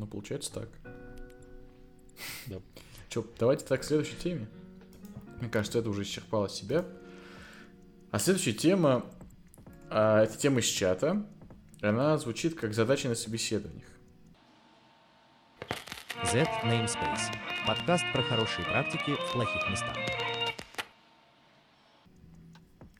Ну, 0.01 0.07
получается 0.07 0.51
так. 0.51 0.69
Да. 2.47 2.57
Че, 3.07 3.23
давайте 3.37 3.65
так 3.65 3.81
к 3.81 3.83
следующей 3.83 4.15
теме. 4.15 4.47
Мне 5.39 5.47
кажется, 5.47 5.77
это 5.77 5.91
уже 5.91 6.01
исчерпало 6.01 6.49
себя. 6.49 6.85
А 8.09 8.17
следующая 8.17 8.53
тема, 8.53 9.05
а, 9.91 10.23
это 10.23 10.35
тема 10.39 10.61
из 10.61 10.65
чата. 10.65 11.23
Она 11.83 12.17
звучит 12.17 12.59
как 12.59 12.73
задача 12.73 13.09
на 13.09 13.15
собеседованиях. 13.15 13.85
Z 16.31 16.47
Namespace. 16.63 17.31
Подкаст 17.67 18.03
про 18.11 18.23
хорошие 18.23 18.65
практики 18.65 19.13
в 19.13 19.33
плохих 19.33 19.69
местах. 19.69 19.95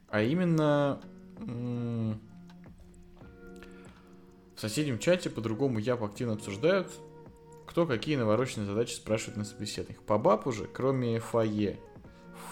А 0.07 0.21
именно 0.21 1.01
в 4.61 4.63
соседнем 4.63 4.99
чате 4.99 5.31
по-другому 5.31 5.79
Яп 5.79 6.03
активно 6.03 6.33
обсуждают, 6.33 6.87
кто 7.65 7.87
какие 7.87 8.15
навороченные 8.15 8.67
задачи 8.67 8.93
спрашивает 8.93 9.37
на 9.37 9.43
собеседованиях. 9.43 10.03
По 10.03 10.19
БАП 10.19 10.45
уже, 10.45 10.65
кроме 10.65 11.17
FAE, 11.17 11.79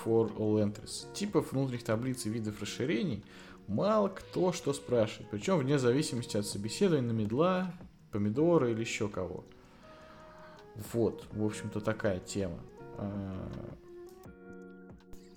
for 0.03 0.35
all 0.35 0.55
entries, 0.55 1.13
типов 1.13 1.51
внутренних 1.51 1.83
таблиц 1.83 2.25
и 2.25 2.29
видов 2.29 2.59
расширений– 2.61 3.23
мало 3.69 4.09
кто 4.09 4.51
что 4.51 4.73
спрашивает. 4.73 5.29
Причем 5.29 5.57
вне 5.59 5.79
зависимости 5.79 6.35
от 6.35 6.45
собеседования 6.45 7.07
на 7.07 7.15
медла, 7.15 7.71
помидоры 8.11 8.71
или 8.71 8.79
еще 8.81 9.07
кого. 9.07 9.45
Вот, 10.91 11.27
в 11.31 11.45
общем-то, 11.45 11.79
такая 11.79 12.19
тема. 12.19 12.59
А, 12.97 13.51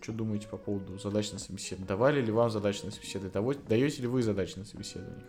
что 0.01 0.13
думаете 0.13 0.49
по 0.49 0.57
поводу 0.57 0.99
задач 0.99 1.31
на 1.33 1.39
собеседование? 1.39 1.89
Давали 1.89 2.23
ли 2.23 2.33
вам 2.33 2.51
задачи 2.51 2.85
на 2.85 2.91
собеседование? 2.91 3.61
Даете 3.69 4.03
ли 4.03 4.09
вы 4.09 4.23
задачи 4.23 4.59
на 4.59 4.65
собеседованиях? 4.65 5.27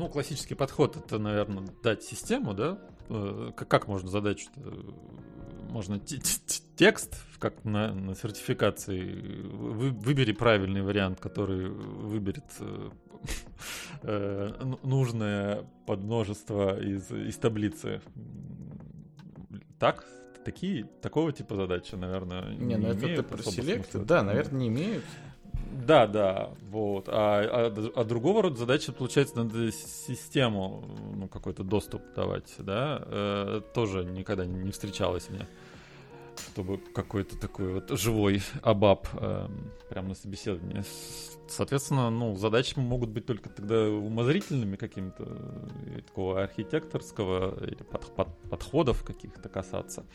Ну, 0.00 0.08
классический 0.08 0.54
подход 0.54 0.96
это, 0.96 1.18
наверное, 1.18 1.68
дать 1.82 2.02
систему, 2.02 2.54
да? 2.54 2.78
Э, 3.10 3.50
как 3.54 3.86
можно 3.86 4.08
задачу 4.08 4.48
можно 5.68 6.00
текст, 6.00 7.16
как 7.38 7.64
на, 7.66 7.92
на 7.92 8.14
сертификации, 8.14 9.42
вы, 9.42 9.90
выбери 9.90 10.32
правильный 10.32 10.80
вариант, 10.80 11.20
который 11.20 11.68
выберет 11.68 12.46
э, 12.60 12.90
э 14.02 14.74
нужное 14.82 15.66
подмножество 15.86 16.80
из, 16.80 17.10
из 17.10 17.36
таблицы. 17.36 18.00
Так? 19.78 20.06
Такие, 20.46 20.84
такого 21.02 21.30
типа 21.30 21.56
задачи, 21.56 21.94
наверное, 21.94 22.54
не, 22.54 22.74
не 22.74 22.76
ну 22.76 23.06
это 23.06 23.22
про 23.22 23.42
селекты, 23.42 23.98
да, 23.98 24.22
наверное, 24.22 24.60
не 24.60 24.68
имеют. 24.68 25.04
Да, 25.70 26.06
да, 26.06 26.50
вот. 26.70 27.08
А, 27.08 27.68
а, 27.68 27.90
а 27.94 28.04
другого 28.04 28.42
рода 28.42 28.56
задачи, 28.56 28.92
получается, 28.92 29.36
надо 29.36 29.70
систему, 29.70 30.84
ну, 31.14 31.28
какой-то 31.28 31.62
доступ 31.62 32.02
давать, 32.14 32.52
да, 32.58 33.02
э, 33.06 33.60
тоже 33.72 34.04
никогда 34.04 34.44
не 34.44 34.72
встречалось 34.72 35.28
мне 35.30 35.46
чтобы 36.52 36.78
какой-то 36.78 37.38
такой 37.38 37.74
вот 37.74 37.90
живой 37.90 38.42
абаб 38.62 39.08
э, 39.14 39.48
прямо 39.88 40.08
на 40.08 40.14
собеседовании. 40.14 40.82
Соответственно, 41.48 42.10
ну, 42.10 42.36
задачи 42.36 42.78
могут 42.78 43.10
быть 43.10 43.26
только 43.26 43.48
тогда 43.48 43.88
умозрительными 43.88 44.76
какими-то, 44.76 45.24
такого 46.06 46.42
архитекторского 46.42 47.64
или 47.64 47.82
под, 47.82 48.14
под, 48.14 48.38
подходов 48.48 49.02
каких-то 49.02 49.48
касаться. 49.48 50.06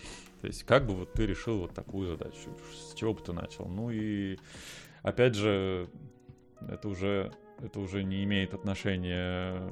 То 0.41 0.47
есть, 0.47 0.63
как 0.63 0.87
бы 0.87 0.95
вот 0.95 1.13
ты 1.13 1.25
решил 1.25 1.59
вот 1.59 1.73
такую 1.73 2.07
задачу, 2.07 2.57
с 2.73 2.93
чего 2.95 3.13
бы 3.13 3.21
ты 3.21 3.33
начал. 3.33 3.65
Ну 3.67 3.91
и, 3.91 4.37
опять 5.05 5.35
же, 5.35 5.89
это 6.67 6.89
уже, 6.89 7.31
это 7.59 7.79
уже 7.79 8.03
не 8.03 8.23
имеет 8.23 8.53
отношения 8.53 9.71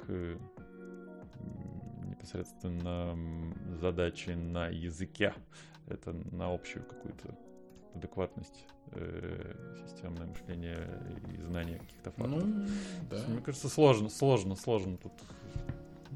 к 0.00 0.38
непосредственно 2.06 3.16
задачи 3.80 4.30
на 4.30 4.68
языке 4.68 5.34
это 5.88 6.12
на 6.32 6.52
общую 6.52 6.84
какую-то 6.84 7.36
адекватность 7.94 8.66
э, 8.92 9.54
системное 9.86 10.26
мышление 10.26 10.88
и 11.32 11.42
знание 11.42 11.78
каких-то 11.78 12.10
фактов. 12.10 12.44
Ну, 12.44 12.66
да. 13.10 13.22
Мне 13.28 13.40
кажется, 13.40 13.68
сложно, 13.68 14.08
сложно, 14.08 14.56
сложно 14.56 14.96
тут 14.96 15.12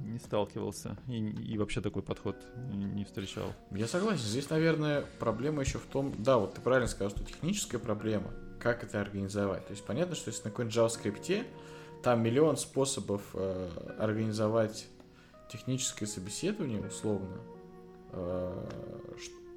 не 0.04 0.18
сталкивался 0.18 0.96
и, 1.08 1.18
и 1.18 1.58
вообще 1.58 1.80
такой 1.80 2.02
подход 2.02 2.36
не 2.72 3.04
встречал. 3.04 3.52
Я 3.70 3.86
согласен. 3.86 4.24
Здесь, 4.24 4.50
наверное, 4.50 5.04
проблема 5.18 5.62
еще 5.62 5.78
в 5.78 5.86
том, 5.86 6.14
да, 6.18 6.38
вот 6.38 6.54
ты 6.54 6.60
правильно 6.60 6.88
сказал, 6.88 7.10
что 7.10 7.24
техническая 7.24 7.80
проблема, 7.80 8.30
как 8.60 8.84
это 8.84 9.00
организовать. 9.00 9.66
То 9.66 9.72
есть 9.72 9.84
понятно, 9.84 10.14
что 10.14 10.30
если 10.30 10.44
на 10.44 10.50
какой-нибудь 10.50 10.76
JavaScript 10.76 11.46
там 12.02 12.22
миллион 12.22 12.56
способов 12.56 13.22
э, 13.34 13.70
организовать 13.98 14.86
техническое 15.50 16.06
собеседование, 16.06 16.80
условно, 16.80 17.38
э, 18.12 18.68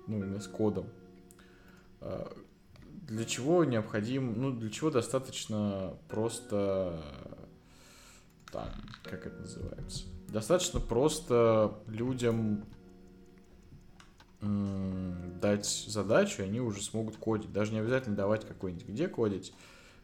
ну, 0.07 0.17
именно 0.17 0.39
с 0.39 0.47
кодом. 0.47 0.87
А, 2.01 2.31
для 3.07 3.25
чего 3.25 3.63
необходим, 3.63 4.39
ну, 4.39 4.51
для 4.51 4.69
чего 4.69 4.89
достаточно 4.89 5.93
просто, 6.07 7.01
там, 8.51 8.69
как 9.03 9.25
это 9.25 9.41
называется, 9.41 10.05
достаточно 10.31 10.79
просто 10.79 11.79
людям 11.87 12.63
дать 14.41 15.67
задачу, 15.67 16.41
и 16.41 16.45
они 16.45 16.59
уже 16.59 16.81
смогут 16.81 17.17
кодить. 17.17 17.53
Даже 17.53 17.73
не 17.73 17.79
обязательно 17.79 18.15
давать 18.15 18.47
какой-нибудь, 18.47 18.87
где 18.87 19.07
кодить, 19.07 19.53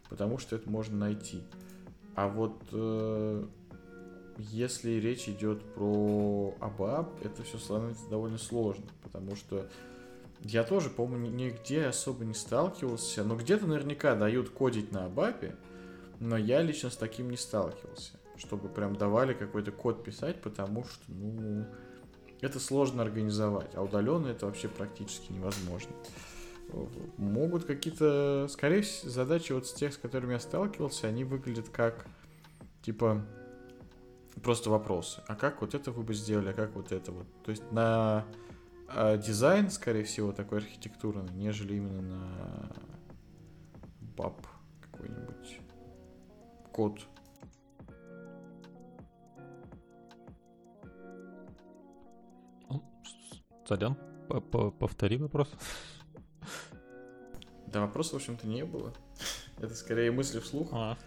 потому 0.09 0.37
что 0.37 0.55
это 0.55 0.69
можно 0.69 0.95
найти. 0.95 1.41
А 2.15 2.27
вот 2.27 2.61
э, 2.71 3.45
если 4.37 4.91
речь 4.91 5.27
идет 5.27 5.63
про 5.73 6.55
ABAP, 6.59 7.25
это 7.25 7.43
все 7.43 7.57
становится 7.57 8.07
довольно 8.09 8.37
сложно, 8.37 8.85
потому 9.01 9.35
что 9.35 9.67
я 10.41 10.63
тоже, 10.63 10.89
по-моему, 10.89 11.27
нигде 11.27 11.85
особо 11.85 12.23
не 12.23 12.33
сталкивался. 12.35 13.23
Но 13.23 13.35
где-то 13.35 13.65
наверняка 13.65 14.15
дают 14.15 14.49
кодить 14.49 14.91
на 14.91 15.05
Абапе, 15.05 15.55
но 16.19 16.37
я 16.37 16.61
лично 16.61 16.89
с 16.91 16.97
таким 16.97 17.31
не 17.31 17.37
сталкивался. 17.37 18.13
Чтобы 18.37 18.69
прям 18.69 18.95
давали 18.95 19.33
какой-то 19.33 19.71
код 19.71 20.03
писать, 20.03 20.41
потому 20.41 20.83
что, 20.83 21.03
ну, 21.07 21.65
это 22.41 22.59
сложно 22.59 23.01
организовать. 23.01 23.75
А 23.75 23.81
удаленно 23.81 24.27
это 24.27 24.45
вообще 24.45 24.67
практически 24.67 25.31
невозможно. 25.31 25.91
Могут 27.17 27.63
какие-то, 27.65 28.47
скорее 28.49 28.81
всего, 28.81 29.09
задачи 29.09 29.53
вот 29.53 29.67
с 29.67 29.73
тех, 29.73 29.93
с 29.93 29.97
которыми 29.97 30.33
я 30.33 30.39
сталкивался, 30.39 31.07
они 31.07 31.23
выглядят 31.23 31.69
как, 31.69 32.05
типа, 32.81 33.25
просто 34.43 34.69
вопросы. 34.69 35.21
А 35.27 35.35
как 35.35 35.61
вот 35.61 35.73
это 35.73 35.91
вы 35.91 36.03
бы 36.03 36.13
сделали, 36.13 36.49
а 36.49 36.53
как 36.53 36.75
вот 36.75 36.91
это 36.91 37.11
вот? 37.11 37.25
То 37.43 37.51
есть 37.51 37.71
на 37.71 38.25
а 38.89 39.17
дизайн, 39.17 39.69
скорее 39.69 40.05
всего, 40.05 40.31
такой 40.31 40.59
архитектурный, 40.59 41.29
нежели 41.33 41.75
именно 41.75 42.01
на 42.01 42.71
баб 44.15 44.47
какой-нибудь 44.81 45.59
код. 46.71 47.01
Сорян, 53.67 53.97
повтори 54.79 55.17
вопрос. 55.17 55.49
Да 57.67 57.81
вопроса, 57.81 58.13
в 58.13 58.15
общем-то, 58.15 58.47
не 58.47 58.63
было. 58.63 58.93
Это 59.59 59.75
скорее 59.75 60.11
мысли 60.11 60.39
вслух 60.39 60.69
А, 60.71 60.97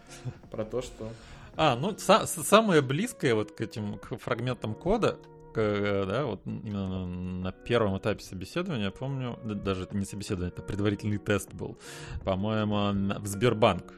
про 0.51 0.65
то, 0.65 0.83
что... 0.83 1.09
А, 1.57 1.77
ну 1.77 1.93
са- 1.93 2.27
самое 2.27 2.83
близкое 2.83 3.35
вот 3.35 3.53
к 3.53 3.61
этим 3.61 3.99
к 3.99 4.17
фрагментам 4.19 4.75
кода, 4.75 5.19
к, 5.55 5.59
э, 5.59 6.05
да, 6.07 6.25
вот 6.27 6.43
именно 6.47 7.07
на, 7.07 7.53
первом 7.53 7.99
этапе 7.99 8.23
собеседования, 8.23 8.87
я 8.87 8.91
помню, 8.91 9.39
да, 9.45 9.55
даже 9.55 9.85
это 9.85 9.97
не 9.97 10.05
собеседование, 10.05 10.53
это 10.53 10.63
предварительный 10.63 11.19
тест 11.19 11.53
был, 11.53 11.79
по-моему, 12.25 13.19
в 13.21 13.27
Сбербанк 13.27 13.93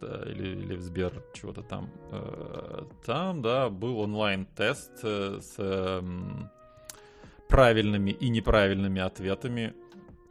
да, 0.00 0.22
или, 0.26 0.48
или 0.48 0.76
в 0.76 0.82
Сбер 0.82 1.22
чего-то 1.34 1.62
там. 1.62 1.90
Э, 2.10 2.84
Там, 3.04 3.42
да, 3.42 3.68
был 3.70 3.98
онлайн-тест 4.00 5.00
э, 5.02 5.40
с 5.42 5.54
эм, 5.58 6.50
правильными 7.54 8.10
и 8.10 8.28
неправильными 8.30 9.00
ответами, 9.00 9.74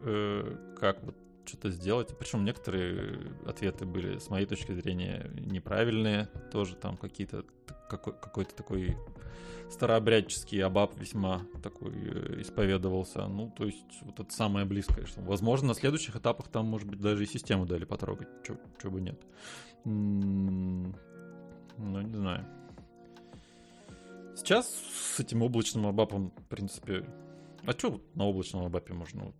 э, 0.02 0.58
как 0.78 1.02
вот 1.04 1.16
что-то 1.46 1.70
сделать. 1.70 2.18
Причем 2.20 2.44
некоторые 2.44 3.32
ответы 3.46 3.86
были, 3.86 4.18
с 4.18 4.30
моей 4.30 4.46
точки 4.46 4.74
зрения, 4.74 5.32
неправильные. 5.34 6.28
Тоже 6.52 6.76
там 6.76 6.98
какие-то 6.98 7.46
какой, 7.90 8.14
какой-то 8.14 8.54
такой 8.54 8.98
старообрядческий 9.70 10.62
абаб 10.62 11.00
весьма 11.00 11.44
такой 11.62 11.94
э, 11.94 12.42
исповедовался. 12.42 13.26
Ну, 13.28 13.54
то 13.58 13.64
есть, 13.64 14.02
вот 14.02 14.20
это 14.20 14.34
самое 14.34 14.66
близкое, 14.66 15.06
что, 15.06 15.22
возможно, 15.22 15.70
на 15.70 15.76
следующих 15.76 16.18
этапах 16.18 16.50
там, 16.50 16.66
может 16.66 16.90
быть, 16.90 17.00
даже 17.00 17.24
и 17.24 17.28
систему 17.28 17.66
дали 17.66 17.86
потрогать. 17.86 18.28
Чего 18.44 18.92
бы 18.92 19.00
нет. 19.00 19.22
М, 19.86 20.94
Ну, 21.78 22.02
не 22.02 22.16
знаю. 22.18 22.46
Сейчас 24.36 24.68
с 25.16 25.20
этим 25.20 25.42
облачным 25.42 25.88
абапом, 25.88 26.32
в 26.38 26.44
принципе... 26.48 27.06
А 27.66 27.72
что 27.72 28.02
на 28.16 28.26
облачном 28.26 28.66
абапе 28.66 28.94
можно? 28.94 29.32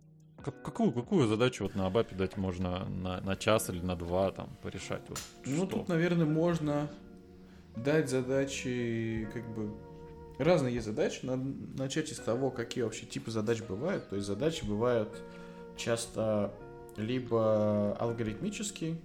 Как- 0.42 0.62
какую, 0.62 0.92
какую 0.92 1.26
задачу 1.26 1.64
вот 1.64 1.74
на 1.74 1.86
Абапе 1.86 2.14
дать 2.16 2.36
можно 2.36 2.84
на, 2.86 3.20
на 3.22 3.34
час 3.36 3.70
или 3.70 3.80
на 3.80 3.96
два 3.96 4.30
там 4.30 4.56
порешать? 4.62 5.02
Вот 5.08 5.18
Ну, 5.46 5.56
что? 5.66 5.78
тут, 5.78 5.88
наверное, 5.88 6.26
можно 6.26 6.90
дать 7.76 8.10
задачи, 8.10 9.26
как 9.32 9.46
бы... 9.54 9.74
Разные 10.38 10.74
есть 10.74 10.86
задачи. 10.86 11.20
Надо 11.24 11.44
начать 11.78 12.10
из 12.10 12.18
того, 12.18 12.50
какие 12.50 12.84
вообще 12.84 13.06
типы 13.06 13.30
задач 13.30 13.62
бывают. 13.62 14.08
То 14.08 14.16
есть 14.16 14.26
задачи 14.26 14.64
бывают 14.64 15.08
часто 15.76 16.52
либо 16.96 17.94
алгоритмические, 17.98 18.98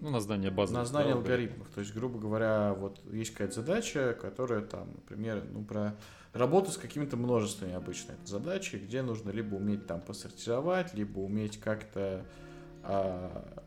Ну, 0.00 0.10
на 0.10 0.20
знание 0.20 0.50
базы. 0.50 0.74
на 0.74 0.84
знание 0.84 1.14
алгоритмов. 1.14 1.68
То 1.70 1.80
есть, 1.80 1.94
грубо 1.94 2.18
говоря, 2.18 2.74
вот 2.74 3.00
есть 3.12 3.32
какая-то 3.32 3.54
задача, 3.54 4.16
которая 4.20 4.60
там, 4.60 4.88
например, 4.94 5.44
ну, 5.50 5.64
про 5.64 5.96
работу 6.32 6.70
с 6.70 6.76
какими-то 6.76 7.16
множествами 7.16 7.74
обычно 7.74 8.12
это 8.12 8.26
задачи, 8.26 8.76
где 8.76 9.02
нужно 9.02 9.30
либо 9.30 9.54
уметь 9.54 9.86
там 9.86 10.00
посортировать, 10.00 10.92
либо 10.94 11.20
уметь 11.20 11.58
как-то 11.58 12.24
а, 12.82 13.62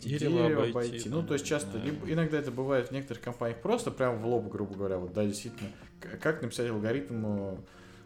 Дерево 0.00 0.68
обойти, 0.68 1.08
Ну, 1.08 1.18
там, 1.18 1.28
то 1.28 1.34
есть 1.34 1.46
часто, 1.46 1.78
да. 1.78 1.84
либо 1.84 2.10
иногда 2.10 2.38
это 2.38 2.50
бывает 2.50 2.88
в 2.88 2.92
некоторых 2.92 3.22
компаниях 3.22 3.60
просто 3.60 3.90
прям 3.90 4.20
в 4.20 4.26
лоб, 4.26 4.48
грубо 4.50 4.74
говоря, 4.74 4.98
вот, 4.98 5.12
да, 5.12 5.24
действительно, 5.24 5.70
как 6.00 6.42
написать 6.42 6.70
алгоритм 6.70 7.24
э, 7.26 7.56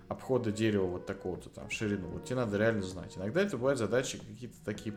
обхода 0.09 0.51
дерева 0.51 0.87
вот 0.87 1.07
такого-то 1.07 1.51
там 1.51 1.71
ширину. 1.71 2.09
Вот 2.09 2.25
тебе 2.25 2.37
надо 2.37 2.57
реально 2.57 2.83
знать. 2.83 3.17
Иногда 3.17 3.43
это 3.43 3.57
бывают 3.57 3.79
задачи 3.79 4.19
какие-то 4.19 4.57
такие 4.65 4.95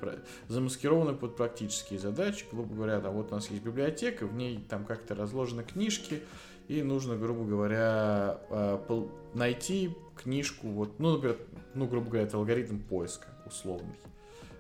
замаскированные 0.47 1.15
под 1.15 1.35
практические 1.35 1.99
задачи. 1.99 2.45
Грубо 2.51 2.73
говоря, 2.73 2.99
там 3.01 3.13
вот 3.13 3.31
у 3.31 3.35
нас 3.35 3.49
есть 3.49 3.63
библиотека, 3.63 4.25
в 4.25 4.33
ней 4.33 4.65
там 4.69 4.85
как-то 4.85 5.13
разложены 5.13 5.63
книжки, 5.63 6.21
и 6.67 6.81
нужно, 6.83 7.17
грубо 7.17 7.43
говоря, 7.43 8.39
э, 8.49 9.07
найти 9.33 9.93
книжку, 10.15 10.67
вот, 10.69 10.99
ну, 10.99 11.13
например, 11.13 11.37
ну, 11.73 11.87
грубо 11.87 12.07
говоря, 12.07 12.27
это 12.27 12.37
алгоритм 12.37 12.79
поиска 12.79 13.27
условный 13.45 13.99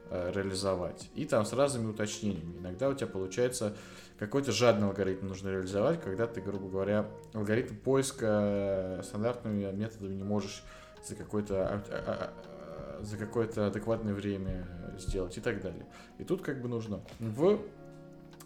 э, 0.09 0.31
реализовать. 0.33 1.09
И 1.15 1.25
там 1.25 1.45
с 1.45 1.53
разными 1.53 1.91
уточнениями. 1.91 2.57
Иногда 2.59 2.89
у 2.89 2.93
тебя 2.93 3.07
получается 3.07 3.75
какой-то 4.21 4.51
жадный 4.51 4.85
алгоритм 4.85 5.29
нужно 5.29 5.49
реализовать, 5.49 5.99
когда 5.99 6.27
ты, 6.27 6.41
грубо 6.41 6.69
говоря, 6.69 7.07
алгоритм 7.33 7.75
поиска 7.75 8.99
э, 8.99 9.01
стандартными 9.03 9.71
методами 9.71 10.13
не 10.13 10.23
можешь 10.23 10.63
за 11.03 11.15
какое-то 11.15 11.67
а- 11.67 11.83
а- 11.89 12.33
а- 12.99 13.03
за 13.03 13.17
какое-то 13.17 13.65
адекватное 13.65 14.13
время 14.13 14.67
сделать 14.99 15.39
и 15.39 15.41
так 15.41 15.59
далее. 15.63 15.87
И 16.19 16.23
тут 16.23 16.43
как 16.43 16.61
бы 16.61 16.69
нужно 16.69 17.01
в 17.17 17.61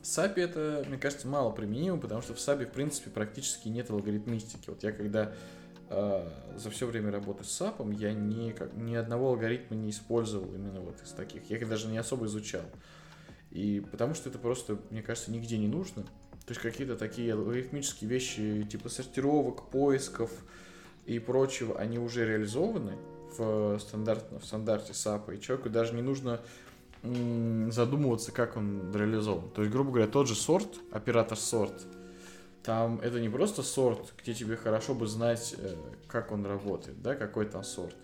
SAP 0.02 0.40
это, 0.40 0.86
мне 0.88 0.98
кажется, 0.98 1.28
мало 1.28 1.52
применимо, 1.52 2.00
потому 2.00 2.22
что 2.22 2.34
в 2.34 2.38
SAP, 2.38 2.68
в 2.68 2.72
принципе, 2.72 3.10
практически 3.10 3.68
нет 3.68 3.90
алгоритмистики. 3.92 4.70
Вот 4.70 4.82
я 4.82 4.94
когда 4.94 5.34
э, 5.90 6.30
за 6.56 6.70
все 6.70 6.88
время 6.88 7.12
работы 7.12 7.44
с 7.44 7.62
SAP 7.62 7.94
я 7.96 8.14
ни, 8.14 8.52
как, 8.52 8.74
ни 8.76 8.96
одного 8.96 9.32
алгоритма 9.32 9.76
не 9.76 9.90
использовал 9.90 10.56
именно 10.56 10.80
вот 10.80 11.02
из 11.02 11.10
таких. 11.10 11.50
Я 11.50 11.58
их 11.58 11.68
даже 11.68 11.90
не 11.90 11.98
особо 11.98 12.28
изучал. 12.28 12.64
И 13.56 13.80
потому 13.90 14.14
что 14.16 14.28
это 14.28 14.38
просто, 14.38 14.78
мне 14.90 15.02
кажется, 15.02 15.32
нигде 15.32 15.58
не 15.58 15.70
нужно. 15.70 16.04
То 16.04 16.50
есть 16.50 16.62
какие-то 16.62 16.98
такие 16.98 17.34
алгоритмические 17.34 18.10
вещи, 18.10 18.68
типа 18.70 18.90
сортировок, 18.90 19.70
поисков 19.70 20.30
и 21.06 21.20
прочего, 21.20 21.80
они 21.80 21.98
уже 21.98 22.28
реализованы 22.28 22.98
в, 23.38 23.80
стандартно, 23.80 24.40
в 24.40 24.46
стандарте 24.46 24.92
SAP, 24.92 25.38
и 25.38 25.42
человеку 25.42 25.70
даже 25.70 25.94
не 25.94 26.02
нужно 26.02 26.42
задумываться, 27.02 28.34
как 28.34 28.58
он 28.58 28.92
реализован. 28.94 29.50
То 29.52 29.62
есть, 29.62 29.72
грубо 29.72 29.92
говоря, 29.92 30.08
тот 30.08 30.28
же 30.28 30.36
сорт, 30.36 30.68
оператор 30.92 31.38
сорт, 31.38 31.86
там 32.62 33.00
это 33.02 33.22
не 33.22 33.30
просто 33.30 33.64
сорт, 33.64 34.14
где 34.22 34.34
тебе 34.34 34.58
хорошо 34.58 34.96
бы 34.96 35.08
знать, 35.08 35.56
э, 35.58 35.76
как 36.08 36.34
он 36.34 36.46
работает, 36.46 37.02
да, 37.02 37.16
какой 37.16 37.46
там 37.46 37.64
сорт. 37.64 37.96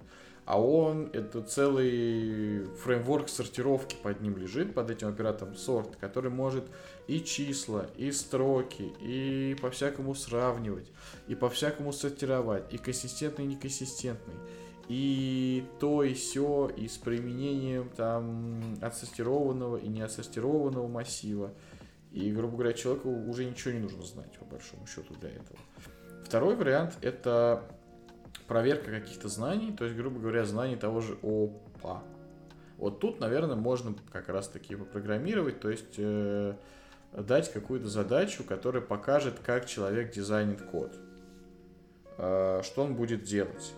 А 0.45 0.59
он, 0.59 1.09
это 1.13 1.41
целый 1.41 2.65
фреймворк 2.83 3.29
сортировки 3.29 3.95
под 4.01 4.21
ним 4.21 4.37
лежит, 4.37 4.73
под 4.73 4.89
этим 4.89 5.07
оператором 5.07 5.55
сорт, 5.55 5.95
который 5.97 6.31
может 6.31 6.65
и 7.07 7.23
числа, 7.23 7.87
и 7.95 8.11
строки, 8.11 8.91
и 9.01 9.55
по-всякому 9.61 10.15
сравнивать, 10.15 10.91
и 11.27 11.35
по-всякому 11.35 11.93
сортировать, 11.93 12.73
и 12.73 12.77
консистентный, 12.77 13.45
и 13.45 13.47
неконсистентный, 13.49 14.35
и 14.87 15.63
то, 15.79 16.03
и 16.03 16.13
все, 16.13 16.69
и 16.75 16.87
с 16.87 16.97
применением 16.97 17.89
там 17.89 18.77
отсортированного 18.81 19.77
и 19.77 19.87
неотсортированного 19.87 20.87
массива. 20.87 21.53
И, 22.11 22.29
грубо 22.31 22.57
говоря, 22.57 22.73
человеку 22.73 23.09
уже 23.09 23.45
ничего 23.45 23.73
не 23.73 23.79
нужно 23.79 24.03
знать, 24.03 24.37
по 24.37 24.45
большому 24.45 24.85
счету, 24.85 25.13
для 25.21 25.29
этого. 25.29 25.59
Второй 26.25 26.55
вариант— 26.55 26.97
это 27.01 27.63
проверка 28.51 28.91
каких-то 28.91 29.29
знаний, 29.29 29.71
то 29.71 29.85
есть, 29.85 29.95
грубо 29.95 30.19
говоря, 30.19 30.43
знаний 30.43 30.75
того 30.75 30.99
же 30.99 31.17
ОПА. 31.21 32.03
Вот 32.75 32.99
тут, 32.99 33.21
наверное, 33.21 33.55
можно 33.55 33.95
как 34.11 34.27
раз-таки 34.27 34.75
попрограммировать, 34.75 35.61
то 35.61 35.69
есть 35.69 35.95
э, 35.97 36.55
дать 37.13 37.49
какую-то 37.53 37.87
задачу, 37.87 38.43
которая 38.43 38.81
покажет, 38.81 39.39
как 39.39 39.67
человек 39.67 40.11
дизайнит 40.11 40.61
код, 40.63 40.93
э, 42.17 42.61
что 42.65 42.83
он 42.83 42.95
будет 42.95 43.23
делать. 43.23 43.71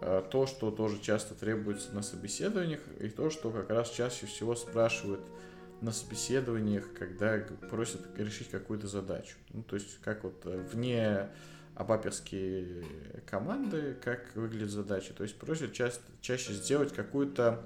Э, 0.00 0.22
то, 0.30 0.46
что 0.46 0.70
тоже 0.70 1.00
часто 1.00 1.34
требуется 1.34 1.92
на 1.96 2.02
собеседованиях, 2.02 2.80
и 3.00 3.08
то, 3.08 3.28
что 3.28 3.50
как 3.50 3.70
раз 3.70 3.90
чаще 3.90 4.26
всего 4.26 4.54
спрашивают 4.54 5.22
на 5.80 5.90
собеседованиях, 5.90 6.94
когда 6.96 7.44
просят 7.68 8.02
решить 8.16 8.50
какую-то 8.50 8.86
задачу. 8.86 9.34
Ну, 9.52 9.64
то 9.64 9.74
есть, 9.74 9.98
как 10.00 10.22
вот 10.22 10.42
э, 10.44 10.64
абаперские 11.74 12.84
команды, 13.26 13.96
как 14.02 14.34
выглядит 14.34 14.70
задача. 14.70 15.12
То 15.12 15.22
есть, 15.22 15.36
просят 15.38 15.72
часто, 15.72 16.02
чаще 16.20 16.52
сделать 16.52 16.92
какую-то 16.92 17.64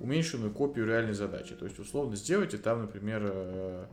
уменьшенную 0.00 0.52
копию 0.52 0.86
реальной 0.86 1.14
задачи. 1.14 1.54
То 1.54 1.64
есть, 1.66 1.78
условно, 1.78 2.16
сделайте 2.16 2.58
там, 2.58 2.82
например, 2.82 3.22
э, 3.24 3.86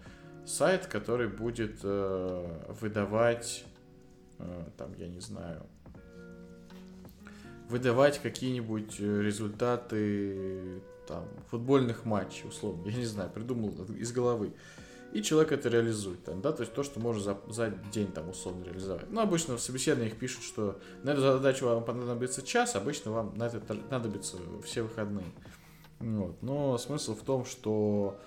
сайт, 0.46 0.88
который 0.88 1.28
будет 1.28 1.80
э, 1.84 2.74
выдавать, 2.80 3.66
э, 4.40 4.64
там, 4.78 4.94
я 4.98 5.08
не 5.08 5.20
знаю, 5.20 5.64
выдавать 7.70 8.22
какие-нибудь 8.22 9.00
результаты 9.00 10.82
там, 11.08 11.26
футбольных 11.50 12.06
матчей, 12.06 12.48
условно, 12.48 12.88
я 12.90 12.98
не 12.98 13.06
знаю, 13.06 13.30
придумал 13.30 13.74
из 13.94 14.12
головы. 14.12 14.54
И 15.14 15.22
человек 15.22 15.52
это 15.54 15.70
реализует, 15.70 16.24
там, 16.26 16.42
да, 16.42 16.52
то 16.52 16.62
есть 16.62 16.74
то, 16.74 16.84
что 16.84 17.00
можно 17.00 17.22
за, 17.22 17.38
за 17.48 17.70
день 17.92 18.12
там 18.12 18.30
условно 18.30 18.66
реализовать. 18.66 19.10
Ну, 19.10 19.22
обычно 19.22 19.56
в 19.58 19.62
собеседованиях 19.62 20.18
пишут, 20.18 20.44
что 20.44 20.80
на 21.04 21.12
эту 21.12 21.22
задачу 21.22 21.66
вам 21.66 21.84
понадобится 21.86 22.42
час, 22.42 22.76
обычно 22.76 23.12
вам 23.12 23.34
на 23.36 23.48
это 23.48 23.60
понадобится 23.60 24.38
все 24.66 24.84
выходные. 24.84 25.26
Вот. 26.00 26.42
Но 26.44 26.78
смысл 26.78 27.16
в 27.16 27.22
том, 27.24 27.46
что 27.46 28.20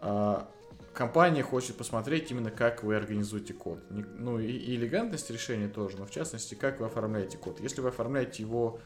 а, 0.00 0.48
компания 0.92 1.42
хочет 1.42 1.76
посмотреть 1.76 2.30
именно, 2.30 2.50
как 2.50 2.84
вы 2.84 2.94
организуете 2.96 3.54
код. 3.54 3.80
Не- 3.90 4.04
Ну 4.04 4.38
и, 4.38 4.46
и 4.46 4.76
элегантность 4.76 5.30
решения 5.30 5.68
тоже, 5.68 5.96
но 5.96 6.04
в 6.04 6.10
частности, 6.10 6.54
как 6.54 6.80
вы 6.80 6.86
оформляете 6.86 7.38
код. 7.38 7.60
Если 7.60 7.80
вы 7.80 7.88
оформляете 7.88 8.42
его 8.42 8.78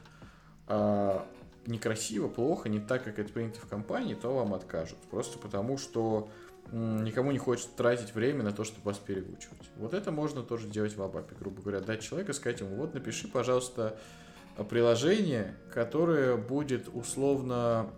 а, 0.68 1.26
некрасиво, 1.66 2.28
плохо, 2.28 2.68
не 2.68 2.80
так, 2.80 3.04
как 3.04 3.18
это 3.18 3.32
принято 3.32 3.60
в 3.60 3.66
компании, 3.66 4.14
то 4.14 4.34
вам 4.34 4.54
откажут. 4.54 4.98
Просто 5.10 5.38
потому, 5.38 5.76
что 5.78 6.30
никому 6.72 7.32
не 7.32 7.38
хочется 7.38 7.70
тратить 7.76 8.14
время 8.14 8.42
на 8.42 8.52
то, 8.52 8.64
чтобы 8.64 8.84
вас 8.84 8.98
переучивать. 8.98 9.70
Вот 9.76 9.94
это 9.94 10.12
можно 10.12 10.42
тоже 10.42 10.68
делать 10.68 10.96
в 10.96 11.02
Абапе, 11.02 11.34
грубо 11.38 11.62
говоря. 11.62 11.80
Дать 11.80 12.00
человеку, 12.00 12.32
сказать 12.32 12.60
ему, 12.60 12.76
вот 12.76 12.94
напиши, 12.94 13.28
пожалуйста, 13.28 13.98
приложение, 14.68 15.56
которое 15.72 16.36
будет 16.36 16.88
условно 16.92 17.90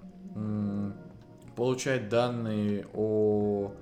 получать 1.56 2.08
данные 2.08 2.86
о 2.94 3.74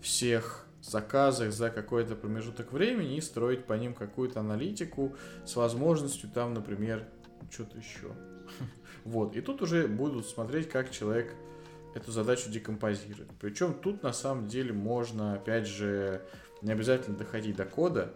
всех 0.00 0.66
заказах 0.82 1.52
за 1.52 1.70
какой-то 1.70 2.14
промежуток 2.14 2.72
времени 2.72 3.16
и 3.16 3.20
строить 3.22 3.64
по 3.64 3.72
ним 3.72 3.94
какую-то 3.94 4.40
аналитику 4.40 5.14
с 5.46 5.56
возможностью 5.56 6.28
там, 6.28 6.52
например, 6.52 7.04
что-то 7.50 7.78
еще. 7.78 8.08
Вот, 9.04 9.36
и 9.36 9.42
тут 9.42 9.60
уже 9.60 9.86
будут 9.86 10.26
смотреть, 10.26 10.70
как 10.70 10.90
человек 10.90 11.34
эту 11.94 12.12
задачу 12.12 12.50
декомпозирует. 12.50 13.30
Причем 13.40 13.74
тут 13.74 14.02
на 14.02 14.12
самом 14.12 14.48
деле 14.48 14.72
можно, 14.72 15.34
опять 15.34 15.66
же, 15.66 16.22
не 16.62 16.72
обязательно 16.72 17.16
доходить 17.16 17.56
до 17.56 17.64
кода, 17.64 18.12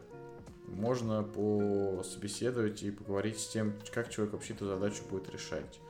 можно 0.67 1.23
пособеседовать 1.23 2.83
и 2.83 2.91
поговорить 2.91 3.39
с 3.39 3.49
тем, 3.49 3.75
как 3.93 4.11
человек 4.11 4.35
вообще 4.35 4.55
эту 4.55 4.67
задачу 4.67 5.03
будет 5.09 5.31
решать. 5.31 5.81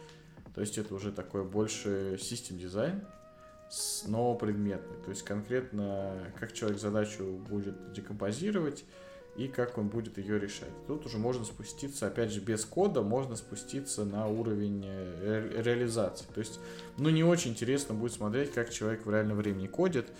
То 0.54 0.60
есть 0.60 0.78
это 0.78 0.94
уже 0.94 1.12
такой 1.12 1.44
больше 1.44 2.18
систем 2.20 2.58
дизайн, 2.58 3.02
но 4.06 4.34
предметный. 4.34 4.96
То 5.04 5.10
есть 5.10 5.22
конкретно, 5.22 6.32
как 6.38 6.52
человек 6.52 6.78
задачу 6.78 7.24
будет 7.48 7.92
декомпозировать 7.92 8.84
и 9.38 9.46
как 9.46 9.78
он 9.78 9.88
будет 9.88 10.18
ее 10.18 10.38
решать. 10.38 10.72
Тут 10.88 11.06
уже 11.06 11.16
можно 11.16 11.44
спуститься, 11.44 12.08
опять 12.08 12.32
же, 12.32 12.40
без 12.40 12.64
кода, 12.64 13.02
можно 13.02 13.36
спуститься 13.36 14.04
на 14.04 14.26
уровень 14.26 14.82
э, 14.84 15.50
ре- 15.54 15.62
реализации. 15.62 16.26
То 16.34 16.40
есть, 16.40 16.58
ну, 16.96 17.08
не 17.08 17.22
очень 17.22 17.52
интересно 17.52 17.94
будет 17.94 18.12
смотреть, 18.12 18.50
как 18.50 18.70
человек 18.70 19.06
в 19.06 19.10
реальном 19.10 19.36
времени 19.36 19.68
кодит, 19.68 20.10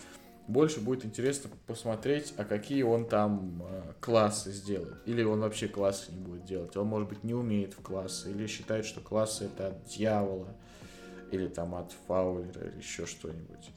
больше 0.46 0.80
будет 0.80 1.04
интересно 1.04 1.50
посмотреть, 1.66 2.32
а 2.36 2.44
какие 2.44 2.84
он 2.84 3.06
там 3.06 3.60
э, 3.68 3.92
классы 4.00 4.52
сделает. 4.52 4.96
Или 5.04 5.24
он 5.24 5.40
вообще 5.40 5.66
классы 5.66 6.12
не 6.12 6.20
будет 6.20 6.44
делать. 6.44 6.76
Он, 6.76 6.86
может 6.86 7.08
быть, 7.08 7.24
не 7.24 7.34
умеет 7.34 7.74
в 7.74 7.82
классы, 7.82 8.30
или 8.30 8.46
считает, 8.46 8.86
что 8.86 9.00
классы 9.00 9.46
это 9.46 9.68
от 9.68 9.84
дьявола, 9.86 10.46
или 11.32 11.48
там 11.48 11.74
от 11.74 11.92
фаулера, 12.06 12.68
или 12.68 12.78
еще 12.78 13.04
что-нибудь. 13.04 13.70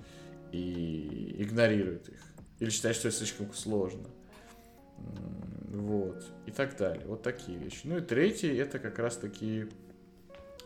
И 0.51 1.35
игнорирует 1.39 2.09
их. 2.09 2.21
Или 2.59 2.69
считает, 2.69 2.95
что 2.95 3.07
это 3.07 3.17
слишком 3.17 3.51
сложно. 3.53 4.07
Вот. 5.69 6.23
И 6.45 6.51
так 6.51 6.77
далее. 6.77 7.05
Вот 7.05 7.21
такие 7.23 7.57
вещи. 7.57 7.81
Ну 7.85 7.97
и 7.97 8.01
третий, 8.01 8.53
это 8.55 8.79
как 8.79 8.99
раз 8.99 9.17
таки 9.17 9.67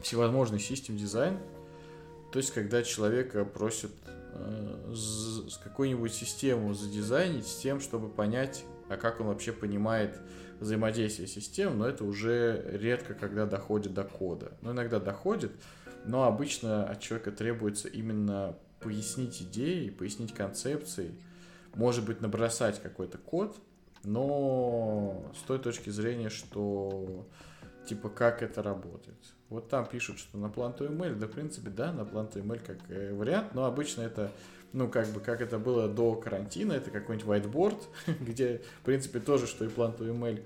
всевозможный 0.01 0.59
систем 0.59 0.97
дизайн. 0.97 1.37
То 2.31 2.39
есть, 2.39 2.53
когда 2.53 2.83
человека 2.83 3.45
просят 3.45 3.91
Э, 4.35 4.93
какую-нибудь 5.63 6.13
систему 6.13 6.73
задизайнить 6.73 7.47
с 7.47 7.55
тем, 7.57 7.79
чтобы 7.79 8.09
понять, 8.09 8.65
а 8.89 8.97
как 8.97 9.21
он 9.21 9.27
вообще 9.27 9.53
понимает 9.53 10.19
взаимодействие 10.59 11.27
систем, 11.27 11.77
но 11.79 11.87
это 11.87 12.03
уже 12.03 12.63
редко, 12.73 13.13
когда 13.13 13.45
доходит 13.45 13.93
до 13.93 14.03
кода. 14.03 14.51
Но 14.61 14.71
иногда 14.71 14.99
доходит, 14.99 15.51
но 16.05 16.23
обычно 16.23 16.85
от 16.85 16.99
человека 16.99 17.31
требуется 17.31 17.87
именно 17.87 18.57
пояснить 18.81 19.41
идеи, 19.41 19.89
пояснить 19.89 20.33
концепции, 20.33 21.15
может 21.73 22.05
быть, 22.05 22.21
набросать 22.21 22.81
какой-то 22.81 23.17
код, 23.17 23.57
но 24.05 25.23
с 25.35 25.41
той 25.41 25.59
точки 25.59 25.89
зрения, 25.89 26.29
что 26.29 27.25
типа 27.85 28.09
как 28.09 28.41
это 28.41 28.63
работает. 28.63 29.17
Вот 29.49 29.69
там 29.69 29.85
пишут, 29.85 30.19
что 30.19 30.37
на 30.37 30.49
планту 30.49 30.85
email, 30.85 31.15
да, 31.15 31.27
в 31.27 31.31
принципе, 31.31 31.69
да, 31.69 31.91
на 31.91 32.05
планту 32.05 32.39
email 32.39 32.59
как 32.65 32.77
э, 32.89 33.13
вариант, 33.13 33.53
но 33.53 33.65
обычно 33.65 34.01
это, 34.01 34.31
ну, 34.73 34.89
как 34.89 35.07
бы, 35.09 35.19
как 35.19 35.41
это 35.41 35.59
было 35.59 35.87
до 35.87 36.15
карантина, 36.15 36.73
это 36.73 36.89
какой-нибудь 36.89 37.27
whiteboard, 37.27 37.77
где, 38.21 38.61
в 38.81 38.85
принципе, 38.85 39.19
тоже, 39.19 39.47
что 39.47 39.65
и 39.65 39.69
планту 39.69 40.05
email, 40.07 40.43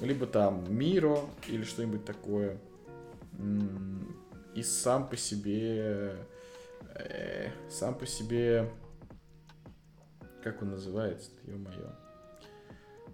либо 0.00 0.26
там 0.26 0.64
Miro 0.64 1.28
или 1.46 1.64
что-нибудь 1.64 2.04
такое. 2.04 2.58
И 4.54 4.62
сам 4.62 5.08
по 5.08 5.16
себе, 5.16 6.16
э, 6.94 7.50
сам 7.70 7.94
по 7.94 8.06
себе, 8.06 8.70
как 10.42 10.62
он 10.62 10.70
называется, 10.70 11.30
ё-моё, 11.44 11.92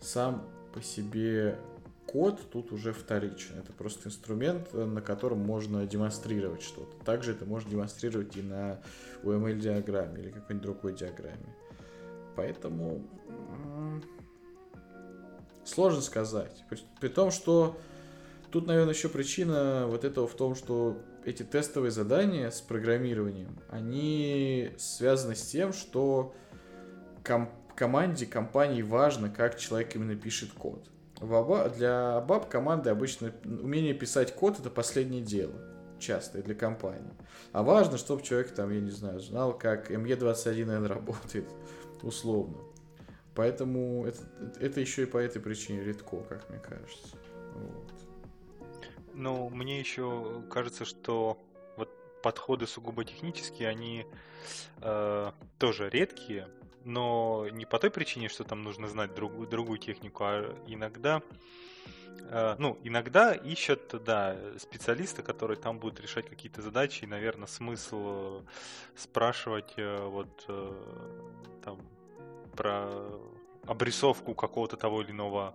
сам 0.04 0.48
по 0.72 0.82
себе 0.82 1.58
код 2.06 2.40
тут 2.52 2.72
уже 2.72 2.92
вторичен. 2.92 3.58
Это 3.58 3.72
просто 3.72 4.08
инструмент, 4.08 4.72
на 4.72 5.00
котором 5.00 5.40
можно 5.40 5.86
демонстрировать 5.86 6.62
что-то. 6.62 6.96
Также 7.04 7.32
это 7.32 7.44
можно 7.44 7.70
демонстрировать 7.70 8.36
и 8.36 8.42
на 8.42 8.80
UML-диаграмме 9.22 10.20
или 10.20 10.30
какой-нибудь 10.30 10.62
другой 10.62 10.94
диаграмме. 10.94 11.54
Поэтому 12.36 13.02
сложно 15.64 16.00
сказать. 16.02 16.64
При, 16.68 16.78
при 17.00 17.08
том, 17.08 17.30
что 17.30 17.76
тут, 18.50 18.66
наверное, 18.66 18.94
еще 18.94 19.08
причина 19.08 19.86
вот 19.88 20.04
этого 20.04 20.28
в 20.28 20.34
том, 20.34 20.54
что 20.54 20.98
эти 21.24 21.42
тестовые 21.42 21.90
задания 21.90 22.50
с 22.50 22.60
программированием, 22.60 23.58
они 23.70 24.70
связаны 24.76 25.34
с 25.34 25.42
тем, 25.42 25.72
что 25.72 26.34
ком- 27.24 27.50
команде, 27.74 28.26
компании 28.26 28.82
важно, 28.82 29.30
как 29.30 29.58
человек 29.58 29.94
именно 29.94 30.16
пишет 30.16 30.52
код. 30.52 30.88
Для 31.20 32.20
баб 32.20 32.48
команды 32.48 32.90
обычно 32.90 33.32
умение 33.44 33.94
писать 33.94 34.34
код 34.34 34.58
это 34.58 34.70
последнее 34.70 35.22
дело. 35.22 35.54
Часто 35.98 36.42
для 36.42 36.54
компании. 36.54 37.12
А 37.52 37.62
важно, 37.62 37.98
чтобы 37.98 38.22
человек 38.22 38.52
там, 38.52 38.70
я 38.70 38.80
не 38.80 38.90
знаю, 38.90 39.20
знал, 39.20 39.56
как 39.56 39.90
ME21N 39.90 40.86
работает, 40.86 41.46
условно. 42.02 42.58
Поэтому 43.34 44.04
это, 44.06 44.18
это 44.60 44.80
еще 44.80 45.04
и 45.04 45.06
по 45.06 45.18
этой 45.18 45.40
причине 45.40 45.82
редко, 45.82 46.18
как 46.28 46.48
мне 46.50 46.58
кажется. 46.58 47.16
Вот. 47.54 47.92
Ну, 49.14 49.48
мне 49.48 49.78
еще 49.78 50.42
кажется, 50.50 50.84
что 50.84 51.38
вот 51.76 51.88
подходы 52.22 52.66
сугубо 52.66 53.04
технические, 53.04 53.68
они 53.68 54.06
э, 54.82 55.30
тоже 55.58 55.88
редкие, 55.88 56.48
но 56.84 57.46
не 57.52 57.64
по 57.66 57.78
той 57.78 57.90
причине, 57.90 58.28
что 58.28 58.44
там 58.44 58.62
нужно 58.62 58.88
знать 58.88 59.14
другую, 59.14 59.48
другую 59.48 59.78
технику, 59.78 60.24
а 60.24 60.56
иногда, 60.66 61.22
э, 62.30 62.56
ну, 62.58 62.78
иногда 62.84 63.32
ищут, 63.34 64.04
да, 64.04 64.36
специалиста, 64.58 65.22
который 65.22 65.56
там 65.56 65.78
будет 65.78 66.00
решать 66.00 66.28
какие-то 66.28 66.62
задачи, 66.62 67.04
и, 67.04 67.08
наверное, 67.08 67.46
смысл 67.46 68.40
э, 68.40 68.42
спрашивать 68.96 69.74
э, 69.76 70.06
вот 70.06 70.46
там 71.64 71.78
про 72.56 73.10
обрисовку 73.66 74.34
какого-то 74.34 74.76
того 74.76 75.02
или 75.02 75.10
иного 75.10 75.54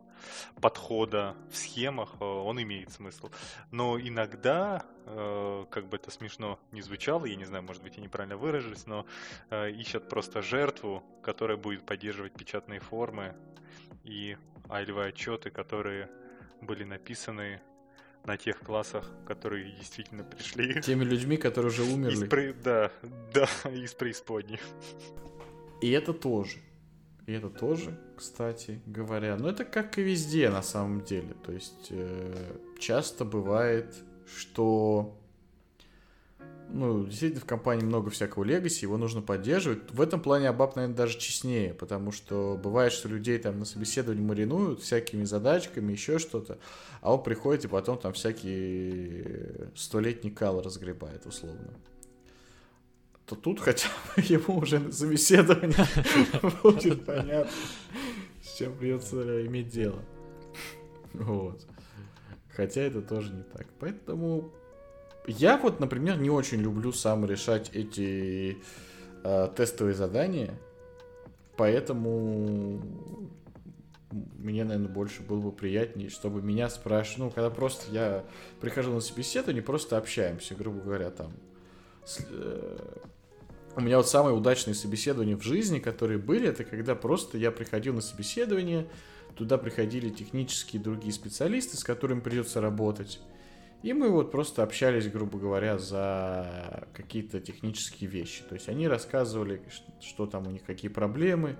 подхода 0.61 1.36
в 1.52 1.56
схемах, 1.56 2.15
э, 2.19 2.23
он 2.23 2.61
имеет 2.61 2.91
смысл. 2.91 3.30
Но 3.72 3.99
иногда, 3.99 4.84
э, 5.06 5.65
как 5.69 5.88
бы 5.88 5.98
это 5.98 6.11
смешно 6.11 6.60
не 6.72 6.81
звучало, 6.81 7.26
я 7.26 7.36
не 7.36 7.45
знаю, 7.45 7.64
может 7.64 7.84
быть, 7.84 7.98
я 7.98 8.03
неправильно 8.03 8.38
выражусь, 8.38 8.86
но 8.86 9.06
э, 9.49 9.72
ищут 9.72 10.10
просто 10.10 10.41
жертву, 10.41 11.03
которая 11.23 11.57
будет 11.57 11.86
поддерживать 11.86 12.34
печатные 12.34 12.80
формы 12.80 13.36
и 14.03 14.38
айлевые 14.69 15.10
отчеты, 15.10 15.49
которые 15.49 16.10
были 16.61 16.84
написаны 16.84 17.61
на 18.26 18.38
тех 18.38 18.60
классах, 18.60 19.10
которые 19.26 19.72
действительно 19.72 20.23
пришли. 20.23 20.81
Теми 20.81 21.03
людьми, 21.03 21.38
которые 21.38 21.72
уже 21.72 21.84
умерли. 21.84 22.26
Из. 22.26 22.64
Да, 22.64 22.91
да, 23.34 23.48
из 23.69 23.94
преисподней. 23.94 24.60
И 25.81 25.91
это 25.91 26.14
тоже. 26.14 26.60
И 27.30 27.31
это 27.31 27.51
тоже, 27.51 27.95
кстати 28.18 28.81
говоря. 28.88 29.38
Но 29.38 29.49
это 29.49 29.64
как 29.64 29.99
и 29.99 30.01
везде 30.01 30.49
на 30.49 30.64
самом 30.64 31.03
деле. 31.03 31.35
То 31.45 31.51
есть 31.51 31.89
э, 31.91 32.56
часто 32.80 33.23
бывает, 33.23 33.93
что 34.26 35.15
ну, 36.69 37.06
действительно, 37.06 37.41
в 37.41 37.45
компании 37.45 37.85
много 37.85 38.10
всякого 38.10 38.43
легаси, 38.43 38.84
его 38.85 38.97
нужно 38.97 39.22
поддерживать. 39.22 39.91
В 39.91 40.01
этом 40.01 40.22
плане 40.22 40.49
Абаб, 40.49 40.76
наверное, 40.76 40.97
даже 40.97 41.19
честнее, 41.19 41.76
потому 41.76 42.11
что 42.11 42.60
бывает, 42.60 42.93
что 42.93 43.07
людей 43.07 43.38
там 43.38 43.60
на 43.60 43.65
собеседовании 43.65 44.23
маринуют 44.23 44.81
всякими 44.81 45.23
задачками, 45.23 45.91
еще 45.91 46.18
что-то, 46.18 46.57
а 47.01 47.14
он 47.14 47.22
приходит 47.22 47.65
и 47.65 47.68
потом 47.68 47.99
там 47.99 48.14
всякий 48.14 49.23
столетний 49.76 50.31
кал 50.31 50.64
разгребает, 50.64 51.27
условно 51.27 51.76
то 53.30 53.35
тут 53.35 53.60
хотя 53.60 53.88
бы 54.15 54.23
ему 54.27 54.57
уже 54.57 54.80
на 54.80 54.91
собеседовании 54.91 55.76
будет 56.64 57.06
понятно, 57.06 57.51
с 58.41 58.57
чем 58.57 58.76
придется 58.76 59.45
иметь 59.45 59.69
дело. 59.69 60.01
Вот. 61.14 61.61
Хотя 62.56 62.81
это 62.81 63.01
тоже 63.03 63.31
не 63.31 63.43
так. 63.43 63.68
Поэтому 63.80 64.51
я 65.27 65.57
вот, 65.57 65.80
например, 65.80 66.18
не 66.19 66.31
очень 66.31 66.60
люблю 66.60 66.91
сам 66.91 67.23
решать 67.23 67.69
эти 67.73 68.57
э, 69.23 69.49
тестовые 69.56 69.93
задания. 69.93 70.56
Поэтому 71.56 72.81
мне, 74.11 74.64
наверное, 74.64 74.89
больше 74.89 75.22
было 75.22 75.39
бы 75.39 75.51
приятнее, 75.51 76.10
чтобы 76.10 76.41
меня 76.41 76.68
спрашивали, 76.69 77.26
ну, 77.26 77.30
когда 77.30 77.51
просто 77.51 77.91
я 77.91 78.26
прихожу 78.60 78.91
на 78.91 79.01
собеседование, 79.01 79.61
просто 79.61 79.97
общаемся, 79.97 80.56
грубо 80.56 80.80
говоря, 80.81 81.11
там, 81.11 81.31
с, 82.06 82.26
э, 82.27 82.97
у 83.80 83.81
меня 83.81 83.97
вот 83.97 84.07
самые 84.07 84.35
удачные 84.35 84.76
собеседования 84.76 85.35
в 85.35 85.43
жизни, 85.43 85.80
которые 85.80 86.19
были, 86.19 86.47
это 86.47 86.64
когда 86.64 86.95
просто 86.95 87.38
я 87.38 87.51
приходил 87.51 87.93
на 87.93 88.01
собеседование, 88.01 88.88
туда 89.35 89.57
приходили 89.57 90.10
технические 90.10 90.81
другие 90.81 91.14
специалисты, 91.14 91.77
с 91.77 91.84
которыми 91.84 92.19
придется 92.19 92.61
работать. 92.61 93.19
И 93.81 93.93
мы 93.93 94.10
вот 94.10 94.31
просто 94.31 94.61
общались, 94.61 95.10
грубо 95.10 95.39
говоря, 95.39 95.77
за 95.77 96.88
какие-то 96.93 97.39
технические 97.39 98.10
вещи. 98.10 98.43
То 98.43 98.56
есть 98.56 98.68
они 98.68 98.89
рассказывали, 98.89 99.61
что 100.01 100.26
там 100.26 100.47
у 100.47 100.51
них, 100.51 100.64
какие 100.65 100.91
проблемы. 100.91 101.56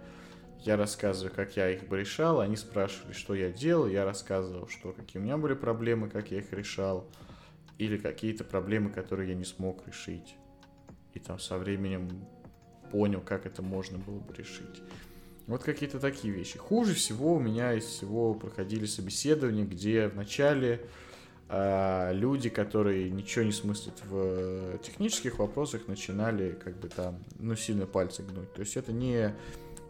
Я 0.60 0.76
рассказываю, 0.76 1.34
как 1.34 1.56
я 1.56 1.70
их 1.70 1.88
бы 1.88 1.98
решал. 1.98 2.42
Они 2.42 2.58
спрашивали, 2.58 3.14
что 3.14 3.34
я 3.34 3.50
делал. 3.50 3.88
Я 3.88 4.04
рассказывал, 4.04 4.68
что 4.68 4.92
какие 4.92 5.22
у 5.22 5.24
меня 5.24 5.38
были 5.38 5.54
проблемы, 5.54 6.10
как 6.10 6.32
я 6.32 6.40
их 6.40 6.52
решал. 6.52 7.10
Или 7.78 7.98
какие-то 7.98 8.44
проблемы, 8.44 8.90
которые 8.90 9.30
я 9.30 9.36
не 9.36 9.46
смог 9.46 9.88
решить. 9.88 10.36
И 11.14 11.20
там 11.20 11.40
со 11.40 11.58
временем 11.58 12.10
понял, 12.92 13.22
как 13.22 13.46
это 13.46 13.62
можно 13.62 13.98
было 13.98 14.20
бы 14.20 14.34
решить. 14.34 14.82
Вот 15.48 15.64
какие-то 15.64 16.00
такие 16.00 16.34
вещи. 16.34 16.58
Хуже 16.58 16.94
всего 16.94 17.36
у 17.36 17.40
меня 17.40 17.74
из 17.74 17.86
всего 17.86 18.34
проходили 18.34 18.86
собеседования, 18.86 19.66
где 19.66 20.08
вначале 20.08 20.88
а 21.52 22.12
люди, 22.14 22.48
которые 22.48 23.10
ничего 23.10 23.44
не 23.44 23.52
смыслят 23.52 23.96
в 24.08 24.78
технических 24.84 25.40
вопросах, 25.40 25.88
начинали 25.88 26.52
как 26.52 26.80
бы 26.80 26.90
там, 26.90 27.24
ну, 27.40 27.56
сильно 27.56 27.88
пальцы 27.88 28.22
гнуть. 28.22 28.54
То 28.54 28.60
есть 28.60 28.78
это 28.78 28.92
не 28.92 29.34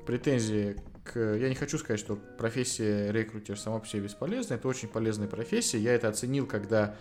претензии 0.05 0.77
к... 1.03 1.19
Я 1.19 1.49
не 1.49 1.55
хочу 1.55 1.77
сказать, 1.77 1.99
что 1.99 2.15
профессия 2.15 3.11
рекрутер 3.11 3.59
сама 3.59 3.79
по 3.79 3.87
себе 3.87 4.03
бесполезна. 4.03 4.53
Это 4.53 4.69
очень 4.69 4.87
полезная 4.87 5.27
профессия. 5.27 5.79
Я 5.79 5.93
это 5.93 6.07
оценил, 6.07 6.47
когда 6.47 6.95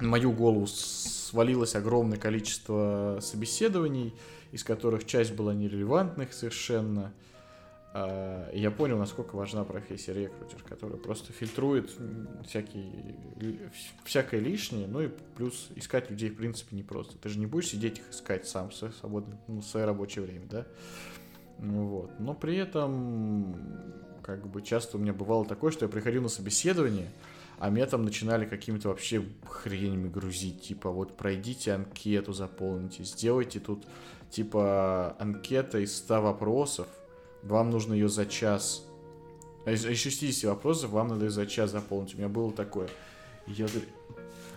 на 0.00 0.08
мою 0.08 0.32
голову 0.32 0.66
свалилось 0.66 1.74
огромное 1.74 2.18
количество 2.18 3.18
собеседований, 3.20 4.14
из 4.52 4.64
которых 4.64 5.06
часть 5.06 5.34
была 5.34 5.54
нерелевантных 5.54 6.32
совершенно. 6.32 7.12
А, 7.94 8.50
я 8.52 8.70
понял, 8.70 8.98
насколько 8.98 9.36
важна 9.36 9.64
профессия 9.64 10.14
рекрутер, 10.14 10.62
которая 10.62 10.98
просто 10.98 11.32
фильтрует 11.32 11.94
всякие, 12.46 12.90
всякое 14.04 14.40
лишнее, 14.40 14.86
ну 14.86 15.02
и 15.02 15.08
плюс 15.36 15.68
искать 15.74 16.10
людей 16.10 16.30
в 16.30 16.36
принципе 16.36 16.74
непросто. 16.76 17.16
Ты 17.18 17.28
же 17.28 17.38
не 17.38 17.46
будешь 17.46 17.68
сидеть 17.68 17.98
их 17.98 18.10
искать 18.10 18.46
сам 18.46 18.70
в 18.70 18.74
свое, 18.74 18.92
свободное, 18.94 19.38
ну, 19.46 19.60
в 19.60 19.64
свое 19.64 19.86
рабочее 19.86 20.24
время, 20.24 20.46
да? 20.50 20.66
Ну, 21.58 21.86
вот. 21.86 22.10
Но 22.18 22.34
при 22.34 22.56
этом, 22.56 23.56
как 24.22 24.46
бы 24.46 24.62
часто 24.62 24.96
у 24.96 25.00
меня 25.00 25.12
бывало 25.12 25.44
такое, 25.44 25.70
что 25.70 25.84
я 25.84 25.90
приходил 25.90 26.22
на 26.22 26.28
собеседование, 26.28 27.08
а 27.62 27.70
меня 27.70 27.86
там 27.86 28.02
начинали 28.02 28.44
какими-то 28.44 28.88
вообще 28.88 29.24
хренями 29.48 30.08
грузить, 30.08 30.62
типа 30.62 30.90
вот 30.90 31.16
пройдите 31.16 31.72
анкету, 31.72 32.32
заполните, 32.32 33.04
сделайте 33.04 33.60
тут 33.60 33.86
типа 34.32 35.14
анкета 35.20 35.78
из 35.78 35.96
100 35.96 36.22
вопросов, 36.22 36.88
вам 37.44 37.70
нужно 37.70 37.94
ее 37.94 38.08
за 38.08 38.26
час. 38.26 38.84
А 39.64 39.70
из 39.70 39.84
60 39.84 40.50
вопросов 40.50 40.90
вам 40.90 41.06
надо 41.06 41.26
ее 41.26 41.30
за 41.30 41.46
час 41.46 41.70
заполнить. 41.70 42.16
У 42.16 42.18
меня 42.18 42.28
было 42.28 42.50
такое. 42.50 42.88
Я 43.46 43.68
говорю, 43.68 43.86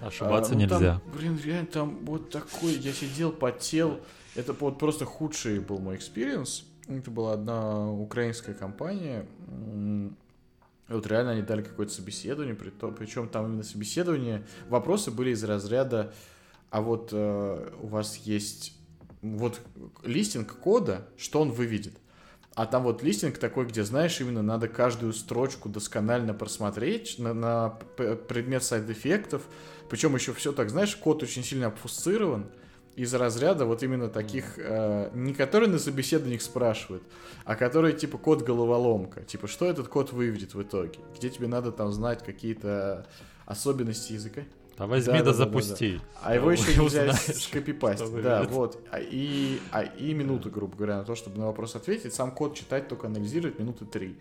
Ошибаться 0.01 0.53
а, 0.53 0.55
ну, 0.55 0.61
нельзя. 0.61 0.99
Там, 0.99 1.01
блин, 1.13 1.39
реально 1.43 1.67
там 1.67 2.05
вот 2.05 2.31
такой, 2.31 2.73
я 2.73 2.91
сидел, 2.91 3.31
потел. 3.31 3.99
Это 4.33 4.53
вот 4.53 4.79
просто 4.79 5.05
худший 5.05 5.59
был 5.59 5.77
мой 5.77 5.97
experience. 5.97 6.65
Это 6.87 7.11
была 7.11 7.33
одна 7.33 7.87
украинская 7.91 8.55
компания. 8.55 9.27
Вот 10.87 11.07
реально 11.07 11.31
они 11.31 11.41
дали 11.41 11.63
какое-то 11.63 11.93
собеседование, 11.93 12.55
причем 12.55 13.27
там 13.27 13.47
именно 13.47 13.63
собеседование, 13.63 14.45
вопросы 14.69 15.09
были 15.09 15.31
из 15.31 15.43
разряда, 15.43 16.13
а 16.69 16.81
вот 16.81 17.09
э, 17.11 17.71
у 17.81 17.87
вас 17.87 18.17
есть 18.17 18.73
вот 19.21 19.59
листинг 20.03 20.53
кода, 20.59 21.07
что 21.17 21.41
он 21.41 21.51
выведет? 21.51 21.93
А 22.53 22.65
там 22.65 22.83
вот 22.83 23.03
листинг 23.03 23.37
такой, 23.37 23.65
где, 23.65 23.83
знаешь, 23.83 24.21
именно 24.21 24.41
надо 24.41 24.67
каждую 24.69 25.11
строчку 25.11 25.67
досконально 25.67 26.33
просмотреть 26.33 27.19
на, 27.19 27.33
на 27.33 27.69
предмет 27.69 28.63
сайд-эффектов. 28.63 29.41
Причем 29.89 30.15
еще 30.15 30.33
все 30.33 30.53
так, 30.53 30.69
знаешь, 30.69 30.95
код 30.95 31.21
очень 31.21 31.43
сильно 31.43 31.67
обфусцирован 31.67 32.45
из 32.95 33.13
разряда 33.13 33.65
вот 33.65 33.83
именно 33.83 34.09
таких, 34.09 34.57
э, 34.57 35.09
не 35.13 35.33
которые 35.33 35.69
на 35.69 35.79
собеседованиях 35.79 36.41
спрашивают, 36.41 37.03
а 37.43 37.55
которые 37.55 37.93
типа 37.93 38.17
код 38.17 38.43
головоломка. 38.43 39.21
Типа, 39.23 39.47
что 39.47 39.65
этот 39.65 39.87
код 39.87 40.13
выведет 40.13 40.53
в 40.53 40.61
итоге? 40.61 40.99
Где 41.17 41.29
тебе 41.29 41.47
надо 41.47 41.71
там 41.71 41.91
знать 41.91 42.23
какие-то 42.23 43.05
особенности 43.45 44.13
языка? 44.13 44.41
А 44.77 44.87
возьми 44.87 45.19
да, 45.19 45.19
да, 45.19 45.31
да 45.31 45.33
запусти. 45.33 45.93
Да, 45.93 45.97
да. 45.97 46.19
А 46.23 46.35
его 46.35 46.51
еще 46.51 46.75
нельзя 46.81 47.13
скопипастить. 47.13 48.21
Да, 48.21 48.43
вот. 48.43 48.77
А 48.91 48.99
и, 48.99 49.59
а, 49.71 49.83
и 49.83 50.13
минуты, 50.13 50.49
грубо 50.49 50.75
говоря, 50.75 50.97
на 50.97 51.03
то, 51.05 51.15
чтобы 51.15 51.37
на 51.37 51.45
вопрос 51.45 51.75
ответить. 51.75 52.13
Сам 52.13 52.31
код 52.31 52.55
читать, 52.55 52.87
только 52.87 53.07
анализировать 53.07 53.57
минуты 53.57 53.85
три. 53.85 54.17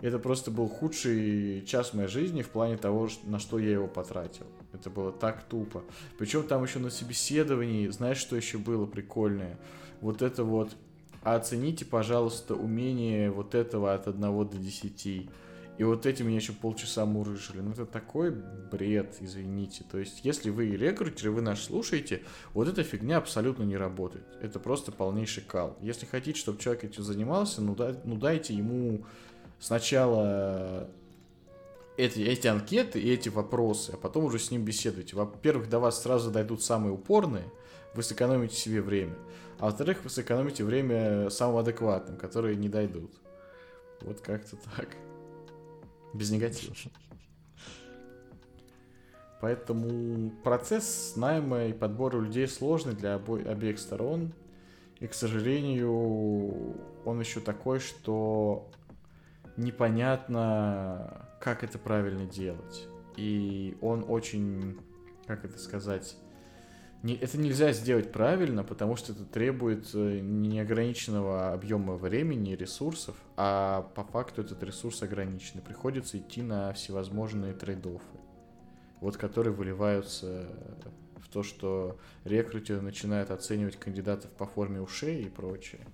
Это 0.00 0.18
просто 0.18 0.50
был 0.50 0.68
худший 0.68 1.64
час 1.66 1.94
моей 1.94 2.08
жизни 2.08 2.42
в 2.42 2.48
плане 2.50 2.76
того, 2.76 3.08
на 3.24 3.38
что 3.38 3.58
я 3.58 3.72
его 3.72 3.86
потратил. 3.86 4.46
Это 4.76 4.90
было 4.90 5.12
так 5.12 5.42
тупо. 5.44 5.82
Причем 6.18 6.44
там 6.44 6.62
еще 6.62 6.78
на 6.78 6.90
собеседовании, 6.90 7.88
знаешь, 7.88 8.18
что 8.18 8.36
еще 8.36 8.58
было 8.58 8.86
прикольное? 8.86 9.58
Вот 10.00 10.22
это 10.22 10.44
вот, 10.44 10.76
оцените, 11.22 11.84
пожалуйста, 11.84 12.54
умение 12.54 13.30
вот 13.30 13.54
этого 13.54 13.94
от 13.94 14.06
1 14.06 14.20
до 14.20 14.56
10 14.56 15.28
и 15.78 15.84
вот 15.84 16.06
эти 16.06 16.22
меня 16.22 16.36
еще 16.36 16.52
полчаса 16.52 17.04
мурыжили. 17.04 17.60
Ну, 17.60 17.72
это 17.72 17.84
такой 17.84 18.30
бред, 18.30 19.16
извините. 19.20 19.84
То 19.90 19.98
есть, 19.98 20.24
если 20.24 20.48
вы 20.48 20.70
рекрутер, 20.70 21.26
и 21.26 21.30
вы 21.30 21.42
нас 21.42 21.64
слушаете, 21.64 22.22
вот 22.54 22.68
эта 22.68 22.82
фигня 22.82 23.18
абсолютно 23.18 23.64
не 23.64 23.76
работает. 23.76 24.24
Это 24.40 24.58
просто 24.58 24.90
полнейший 24.90 25.42
кал. 25.42 25.76
Если 25.82 26.06
хотите, 26.06 26.38
чтобы 26.38 26.60
человек 26.60 26.84
этим 26.84 27.02
занимался, 27.02 27.60
ну, 27.60 27.74
да, 27.74 27.94
ну 28.04 28.16
дайте 28.16 28.54
ему 28.54 29.04
сначала 29.58 30.88
эти, 31.96 32.20
эти 32.20 32.46
анкеты 32.46 33.00
и 33.00 33.12
эти 33.12 33.28
вопросы, 33.28 33.92
а 33.94 33.96
потом 33.96 34.24
уже 34.24 34.38
с 34.38 34.50
ним 34.50 34.64
беседуйте. 34.64 35.16
Во-первых, 35.16 35.68
до 35.68 35.78
вас 35.78 36.02
сразу 36.02 36.30
дойдут 36.30 36.62
самые 36.62 36.92
упорные, 36.92 37.44
вы 37.94 38.02
сэкономите 38.02 38.56
себе 38.56 38.82
время. 38.82 39.14
А 39.58 39.66
во-вторых, 39.66 40.04
вы 40.04 40.10
сэкономите 40.10 40.64
время 40.64 41.30
самым 41.30 41.56
адекватным, 41.56 42.16
которые 42.18 42.56
не 42.56 42.68
дойдут. 42.68 43.10
Вот 44.02 44.20
как-то 44.20 44.56
так. 44.76 44.88
Без 46.12 46.30
негатива. 46.30 46.74
Поэтому 49.40 50.30
процесс 50.42 51.14
найма 51.16 51.66
и 51.66 51.72
подбора 51.72 52.18
людей 52.18 52.48
сложный 52.48 52.94
для 52.94 53.14
обо- 53.14 53.42
обеих 53.48 53.78
сторон. 53.78 54.32
И, 55.00 55.06
к 55.06 55.14
сожалению, 55.14 56.74
он 57.04 57.20
еще 57.20 57.40
такой, 57.40 57.80
что 57.80 58.70
непонятно, 59.56 61.28
как 61.40 61.64
это 61.64 61.78
правильно 61.78 62.26
делать. 62.26 62.86
И 63.16 63.76
он 63.80 64.04
очень, 64.08 64.78
как 65.26 65.44
это 65.44 65.58
сказать, 65.58 66.16
не, 67.02 67.14
это 67.14 67.38
нельзя 67.38 67.72
сделать 67.72 68.10
правильно, 68.10 68.64
потому 68.64 68.96
что 68.96 69.12
это 69.12 69.24
требует 69.24 69.90
э, 69.94 70.18
неограниченного 70.20 71.52
объема 71.52 71.94
времени 71.94 72.52
и 72.52 72.56
ресурсов, 72.56 73.16
а 73.36 73.82
по 73.94 74.02
факту 74.04 74.42
этот 74.42 74.62
ресурс 74.62 75.02
ограниченный. 75.02 75.62
Приходится 75.62 76.18
идти 76.18 76.42
на 76.42 76.72
всевозможные 76.72 77.52
трейд-оффы, 77.52 78.18
вот 79.00 79.16
которые 79.16 79.52
выливаются 79.52 80.48
в 81.18 81.28
то, 81.28 81.42
что 81.42 81.98
рекрутеры 82.24 82.80
начинают 82.80 83.30
оценивать 83.30 83.76
кандидатов 83.76 84.30
по 84.32 84.46
форме 84.46 84.80
ушей 84.80 85.24
и 85.24 85.28
прочее. 85.28 85.86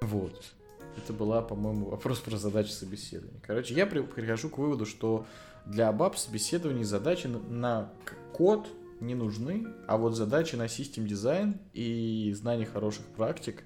Вот. 0.00 0.52
Это 0.96 1.12
была, 1.12 1.42
по-моему, 1.42 1.86
вопрос 1.90 2.18
про 2.20 2.36
задачи 2.36 2.70
собеседования. 2.70 3.40
Короче, 3.46 3.74
я 3.74 3.86
прихожу 3.86 4.50
к 4.50 4.58
выводу, 4.58 4.86
что 4.86 5.26
для 5.66 5.92
баб 5.92 6.16
собеседований 6.16 6.84
задачи 6.84 7.26
на 7.26 7.92
код 8.32 8.68
не 9.00 9.14
нужны, 9.14 9.66
а 9.86 9.96
вот 9.96 10.14
задачи 10.14 10.56
на 10.56 10.68
систем 10.68 11.06
дизайн 11.06 11.58
и 11.72 12.32
знание 12.36 12.66
хороших 12.66 13.06
практик 13.06 13.62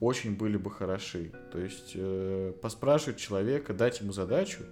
очень 0.00 0.36
были 0.36 0.56
бы 0.56 0.70
хороши. 0.70 1.32
То 1.52 1.58
есть 1.58 1.92
э, 1.94 2.54
поспрашивать 2.62 3.18
человека, 3.18 3.74
дать 3.74 4.00
ему 4.00 4.12
задачу 4.12 4.62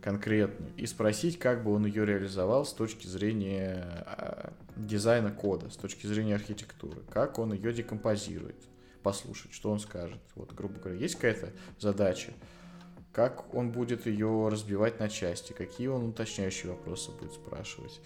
конкретную 0.00 0.70
и 0.76 0.86
спросить, 0.86 1.38
как 1.38 1.64
бы 1.64 1.72
он 1.72 1.86
ее 1.86 2.04
реализовал 2.04 2.64
с 2.64 2.72
точки 2.72 3.06
зрения 3.06 4.04
э, 4.06 4.50
дизайна 4.76 5.32
кода, 5.32 5.70
с 5.70 5.76
точки 5.76 6.06
зрения 6.06 6.36
архитектуры, 6.36 7.00
как 7.10 7.38
он 7.38 7.52
ее 7.52 7.72
декомпозирует, 7.72 8.56
послушать, 9.04 9.52
что 9.52 9.70
он 9.70 9.78
скажет. 9.78 10.18
Вот, 10.34 10.52
грубо 10.52 10.80
говоря, 10.80 10.98
есть 10.98 11.14
какая-то 11.14 11.52
задача, 11.78 12.32
как 13.12 13.54
он 13.54 13.70
будет 13.70 14.06
ее 14.06 14.48
разбивать 14.48 14.98
на 14.98 15.08
части, 15.08 15.52
какие 15.52 15.86
он 15.86 16.08
уточняющие 16.08 16.72
вопросы 16.72 17.12
будет 17.12 17.32
спрашивать, 17.32 18.00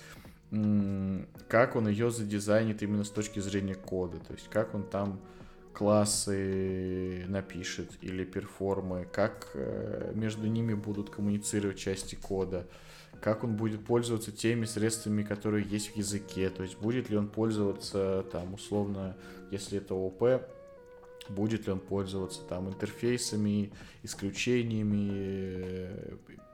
как 1.48 1.76
он 1.76 1.88
ее 1.88 2.10
задизайнит 2.10 2.82
именно 2.82 3.04
с 3.04 3.10
точки 3.10 3.38
зрения 3.40 3.74
кода, 3.74 4.18
то 4.18 4.34
есть 4.34 4.48
как 4.50 4.74
он 4.74 4.82
там 4.82 5.20
классы 5.72 7.24
напишет 7.28 7.92
или 8.02 8.24
перформы, 8.24 9.06
как 9.10 9.50
э, 9.54 10.12
между 10.14 10.46
ними 10.48 10.74
будут 10.74 11.10
коммуницировать 11.10 11.78
части 11.78 12.16
кода, 12.16 12.66
как 13.22 13.44
он 13.44 13.56
будет 13.56 13.84
пользоваться 13.84 14.32
теми 14.32 14.64
средствами, 14.64 15.22
которые 15.22 15.64
есть 15.64 15.92
в 15.94 15.96
языке, 15.96 16.50
то 16.50 16.62
есть 16.62 16.78
будет 16.78 17.10
ли 17.10 17.16
он 17.16 17.28
пользоваться 17.28 18.26
там 18.32 18.54
условно, 18.54 19.16
если 19.50 19.78
это 19.78 19.94
ОП, 19.94 20.42
будет 21.28 21.66
ли 21.66 21.72
он 21.72 21.80
пользоваться 21.80 22.42
там 22.42 22.68
интерфейсами, 22.68 23.72
исключениями, 24.02 25.88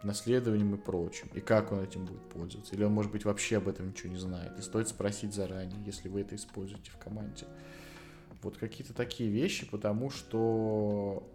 наследованием 0.02 0.74
и 0.74 0.78
прочим, 0.78 1.28
и 1.34 1.40
как 1.40 1.72
он 1.72 1.80
этим 1.80 2.04
будет 2.04 2.22
пользоваться. 2.28 2.74
Или 2.74 2.84
он, 2.84 2.92
может 2.92 3.10
быть, 3.12 3.24
вообще 3.24 3.56
об 3.58 3.68
этом 3.68 3.88
ничего 3.88 4.12
не 4.12 4.18
знает. 4.18 4.58
И 4.58 4.62
стоит 4.62 4.88
спросить 4.88 5.34
заранее, 5.34 5.82
если 5.84 6.08
вы 6.08 6.20
это 6.20 6.34
используете 6.34 6.90
в 6.90 6.98
команде. 6.98 7.46
Вот 8.42 8.58
какие-то 8.58 8.92
такие 8.92 9.30
вещи, 9.30 9.66
потому 9.66 10.10
что, 10.10 11.26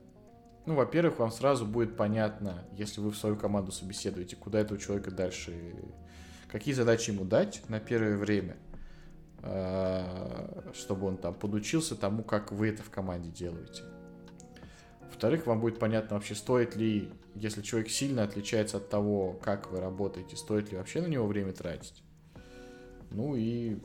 ну, 0.66 0.76
во-первых, 0.76 1.20
вам 1.20 1.32
сразу 1.32 1.66
будет 1.66 1.98
понятно, 1.98 2.66
если 2.78 3.02
вы 3.02 3.10
в 3.12 3.18
свою 3.18 3.36
команду 3.36 3.72
собеседуете, 3.72 4.36
куда 4.36 4.60
этого 4.60 4.80
человека 4.80 5.10
дальше, 5.10 5.74
какие 6.52 6.76
задачи 6.76 7.10
ему 7.10 7.26
дать 7.26 7.64
на 7.68 7.80
первое 7.80 8.16
время– 8.16 8.58
чтобы 9.42 11.08
он 11.08 11.18
там 11.18 11.34
подучился 11.34 11.96
тому, 11.96 12.24
как 12.24 12.52
вы 12.52 12.70
это 12.70 12.84
в 12.84 12.90
команде 12.90 13.30
делаете. 13.30 13.84
Во-вторых, 15.02 15.48
вам 15.48 15.60
будет 15.60 15.80
понятно 15.80 16.16
вообще, 16.16 16.36
стоит 16.36 16.76
ли, 16.76 17.10
если 17.36 17.62
человек 17.62 17.90
сильно 17.90 18.24
отличается 18.24 18.78
от 18.78 18.90
того, 18.90 19.34
как 19.34 19.72
вы 19.72 19.80
работаете, 19.80 20.36
стоит 20.36 20.72
ли 20.72 20.78
вообще 20.78 21.02
на 21.02 21.08
него 21.08 21.26
время 21.28 21.52
тратить. 21.52 22.04
Ну 23.12 23.36
и, 23.36 23.80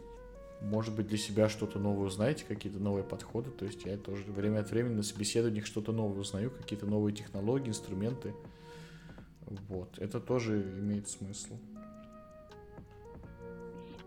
может 0.60 0.94
быть, 0.94 1.08
для 1.08 1.18
себя 1.18 1.48
что-то 1.48 1.78
новое 1.78 2.06
узнаете, 2.06 2.44
какие-то 2.46 2.78
новые 2.78 3.04
подходы. 3.04 3.50
То 3.50 3.64
есть 3.64 3.84
я 3.84 3.96
тоже 3.96 4.22
время 4.30 4.60
от 4.60 4.70
времени 4.70 4.94
на 4.94 5.02
собеседованиях 5.02 5.66
что-то 5.66 5.92
новое 5.92 6.20
узнаю, 6.20 6.50
какие-то 6.50 6.86
новые 6.86 7.14
технологии, 7.14 7.68
инструменты. 7.68 8.34
Вот, 9.68 9.98
это 9.98 10.20
тоже 10.20 10.60
имеет 10.60 11.08
смысл. 11.08 11.58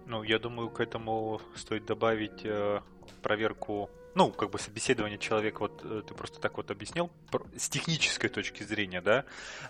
Ну, 0.08 0.24
я 0.24 0.40
думаю, 0.40 0.70
к 0.70 0.80
этому 0.80 1.42
стоит 1.56 1.86
добавить 1.86 2.46
э, 2.46 2.80
проверку, 3.22 3.90
ну, 4.16 4.32
как 4.32 4.52
бы 4.52 4.58
собеседование 4.58 5.18
человека, 5.18 5.60
вот 5.60 5.82
э, 5.84 6.02
ты 6.08 6.14
просто 6.14 6.40
так 6.40 6.56
вот 6.56 6.72
объяснил, 6.72 7.12
с 7.58 7.68
технической 7.68 8.30
точки 8.30 8.64
зрения, 8.64 9.02
да, 9.02 9.26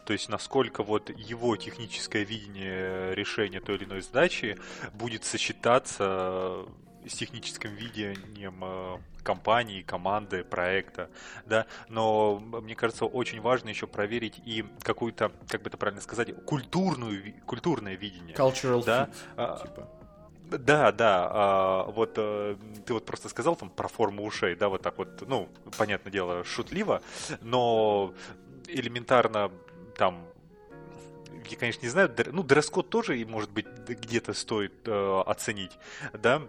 то 0.06 0.14
есть 0.14 0.30
насколько 0.30 0.84
вот 0.84 1.10
его 1.10 1.58
техническое 1.58 2.24
видение 2.24 3.16
решения 3.16 3.60
той 3.60 3.78
или 3.78 3.86
иной 3.86 4.02
задачи 4.02 4.60
будет 4.94 5.26
сочетаться 5.26 6.66
с 7.04 7.14
техническим 7.14 7.74
видением 7.74 8.60
э, 8.62 8.98
компании, 9.24 9.82
команды, 9.82 10.44
проекта, 10.44 11.10
да, 11.48 11.66
но 11.90 12.38
мне 12.40 12.76
кажется, 12.76 13.06
очень 13.06 13.42
важно 13.42 13.70
еще 13.70 13.88
проверить 13.88 14.40
и 14.46 14.64
какую-то, 14.84 15.32
как 15.48 15.64
бы 15.64 15.70
это 15.70 15.78
правильно 15.78 16.02
сказать, 16.02 16.46
культурную, 16.46 17.34
культурное 17.48 17.96
видение. 17.96 18.36
Cultural 18.36 18.86
да? 18.86 19.06
fit, 19.06 19.16
а, 19.36 19.66
типа. 19.66 19.97
Да, 20.50 20.92
да, 20.94 21.30
а, 21.30 21.84
вот 21.92 22.14
э, 22.16 22.56
ты 22.86 22.94
вот 22.94 23.06
просто 23.06 23.28
сказал 23.28 23.58
там 23.58 23.70
про 23.70 23.90
форму 23.90 24.26
ушей, 24.26 24.56
да, 24.56 24.70
вот 24.70 24.82
так 24.82 24.98
вот, 24.98 25.28
ну, 25.28 25.50
понятное 25.78 26.12
дело, 26.12 26.44
шутливо, 26.46 27.02
но 27.42 28.14
элементарно 28.68 29.52
там 29.98 30.26
я, 31.50 31.58
конечно, 31.58 31.82
не 31.82 31.90
знаю, 31.90 32.14
ну, 32.32 32.44
дресс-код 32.44 32.90
тоже, 32.90 33.26
может 33.26 33.52
быть, 33.52 33.66
где-то 33.88 34.34
стоит 34.34 34.74
э, 34.86 35.24
оценить, 35.26 35.78
да, 36.14 36.42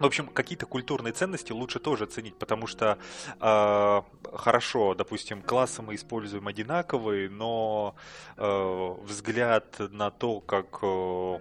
в 0.00 0.06
общем, 0.06 0.28
какие-то 0.28 0.64
культурные 0.64 1.12
ценности 1.12 1.52
лучше 1.52 1.78
тоже 1.78 2.04
оценить, 2.04 2.34
потому 2.38 2.66
что 2.66 2.98
э, 3.38 4.02
хорошо, 4.32 4.94
допустим, 4.94 5.42
классы 5.42 5.82
мы 5.82 5.94
используем 5.94 6.48
одинаковые, 6.48 7.28
но 7.28 7.94
э, 8.38 8.94
взгляд 9.02 9.78
на 9.78 10.10
то, 10.10 10.40
как 10.40 10.78
э, 10.82 11.38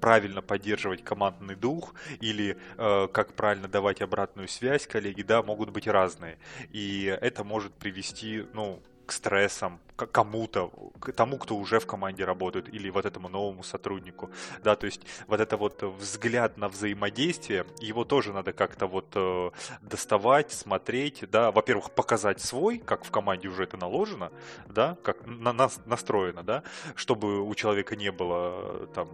правильно 0.00 0.42
поддерживать 0.42 1.04
командный 1.04 1.56
дух 1.56 1.94
или 2.20 2.56
э, 2.76 3.08
как 3.12 3.34
правильно 3.34 3.68
давать 3.68 4.02
обратную 4.02 4.48
связь 4.48 4.86
коллеги, 4.86 5.22
да, 5.22 5.42
могут 5.42 5.70
быть 5.70 5.86
разные. 5.86 6.38
И 6.70 7.04
это 7.20 7.44
может 7.44 7.72
привести, 7.74 8.46
ну, 8.52 8.82
к 9.06 9.12
стрессам, 9.12 9.78
к 9.94 10.06
кому-то, 10.06 10.70
к 11.00 11.12
тому, 11.12 11.38
кто 11.38 11.56
уже 11.56 11.78
в 11.78 11.86
команде 11.86 12.24
работает, 12.24 12.68
или 12.68 12.90
вот 12.90 13.06
этому 13.06 13.28
новому 13.28 13.62
сотруднику, 13.62 14.30
да, 14.62 14.76
то 14.76 14.86
есть 14.86 15.00
вот 15.28 15.40
это 15.40 15.56
вот 15.56 15.82
взгляд 15.82 16.58
на 16.58 16.68
взаимодействие, 16.68 17.64
его 17.80 18.04
тоже 18.04 18.32
надо 18.32 18.52
как-то 18.52 18.86
вот 18.86 19.06
э, 19.14 19.50
доставать, 19.80 20.52
смотреть, 20.52 21.24
да, 21.30 21.52
во-первых, 21.52 21.92
показать 21.92 22.40
свой, 22.40 22.78
как 22.78 23.04
в 23.04 23.10
команде 23.10 23.48
уже 23.48 23.62
это 23.62 23.76
наложено, 23.76 24.32
да, 24.68 24.96
как 25.02 25.24
на 25.26 25.52
нас 25.52 25.80
настроено, 25.86 26.42
да, 26.42 26.62
чтобы 26.94 27.40
у 27.40 27.54
человека 27.54 27.96
не 27.96 28.10
было 28.10 28.52
э, 28.56 28.86
там 28.94 29.08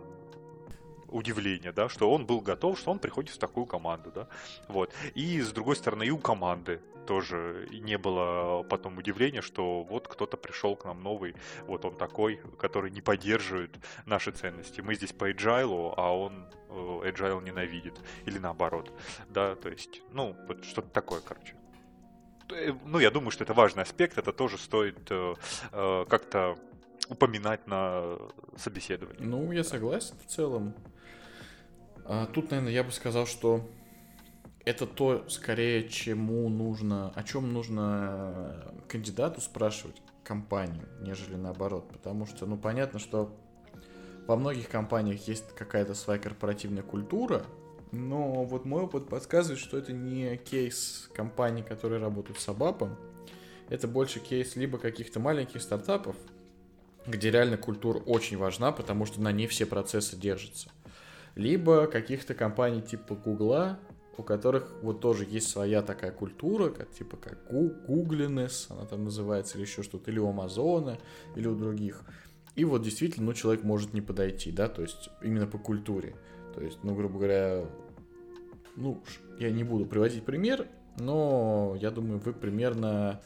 удивление, 1.13 1.73
да, 1.73 1.89
что 1.89 2.11
он 2.11 2.27
был 2.27 2.41
готов, 2.41 2.79
что 2.79 2.91
он 2.91 2.99
приходит 2.99 3.35
в 3.35 3.39
такую 3.39 3.67
команду, 3.67 4.11
да, 4.15 4.29
вот. 4.69 4.93
И 5.15 5.41
с 5.41 5.53
другой 5.53 5.77
стороны, 5.77 6.05
и 6.05 6.11
у 6.11 6.19
команды 6.19 6.81
тоже 7.07 7.69
не 7.71 7.99
было 7.99 8.63
потом 8.63 8.99
удивления, 8.99 9.43
что 9.43 9.83
вот 9.83 10.09
кто-то 10.09 10.37
пришел 10.37 10.77
к 10.77 10.85
нам 10.85 11.03
новый, 11.03 11.35
вот 11.67 11.85
он 11.85 11.95
такой, 11.97 12.41
который 12.59 12.91
не 12.91 13.01
поддерживает 13.01 13.77
наши 14.07 14.31
ценности. 14.31 14.81
Мы 14.81 14.95
здесь 14.95 15.13
по 15.13 15.31
agile, 15.31 15.95
а 15.97 16.17
он 16.17 16.47
э, 16.69 17.11
agile 17.11 17.43
ненавидит, 17.43 18.01
или 18.27 18.39
наоборот, 18.39 18.93
да, 19.29 19.55
то 19.55 19.69
есть, 19.69 20.03
ну, 20.11 20.37
вот 20.47 20.65
что-то 20.65 20.89
такое, 20.89 21.21
короче 21.21 21.55
э, 22.51 22.73
ну, 22.85 22.99
я 22.99 23.11
думаю, 23.11 23.31
что 23.31 23.45
это 23.45 23.55
важный 23.55 23.83
аспект, 23.83 24.19
это 24.19 24.33
тоже 24.33 24.59
стоит 24.59 25.11
э, 25.11 25.35
э, 25.73 26.05
как-то 26.09 26.57
упоминать 27.09 27.67
на 27.67 28.19
собеседовании. 28.57 29.23
Ну, 29.23 29.53
я 29.53 29.65
согласен 29.65 30.17
в 30.25 30.31
целом. 30.31 30.75
А, 32.05 32.27
тут, 32.27 32.51
наверное, 32.51 32.73
я 32.73 32.85
бы 32.85 32.93
сказал, 32.93 33.27
что 33.27 33.69
это 34.65 34.87
то, 34.87 35.29
скорее, 35.29 35.89
чему 35.89 36.49
нужно, 36.49 37.11
о 37.15 37.23
чем 37.23 37.53
нужно 37.53 38.75
кандидату 38.89 39.41
спрашивать 39.41 40.01
компанию, 40.25 40.89
нежели 41.01 41.37
наоборот. 41.37 41.89
Потому 41.93 42.27
что, 42.27 42.47
ну, 42.47 42.57
понятно, 42.57 42.99
что 42.99 43.35
во 44.27 44.37
многих 44.37 44.69
компаниях 44.69 45.27
есть 45.27 45.55
какая-то 45.55 45.95
своя 45.95 46.21
корпоративная 46.21 46.83
культура, 46.83 47.45
но 47.91 48.45
вот 48.45 48.65
мой 48.65 48.83
опыт 48.83 49.09
подсказывает, 49.09 49.59
что 49.59 49.77
это 49.77 49.93
не 49.93 50.37
кейс 50.37 51.11
компаний, 51.15 51.63
которые 51.63 52.01
работают 52.01 52.41
с 52.41 52.49
Абапом, 52.49 52.97
это 53.69 53.89
больше 53.89 54.21
кейс 54.21 54.57
либо 54.57 54.79
каких-то 54.79 55.19
маленьких 55.19 55.61
стартапов, 55.61 56.17
где 57.07 57.31
реально 57.31 57.57
культура 57.57 57.99
очень 57.99 58.39
важна, 58.39 58.71
потому 58.71 59.07
что 59.07 59.21
на 59.21 59.33
ней 59.33 59.47
все 59.47 59.67
процессы 59.67 60.17
держатся 60.17 60.71
либо 61.35 61.87
каких-то 61.87 62.35
компаний 62.35 62.83
типа 62.83 63.15
Гугла, 63.15 63.79
у 64.17 64.23
которых 64.23 64.73
вот 64.83 65.01
тоже 65.01 65.25
есть 65.25 65.49
своя 65.49 65.83
такая 65.83 66.13
культура, 66.13 66.69
как 66.71 66.91
типа 66.91 67.17
как 67.17 67.51
Гуглинес, 67.51 68.67
она 68.71 68.85
там 68.85 69.05
называется, 69.05 69.57
или 69.57 69.65
еще 69.65 69.83
что-то, 69.83 70.11
или 70.11 70.19
у 70.19 70.29
Амазона, 70.29 70.99
или 71.35 71.47
у 71.47 71.55
других. 71.55 72.03
И 72.55 72.65
вот 72.65 72.83
действительно, 72.83 73.27
ну, 73.27 73.33
человек 73.33 73.65
может 73.65 73.95
не 73.95 74.03
подойти, 74.03 74.53
да, 74.53 74.69
то 74.69 74.83
есть 74.83 75.09
именно 75.23 75.47
по 75.47 75.59
культуре. 75.59 76.15
То 76.55 76.61
есть, 76.61 76.79
ну, 76.83 76.95
грубо 76.95 77.15
говоря, 77.15 77.65
ну, 78.77 79.03
я 79.39 79.51
не 79.51 79.65
буду 79.65 79.87
приводить 79.87 80.25
пример, 80.25 80.67
но 80.99 81.75
я 81.81 81.91
думаю, 81.91 82.19
вы 82.19 82.35
примерно 82.35 83.23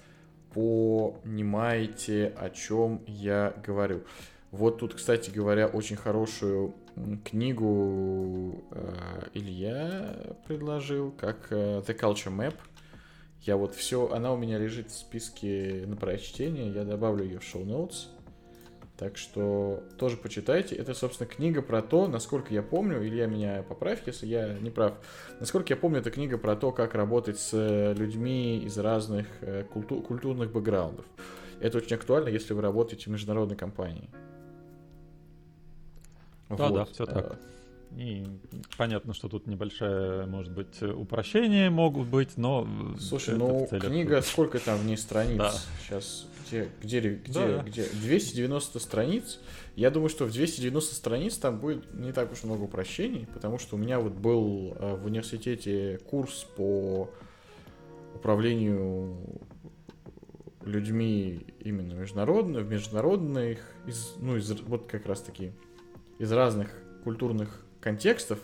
понимаете, 0.55 2.33
о 2.39 2.51
чем 2.51 3.03
я 3.07 3.55
говорю. 3.67 4.05
Вот 4.51 4.79
тут, 4.79 4.95
кстати 4.95 5.31
говоря, 5.31 5.67
очень 5.67 5.97
хорошую 5.97 6.75
книгу 7.25 8.65
э, 8.71 9.29
Илья 9.35 10.37
предложил, 10.47 11.13
как 11.13 11.49
э, 11.51 11.83
The 11.87 11.99
Culture 11.99 12.35
Map. 12.35 12.55
Я 13.43 13.57
вот 13.57 13.75
все, 13.75 14.11
она 14.11 14.33
у 14.33 14.37
меня 14.37 14.59
лежит 14.59 14.91
в 14.91 14.97
списке 14.97 15.85
на 15.87 15.97
прочтение, 15.97 16.71
я 16.73 16.85
добавлю 16.85 17.25
ее 17.25 17.39
в 17.39 17.43
show 17.43 17.65
notes. 17.65 18.07
Так 18.97 19.19
что 19.19 19.83
тоже 19.99 20.17
почитайте. 20.17 20.75
Это, 20.75 20.95
собственно, 20.95 21.29
книга 21.29 21.61
про 21.61 21.83
то, 21.83 22.09
насколько 22.09 22.55
я 22.55 22.63
помню, 22.63 23.07
Илья 23.07 23.27
меня 23.27 23.63
поправь, 23.63 24.03
если 24.07 24.27
я 24.27 24.55
не 24.55 24.71
прав. 24.71 24.95
Насколько 25.39 25.75
я 25.75 25.77
помню, 25.77 25.99
это 25.99 26.11
книга 26.11 26.39
про 26.39 26.57
то, 26.57 26.73
как 26.73 26.95
работать 26.95 27.39
с 27.39 27.93
людьми 27.95 28.59
из 28.65 28.79
разных 28.79 29.27
э, 29.43 29.65
культу- 29.65 30.01
культурных 30.01 30.51
бэкграундов. 30.51 31.05
Это 31.61 31.79
очень 31.79 31.97
актуально, 31.97 32.29
если 32.29 32.55
вы 32.55 32.63
работаете 32.63 33.05
в 33.05 33.09
международной 33.09 33.57
компании. 33.57 34.09
Да, 36.49 36.69
вот. 36.69 36.75
да, 36.75 36.85
все 36.85 37.07
так. 37.07 37.33
Э, 37.33 37.37
И 37.97 38.25
понятно, 38.77 39.15
что 39.15 39.29
тут 39.29 39.47
небольшое, 39.47 40.27
может 40.27 40.53
быть, 40.53 40.83
упрощение 40.83 41.71
могут 41.71 42.09
быть, 42.09 42.37
но... 42.37 42.69
Слушай, 42.99 43.37
ну, 43.37 43.67
книга, 43.67 44.21
сколько 44.23 44.59
там 44.59 44.79
в 44.79 44.87
ней 44.87 44.97
страниц? 44.97 45.39
Да. 45.39 45.53
Сейчас, 45.83 46.27
где, 46.47 46.69
где, 46.83 47.01
где, 47.01 47.33
да. 47.33 47.63
где? 47.63 47.85
290 47.85 48.79
страниц. 48.79 49.41
Я 49.75 49.91
думаю, 49.91 50.09
что 50.09 50.25
в 50.25 50.33
290 50.33 50.95
страниц 50.95 51.37
там 51.37 51.59
будет 51.59 51.93
не 51.95 52.13
так 52.13 52.33
уж 52.33 52.45
много 52.45 52.63
упрощений, 52.63 53.27
потому 53.33 53.59
что 53.59 53.77
у 53.77 53.79
меня 53.79 53.99
вот 53.99 54.13
был 54.13 54.75
э, 54.79 54.97
в 54.97 55.07
университете 55.07 55.99
курс 56.09 56.47
по 56.57 57.11
управлению 58.15 59.17
людьми 60.65 61.47
именно 61.61 61.93
международных, 61.95 62.65
в 62.65 62.71
международных, 62.71 63.59
из, 63.87 64.15
ну, 64.19 64.37
из, 64.37 64.51
вот 64.63 64.87
как 64.87 65.07
раз 65.07 65.21
таки 65.21 65.53
из 66.19 66.33
разных 66.33 66.71
культурных 67.05 67.61
контекстов. 67.81 68.39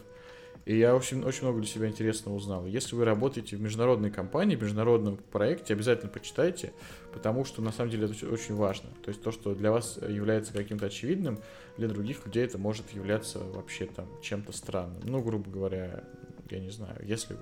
И 0.64 0.78
я 0.78 0.94
очень, 0.94 1.24
очень 1.24 1.42
много 1.42 1.58
для 1.58 1.66
себя 1.66 1.88
интересного 1.88 2.36
узнал. 2.36 2.66
Если 2.66 2.94
вы 2.94 3.04
работаете 3.04 3.56
в 3.56 3.60
международной 3.60 4.12
компании, 4.12 4.54
в 4.54 4.62
международном 4.62 5.16
проекте, 5.16 5.74
обязательно 5.74 6.08
почитайте, 6.08 6.72
потому 7.12 7.44
что 7.44 7.60
на 7.62 7.72
самом 7.72 7.90
деле 7.90 8.06
это 8.06 8.30
очень 8.30 8.54
важно. 8.54 8.90
То 9.02 9.08
есть 9.08 9.20
то, 9.22 9.32
что 9.32 9.56
для 9.56 9.72
вас 9.72 9.98
является 10.08 10.52
каким-то 10.52 10.86
очевидным, 10.86 11.40
для 11.76 11.88
других 11.88 12.24
людей 12.24 12.44
это 12.44 12.58
может 12.58 12.92
являться 12.92 13.40
вообще 13.40 13.86
там 13.86 14.06
чем-то 14.22 14.52
странным. 14.52 15.00
Ну, 15.02 15.20
грубо 15.20 15.50
говоря, 15.50 16.04
я 16.48 16.60
не 16.60 16.70
знаю, 16.70 17.00
если 17.02 17.36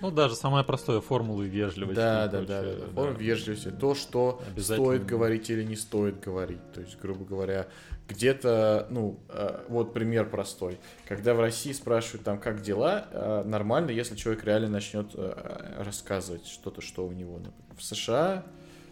ну, 0.00 0.10
даже 0.10 0.34
самая 0.34 0.64
простая 0.64 1.00
формула 1.00 1.42
вежливости. 1.42 1.94
Да, 1.94 2.26
да, 2.26 2.40
да, 2.40 2.62
да, 2.62 2.74
да. 2.74 2.86
Формула 2.94 3.16
вежливости. 3.16 3.70
То, 3.70 3.94
что 3.94 4.42
стоит 4.58 5.06
говорить 5.06 5.48
или 5.50 5.62
не 5.62 5.76
стоит 5.76 6.20
говорить. 6.20 6.60
То 6.72 6.80
есть, 6.80 6.98
грубо 7.00 7.24
говоря, 7.24 7.68
где-то, 8.08 8.86
ну, 8.90 9.18
э, 9.28 9.64
вот 9.68 9.94
пример 9.94 10.28
простой. 10.28 10.78
Когда 11.08 11.34
в 11.34 11.40
России 11.40 11.72
спрашивают 11.72 12.24
там, 12.24 12.38
как 12.38 12.62
дела, 12.62 13.06
э, 13.10 13.42
нормально, 13.44 13.90
если 13.90 14.14
человек 14.14 14.44
реально 14.44 14.68
начнет 14.68 15.10
э, 15.14 15.82
рассказывать 15.82 16.46
что-то, 16.46 16.80
что 16.80 17.06
у 17.06 17.12
него. 17.12 17.40
В 17.76 17.82
США 17.82 18.44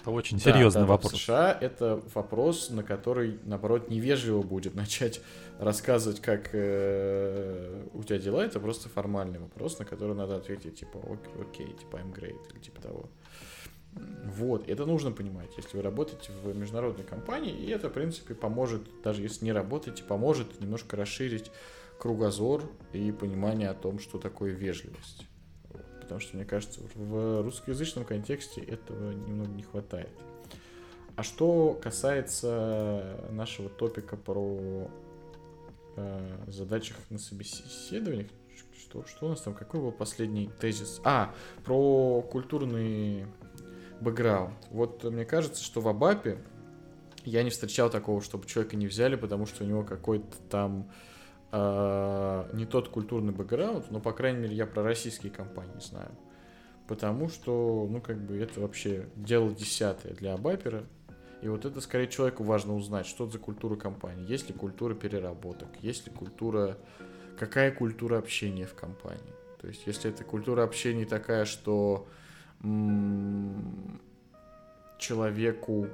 это 0.02 0.10
очень 0.10 0.40
серьезный 0.40 0.80
да, 0.80 0.86
да, 0.86 0.93
вопрос. 0.93 1.12
В 1.12 1.16
США 1.16 1.56
это 1.60 2.02
вопрос, 2.14 2.70
на 2.70 2.82
который, 2.82 3.39
наоборот, 3.44 3.89
невежливо 3.89 4.43
будет 4.43 4.74
начать 4.74 5.20
рассказывать, 5.60 6.20
как 6.20 6.51
э, 6.52 7.86
у 7.93 8.02
тебя 8.02 8.18
дела. 8.18 8.44
Это 8.44 8.59
просто 8.59 8.89
формальный 8.89 9.39
вопрос, 9.39 9.78
на 9.78 9.84
который 9.84 10.16
надо 10.16 10.36
ответить, 10.36 10.80
типа, 10.80 10.98
окей, 11.40 11.68
типа, 11.78 11.97
I'm 11.97 12.12
great, 12.12 12.52
или 12.52 12.60
типа 12.60 12.82
того. 12.82 13.09
Вот, 13.94 14.69
это 14.69 14.86
нужно 14.86 15.12
понимать, 15.12 15.51
если 15.56 15.77
вы 15.77 15.82
работаете 15.82 16.32
в 16.43 16.56
международной 16.56 17.05
компании, 17.05 17.52
и 17.52 17.69
это, 17.69 17.90
в 17.90 17.93
принципе, 17.93 18.35
поможет, 18.35 18.82
даже 19.02 19.23
если 19.23 19.44
не 19.44 19.52
работаете, 19.52 20.02
поможет 20.02 20.60
немножко 20.60 20.97
расширить 20.97 21.51
кругозор 21.98 22.62
и 22.93 23.12
понимание 23.12 23.69
о 23.69 23.74
том, 23.74 23.98
что 23.98 24.19
такое 24.19 24.52
вежливость 24.52 25.27
потому 26.12 26.20
что, 26.20 26.36
мне 26.36 26.44
кажется, 26.44 26.81
в 26.94 27.43
русскоязычном 27.43 28.05
контексте 28.05 28.60
этого 28.60 29.12
немного 29.12 29.51
не 29.52 29.62
хватает. 29.62 30.10
А 31.16 31.23
что 31.23 31.78
касается 31.82 33.16
нашего 33.31 33.70
топика 33.70 34.19
про 34.19 34.90
э, 35.97 36.44
задачах 36.48 36.98
на 37.09 37.19
собеседованиях, 37.19 38.28
что, 38.78 39.06
что 39.06 39.27
у 39.27 39.28
нас 39.31 39.40
там, 39.40 39.55
какой 39.55 39.81
был 39.81 39.90
последний 39.90 40.51
тезис? 40.60 41.01
А, 41.02 41.35
про 41.64 42.20
культурный 42.20 43.27
бэкграунд. 44.03 44.57
Вот 44.70 45.05
мне 45.05 45.24
кажется, 45.24 45.62
что 45.62 45.81
в 45.81 45.89
Абапе 45.89 46.39
я 47.24 47.43
не 47.43 47.51
встречал 47.51 47.91
такого, 47.91 48.20
чтобы 48.20 48.47
человека 48.47 48.77
не 48.77 48.87
взяли, 48.87 49.16
потому 49.16 49.47
что 49.47 49.65
у 49.65 49.66
него 49.66 49.85
какой-то 49.85 50.37
там 50.51 50.91
э, 51.53 52.51
не 52.53 52.66
тот 52.66 52.89
культурный 52.89 53.33
бэкграунд, 53.33 53.91
но, 53.91 54.01
по 54.01 54.12
крайней 54.12 54.41
мере, 54.41 54.55
я 54.57 54.66
про 54.66 54.83
российские 54.83 55.31
компании 55.31 55.79
знаю. 55.81 56.11
Потому 56.89 57.29
что, 57.29 57.87
ну, 57.89 58.01
как 58.01 58.20
бы, 58.20 58.37
это 58.37 58.61
вообще 58.61 59.09
дело 59.15 59.53
десятое 59.53 60.15
для 60.15 60.35
Абапера. 60.35 60.85
И 61.41 61.49
вот 61.49 61.65
это, 61.65 61.81
скорее, 61.81 62.09
человеку 62.09 62.43
важно 62.45 62.74
узнать, 62.74 63.07
что 63.07 63.24
это 63.24 63.35
за 63.35 63.39
культура 63.39 63.77
компании. 63.77 64.29
Есть 64.29 64.49
ли 64.49 64.55
культура 64.55 64.95
переработок, 64.95 65.69
есть 65.81 66.07
ли 66.07 66.12
культура... 66.12 66.77
Какая 67.39 67.73
культура 67.73 68.19
общения 68.19 68.66
в 68.66 68.74
компании. 68.74 69.33
То 69.61 69.66
есть, 69.66 69.87
если 69.87 70.11
это 70.11 70.23
культура 70.23 70.65
общения 70.65 71.07
такая, 71.07 71.45
что 71.45 72.07
человеку 74.98 75.89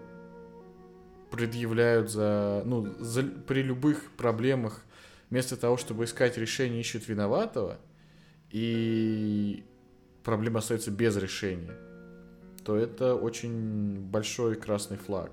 предъявляют 1.31 2.11
за, 2.11 2.63
ну, 2.65 2.95
за, 2.99 3.23
при 3.23 3.63
любых 3.63 4.11
проблемах 4.17 4.83
вместо 5.31 5.57
того, 5.57 5.77
чтобы 5.77 6.05
искать 6.05 6.39
решение, 6.39 6.81
ищут 6.81 7.09
виноватого, 7.09 7.79
и 8.51 9.65
проблема 10.25 10.59
остается 10.61 10.91
без 10.91 11.17
решения, 11.17 11.75
то 12.65 12.77
это 12.77 13.15
очень 13.15 14.01
большой 14.01 14.57
красный 14.57 14.97
флаг 14.97 15.33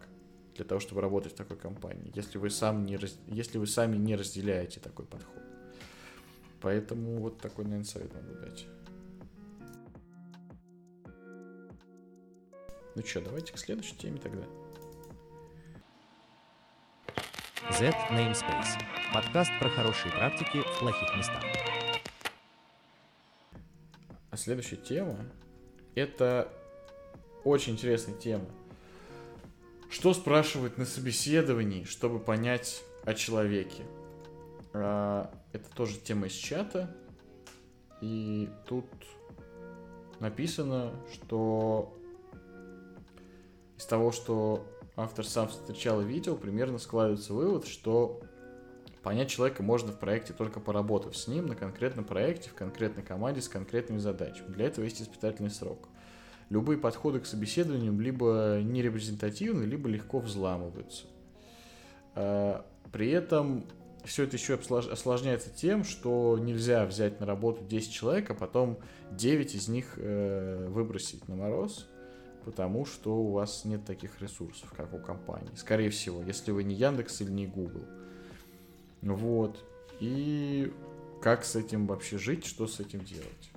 для 0.55 0.65
того, 0.65 0.79
чтобы 0.79 1.01
работать 1.01 1.33
в 1.33 1.35
такой 1.35 1.57
компании, 1.57 2.11
если 2.15 2.37
вы, 2.37 2.49
сам 2.49 2.85
не 2.85 2.97
раз... 2.97 3.17
если 3.27 3.57
вы 3.57 3.67
сами 3.67 3.97
не 3.97 4.15
разделяете 4.15 4.79
такой 4.79 5.05
подход. 5.05 5.43
Поэтому 6.61 7.19
вот 7.19 7.39
такой, 7.39 7.65
наверное, 7.65 7.85
совет 7.85 8.13
могу 8.13 8.33
дать. 8.41 8.65
Ну 12.95 13.03
что, 13.05 13.19
давайте 13.19 13.51
к 13.51 13.57
следующей 13.57 13.93
теме 13.97 14.17
тогда. 14.21 14.45
Z 17.77 17.89
Namespace. 18.09 18.81
Подкаст 19.13 19.51
про 19.59 19.69
хорошие 19.69 20.13
практики 20.13 20.61
в 20.61 20.79
плохих 20.79 21.13
местах. 21.17 21.43
А 24.31 24.37
следующая 24.37 24.77
тема— 24.77 25.17
это 25.95 26.53
очень 27.43 27.73
интересная 27.73 28.15
тема. 28.15 28.45
Что 29.89 30.13
спрашивать 30.13 30.77
на 30.77 30.85
собеседовании, 30.85 31.83
чтобы 31.83 32.19
понять 32.19 32.81
о 33.03 33.13
человеке? 33.13 33.83
А, 34.71 35.33
это 35.51 35.69
тоже 35.71 35.99
тема 35.99 36.27
из 36.27 36.33
чата. 36.33 36.95
И 37.99 38.49
тут 38.65 38.85
написано, 40.21 40.93
что 41.13 41.93
из 43.77 43.85
того, 43.85 44.11
что 44.11 44.65
автор 44.95 45.25
сам 45.25 45.47
встречал 45.47 46.01
и 46.01 46.05
видел, 46.05 46.37
примерно 46.37 46.77
складывается 46.77 47.33
вывод, 47.33 47.67
что 47.67 48.21
понять 49.03 49.29
человека 49.29 49.61
можно 49.61 49.91
в 49.91 49.99
проекте 49.99 50.33
только 50.33 50.59
поработав 50.59 51.15
с 51.15 51.27
ним 51.27 51.47
на 51.47 51.55
конкретном 51.55 52.05
проекте, 52.05 52.49
в 52.49 52.53
конкретной 52.53 53.03
команде 53.03 53.41
с 53.41 53.49
конкретными 53.49 53.99
задачами. 53.99 54.53
Для 54.53 54.67
этого 54.67 54.85
есть 54.85 55.01
испытательный 55.01 55.51
срок. 55.51 55.89
Любые 56.49 56.77
подходы 56.77 57.19
к 57.19 57.25
собеседованию 57.25 57.97
либо 57.99 58.59
нерепрезентативны, 58.63 59.63
либо 59.63 59.89
легко 59.89 60.19
взламываются. 60.19 61.05
А, 62.13 62.65
при 62.91 63.09
этом 63.09 63.65
все 64.05 64.23
это 64.23 64.37
еще 64.37 64.53
осложняется 64.53 65.49
тем, 65.49 65.83
что 65.83 66.37
нельзя 66.39 66.85
взять 66.85 67.19
на 67.19 67.25
работу 67.25 67.63
10 67.63 67.91
человек, 67.91 68.29
а 68.29 68.35
потом 68.35 68.77
9 69.11 69.55
из 69.55 69.67
них 69.67 69.95
э, 69.97 70.67
выбросить 70.69 71.27
на 71.27 71.35
мороз 71.35 71.87
потому 72.45 72.85
что 72.85 73.17
у 73.17 73.31
вас 73.31 73.65
нет 73.65 73.83
таких 73.85 74.21
ресурсов, 74.21 74.71
как 74.71 74.93
у 74.93 74.99
компании. 74.99 75.49
Скорее 75.55 75.89
всего, 75.89 76.21
если 76.21 76.51
вы 76.51 76.63
не 76.63 76.75
Яндекс 76.75 77.21
или 77.21 77.31
не 77.31 77.47
Google. 77.47 77.85
Вот. 79.01 79.63
И 79.99 80.71
как 81.21 81.43
с 81.43 81.55
этим 81.55 81.87
вообще 81.87 82.17
жить, 82.17 82.45
что 82.45 82.67
с 82.67 82.79
этим 82.79 83.03
делать? 83.03 83.51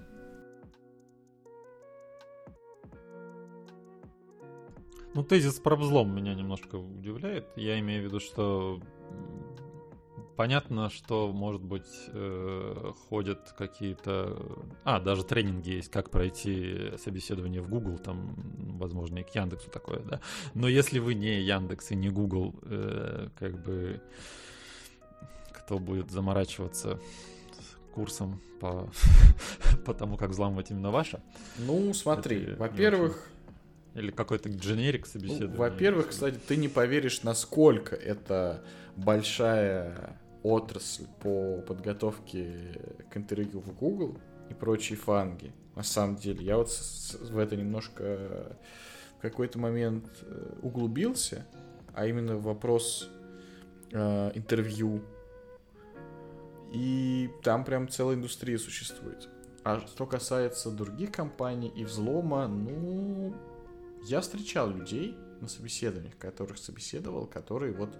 Ну, 5.14 5.22
тезис 5.22 5.58
про 5.58 5.76
взлом 5.76 6.14
меня 6.14 6.34
немножко 6.34 6.76
удивляет. 6.76 7.46
Я 7.56 7.78
имею 7.80 8.02
в 8.02 8.04
виду, 8.06 8.20
что 8.20 8.80
понятно, 10.38 10.88
что, 10.88 11.32
может 11.32 11.60
быть, 11.60 11.88
э, 12.12 12.92
ходят 13.08 13.52
какие-то... 13.58 14.40
А, 14.84 15.00
даже 15.00 15.24
тренинги 15.24 15.70
есть, 15.70 15.90
как 15.90 16.10
пройти 16.10 16.92
собеседование 16.96 17.60
в 17.60 17.68
Google, 17.68 17.98
там, 17.98 18.36
возможно, 18.78 19.18
и 19.18 19.24
к 19.24 19.34
Яндексу 19.34 19.68
такое, 19.68 19.98
да. 19.98 20.20
Но 20.54 20.68
если 20.68 21.00
вы 21.00 21.14
не 21.14 21.40
Яндекс 21.40 21.90
и 21.90 21.96
не 21.96 22.08
Google, 22.08 22.54
э, 22.62 23.30
как 23.36 23.60
бы, 23.64 24.00
кто 25.50 25.80
будет 25.80 26.12
заморачиваться 26.12 27.00
курсом 27.92 28.40
по, 28.60 28.88
по 29.84 29.92
тому, 29.92 30.16
как 30.16 30.30
взламывать 30.30 30.70
именно 30.70 30.92
ваше? 30.92 31.20
Ну, 31.58 31.92
смотри, 31.94 32.54
во-первых... 32.54 33.28
Или 33.94 34.12
какой-то 34.12 34.50
дженерик 34.50 35.06
собеседования. 35.06 35.56
Ну, 35.56 35.58
во-первых, 35.58 36.10
кстати, 36.10 36.38
ты 36.46 36.56
не 36.56 36.68
поверишь, 36.68 37.24
насколько 37.24 37.96
это 37.96 38.62
большая 38.94 40.16
отрасль 40.42 41.06
по 41.20 41.60
подготовке 41.62 42.80
к 43.10 43.16
интервью 43.16 43.60
в 43.60 43.74
Google 43.74 44.18
и 44.50 44.54
прочие 44.54 44.96
фанги. 44.96 45.52
На 45.74 45.82
самом 45.82 46.16
деле, 46.16 46.44
я 46.44 46.56
вот 46.56 46.68
в 47.20 47.38
это 47.38 47.56
немножко 47.56 48.56
в 49.18 49.22
какой-то 49.22 49.58
момент 49.58 50.06
э, 50.22 50.54
углубился, 50.62 51.44
а 51.92 52.06
именно 52.06 52.36
вопрос 52.36 53.10
э, 53.92 54.30
интервью. 54.34 55.02
И 56.72 57.30
там 57.42 57.64
прям 57.64 57.88
целая 57.88 58.16
индустрия 58.16 58.58
существует. 58.58 59.28
А 59.64 59.80
что 59.80 60.06
касается 60.06 60.70
других 60.70 61.12
компаний 61.12 61.72
и 61.74 61.84
взлома, 61.84 62.46
ну, 62.46 63.34
я 64.04 64.20
встречал 64.20 64.70
людей 64.70 65.16
на 65.40 65.48
собеседованиях, 65.48 66.16
которых 66.16 66.58
собеседовал, 66.58 67.26
которые 67.26 67.72
вот 67.72 67.90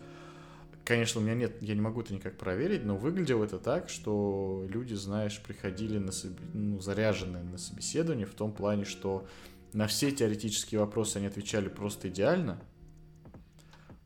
Конечно, 0.85 1.21
у 1.21 1.25
меня 1.25 1.35
нет, 1.35 1.61
я 1.61 1.75
не 1.75 1.81
могу 1.81 2.01
это 2.01 2.15
никак 2.15 2.39
проверить, 2.39 2.85
но 2.85 2.97
выглядело 2.97 3.45
это 3.45 3.59
так, 3.59 3.91
что 3.91 4.65
люди, 4.69 4.95
знаешь, 4.95 5.39
приходили 5.43 5.99
на 5.99 6.13
соб... 6.13 6.33
ну, 6.55 6.81
заряженные 6.81 7.43
на 7.43 7.59
собеседование 7.59 8.27
в 8.27 8.35
том 8.35 8.53
плане, 8.53 8.85
что 8.85 9.27
на 9.75 9.87
все 9.87 10.11
теоретические 10.11 10.81
вопросы 10.81 11.19
они 11.19 11.27
отвечали 11.27 11.69
просто 11.69 12.09
идеально, 12.09 12.59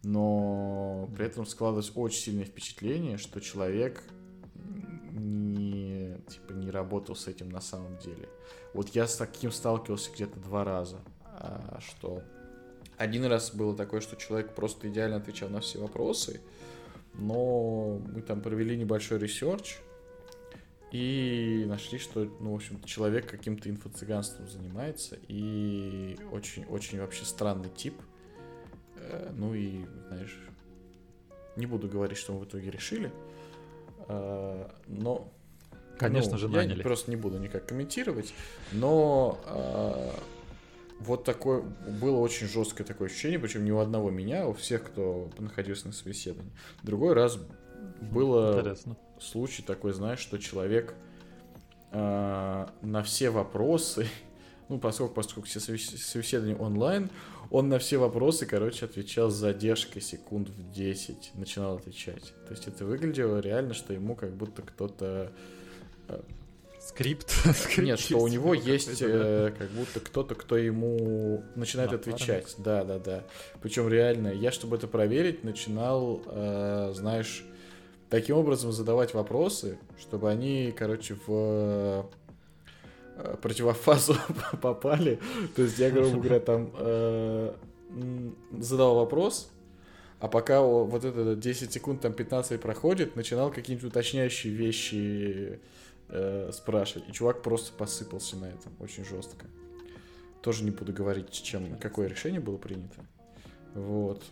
но 0.02 1.08
при 1.14 1.26
этом 1.26 1.46
складывалось 1.46 1.92
очень 1.94 2.20
сильное 2.20 2.44
впечатление, 2.44 3.16
что 3.16 3.40
человек 3.40 4.02
не 5.12 6.18
типа 6.28 6.52
не 6.52 6.70
работал 6.70 7.14
с 7.14 7.28
этим 7.28 7.48
на 7.50 7.60
самом 7.60 7.98
деле. 7.98 8.28
Вот 8.74 8.88
я 8.90 9.06
с 9.06 9.16
таким 9.16 9.52
сталкивался 9.52 10.10
где-то 10.12 10.40
два 10.40 10.64
раза, 10.64 11.00
а, 11.24 11.78
что 11.80 12.22
один 12.96 13.24
раз 13.24 13.54
было 13.54 13.76
такое, 13.76 14.00
что 14.00 14.16
человек 14.16 14.54
просто 14.54 14.88
идеально 14.88 15.16
отвечал 15.16 15.48
на 15.48 15.60
все 15.60 15.78
вопросы, 15.78 16.40
но 17.14 18.00
мы 18.12 18.22
там 18.22 18.40
провели 18.40 18.76
небольшой 18.76 19.18
research 19.18 19.78
и 20.92 21.64
нашли, 21.66 21.98
что, 21.98 22.24
ну, 22.40 22.52
в 22.52 22.54
общем 22.54 22.82
человек 22.84 23.26
каким-то 23.26 23.70
инфо-цыганством 23.70 24.48
занимается 24.48 25.18
и 25.26 26.18
очень-очень 26.30 27.00
вообще 27.00 27.24
странный 27.24 27.70
тип. 27.70 27.94
Э, 28.96 29.30
ну 29.34 29.54
и, 29.54 29.86
знаешь, 30.08 30.38
не 31.56 31.66
буду 31.66 31.88
говорить, 31.88 32.18
что 32.18 32.34
мы 32.34 32.40
в 32.40 32.44
итоге 32.44 32.70
решили, 32.70 33.10
э, 34.08 34.68
но... 34.86 35.32
Конечно 35.98 36.32
ну, 36.32 36.38
же, 36.38 36.46
я 36.48 36.56
наняли. 36.56 36.82
просто 36.82 37.10
не 37.10 37.16
буду 37.16 37.38
никак 37.38 37.66
комментировать, 37.66 38.34
но 38.72 39.38
э, 39.46 40.10
вот 41.04 41.24
такое 41.24 41.62
было 41.62 42.18
очень 42.18 42.46
жесткое 42.46 42.86
такое 42.86 43.08
ощущение, 43.08 43.38
причем 43.38 43.64
не 43.64 43.72
у 43.72 43.78
одного 43.78 44.10
меня, 44.10 44.44
а 44.44 44.46
у 44.46 44.52
всех, 44.52 44.84
кто 44.84 45.30
находился 45.38 45.86
на 45.86 45.92
собеседовании. 45.92 46.52
Другой 46.82 47.14
раз 47.14 47.38
было 48.00 48.58
Интересно. 48.58 48.96
случай 49.20 49.62
такой, 49.62 49.92
знаешь, 49.92 50.20
что 50.20 50.38
человек 50.38 50.94
э, 51.90 52.66
на 52.82 53.02
все 53.02 53.30
вопросы, 53.30 54.06
ну, 54.68 54.78
поскольку, 54.78 55.14
поскольку 55.14 55.48
все 55.48 55.60
собеседования 55.60 56.56
онлайн, 56.56 57.10
он 57.50 57.68
на 57.68 57.78
все 57.78 57.98
вопросы, 57.98 58.46
короче, 58.46 58.86
отвечал 58.86 59.30
с 59.30 59.34
задержкой 59.34 60.00
секунд 60.00 60.48
в 60.48 60.72
10, 60.72 61.32
начинал 61.34 61.76
отвечать. 61.76 62.32
То 62.46 62.52
есть 62.52 62.66
это 62.66 62.86
выглядело 62.86 63.40
реально, 63.40 63.74
что 63.74 63.92
ему 63.92 64.14
как 64.14 64.34
будто 64.34 64.62
кто-то... 64.62 65.32
Скрипт. 66.84 67.32
Нет, 67.78 68.00
что 68.00 68.18
у 68.18 68.26
него 68.26 68.54
скриптировал 68.56 68.72
есть 68.74 69.02
э, 69.02 69.54
как 69.56 69.70
будто 69.70 70.00
кто-то, 70.00 70.34
кто 70.34 70.56
ему 70.56 71.44
начинает 71.54 71.92
Напарник. 71.92 72.14
отвечать. 72.14 72.54
Да, 72.58 72.82
да, 72.82 72.98
да. 72.98 73.24
Причем 73.60 73.88
реально, 73.88 74.28
я, 74.28 74.50
чтобы 74.50 74.76
это 74.76 74.88
проверить, 74.88 75.44
начинал, 75.44 76.22
э, 76.26 76.92
знаешь, 76.94 77.44
таким 78.10 78.36
образом 78.36 78.72
задавать 78.72 79.14
вопросы, 79.14 79.78
чтобы 79.98 80.28
они, 80.28 80.74
короче, 80.76 81.16
в 81.24 82.10
э, 83.16 83.36
противофазу 83.40 84.16
попали. 84.60 85.20
То 85.54 85.62
есть 85.62 85.78
я, 85.78 85.90
грубо 85.90 86.18
говоря, 86.18 86.40
там 86.40 86.72
э, 86.76 87.54
задал 88.58 88.96
вопрос, 88.96 89.52
а 90.18 90.26
пока 90.26 90.60
вот 90.60 91.04
это 91.04 91.36
10 91.36 91.72
секунд, 91.72 92.00
там 92.00 92.12
15 92.12 92.60
проходит, 92.60 93.14
начинал 93.14 93.52
какие-нибудь 93.52 93.90
уточняющие 93.90 94.52
вещи 94.52 95.60
э, 96.12 96.50
спрашивать. 96.52 97.08
И 97.08 97.12
чувак 97.12 97.42
просто 97.42 97.72
посыпался 97.72 98.36
на 98.36 98.46
этом 98.46 98.72
очень 98.78 99.04
жестко. 99.04 99.46
Тоже 100.42 100.64
не 100.64 100.70
буду 100.70 100.92
говорить, 100.92 101.30
чем, 101.30 101.76
какое 101.78 102.08
решение 102.08 102.40
было 102.40 102.58
принято. 102.58 103.04
Вот. 103.74 104.24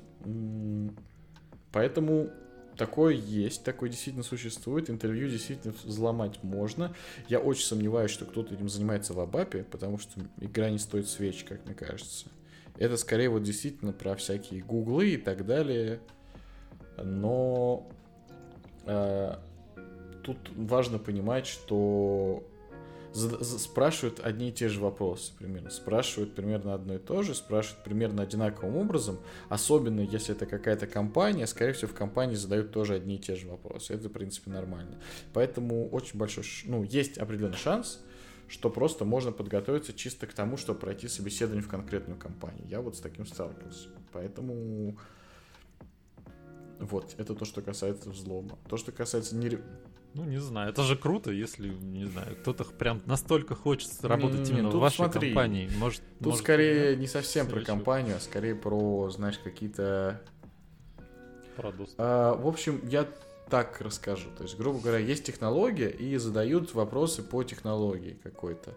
Поэтому 1.73 2.31
такое 2.77 3.15
есть, 3.15 3.65
такое 3.65 3.89
действительно 3.89 4.25
существует. 4.25 4.91
Интервью 4.91 5.29
действительно 5.29 5.75
взломать 5.85 6.43
можно. 6.43 6.95
Я 7.29 7.39
очень 7.39 7.65
сомневаюсь, 7.65 8.11
что 8.11 8.25
кто-то 8.25 8.55
этим 8.55 8.69
занимается 8.69 9.15
в 9.15 9.21
Абапе, 9.21 9.65
потому 9.65 9.99
что 9.99 10.21
игра 10.41 10.71
не 10.71 10.79
стоит 10.79 11.09
свеч, 11.09 11.45
как 11.45 11.65
мне 11.65 11.75
кажется. 11.75 12.29
Это 12.77 12.97
скорее 12.97 13.29
вот 13.29 13.43
действительно 13.43 13.93
про 13.93 14.17
всякие 14.17 14.63
гуглы 14.63 15.11
и 15.11 15.17
так 15.17 15.47
далее. 15.47 16.01
Но 16.97 17.89
э, 18.87 19.35
тут 20.23 20.39
важно 20.57 20.99
понимать, 20.99 21.47
что 21.47 22.45
спрашивают 23.13 24.21
одни 24.21 24.51
и 24.51 24.53
те 24.53 24.69
же 24.69 24.81
вопросы 24.81 25.33
примерно. 25.37 25.71
Спрашивают 25.71 26.35
примерно 26.35 26.75
одно 26.75 26.95
и 26.95 26.99
то 26.99 27.23
же, 27.23 27.35
спрашивают 27.35 27.83
примерно 27.83 28.23
одинаковым 28.23 28.77
образом. 28.77 29.19
Особенно 29.49 30.01
если 30.01 30.35
это 30.35 30.47
какая-то 30.47 30.87
компания, 30.87 31.47
скорее 31.47 31.73
всего, 31.73 31.91
в 31.91 31.95
компании 31.95 32.37
задают 32.37 32.71
тоже 32.71 32.95
одни 32.95 33.17
и 33.17 33.19
те 33.19 33.35
же 33.35 33.49
вопросы. 33.49 33.95
Это, 33.95 34.09
в 34.09 34.13
принципе, 34.13 34.51
нормально. 34.51 35.01
Поэтому 35.33 35.89
очень 35.89 36.19
большой, 36.19 36.45
ну, 36.67 36.85
есть 36.85 37.19
определенный 37.19 37.57
шанс, 37.57 38.01
что 38.47 38.71
просто 38.71 39.05
можно 39.05 39.33
подготовиться 39.33 39.93
чисто 39.93 40.27
к 40.27 40.33
тому, 40.33 40.57
чтобы 40.57 40.79
пройти 40.79 41.09
собеседование 41.09 41.65
в 41.65 41.69
конкретную 41.69 42.19
компанию. 42.19 42.65
Я 42.69 42.81
вот 42.81 42.97
с 42.97 43.01
таким 43.01 43.27
сталкивался. 43.27 43.89
Поэтому 44.13 44.97
вот, 46.81 47.15
это 47.19 47.35
то, 47.35 47.45
что 47.45 47.61
касается 47.61 48.11
взлома. 48.11 48.59
То, 48.69 48.77
что 48.77 48.91
касается 48.91 49.37
не... 49.37 49.59
Ну, 50.15 50.25
не 50.25 50.39
знаю, 50.39 50.71
это 50.71 50.83
же 50.83 50.97
круто, 50.97 51.31
если, 51.31 51.69
не 51.69 52.05
знаю, 52.05 52.37
кто-то 52.41 52.65
прям 52.65 53.01
настолько 53.07 53.55
хочет 53.55 53.91
работать 54.03 54.49
именно 54.51 54.69
в 54.69 54.73
тут 54.73 54.81
вашей 54.81 54.97
смотри, 54.97 55.29
компании. 55.29 55.71
Может, 55.79 56.03
Тут 56.19 56.27
может, 56.27 56.41
скорее 56.41 56.97
не 56.97 57.07
совсем 57.07 57.47
про 57.47 57.61
компанию, 57.63 58.17
а 58.17 58.21
скорее 58.21 58.57
про, 58.57 59.09
знаешь, 59.11 59.39
какие-то... 59.39 60.21
про 61.57 61.71
доступ. 61.71 61.95
А, 61.99 62.35
в 62.35 62.49
общем, 62.49 62.81
я 62.89 63.07
так 63.49 63.81
расскажу. 63.81 64.29
То 64.37 64.45
есть, 64.45 64.57
грубо 64.57 64.81
говоря, 64.81 64.99
есть 64.99 65.25
технология, 65.25 65.91
и 65.91 66.17
задают 66.17 66.75
вопросы 66.75 67.23
по 67.23 67.45
технологии 67.45 68.19
какой-то. 68.23 68.75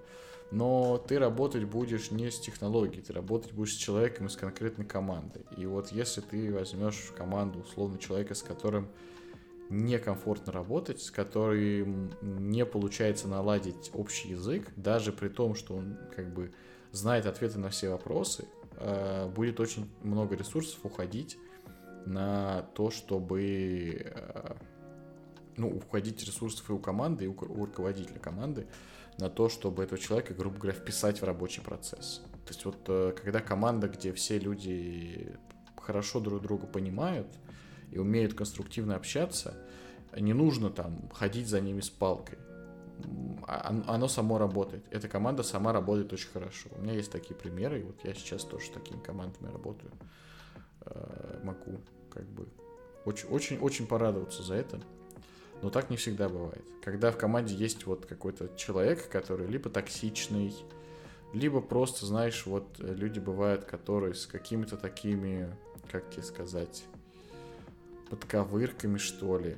Но 0.52 1.00
ты 1.00 1.18
работать 1.18 1.64
будешь 1.64 2.12
не 2.12 2.30
с 2.30 2.40
технологией, 2.40 3.02
ты 3.02 3.12
работать 3.12 3.54
будешь 3.54 3.74
с 3.74 3.78
человеком 3.78 4.28
из 4.28 4.36
конкретной 4.36 4.86
команды. 4.86 5.42
И 5.58 5.66
вот 5.66 5.92
если 5.92 6.22
ты 6.22 6.54
возьмешь 6.54 6.96
в 6.96 7.14
команду 7.16 7.62
условно 7.62 7.98
человека, 7.98 8.36
с 8.36 8.44
которым 8.44 8.88
некомфортно 9.70 10.52
работать, 10.52 11.02
с 11.02 11.12
которым 11.12 12.12
не 12.22 12.66
получается 12.66 13.28
наладить 13.28 13.92
общий 13.94 14.30
язык, 14.30 14.72
даже 14.76 15.12
при 15.12 15.30
том, 15.30 15.56
что 15.56 15.76
он 15.76 15.98
как 16.16 16.34
бы 16.34 16.54
знает 16.92 17.26
ответы 17.26 17.60
на 17.60 17.70
все 17.70 17.90
вопросы, 17.90 18.48
э, 18.78 19.28
будет 19.30 19.60
очень 19.60 19.90
много 20.02 20.36
ресурсов 20.36 20.80
уходить 20.84 21.38
на 22.06 22.64
то, 22.76 22.92
чтобы 22.92 24.14
э, 24.16 24.56
ну, 25.58 25.70
уходить 25.70 26.24
ресурсов 26.24 26.70
и 26.70 26.74
у 26.74 26.80
команды, 26.80 27.26
и 27.26 27.28
у, 27.28 27.36
руководителя 27.40 28.20
команды 28.20 28.68
на 29.18 29.30
то, 29.30 29.50
чтобы 29.50 29.84
этого 29.84 30.00
человека, 30.00 30.34
грубо 30.34 30.58
говоря, 30.58 30.78
вписать 30.78 31.22
в 31.22 31.26
рабочий 31.26 31.62
процесс. 31.62 32.22
То 32.46 32.50
есть 32.50 32.66
вот 32.66 32.78
э, 32.88 33.14
когда 33.22 33.40
команда, 33.40 33.88
где 33.88 34.14
все 34.14 34.38
люди 34.40 35.36
хорошо 35.78 36.20
друг 36.20 36.42
друга 36.42 36.68
понимают 36.68 37.28
и 37.94 38.00
умеют 38.00 38.34
конструктивно 38.34 38.96
общаться, 38.96 39.54
не 40.18 40.34
нужно 40.34 40.70
там 40.70 41.10
ходить 41.14 41.48
за 41.48 41.62
ними 41.62 41.82
с 41.82 41.90
палкой. 41.90 42.38
А- 43.48 43.70
он- 43.70 43.84
Оно 43.88 44.08
само 44.08 44.38
работает. 44.38 44.84
Эта 44.92 45.08
команда 45.08 45.44
сама 45.44 45.74
работает 45.74 46.12
очень 46.14 46.30
хорошо. 46.30 46.70
У 46.78 46.82
меня 46.82 46.94
есть 46.94 47.12
такие 47.12 47.36
примеры, 47.36 47.80
и 47.82 47.84
вот 47.84 47.96
я 48.04 48.14
сейчас 48.14 48.44
тоже 48.44 48.66
с 48.68 48.70
такими 48.70 49.00
командами 49.00 49.52
работаю. 49.52 49.92
Э, 50.86 51.40
Могу 51.44 51.80
как 52.10 52.26
бы 52.26 52.48
очень, 53.06 53.28
очень, 53.30 53.58
очень 53.60 53.88
порадоваться 53.88 54.44
за 54.44 54.56
это. 54.56 54.80
Но 55.62 55.70
так 55.70 55.90
не 55.90 55.98
всегда 55.98 56.30
бывает. 56.30 56.64
Когда 56.84 57.12
в 57.12 57.18
команде 57.18 57.56
есть 57.56 57.86
вот 57.86 58.06
какой-то 58.06 58.50
человек, 58.58 59.10
который 59.10 59.48
либо 59.48 59.70
токсичный, 59.70 60.54
либо 61.34 61.62
просто, 61.62 62.06
знаешь, 62.06 62.46
вот 62.46 62.80
э, 62.80 62.94
люди 62.94 63.20
бывают, 63.20 63.66
которые 63.66 64.14
с 64.14 64.26
какими-то 64.28 64.78
такими, 64.78 65.50
как 65.92 66.10
тебе 66.12 66.24
сказать, 66.24 66.86
подковырками, 68.10 68.98
что 68.98 69.38
ли. 69.38 69.58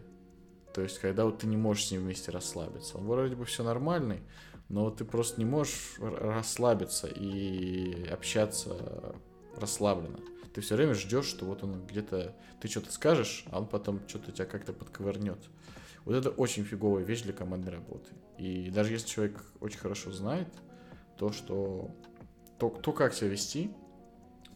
То 0.74 0.82
есть, 0.82 1.00
когда 1.00 1.26
вот 1.26 1.40
ты 1.40 1.48
не 1.48 1.58
можешь 1.58 1.88
с 1.88 1.92
ним 1.92 2.02
вместе 2.02 2.32
расслабиться. 2.32 2.98
Он 2.98 3.06
вроде 3.06 3.36
бы 3.36 3.46
все 3.46 3.64
нормальный, 3.64 4.22
но 4.68 4.90
ты 4.92 5.06
просто 5.06 5.40
не 5.40 5.46
можешь 5.46 5.96
расслабиться 6.00 7.08
и 7.08 8.08
общаться 8.08 9.16
расслабленно. 9.56 10.20
Ты 10.54 10.62
все 10.62 10.76
время 10.76 10.94
ждешь, 10.94 11.26
что 11.26 11.46
вот 11.46 11.64
он 11.64 11.86
где-то... 11.86 12.36
Ты 12.62 12.68
что-то 12.68 12.92
скажешь, 12.92 13.46
а 13.52 13.60
он 13.60 13.68
потом 13.68 14.02
что-то 14.08 14.32
тебя 14.32 14.46
как-то 14.46 14.74
подковырнет. 14.74 15.40
Вот 16.06 16.16
это 16.16 16.30
очень 16.30 16.64
фиговая 16.64 17.04
вещь 17.04 17.24
для 17.24 17.34
командной 17.34 17.74
работы. 17.74 18.12
И 18.38 18.70
даже 18.70 18.94
если 18.94 19.08
человек 19.08 19.44
очень 19.60 19.80
хорошо 19.80 20.12
знает 20.12 20.48
то, 21.18 21.32
что... 21.32 21.92
То, 22.58 22.70
то 22.70 22.94
как 22.94 23.14
себя 23.14 23.30
вести, 23.30 23.72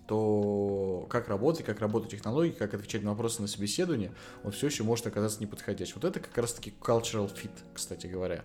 то 0.10 1.06
как 1.08 1.28
работать, 1.28 1.64
как 1.64 1.80
работают 1.82 2.10
технологии, 2.10 2.50
как 2.50 2.74
отвечать 2.74 3.04
на 3.04 3.12
вопросы 3.12 3.44
на 3.44 3.48
собеседование, 3.48 4.12
он 4.44 4.52
все 4.52 4.66
еще 4.66 4.82
может 4.82 5.06
оказаться 5.06 5.40
неподходящим. 5.40 5.98
Вот 6.02 6.06
это 6.06 6.20
как 6.20 6.36
раз-таки 6.36 6.74
cultural 6.82 7.32
fit, 7.32 7.52
кстати 7.76 8.08
говоря. 8.08 8.44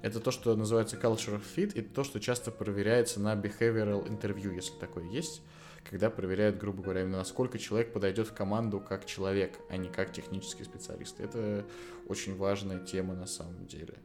Это 0.00 0.18
то, 0.18 0.30
что 0.30 0.56
называется 0.56 0.96
cultural 0.96 1.42
fit, 1.56 1.74
и 1.74 1.82
то, 1.82 2.04
что 2.04 2.20
часто 2.20 2.50
проверяется 2.50 3.20
на 3.20 3.34
behavioral 3.34 4.08
interview, 4.08 4.54
если 4.54 4.72
такое 4.78 5.04
есть, 5.10 5.42
когда 5.90 6.08
проверяют, 6.08 6.56
грубо 6.56 6.82
говоря, 6.82 7.02
именно 7.02 7.18
насколько 7.18 7.58
человек 7.58 7.92
подойдет 7.92 8.28
в 8.28 8.32
команду 8.32 8.80
как 8.80 9.04
человек, 9.04 9.58
а 9.68 9.76
не 9.76 9.90
как 9.90 10.10
технический 10.10 10.64
специалист. 10.64 11.20
Это 11.20 11.66
очень 12.08 12.34
важная 12.34 12.80
тема 12.80 13.14
на 13.14 13.26
самом 13.26 13.66
деле, 13.66 13.98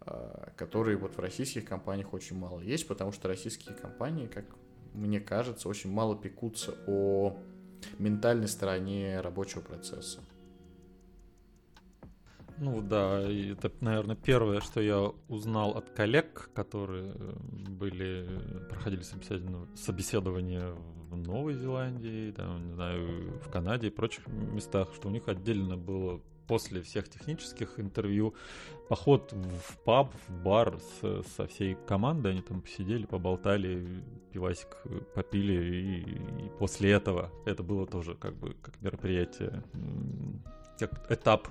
а, 0.00 0.52
которые 0.56 0.96
вот 0.96 1.14
в 1.14 1.20
российских 1.20 1.66
компаниях 1.66 2.14
очень 2.14 2.38
мало 2.38 2.60
есть, 2.60 2.88
потому 2.88 3.12
что 3.12 3.28
российские 3.28 3.74
компании, 3.74 4.26
как 4.26 4.46
мне 4.98 5.20
кажется, 5.20 5.68
очень 5.68 5.90
мало 5.90 6.16
пекутся 6.16 6.74
о 6.86 7.36
ментальной 7.98 8.48
стороне 8.48 9.20
рабочего 9.20 9.60
процесса. 9.60 10.20
Ну 12.60 12.82
да, 12.82 13.20
это, 13.20 13.70
наверное, 13.80 14.16
первое, 14.16 14.60
что 14.60 14.80
я 14.80 15.12
узнал 15.28 15.76
от 15.76 15.90
коллег, 15.90 16.50
которые 16.54 17.12
были, 17.12 18.26
проходили 18.68 19.02
собеседование, 19.02 19.68
собеседование 19.76 20.74
в 21.08 21.16
Новой 21.16 21.54
Зеландии, 21.54 22.32
там, 22.32 22.66
не 22.66 22.72
знаю, 22.74 23.38
в 23.40 23.48
Канаде 23.50 23.86
и 23.86 23.90
прочих 23.90 24.26
местах, 24.26 24.92
что 24.94 25.06
у 25.06 25.12
них 25.12 25.28
отдельно 25.28 25.76
было 25.76 26.20
после 26.48 26.82
всех 26.82 27.08
технических 27.08 27.78
интервью 27.78 28.34
поход 28.88 29.32
в 29.32 29.78
паб, 29.84 30.12
в 30.26 30.42
бар 30.42 30.78
с, 30.80 31.22
со 31.36 31.46
всей 31.46 31.76
командой, 31.86 32.32
они 32.32 32.42
там 32.42 32.62
посидели, 32.62 33.04
поболтали, 33.04 33.86
пивасик 34.32 34.78
попили, 35.14 35.52
и, 35.52 36.00
и 36.46 36.50
после 36.58 36.90
этого 36.90 37.30
это 37.44 37.62
было 37.62 37.86
тоже 37.86 38.14
как 38.14 38.34
бы 38.34 38.56
как 38.62 38.80
мероприятие, 38.80 39.62
как 40.78 41.10
этап 41.10 41.48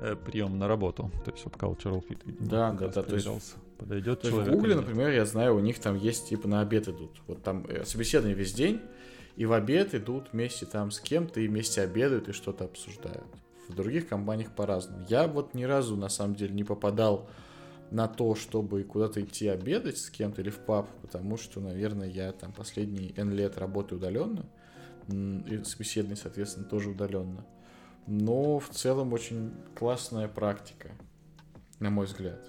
э, 0.00 0.16
прием 0.16 0.58
на 0.58 0.66
работу. 0.66 1.10
То 1.24 1.30
есть 1.30 1.44
вот 1.44 1.54
cultural 1.54 2.04
fit. 2.06 2.20
Да, 2.40 2.72
да, 2.72 2.88
да. 2.88 3.02
То 3.02 3.14
есть, 3.14 3.56
подойдет 3.78 4.22
то 4.22 4.28
человек. 4.28 4.52
В 4.52 4.56
Гугле, 4.56 4.74
например, 4.74 5.10
я 5.10 5.24
знаю, 5.24 5.54
у 5.54 5.60
них 5.60 5.78
там 5.78 5.96
есть 5.96 6.28
типа 6.28 6.48
на 6.48 6.62
обед 6.62 6.88
идут. 6.88 7.12
Вот 7.28 7.44
там 7.44 7.64
э, 7.68 7.84
собеседование 7.84 8.36
весь 8.36 8.52
день, 8.52 8.80
и 9.36 9.46
в 9.46 9.52
обед 9.52 9.94
идут 9.94 10.32
вместе 10.32 10.66
там 10.66 10.90
с 10.90 10.98
кем-то, 10.98 11.38
и 11.40 11.46
вместе 11.46 11.80
обедают 11.82 12.28
и 12.28 12.32
что-то 12.32 12.64
обсуждают 12.64 13.26
в 13.68 13.74
других 13.74 14.08
компаниях 14.08 14.52
по-разному. 14.52 15.04
Я 15.08 15.26
вот 15.26 15.54
ни 15.54 15.64
разу, 15.64 15.96
на 15.96 16.08
самом 16.08 16.34
деле, 16.34 16.54
не 16.54 16.64
попадал 16.64 17.28
на 17.90 18.08
то, 18.08 18.34
чтобы 18.34 18.82
куда-то 18.82 19.22
идти 19.22 19.48
обедать 19.48 19.98
с 19.98 20.10
кем-то 20.10 20.42
или 20.42 20.50
в 20.50 20.58
паб, 20.58 20.88
потому 21.02 21.36
что, 21.36 21.60
наверное, 21.60 22.08
я 22.08 22.32
там 22.32 22.52
последние 22.52 23.12
N 23.16 23.32
лет 23.32 23.58
работаю 23.58 23.98
удаленно, 23.98 24.44
и 25.08 25.62
собеседование, 25.64 26.16
соответственно, 26.16 26.66
тоже 26.66 26.90
удаленно. 26.90 27.46
Но 28.06 28.58
в 28.58 28.68
целом 28.70 29.12
очень 29.12 29.52
классная 29.76 30.28
практика, 30.28 30.90
на 31.78 31.90
мой 31.90 32.06
взгляд. 32.06 32.44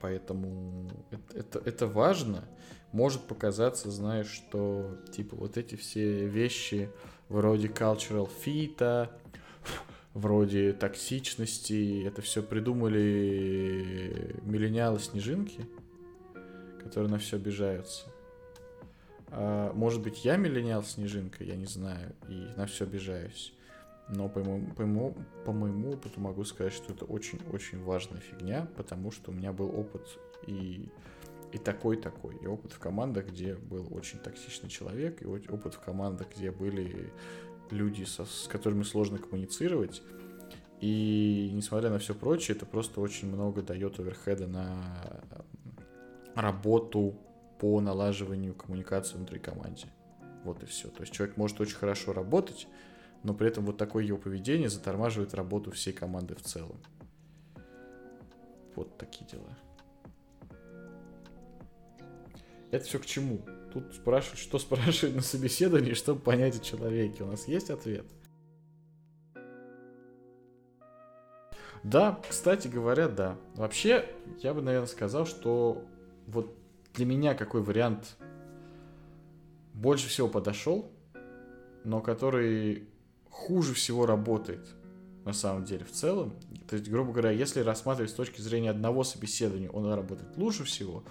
Поэтому 0.00 0.90
это, 1.10 1.38
это, 1.38 1.62
это 1.64 1.86
важно. 1.86 2.44
Может 2.90 3.22
показаться, 3.22 3.90
знаешь, 3.90 4.26
что 4.28 4.98
типа 5.12 5.36
вот 5.36 5.56
эти 5.56 5.76
все 5.76 6.26
вещи 6.26 6.90
вроде 7.28 7.68
cultural 7.68 8.28
fit, 8.44 9.08
вроде 10.14 10.72
токсичности. 10.72 12.04
Это 12.06 12.22
все 12.22 12.42
придумали 12.42 14.36
миллениалы-снежинки, 14.42 15.66
которые 16.82 17.10
на 17.10 17.18
все 17.18 17.36
обижаются. 17.36 18.06
А, 19.28 19.72
может 19.72 20.02
быть, 20.02 20.24
я 20.24 20.36
миллениал-снежинка, 20.36 21.44
я 21.44 21.56
не 21.56 21.66
знаю, 21.66 22.14
и 22.28 22.48
на 22.56 22.66
все 22.66 22.84
обижаюсь. 22.84 23.54
Но 24.08 24.28
по 24.28 24.40
моему, 24.40 24.66
по, 24.74 24.82
моему, 24.82 25.16
по 25.46 25.52
моему 25.52 25.92
опыту 25.92 26.20
могу 26.20 26.44
сказать, 26.44 26.72
что 26.72 26.92
это 26.92 27.04
очень-очень 27.06 27.82
важная 27.82 28.20
фигня, 28.20 28.68
потому 28.76 29.10
что 29.10 29.30
у 29.30 29.34
меня 29.34 29.52
был 29.52 29.74
опыт 29.74 30.18
и, 30.46 30.90
и 31.52 31.58
такой-такой. 31.58 32.36
И 32.42 32.46
опыт 32.46 32.72
в 32.72 32.78
командах, 32.78 33.28
где 33.28 33.54
был 33.54 33.88
очень 33.92 34.18
токсичный 34.18 34.68
человек, 34.68 35.22
и 35.22 35.26
опыт 35.26 35.74
в 35.74 35.80
командах, 35.80 36.26
где 36.36 36.50
были 36.50 37.10
люди, 37.72 38.04
со, 38.04 38.24
с 38.24 38.46
которыми 38.48 38.82
сложно 38.82 39.18
коммуницировать. 39.18 40.02
И 40.80 41.50
несмотря 41.52 41.90
на 41.90 41.98
все 41.98 42.14
прочее, 42.14 42.56
это 42.56 42.66
просто 42.66 43.00
очень 43.00 43.28
много 43.28 43.62
дает 43.62 43.98
оверхеда 43.98 44.46
на 44.46 45.22
работу 46.34 47.14
по 47.58 47.80
налаживанию 47.80 48.54
коммуникации 48.54 49.16
внутри 49.16 49.38
команды. 49.38 49.86
Вот 50.44 50.62
и 50.62 50.66
все. 50.66 50.88
То 50.88 51.02
есть 51.02 51.12
человек 51.12 51.36
может 51.36 51.60
очень 51.60 51.76
хорошо 51.76 52.12
работать, 52.12 52.66
но 53.22 53.34
при 53.34 53.46
этом 53.46 53.64
вот 53.64 53.76
такое 53.76 54.04
его 54.04 54.18
поведение 54.18 54.68
затормаживает 54.68 55.34
работу 55.34 55.70
всей 55.70 55.92
команды 55.92 56.34
в 56.34 56.42
целом. 56.42 56.80
Вот 58.74 58.98
такие 58.98 59.28
дела. 59.30 59.56
Это 62.72 62.84
все 62.84 62.98
к 62.98 63.06
чему? 63.06 63.42
Тут 63.72 63.94
спрашивают, 63.94 64.38
что 64.38 64.58
спрашивают 64.58 65.16
на 65.16 65.22
собеседовании, 65.22 65.94
чтобы 65.94 66.20
понять 66.20 66.56
о 66.56 66.64
человеке. 66.64 67.24
У 67.24 67.26
нас 67.26 67.48
есть 67.48 67.70
ответ? 67.70 68.04
Да, 71.82 72.20
кстати 72.28 72.68
говоря, 72.68 73.08
да. 73.08 73.38
Вообще, 73.54 74.08
я 74.40 74.54
бы, 74.54 74.62
наверное, 74.62 74.86
сказал, 74.86 75.26
что 75.26 75.84
вот 76.26 76.54
для 76.94 77.06
меня 77.06 77.34
какой 77.34 77.62
вариант 77.62 78.16
больше 79.72 80.08
всего 80.08 80.28
подошел, 80.28 80.92
но 81.84 82.00
который 82.00 82.86
хуже 83.30 83.74
всего 83.74 84.06
работает 84.06 84.68
на 85.24 85.32
самом 85.32 85.64
деле 85.64 85.84
в 85.84 85.90
целом. 85.90 86.34
То 86.68 86.76
есть, 86.76 86.88
грубо 86.88 87.12
говоря, 87.12 87.30
если 87.30 87.60
рассматривать 87.60 88.10
с 88.10 88.14
точки 88.14 88.40
зрения 88.40 88.70
одного 88.70 89.02
собеседования, 89.02 89.70
он 89.70 89.90
работает 89.92 90.36
лучше 90.36 90.64
всего, 90.64 91.04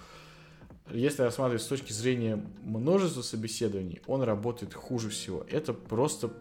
если 0.90 1.22
рассматривать 1.22 1.62
с 1.62 1.66
точки 1.66 1.92
зрения 1.92 2.44
множества 2.62 3.22
собеседований, 3.22 4.02
он 4.06 4.22
работает 4.22 4.74
хуже 4.74 5.10
всего. 5.10 5.44
Это 5.48 5.72
просто... 5.72 6.32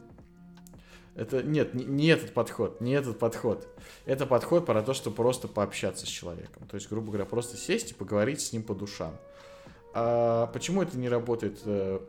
Это 1.14 1.44
нет, 1.44 1.74
не, 1.74 1.84
не 1.84 2.08
этот 2.08 2.34
подход, 2.34 2.80
не 2.80 2.94
этот 2.94 3.20
подход. 3.20 3.68
Это 4.06 4.26
подход 4.26 4.66
про 4.66 4.82
то, 4.82 4.94
что 4.94 5.12
просто 5.12 5.48
пообщаться 5.48 6.06
с 6.06 6.10
человеком. 6.10 6.66
То 6.68 6.76
есть, 6.76 6.90
грубо 6.90 7.08
говоря, 7.08 7.26
просто 7.26 7.58
сесть 7.58 7.92
и 7.92 7.94
поговорить 7.94 8.40
с 8.40 8.54
ним 8.54 8.64
по 8.64 8.74
душам. 8.74 9.18
А 9.94 10.48
почему 10.48 10.82
это 10.82 10.98
не 10.98 11.10
работает 11.10 11.60
э, 11.66 12.00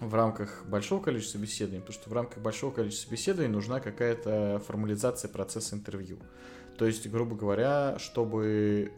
в 0.00 0.14
рамках 0.14 0.66
большого 0.66 1.02
количества 1.02 1.38
собеседований? 1.38 1.80
Потому 1.80 1.98
что 1.98 2.10
в 2.10 2.12
рамках 2.12 2.42
большого 2.42 2.72
количества 2.72 3.08
собеседований 3.08 3.52
нужна 3.52 3.80
какая-то 3.80 4.62
формализация 4.66 5.30
процесса 5.30 5.74
интервью. 5.74 6.18
То 6.76 6.84
есть, 6.84 7.08
грубо 7.08 7.36
говоря, 7.36 7.96
чтобы 7.98 8.92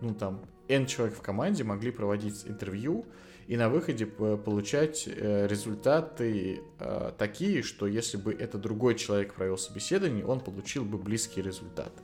ну, 0.00 0.14
там, 0.14 0.44
N 0.68 0.86
человек 0.86 1.16
в 1.16 1.22
команде 1.22 1.64
могли 1.64 1.90
проводить 1.90 2.46
интервью 2.46 3.06
и 3.46 3.56
на 3.56 3.68
выходе 3.68 4.06
получать 4.06 5.06
э, 5.06 5.46
результаты 5.46 6.62
э, 6.78 7.12
такие, 7.18 7.62
что 7.62 7.86
если 7.86 8.16
бы 8.16 8.32
это 8.32 8.56
другой 8.58 8.94
человек 8.94 9.34
провел 9.34 9.58
собеседование, 9.58 10.24
он 10.24 10.40
получил 10.40 10.84
бы 10.84 10.96
близкие 10.96 11.44
результаты. 11.44 12.02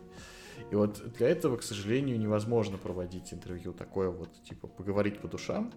И 0.70 0.74
вот 0.74 1.02
для 1.16 1.28
этого, 1.28 1.56
к 1.56 1.62
сожалению, 1.62 2.18
невозможно 2.18 2.76
проводить 2.76 3.32
интервью 3.32 3.72
такое 3.72 4.10
вот, 4.10 4.28
типа, 4.44 4.68
поговорить 4.68 5.18
по 5.18 5.28
душам, 5.28 5.72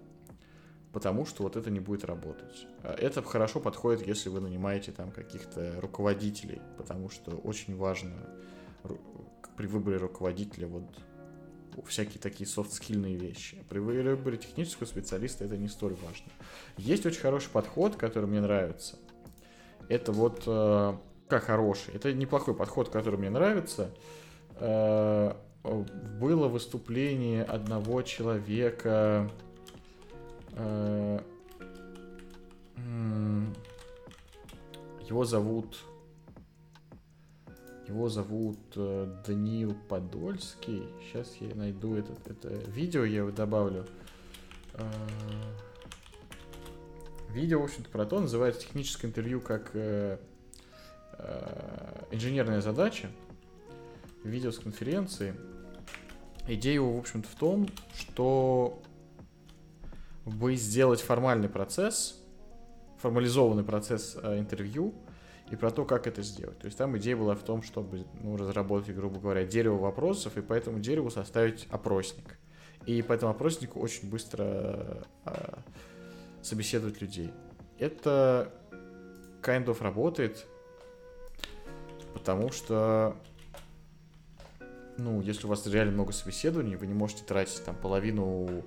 потому 0.91 1.25
что 1.25 1.43
вот 1.43 1.55
это 1.55 1.71
не 1.71 1.79
будет 1.79 2.03
работать. 2.03 2.67
А 2.83 2.93
это 2.93 3.23
хорошо 3.23 3.59
подходит, 3.59 4.05
если 4.05 4.29
вы 4.29 4.41
нанимаете 4.41 4.91
там 4.91 5.11
каких-то 5.11 5.79
руководителей, 5.81 6.61
потому 6.77 7.09
что 7.09 7.31
очень 7.37 7.75
важно 7.75 8.13
при 9.57 9.67
выборе 9.67 9.97
руководителя 9.97 10.67
вот 10.67 10.83
всякие 11.81 12.19
такие 12.19 12.47
софт-скильные 12.47 13.15
вещи. 13.15 13.63
При 13.69 13.79
выборе 13.79 14.37
технического 14.37 14.85
специалиста 14.85 15.45
это 15.45 15.57
не 15.57 15.67
столь 15.67 15.93
важно. 15.95 16.31
Есть 16.77 17.05
очень 17.05 17.21
хороший 17.21 17.49
подход, 17.49 17.95
который 17.95 18.25
мне 18.25 18.41
нравится. 18.41 18.97
Это 19.89 20.11
вот 20.11 20.43
э, 20.45 20.93
как 21.27 21.43
хороший. 21.43 21.93
Это 21.95 22.13
неплохой 22.13 22.55
подход, 22.55 22.89
который 22.89 23.17
мне 23.19 23.29
нравится. 23.29 23.89
Э, 24.55 25.33
было 26.19 26.47
выступление 26.47 27.43
одного 27.43 28.01
человека. 28.01 29.29
Э, 30.51 31.19
его 35.07 35.25
зовут 35.25 35.77
его 37.87 38.07
зовут 38.07 38.59
э, 38.75 39.13
Даниил 39.27 39.75
Подольский. 39.89 40.87
Сейчас 41.01 41.35
я 41.39 41.53
найду 41.55 41.95
этот, 41.95 42.27
это 42.27 42.49
видео, 42.69 43.03
я 43.03 43.17
его 43.17 43.31
добавлю. 43.31 43.85
Э, 44.73 44.89
видео, 47.29 47.59
в 47.59 47.65
общем-то, 47.65 47.89
про 47.89 48.05
то, 48.05 48.19
называется 48.19 48.61
техническое 48.61 49.07
интервью 49.07 49.41
как 49.41 49.71
э, 49.73 50.17
инженерная 52.11 52.61
задача. 52.61 53.09
Видео 54.23 54.51
с 54.51 54.59
конференции. 54.59 55.35
Идея 56.47 56.75
его, 56.75 56.95
в 56.95 56.99
общем-то, 56.99 57.27
в 57.27 57.35
том, 57.35 57.67
что 57.95 58.81
вы 60.23 60.55
сделать 60.55 61.01
формальный 61.01 61.49
процесс, 61.49 62.21
формализованный 62.99 63.63
процесс 63.63 64.15
интервью– 64.15 64.93
и 65.51 65.55
про 65.55 65.71
то, 65.71 65.85
как 65.85 66.07
это 66.07 66.21
сделать. 66.21 66.57
То 66.59 66.65
есть 66.65 66.77
там 66.77 66.97
идея 66.97 67.15
была 67.15 67.35
в 67.35 67.43
том, 67.43 67.61
чтобы 67.61 68.05
ну, 68.21 68.37
разработать, 68.37 68.95
грубо 68.95 69.19
говоря, 69.19 69.45
дерево 69.45 69.77
вопросов, 69.77 70.37
и 70.37 70.41
по 70.41 70.53
этому 70.53 70.79
дереву 70.79 71.09
составить 71.09 71.67
опросник. 71.69 72.37
И 72.85 73.01
по 73.01 73.13
этому 73.13 73.31
опроснику 73.31 73.79
очень 73.79 74.09
быстро 74.09 75.03
э, 75.25 75.53
собеседовать 76.41 77.01
людей. 77.01 77.31
Это 77.79 78.51
kind 79.41 79.65
of 79.65 79.81
работает, 79.81 80.45
потому 82.13 82.51
что 82.51 83.15
ну, 84.97 85.21
если 85.21 85.45
у 85.45 85.49
вас 85.49 85.65
реально 85.67 85.93
много 85.93 86.11
собеседований, 86.11 86.75
вы 86.75 86.87
не 86.87 86.93
можете 86.93 87.23
тратить 87.23 87.63
там 87.63 87.75
половину 87.75 88.63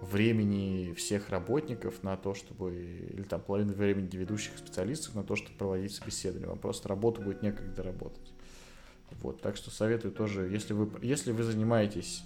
времени 0.00 0.92
всех 0.94 1.30
работников 1.30 2.02
на 2.02 2.16
то, 2.16 2.34
чтобы, 2.34 2.74
или 2.74 3.22
там 3.22 3.40
половину 3.40 3.72
времени 3.72 4.08
ведущих 4.12 4.58
специалистов 4.58 5.14
на 5.14 5.24
то, 5.24 5.36
чтобы 5.36 5.56
проводить 5.56 5.92
собеседование. 5.92 6.48
Вам 6.48 6.58
просто 6.58 6.88
работу 6.88 7.22
будет 7.22 7.42
некогда 7.42 7.82
работать. 7.82 8.32
Вот, 9.22 9.40
так 9.40 9.56
что 9.56 9.70
советую 9.70 10.12
тоже, 10.12 10.48
если 10.48 10.72
вы, 10.72 10.90
если 11.02 11.32
вы 11.32 11.42
занимаетесь 11.42 12.24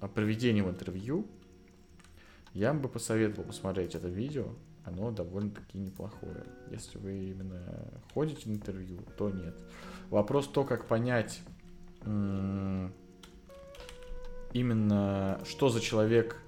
а, 0.00 0.08
проведением 0.08 0.68
интервью, 0.68 1.26
я 2.54 2.72
бы 2.72 2.88
посоветовал 2.88 3.44
посмотреть 3.44 3.94
это 3.94 4.08
видео, 4.08 4.46
оно 4.84 5.10
довольно-таки 5.10 5.78
неплохое. 5.78 6.44
Если 6.70 6.98
вы 6.98 7.30
именно 7.30 8.02
ходите 8.14 8.48
на 8.48 8.54
интервью, 8.54 8.98
то 9.16 9.30
нет. 9.30 9.56
Вопрос 10.08 10.48
то, 10.48 10.64
как 10.64 10.86
понять 10.86 11.42
именно, 14.52 15.40
что 15.44 15.68
за 15.68 15.80
человек 15.80 16.42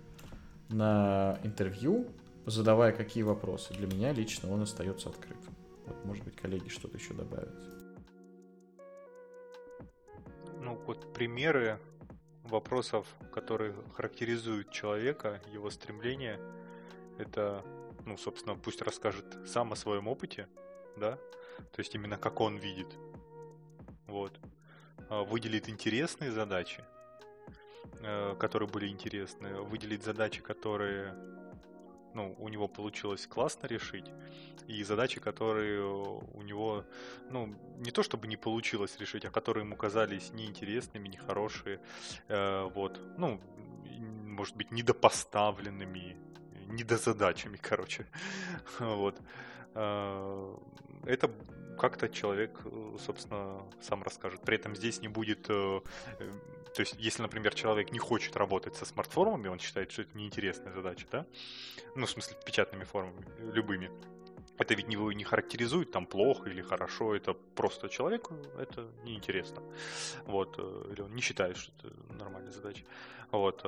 на 0.72 1.38
интервью, 1.42 2.06
задавая 2.46 2.92
какие 2.92 3.22
вопросы. 3.22 3.74
Для 3.74 3.86
меня 3.86 4.12
лично 4.12 4.52
он 4.52 4.62
остается 4.62 5.08
открытым. 5.08 5.54
Вот, 5.86 6.04
может 6.04 6.24
быть, 6.24 6.36
коллеги 6.36 6.68
что-то 6.68 6.96
еще 6.96 7.14
добавят. 7.14 7.54
Ну, 10.60 10.76
вот 10.86 11.12
примеры 11.12 11.78
вопросов, 12.44 13.06
которые 13.32 13.74
характеризуют 13.94 14.70
человека, 14.70 15.40
его 15.52 15.70
стремление, 15.70 16.38
это, 17.18 17.64
ну, 18.04 18.16
собственно, 18.16 18.56
пусть 18.56 18.82
расскажет 18.82 19.24
сам 19.46 19.72
о 19.72 19.76
своем 19.76 20.08
опыте, 20.08 20.48
да, 20.96 21.16
то 21.72 21.78
есть 21.78 21.94
именно 21.94 22.16
как 22.16 22.40
он 22.40 22.56
видит, 22.56 22.88
вот, 24.06 24.38
а, 25.08 25.24
выделит 25.24 25.68
интересные 25.68 26.32
задачи, 26.32 26.84
которые 28.38 28.68
были 28.68 28.88
интересны, 28.88 29.60
выделить 29.60 30.02
задачи, 30.02 30.40
которые 30.40 31.14
ну, 32.14 32.34
у 32.38 32.48
него 32.48 32.68
получилось 32.68 33.26
классно 33.26 33.66
решить, 33.66 34.10
и 34.66 34.82
задачи, 34.84 35.20
которые 35.20 35.82
у 35.84 36.42
него, 36.42 36.84
ну, 37.30 37.54
не 37.78 37.90
то 37.90 38.02
чтобы 38.02 38.26
не 38.26 38.36
получилось 38.36 38.98
решить, 38.98 39.24
а 39.24 39.30
которые 39.30 39.64
ему 39.64 39.76
казались 39.76 40.30
неинтересными, 40.32 41.08
нехорошие, 41.08 41.80
э, 42.28 42.70
вот, 42.74 43.00
ну, 43.18 43.40
может 44.26 44.56
быть, 44.56 44.70
недопоставленными, 44.70 46.16
недозадачами, 46.68 47.56
короче, 47.62 48.06
вот. 48.78 49.20
Э, 49.74 50.56
это 51.04 51.30
как-то 51.78 52.08
человек, 52.08 52.60
собственно, 53.04 53.62
сам 53.80 54.02
расскажет. 54.02 54.40
При 54.42 54.56
этом 54.56 54.76
здесь 54.76 55.00
не 55.00 55.08
будет... 55.08 55.46
Э, 55.48 55.80
то 56.74 56.80
есть, 56.80 56.94
если, 56.98 57.22
например, 57.22 57.54
человек 57.54 57.92
не 57.92 57.98
хочет 57.98 58.36
работать 58.36 58.76
со 58.76 58.84
смартформами, 58.84 59.48
он 59.48 59.58
считает, 59.58 59.90
что 59.92 60.02
это 60.02 60.16
неинтересная 60.16 60.72
задача, 60.72 61.06
да? 61.10 61.26
Ну, 61.96 62.06
в 62.06 62.10
смысле, 62.10 62.36
печатными 62.46 62.84
формами, 62.84 63.24
любыми. 63.52 63.90
Это 64.58 64.74
ведь 64.74 64.88
его 64.88 65.12
не 65.12 65.24
характеризует 65.24 65.90
там 65.90 66.06
плохо 66.06 66.48
или 66.48 66.62
хорошо, 66.62 67.14
это 67.14 67.34
просто 67.34 67.88
человеку 67.88 68.36
это 68.58 68.90
неинтересно. 69.02 69.62
Вот, 70.24 70.56
э, 70.58 70.92
или 70.92 71.02
он 71.02 71.14
не 71.14 71.20
считает, 71.20 71.56
что 71.56 71.72
это 71.78 71.94
нормальная 72.14 72.52
задача. 72.52 72.84
Вот, 73.30 73.64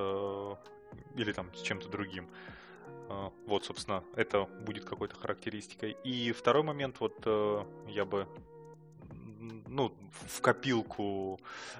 или 1.15 1.33
там 1.33 1.53
с 1.55 1.61
чем-то 1.61 1.89
другим. 1.89 2.29
Вот, 3.45 3.65
собственно, 3.65 4.03
это 4.15 4.45
будет 4.45 4.85
какой-то 4.85 5.15
характеристикой. 5.15 5.97
И 6.03 6.31
второй 6.31 6.63
момент, 6.63 6.99
вот 6.99 7.21
э, 7.25 7.65
я 7.87 8.05
бы 8.05 8.27
ну, 9.67 9.93
в 10.11 10.41
копилку 10.41 11.39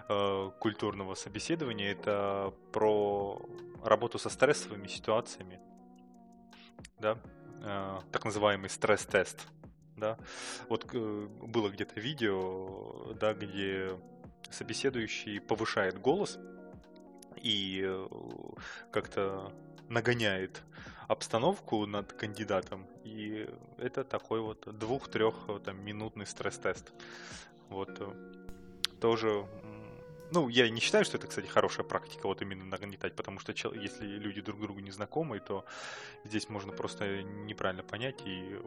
э, 0.10 0.52
культурного 0.60 1.16
собеседования, 1.16 1.92
это 1.92 2.54
про 2.72 3.42
работу 3.84 4.20
со 4.20 4.30
стрессовыми 4.30 4.88
ситуациями, 4.88 5.60
да, 7.00 7.18
э, 7.64 8.00
так 8.12 8.26
называемый 8.26 8.70
стресс-тест, 8.70 9.48
да. 9.95 10.18
Вот 10.70 10.88
э, 10.94 11.28
было 11.42 11.70
где-то 11.70 12.00
видео, 12.00 13.14
да, 13.14 13.34
где 13.34 13.98
собеседующий 14.52 15.40
повышает 15.40 16.00
голос 16.00 16.38
и 17.38 17.82
э, 17.84 18.08
как-то 18.92 19.52
нагоняет 19.90 20.64
обстановку 21.08 21.86
над 21.86 22.14
кандидатом. 22.14 22.88
И 23.04 23.48
это 23.78 24.04
такой 24.04 24.42
вот 24.42 24.68
двух-трех 24.78 25.36
там 25.64 25.84
минутный 25.84 26.26
стресс-тест. 26.26 26.92
Вот 27.70 27.90
э, 28.00 28.14
тоже 29.00 29.46
ну, 30.32 30.50
я 30.50 30.70
не 30.70 30.82
считаю, 30.82 31.06
что 31.06 31.18
это, 31.18 31.28
кстати, 31.28 31.48
хорошая 31.48 31.86
практика, 31.86 32.28
вот 32.28 32.42
именно 32.42 32.66
нагнетать, 32.66 33.16
потому 33.16 33.40
что 33.40 33.54
если 33.74 34.06
люди 34.06 34.42
друг 34.42 34.60
другу 34.60 34.80
не 34.80 34.92
знакомы, 34.92 35.40
то 35.40 35.66
здесь 36.24 36.50
можно 36.50 36.74
просто 36.74 37.24
неправильно 37.24 37.84
понять, 37.84 38.22
и 38.26 38.60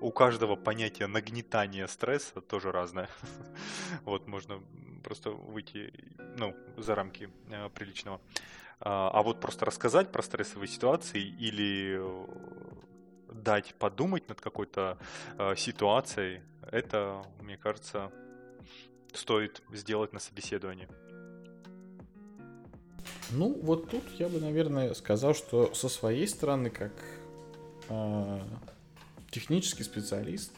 у 0.00 0.10
каждого 0.10 0.56
понятие 0.56 1.08
нагнетания 1.08 1.86
стресса 1.86 2.40
тоже 2.40 2.72
разное. 2.72 3.08
Вот, 4.04 4.26
можно 4.26 4.62
просто 5.04 5.30
выйти, 5.30 5.92
ну, 6.36 6.56
за 6.76 6.94
рамки 6.94 7.30
э, 7.50 7.68
приличного. 7.70 8.20
А, 8.80 9.10
а 9.12 9.22
вот 9.22 9.40
просто 9.40 9.64
рассказать 9.64 10.12
про 10.12 10.22
стрессовые 10.22 10.68
ситуации 10.68 11.22
или 11.22 11.98
э, 11.98 12.26
дать 13.32 13.74
подумать 13.74 14.28
над 14.28 14.40
какой-то 14.40 14.98
э, 15.36 15.56
ситуацией, 15.56 16.42
это, 16.70 17.24
мне 17.40 17.56
кажется, 17.56 18.12
стоит 19.12 19.62
сделать 19.72 20.12
на 20.12 20.20
собеседовании. 20.20 20.88
Ну, 23.30 23.58
вот 23.62 23.90
тут 23.90 24.04
я 24.18 24.28
бы, 24.28 24.40
наверное, 24.40 24.94
сказал, 24.94 25.34
что 25.34 25.74
со 25.74 25.88
своей 25.88 26.28
стороны, 26.28 26.70
как 26.70 26.92
э, 27.88 28.40
технический 29.30 29.82
специалист, 29.82 30.52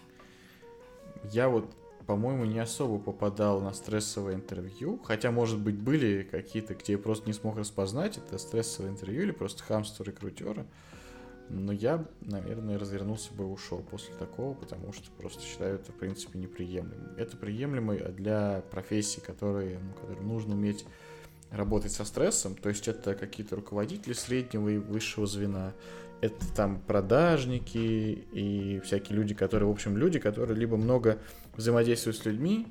я 1.24 1.49
вот 1.49 1.74
по-моему, 2.10 2.44
не 2.44 2.58
особо 2.58 2.98
попадал 2.98 3.60
на 3.60 3.72
стрессовое 3.72 4.34
интервью. 4.34 4.98
Хотя, 5.05 5.30
может 5.30 5.60
быть, 5.60 5.76
были 5.76 6.26
какие-то, 6.28 6.74
где 6.74 6.94
я 6.94 6.98
просто 6.98 7.28
не 7.28 7.32
смог 7.32 7.56
распознать, 7.56 8.18
это 8.18 8.36
стрессовое 8.36 8.90
интервью 8.90 9.22
или 9.22 9.30
просто 9.30 9.62
хамство 9.62 10.02
рекрутера. 10.02 10.66
Но 11.50 11.70
я, 11.70 12.05
наверное, 12.20 12.80
развернулся 12.80 13.32
бы 13.32 13.44
и 13.44 13.47
ушел 13.47 13.78
после 13.78 14.12
такого, 14.14 14.55
потому 14.55 14.92
что 14.92 15.08
просто 15.18 15.44
считаю 15.44 15.76
это, 15.76 15.92
в 15.92 15.94
принципе, 15.94 16.40
неприемлемым. 16.40 17.14
Это 17.16 17.36
приемлемо 17.36 17.94
для 17.94 18.64
профессий, 18.72 19.20
которые, 19.20 19.78
ну, 19.78 19.92
которым 19.92 20.26
нужно 20.26 20.56
уметь 20.56 20.84
работать 21.52 21.92
со 21.92 22.05
стрессом, 22.05 22.56
то 22.56 22.70
есть 22.70 22.89
это 22.89 23.14
какие-то 23.14 23.55
руководители 23.55 24.14
среднего 24.14 24.68
и 24.68 24.78
высшего 24.78 25.28
звена, 25.28 25.74
это 26.20 26.47
там 26.55 26.81
продажники 26.81 27.78
и 27.78 28.81
всякие 28.81 29.16
люди, 29.16 29.34
которые, 29.34 29.68
в 29.68 29.73
общем, 29.73 29.97
люди, 29.97 30.18
которые 30.18 30.58
либо 30.58 30.76
много 30.76 31.18
взаимодействуют 31.57 32.16
с 32.18 32.24
людьми, 32.24 32.66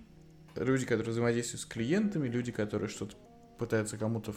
люди, 0.56 0.86
которые 0.86 1.12
взаимодействуют 1.12 1.62
с 1.62 1.66
клиентами, 1.66 2.28
люди, 2.28 2.52
которые 2.52 2.90
что-то 2.90 3.16
пытаются 3.58 3.98
кому-то 3.98 4.34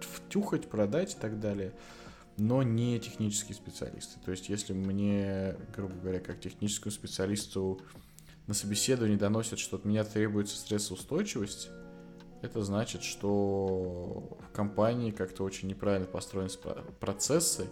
втюхать, 0.00 0.68
продать 0.68 1.14
и 1.14 1.18
так 1.18 1.40
далее, 1.40 1.72
но 2.36 2.62
не 2.62 3.00
технические 3.00 3.54
специалисты. 3.54 4.20
То 4.24 4.30
есть, 4.30 4.48
если 4.48 4.72
мне, 4.72 5.56
грубо 5.74 5.94
говоря, 5.94 6.20
как 6.20 6.40
техническому 6.40 6.92
специалисту 6.92 7.80
на 8.46 8.54
собеседовании 8.54 9.16
доносят, 9.16 9.58
что 9.58 9.76
от 9.76 9.84
меня 9.84 10.04
требуется 10.04 10.56
стрессоустойчивость, 10.56 11.70
это 12.42 12.62
значит, 12.62 13.02
что 13.02 14.36
в 14.38 14.52
компании 14.52 15.10
как-то 15.10 15.44
очень 15.44 15.68
неправильно 15.68 16.06
построены 16.06 16.50
процессы, 17.00 17.68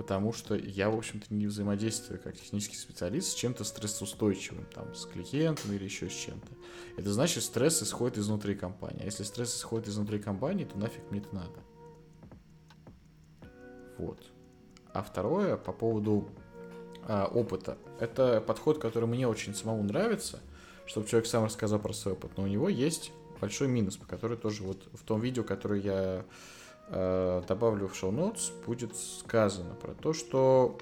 потому 0.00 0.32
что 0.32 0.54
я, 0.54 0.88
в 0.88 0.96
общем-то, 0.96 1.26
не 1.28 1.46
взаимодействую 1.46 2.18
как 2.18 2.34
технический 2.34 2.76
специалист 2.76 3.32
с 3.32 3.34
чем-то 3.34 3.64
стрессоустойчивым, 3.64 4.64
там, 4.74 4.94
с 4.94 5.04
клиентом 5.04 5.74
или 5.74 5.84
еще 5.84 6.08
с 6.08 6.14
чем-то. 6.14 6.48
Это 6.96 7.12
значит, 7.12 7.44
стресс 7.44 7.82
исходит 7.82 8.16
изнутри 8.16 8.54
компании. 8.54 9.02
А 9.02 9.04
если 9.04 9.24
стресс 9.24 9.54
исходит 9.54 9.88
изнутри 9.88 10.18
компании, 10.18 10.64
то 10.64 10.78
нафиг 10.78 11.02
мне 11.10 11.20
это 11.20 11.34
надо. 11.34 11.60
Вот. 13.98 14.24
А 14.94 15.02
второе, 15.02 15.58
по 15.58 15.74
поводу 15.74 16.30
а, 17.02 17.26
опыта. 17.26 17.76
Это 17.98 18.40
подход, 18.40 18.78
который 18.78 19.04
мне 19.06 19.28
очень 19.28 19.54
самому 19.54 19.82
нравится, 19.82 20.40
чтобы 20.86 21.08
человек 21.08 21.28
сам 21.28 21.44
рассказал 21.44 21.78
про 21.78 21.92
свой 21.92 22.14
опыт. 22.14 22.38
Но 22.38 22.44
у 22.44 22.46
него 22.46 22.70
есть 22.70 23.12
большой 23.38 23.68
минус, 23.68 23.98
по 23.98 24.06
который 24.06 24.38
тоже 24.38 24.62
вот 24.62 24.88
в 24.94 25.04
том 25.04 25.20
видео, 25.20 25.44
которое 25.44 25.82
я 25.82 26.24
Э, 26.92 27.42
добавлю 27.46 27.86
в 27.86 27.92
show 27.92 28.10
notes, 28.10 28.50
будет 28.66 28.96
сказано 28.96 29.74
про 29.74 29.94
то, 29.94 30.12
что 30.12 30.76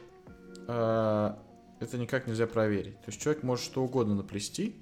э, 0.67 1.35
это 1.81 1.99
никак 1.99 2.27
нельзя 2.27 2.47
проверить. 2.47 2.99
То 3.03 3.09
есть 3.09 3.21
человек 3.21 3.43
может 3.43 3.63
что 3.67 3.85
угодно 3.85 4.15
наплести, 4.15 4.75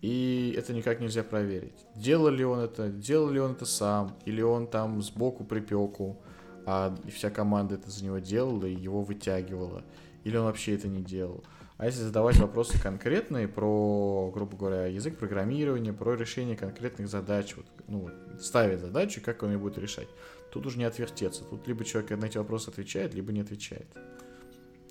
и 0.00 0.54
это 0.56 0.72
никак 0.72 1.00
нельзя 1.00 1.24
проверить. 1.24 1.84
Делал 1.96 2.28
ли 2.28 2.44
он 2.44 2.60
это, 2.60 2.88
делал 2.90 3.28
ли 3.30 3.40
он 3.40 3.52
это 3.52 3.66
сам, 3.66 4.16
или 4.24 4.40
он 4.40 4.68
там 4.68 5.02
сбоку 5.02 5.42
припеку, 5.42 6.16
а 6.64 6.94
вся 7.12 7.30
команда 7.30 7.74
это 7.74 7.90
за 7.90 8.04
него 8.04 8.20
делала 8.20 8.66
и 8.66 8.74
его 8.74 9.02
вытягивала, 9.02 9.82
или 10.22 10.36
он 10.36 10.44
вообще 10.44 10.76
это 10.76 10.86
не 10.86 11.02
делал. 11.02 11.42
А 11.80 11.86
если 11.86 12.02
задавать 12.02 12.36
вопросы 12.36 12.78
конкретные 12.78 13.48
про, 13.48 14.30
грубо 14.34 14.54
говоря, 14.54 14.84
язык 14.84 15.16
программирования, 15.16 15.94
про 15.94 16.14
решение 16.14 16.54
конкретных 16.54 17.08
задач, 17.08 17.56
вот, 17.56 17.64
ну, 17.88 18.10
ставить 18.38 18.80
задачу, 18.80 19.22
как 19.24 19.42
он 19.42 19.52
ее 19.52 19.58
будет 19.58 19.78
решать, 19.78 20.08
тут 20.52 20.66
уже 20.66 20.76
не 20.76 20.84
отвертеться. 20.84 21.42
Тут 21.42 21.66
либо 21.66 21.82
человек 21.86 22.10
на 22.10 22.26
эти 22.26 22.36
вопросы 22.36 22.68
отвечает, 22.68 23.14
либо 23.14 23.32
не 23.32 23.40
отвечает. 23.40 23.86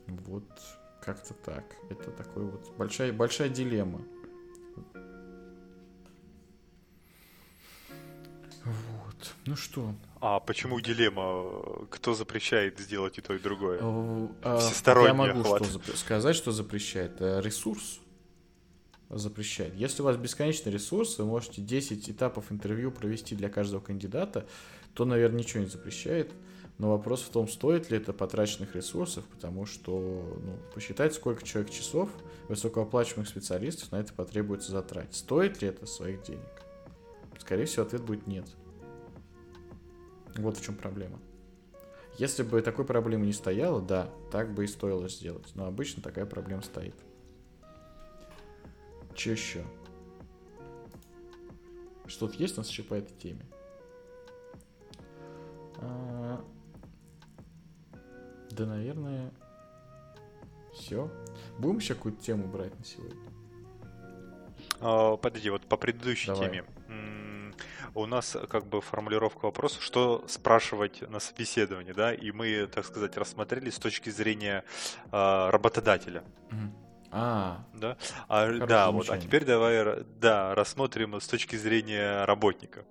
Вот 0.08 0.50
как-то 1.06 1.36
так. 1.36 1.64
Это 1.92 2.10
такой 2.10 2.46
вот 2.46 2.76
большая, 2.76 3.14
большая 3.14 3.50
дилемма. 3.50 4.02
Вот. 8.64 9.36
Ну 9.46 9.56
что, 9.56 9.94
а 10.22 10.40
почему 10.40 10.80
дилемма? 10.82 11.86
Кто 11.90 12.14
запрещает 12.14 12.80
сделать 12.80 13.18
и 13.18 13.22
то, 13.22 13.34
и 13.34 13.40
другое? 13.40 13.80
А, 13.82 14.58
Всесторонний 14.60 15.08
Я 15.08 15.14
могу 15.14 15.40
охват. 15.42 15.66
что 15.66 15.96
сказать, 15.98 16.36
что 16.36 16.52
запрещает. 16.52 17.22
Э, 17.22 17.40
Ресурс 17.42 18.00
запрещает. 19.10 19.74
Если 19.76 20.02
у 20.02 20.06
вас 20.06 20.18
бесконечный 20.18 20.72
ресурс, 20.72 21.18
вы 21.18 21.26
можете 21.26 21.62
10 21.62 22.10
этапов 22.10 22.52
интервью 22.52 22.92
провести 22.92 23.36
для 23.36 23.50
каждого 23.50 23.80
кандидата, 23.82 24.46
то, 24.94 25.06
наверное, 25.06 25.40
ничего 25.40 25.64
не 25.64 25.70
запрещает. 25.70 26.32
Но 26.78 26.92
вопрос 26.92 27.22
в 27.22 27.30
том, 27.30 27.48
стоит 27.48 27.90
ли 27.90 27.98
это 27.98 28.14
потраченных 28.14 28.76
ресурсов, 28.76 29.26
потому 29.26 29.66
что 29.66 30.40
ну, 30.42 30.58
посчитать, 30.74 31.14
сколько 31.14 31.44
человек 31.44 31.72
часов 31.72 32.10
высокооплачиваемых 32.48 33.28
специалистов 33.28 33.92
на 33.92 33.98
это 34.00 34.14
потребуется 34.14 34.72
затратить. 34.72 35.16
Стоит 35.16 35.62
ли 35.62 35.70
это 35.70 35.86
своих 35.86 36.24
денег? 36.24 36.42
Скорее 37.38 37.66
всего, 37.66 37.86
ответ 37.86 38.04
будет 38.04 38.28
нет. 38.28 38.46
Вот 40.38 40.58
в 40.58 40.64
чем 40.64 40.76
проблема. 40.76 41.20
Если 42.18 42.44
бы 42.44 42.62
такой 42.62 42.86
проблемы 42.86 43.26
не 43.26 43.34
стояло, 43.34 43.82
да, 43.82 44.10
так 44.32 44.54
бы 44.54 44.66
и 44.66 44.68
стоило 44.68 45.08
сделать. 45.08 45.52
Но 45.56 45.66
обычно 45.66 46.02
такая 46.04 46.26
проблема 46.26 46.62
стоит. 46.62 46.96
Че 49.16 49.32
еще? 49.32 49.66
Что-то 52.08 52.36
есть 52.38 52.58
у 52.58 52.62
нас 52.62 52.70
еще 52.70 52.84
по 52.84 52.96
этой 52.96 53.14
теме? 53.16 53.46
А, 55.78 56.44
Да, 58.52 58.66
наверное, 58.66 59.32
все. 60.74 61.12
Будем 61.58 61.78
еще 61.78 61.96
какую-то 61.96 62.22
тему 62.22 62.48
брать 62.48 62.78
на 62.78 62.84
сегодня? 62.84 63.20
А, 64.82 65.18
Подожди, 65.18 65.50
вот 65.50 65.66
по 65.68 65.78
предыдущей 65.78 66.28
Давай. 66.28 66.50
теме. 66.50 66.66
У 67.94 68.06
нас 68.06 68.38
как 68.50 68.66
бы 68.66 68.82
формулировка 68.82 69.46
вопроса, 69.46 69.82
что 69.82 70.24
спрашивать 70.28 71.02
на 71.10 71.20
собеседовании, 71.20 71.92
да, 71.92 72.14
и 72.14 72.32
мы, 72.32 72.68
так 72.68 72.86
сказать, 72.86 73.18
рассмотрели 73.18 73.70
с 73.70 73.78
точки 73.78 74.10
зрения 74.10 74.64
а, 75.12 75.52
работодателя, 75.52 76.24
А, 77.12 77.66
да. 77.74 77.98
А, 78.28 78.46
Хорошее 78.46 78.68
да, 78.68 78.92
вот. 78.92 79.10
А 79.10 79.18
теперь 79.18 79.44
давай, 79.44 80.04
да, 80.20 80.54
рассмотрим 80.54 81.20
с 81.20 81.28
точки 81.28 81.56
зрения 81.56 82.26
работника. 82.26 82.86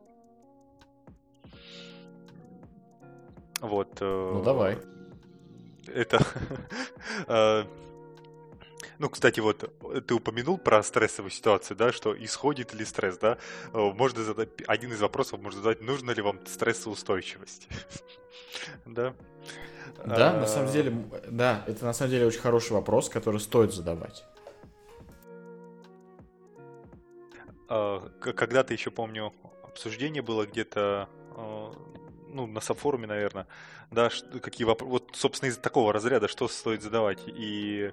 Вот. 3.60 4.00
ну 4.00 4.40
э, 4.40 4.44
давай. 4.44 4.78
Это... 5.86 6.24
Ну, 8.98 9.08
кстати, 9.08 9.38
вот 9.40 9.62
э, 9.94 10.00
ты 10.00 10.14
упомянул 10.14 10.58
про 10.58 10.82
стрессовую 10.82 11.30
ситуацию, 11.30 11.76
да, 11.76 11.92
что 11.92 12.16
исходит 12.24 12.74
ли 12.74 12.84
стресс, 12.84 13.16
да? 13.18 13.38
Э, 13.72 13.78
Можно 13.92 14.24
задать, 14.24 14.48
один 14.66 14.92
из 14.92 15.00
вопросов 15.00 15.40
можно 15.40 15.62
задать, 15.62 15.80
нужно 15.80 16.10
ли 16.10 16.22
вам 16.22 16.44
стрессоустойчивость? 16.46 17.68
Да? 18.86 19.14
Да, 20.04 20.32
на 20.32 20.42
А, 20.44 20.46
самом 20.46 20.70
деле, 20.72 20.92
да, 21.28 21.64
это 21.66 21.84
на 21.84 21.92
самом 21.92 22.10
деле 22.10 22.26
очень 22.26 22.40
хороший 22.40 22.72
вопрос, 22.72 23.08
который 23.08 23.40
стоит 23.40 23.72
задавать. 23.72 24.24
А, 27.68 28.08
Когда-то 28.20 28.72
еще 28.72 28.90
помню, 28.90 29.32
обсуждение 29.64 30.22
было 30.22 30.46
где-то, 30.46 31.08
а, 31.36 31.72
ну, 32.38 32.46
на 32.46 32.60
сабфоруме, 32.60 33.06
наверное, 33.06 33.46
да, 33.90 34.10
какие 34.42 34.64
вопросы, 34.66 34.90
вот, 34.92 35.10
собственно, 35.14 35.50
из 35.50 35.56
такого 35.58 35.92
разряда, 35.92 36.28
что 36.28 36.48
стоит 36.48 36.82
задавать, 36.82 37.18
и, 37.26 37.92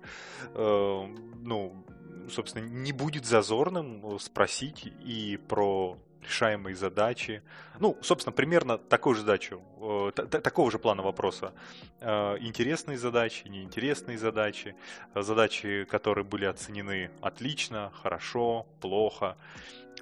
э, 0.54 1.08
ну, 1.42 1.86
собственно, 2.30 2.64
не 2.66 2.92
будет 2.94 3.26
зазорным 3.26 4.20
спросить 4.20 4.94
и 5.08 5.40
про 5.48 5.98
решаемые 6.24 6.76
задачи, 6.76 7.42
ну, 7.80 7.98
собственно, 8.02 8.34
примерно 8.34 8.78
такую 8.78 9.16
же 9.16 9.22
задачу, 9.22 9.62
э, 9.80 10.12
та- 10.16 10.26
та- 10.26 10.40
такого 10.42 10.72
же 10.72 10.80
плана 10.80 11.04
вопроса, 11.04 11.52
Э, 12.02 12.38
интересные 12.40 12.98
задачи, 12.98 13.48
неинтересные 13.48 14.18
задачи, 14.18 14.76
э, 15.16 15.22
задачи, 15.22 15.86
которые 15.86 16.24
были 16.24 16.46
оценены 16.46 17.10
отлично, 17.22 17.92
хорошо, 18.04 18.66
плохо, 18.82 19.38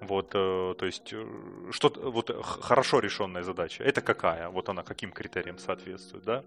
вот, 0.07 0.31
э, 0.33 0.75
то 0.77 0.85
есть, 0.85 1.13
э, 1.13 1.25
что 1.71 1.89
вот 1.95 2.29
х- 2.29 2.61
хорошо 2.61 2.99
решенная 2.99 3.43
задача, 3.43 3.83
это 3.83 4.01
какая? 4.01 4.49
Вот 4.49 4.69
она 4.69 4.83
каким 4.83 5.11
критериям 5.11 5.57
соответствует, 5.57 6.23
да? 6.23 6.43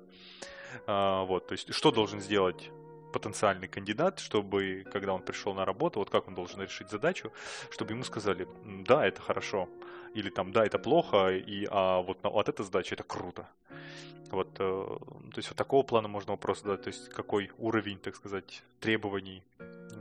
А, 0.87 1.25
вот, 1.25 1.47
то 1.49 1.53
есть, 1.53 1.73
что 1.75 1.91
должен 1.91 2.21
сделать 2.21 2.71
потенциальный 3.13 3.69
кандидат, 3.69 4.19
чтобы, 4.19 4.85
когда 4.93 5.13
он 5.15 5.23
пришел 5.23 5.55
на 5.55 5.65
работу, 5.65 5.99
вот 6.01 6.11
как 6.11 6.29
он 6.29 6.35
должен 6.35 6.61
решить 6.61 6.91
задачу, 6.91 7.33
чтобы 7.71 7.93
ему 7.93 8.05
сказали, 8.05 8.47
«М, 8.65 8.85
да, 8.85 9.07
это 9.07 9.23
хорошо, 9.23 9.69
или 10.15 10.31
там, 10.31 10.53
да, 10.53 10.67
это 10.67 10.79
плохо, 10.79 11.31
и, 11.31 11.67
а 11.71 12.01
вот, 12.03 12.19
вот 12.23 12.49
эта 12.49 12.63
задача, 12.63 12.95
это 12.95 13.05
круто. 13.05 13.49
Вот, 14.31 14.49
э, 14.59 14.59
то 14.59 15.39
есть, 15.39 15.49
вот 15.49 15.57
такого 15.57 15.83
плана 15.83 16.09
можно 16.09 16.33
вопрос 16.33 16.63
задать, 16.63 16.83
то 16.83 16.89
есть, 16.89 17.09
какой 17.11 17.51
уровень, 17.59 17.99
так 17.99 18.17
сказать, 18.17 18.63
требований 18.81 19.43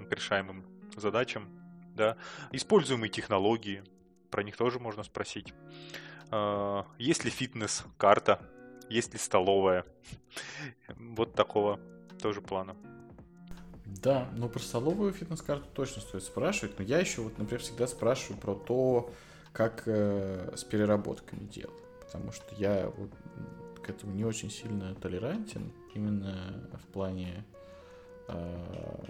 к 0.09 0.11
решаемым 0.14 0.64
задачам, 0.98 1.48
да, 1.95 2.17
используемые 2.51 3.09
технологии, 3.09 3.83
про 4.30 4.43
них 4.43 4.57
тоже 4.57 4.80
можно 4.80 5.03
спросить. 5.03 5.53
А, 6.32 6.85
Есть 6.98 7.24
ли 7.24 7.32
фитнес-карта, 7.32 8.41
есть 8.90 9.14
ли 9.14 9.19
столовая, 9.19 9.85
вот 10.98 11.33
такого 11.33 11.80
тоже 12.22 12.41
плана. 12.41 12.75
Да, 13.85 14.30
ну 14.35 14.49
про 14.49 14.59
столовую 14.59 15.14
фитнес-карту 15.14 15.67
точно 15.74 16.01
стоит 16.01 16.24
спрашивать, 16.24 16.77
но 16.77 16.85
я 16.85 16.99
еще 16.99 17.22
вот, 17.22 17.38
например, 17.38 17.61
всегда 17.61 17.88
спрашиваю 17.88 18.40
про 18.40 18.56
то, 18.56 19.11
как 19.53 19.83
э, 19.85 20.53
с 20.56 20.64
переработками 20.64 21.45
делать, 21.45 21.83
потому 22.01 22.32
что 22.32 22.53
я 22.56 22.91
вот 22.98 23.11
к 23.82 23.90
этому 23.90 24.14
не 24.14 24.25
очень 24.25 24.49
сильно 24.49 24.95
толерантен, 24.95 25.72
именно 25.93 26.67
в 26.74 26.91
плане 26.91 27.45
э, 28.27 29.06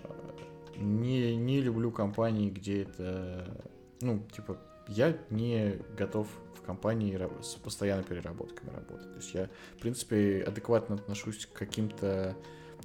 не, 0.78 1.36
не 1.36 1.62
люблю 1.62 1.92
компании, 1.92 2.50
где 2.50 2.84
это, 2.84 3.66
ну, 4.02 4.26
типа, 4.34 4.60
я 4.88 5.18
не 5.30 5.80
готов 5.98 6.28
в 6.56 6.62
компании 6.62 7.20
с 7.42 7.56
постоянной 7.56 8.04
переработками 8.04 8.70
работать. 8.70 9.12
То 9.12 9.18
есть 9.18 9.34
я, 9.34 9.50
в 9.78 9.82
принципе, 9.82 10.44
адекватно 10.48 10.96
отношусь 10.96 11.46
к 11.46 11.54
каким-то 11.54 12.36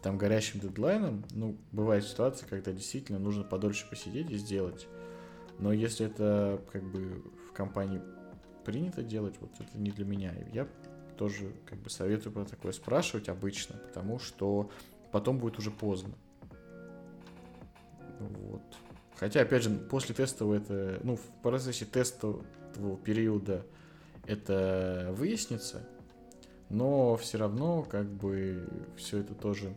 там 0.02 0.16
горящим 0.16 0.60
дедлайном, 0.60 1.24
ну, 1.32 1.58
бывает 1.72 2.04
ситуация, 2.04 2.48
когда 2.48 2.72
действительно 2.72 3.18
нужно 3.18 3.44
подольше 3.44 3.88
посидеть 3.88 4.30
и 4.30 4.36
сделать. 4.38 4.88
Но 5.58 5.72
если 5.72 6.06
это 6.06 6.62
как 6.72 6.82
бы 6.82 7.22
в 7.48 7.52
компании 7.52 8.00
принято 8.64 9.02
делать, 9.02 9.34
вот 9.40 9.50
это 9.60 9.78
не 9.78 9.90
для 9.90 10.04
меня. 10.04 10.34
Я 10.52 10.66
тоже 11.18 11.52
как 11.66 11.78
бы 11.80 11.90
советую 11.90 12.32
про 12.32 12.44
такое 12.46 12.72
спрашивать 12.72 13.28
обычно, 13.28 13.76
потому 13.76 14.18
что 14.18 14.70
потом 15.12 15.38
будет 15.38 15.58
уже 15.58 15.70
поздно. 15.70 16.14
Вот. 18.20 18.62
Хотя, 19.18 19.42
опять 19.42 19.62
же, 19.64 19.70
после 19.70 20.14
тестового 20.14 20.54
это, 20.54 21.00
ну, 21.02 21.16
в 21.16 21.42
процессе 21.42 21.84
тестового 21.84 22.44
периода 23.04 23.66
это 24.26 25.12
выяснится, 25.16 25.86
но 26.68 27.16
все 27.16 27.38
равно, 27.38 27.82
как 27.82 28.06
бы, 28.06 28.66
все 28.96 29.18
это 29.18 29.34
тоже 29.34 29.74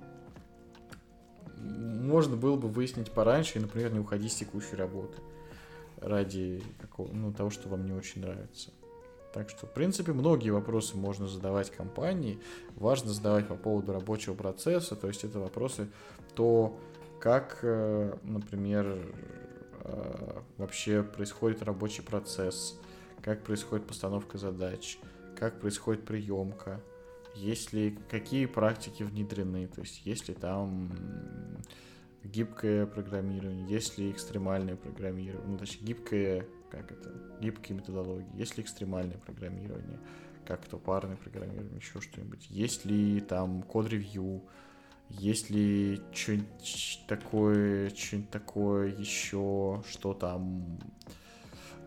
можно 1.57 2.35
было 2.35 2.55
бы 2.57 2.67
выяснить 2.67 3.11
пораньше 3.11 3.57
и, 3.57 3.61
например, 3.61 3.93
не 3.93 3.99
уходить 3.99 4.31
с 4.31 4.35
текущей 4.35 4.75
работы 4.75 5.17
ради 6.01 6.61
какого, 6.79 7.11
ну, 7.11 7.31
того, 7.31 7.49
что 7.49 7.69
вам 7.69 7.85
не 7.85 7.93
очень 7.93 8.21
нравится. 8.21 8.71
Так 9.33 9.49
что, 9.49 9.65
в 9.65 9.73
принципе, 9.73 10.13
многие 10.13 10.51
вопросы 10.51 10.95
можно 10.95 11.27
задавать 11.27 11.71
компании. 11.71 12.39
Важно 12.75 13.11
задавать 13.11 13.47
по 13.47 13.55
поводу 13.55 13.91
рабочего 13.91 14.35
процесса. 14.35 14.95
То 14.95 15.07
есть 15.07 15.23
это 15.23 15.39
вопросы 15.39 15.87
то, 16.35 16.77
как, 17.23 17.59
э, 17.61 18.17
например, 18.23 18.99
э, 19.85 20.41
вообще 20.57 21.03
происходит 21.03 21.63
рабочий 21.63 22.03
процесс, 22.03 22.77
как 23.21 23.45
происходит 23.45 23.87
постановка 23.87 24.37
задач, 24.37 24.97
как 25.37 25.61
происходит 25.61 26.03
приемка, 26.03 26.81
есть 27.33 27.71
ли 27.71 27.97
какие 28.09 28.45
практики 28.45 29.03
внедрены, 29.03 29.67
то 29.67 29.79
есть 29.79 30.05
есть 30.05 30.27
ли 30.27 30.33
там 30.33 30.91
гибкое 32.25 32.85
программирование, 32.85 33.65
есть 33.69 33.97
ли 33.97 34.11
экстремальное 34.11 34.75
программирование, 34.75 35.47
ну, 35.47 35.57
точнее, 35.57 35.85
гибкое, 35.85 36.47
как 36.69 36.91
это, 36.91 37.09
гибкие 37.39 37.77
методологии, 37.77 38.35
есть 38.35 38.57
ли 38.57 38.63
экстремальное 38.63 39.17
программирование, 39.17 40.01
как 40.45 40.65
то 40.65 40.77
парное 40.77 41.15
программирование, 41.15 41.77
еще 41.77 42.01
что-нибудь, 42.01 42.47
есть 42.49 42.83
ли 42.83 43.21
там 43.21 43.63
код-ревью, 43.63 44.43
есть 45.19 45.49
ли 45.49 46.01
что-нибудь 46.11 47.03
такое, 47.07 47.89
что-нибудь 47.89 48.29
такое 48.29 48.95
еще, 48.95 49.83
что 49.89 50.13
там, 50.13 50.79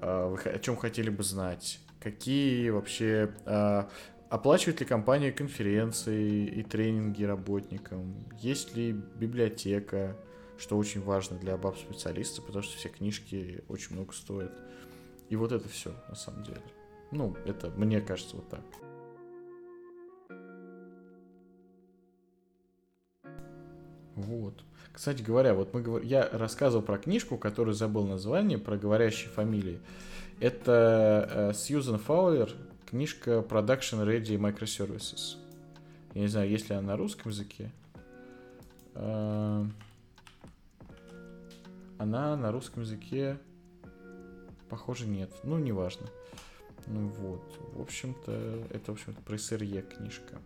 а, 0.00 0.34
о 0.34 0.58
чем 0.58 0.76
хотели 0.76 1.10
бы 1.10 1.22
знать, 1.22 1.80
какие 2.00 2.70
вообще 2.70 3.34
а, 3.44 3.88
Оплачивает 4.28 4.80
ли 4.80 4.86
компания 4.86 5.30
конференции 5.30 6.46
и 6.46 6.62
тренинги 6.64 7.22
работникам? 7.22 8.26
Есть 8.40 8.74
ли 8.74 8.90
библиотека, 8.92 10.16
что 10.58 10.76
очень 10.76 11.00
важно 11.00 11.38
для 11.38 11.56
баб-специалиста, 11.56 12.42
потому 12.42 12.64
что 12.64 12.76
все 12.76 12.88
книжки 12.88 13.62
очень 13.68 13.94
много 13.94 14.12
стоят. 14.12 14.52
И 15.28 15.36
вот 15.36 15.52
это 15.52 15.68
все, 15.68 15.94
на 16.08 16.16
самом 16.16 16.42
деле. 16.42 16.62
Ну, 17.12 17.36
это 17.46 17.70
мне 17.70 18.00
кажется 18.00 18.36
вот 18.36 18.48
так. 18.48 18.62
Вот. 24.16 24.64
Кстати 24.92 25.22
говоря, 25.22 25.54
вот 25.54 25.74
мы 25.74 26.02
я 26.02 26.28
рассказывал 26.32 26.82
про 26.82 26.98
книжку, 26.98 27.36
которую 27.36 27.74
забыл 27.74 28.06
название, 28.06 28.58
про 28.58 28.78
говорящие 28.78 29.30
фамилии. 29.30 29.78
Это 30.40 31.28
э, 31.30 31.54
Сьюзен 31.54 31.98
Фаулер, 31.98 32.50
книжка 32.86 33.44
Production 33.46 34.04
Ready 34.06 34.38
Microservices. 34.38 35.36
Я 36.14 36.22
не 36.22 36.28
знаю, 36.28 36.48
есть 36.48 36.70
ли 36.70 36.76
она 36.76 36.88
на 36.88 36.96
русском 36.96 37.30
языке. 37.30 37.70
Э, 38.94 39.64
она 41.98 42.36
на 42.36 42.50
русском 42.50 42.82
языке, 42.82 43.38
похоже, 44.70 45.06
нет. 45.06 45.30
Ну, 45.42 45.58
неважно. 45.58 46.06
Ну 46.86 47.08
вот, 47.08 47.42
в 47.74 47.82
общем-то, 47.82 48.62
это, 48.70 48.92
в 48.92 48.94
общем-то, 48.94 49.20
про 49.22 49.36
СРЕ 49.36 49.82
книжка. 49.82 50.38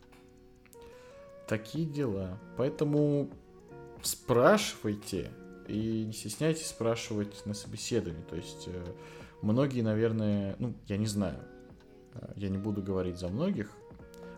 Такие 1.46 1.84
дела. 1.84 2.38
Поэтому 2.56 3.30
спрашивайте 4.02 5.30
и 5.68 6.04
не 6.04 6.12
стесняйтесь 6.12 6.66
спрашивать 6.66 7.46
на 7.46 7.54
собеседовании. 7.54 8.22
То 8.28 8.36
есть 8.36 8.64
э, 8.66 8.84
многие, 9.42 9.82
наверное, 9.82 10.56
ну, 10.58 10.74
я 10.86 10.96
не 10.96 11.06
знаю, 11.06 11.38
э, 12.14 12.32
я 12.36 12.48
не 12.48 12.58
буду 12.58 12.82
говорить 12.82 13.18
за 13.18 13.28
многих, 13.28 13.70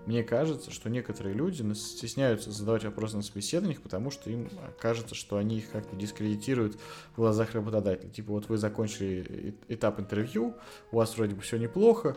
мне 0.06 0.24
кажется, 0.24 0.72
что 0.72 0.90
некоторые 0.90 1.34
люди 1.34 1.62
стесняются 1.74 2.50
задавать 2.50 2.84
вопросы 2.84 3.16
на 3.16 3.22
собеседованиях, 3.22 3.80
потому 3.80 4.10
что 4.10 4.30
им 4.30 4.48
кажется, 4.80 5.14
что 5.14 5.36
они 5.36 5.58
их 5.58 5.70
как-то 5.70 5.94
дискредитируют 5.94 6.76
в 7.12 7.16
глазах 7.16 7.52
работодателя. 7.52 8.10
Типа 8.10 8.32
вот 8.32 8.48
вы 8.48 8.56
закончили 8.58 9.54
этап 9.68 10.00
интервью, 10.00 10.56
у 10.90 10.96
вас 10.96 11.16
вроде 11.16 11.36
бы 11.36 11.42
все 11.42 11.56
неплохо, 11.56 12.16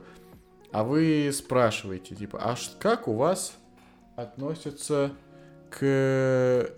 а 0.72 0.84
вы 0.84 1.30
спрашиваете, 1.32 2.16
типа, 2.16 2.40
а 2.42 2.56
как 2.80 3.08
у 3.08 3.14
вас 3.14 3.56
относятся 4.16 5.12
к 5.70 6.72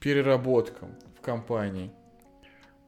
переработкам 0.00 0.96
в 1.18 1.20
компании? 1.20 1.92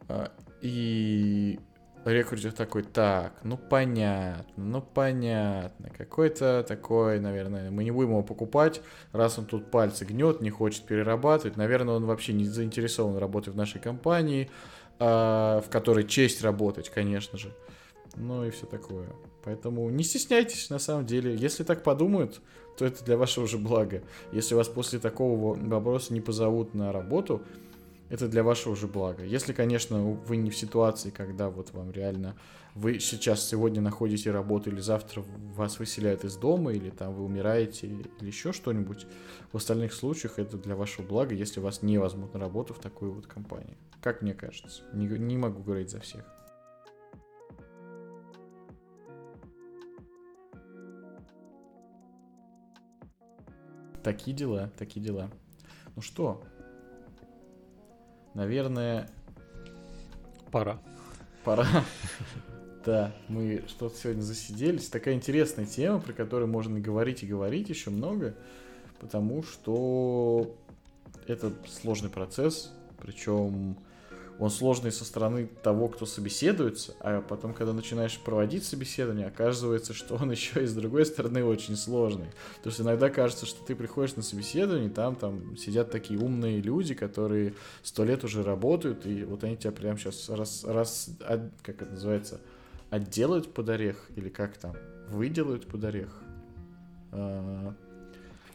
А, 0.09 0.33
и 0.61 1.59
рекрутер 2.05 2.53
такой, 2.53 2.83
так, 2.83 3.33
ну 3.45 3.57
понятно, 3.57 4.45
ну 4.57 4.83
понятно. 4.83 5.91
Какой-то 5.91 6.65
такой, 6.67 7.21
наверное, 7.21 7.71
мы 7.71 7.85
не 7.85 7.91
будем 7.91 8.11
его 8.11 8.23
покупать, 8.23 8.83
раз 9.13 9.39
он 9.39 9.47
тут 9.47 9.71
пальцы 9.71 10.05
гнет, 10.05 10.41
не 10.41 10.51
хочет 10.51 10.85
перерабатывать. 10.85 11.57
Наверное, 11.57 11.95
он 11.95 12.07
вообще 12.07 12.33
не 12.33 12.45
заинтересован 12.45 13.17
работать 13.19 13.55
в 13.55 13.57
нашей 13.57 13.81
компании, 13.81 14.51
э, 14.99 15.05
в 15.05 15.67
которой 15.71 16.05
честь 16.05 16.43
работать, 16.43 16.91
конечно 16.91 17.39
же. 17.39 17.55
Ну 18.17 18.45
и 18.45 18.51
все 18.51 18.67
такое. 18.67 19.09
Поэтому 19.45 19.89
не 19.91 20.05
стесняйтесь, 20.05 20.71
на 20.71 20.79
самом 20.79 21.07
деле. 21.07 21.35
Если 21.35 21.65
так 21.65 21.83
подумают, 21.83 22.41
то 22.77 22.85
это 22.85 23.05
для 23.05 23.17
вашего 23.17 23.47
же 23.47 23.59
блага. 23.59 24.03
Если 24.33 24.55
вас 24.55 24.69
после 24.69 24.99
такого 24.99 25.57
вопроса 25.57 26.12
не 26.15 26.21
позовут 26.21 26.75
на 26.75 26.93
работу, 26.93 27.43
это 28.09 28.29
для 28.29 28.43
вашего 28.43 28.77
же 28.77 28.87
блага. 28.87 29.25
Если, 29.25 29.53
конечно, 29.53 30.03
вы 30.03 30.37
не 30.37 30.51
в 30.51 30.57
ситуации, 30.57 31.11
когда 31.11 31.49
вот 31.49 31.73
вам 31.73 31.91
реально 31.93 32.37
вы 32.75 33.01
сейчас 33.01 33.47
сегодня 33.47 33.81
находите 33.81 34.31
работу 34.31 34.71
или 34.71 34.81
завтра 34.81 35.25
вас 35.55 35.79
выселяют 35.79 36.25
из 36.25 36.37
дома 36.37 36.73
или 36.73 36.91
там 36.91 37.15
вы 37.15 37.25
умираете 37.25 37.87
или 37.87 38.09
еще 38.21 38.53
что-нибудь. 38.53 39.07
В 39.53 39.57
остальных 39.57 39.93
случаях 39.93 40.39
это 40.39 40.57
для 40.57 40.77
вашего 40.77 41.07
блага, 41.07 41.35
если 41.35 41.61
вас 41.61 41.83
не 41.83 41.99
возьмут 41.99 42.35
на 42.35 42.41
работу 42.41 42.75
в 42.75 42.79
такую 42.79 43.12
вот 43.12 43.27
компанию. 43.27 43.77
Как 44.03 44.23
мне 44.23 44.35
кажется. 44.35 44.83
Не, 44.93 45.07
не 45.07 45.37
могу 45.37 45.62
говорить 45.62 45.91
за 45.91 46.01
всех. 46.01 46.25
Такие 54.03 54.37
дела, 54.37 54.71
такие 54.79 55.05
дела. 55.05 55.31
Ну 55.95 56.03
что, 56.03 56.43
наверное... 58.35 59.09
Пора. 60.51 60.81
Пора. 61.45 61.67
Да, 62.85 63.13
мы 63.29 63.63
что-то 63.69 63.97
сегодня 63.97 64.23
засиделись. 64.23 64.89
Такая 64.89 65.15
интересная 65.15 65.67
тема, 65.67 66.01
про 66.01 66.13
которую 66.13 66.49
можно 66.49 66.81
говорить 66.81 67.23
и 67.23 67.29
говорить 67.29 67.69
еще 67.69 67.91
много, 67.91 68.35
потому 68.99 69.45
что 69.45 70.57
это 71.29 71.53
сложный 71.69 72.11
процесс, 72.11 72.73
причем 72.99 73.77
он 74.43 74.51
сложный 74.51 74.91
со 74.91 75.05
стороны 75.05 75.49
того, 75.62 75.87
кто 75.87 76.05
собеседуется, 76.05 76.97
а 76.99 77.23
потом, 77.23 77.55
когда 77.55 77.73
начинаешь 77.73 78.19
проводить 78.19 78.65
собеседование, 78.65 79.29
оказывается, 79.29 79.95
что 79.95 80.17
он 80.17 80.31
еще 80.33 80.65
и 80.65 80.67
с 80.67 80.75
другой 80.75 81.07
стороны 81.07 81.45
очень 81.45 81.77
сложный. 81.77 82.27
То 82.65 82.71
есть 82.71 82.81
иногда 82.81 83.09
кажется, 83.09 83.47
что 83.47 83.65
ты 83.65 83.77
приходишь 83.77 84.17
на 84.17 84.23
собеседование, 84.23 84.91
там, 84.91 85.15
там 85.15 85.57
сидят 85.57 85.93
такие 85.93 86.19
умные 86.19 86.61
люди, 86.61 86.93
которые 86.93 87.55
сто 87.85 88.03
лет 88.05 88.25
уже 88.25 88.43
работают, 88.43 89.07
и 89.07 89.23
вот 89.23 89.45
они 89.45 89.57
тебя 89.57 89.71
прямо 89.71 89.97
сейчас 89.97 90.29
раз, 90.29 90.65
раз, 90.65 91.11
как 91.62 91.81
это 91.81 91.93
называется, 91.93 92.41
отделают 92.91 93.55
под 93.55 93.69
орех, 93.69 94.09
или 94.17 94.29
как 94.29 94.57
там, 94.57 94.75
выделают 95.09 95.69
под 95.69 95.85
орех. 95.85 96.21
А, 97.12 97.77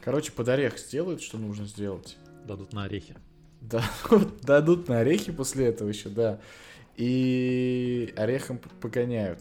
короче, 0.02 0.34
под 0.34 0.50
орех 0.50 0.78
сделают, 0.80 1.22
что 1.22 1.38
нужно 1.38 1.66
сделать. 1.66 2.18
Дадут 2.46 2.74
на 2.74 2.84
орехи. 2.84 3.16
Да, 3.62 3.84
дадут 4.44 4.88
на 4.88 5.00
орехи 5.00 5.32
после 5.32 5.68
этого 5.68 5.90
еще, 5.90 6.10
да. 6.10 6.40
И 6.96 8.14
орехом 8.16 8.60
погоняют. 8.82 9.40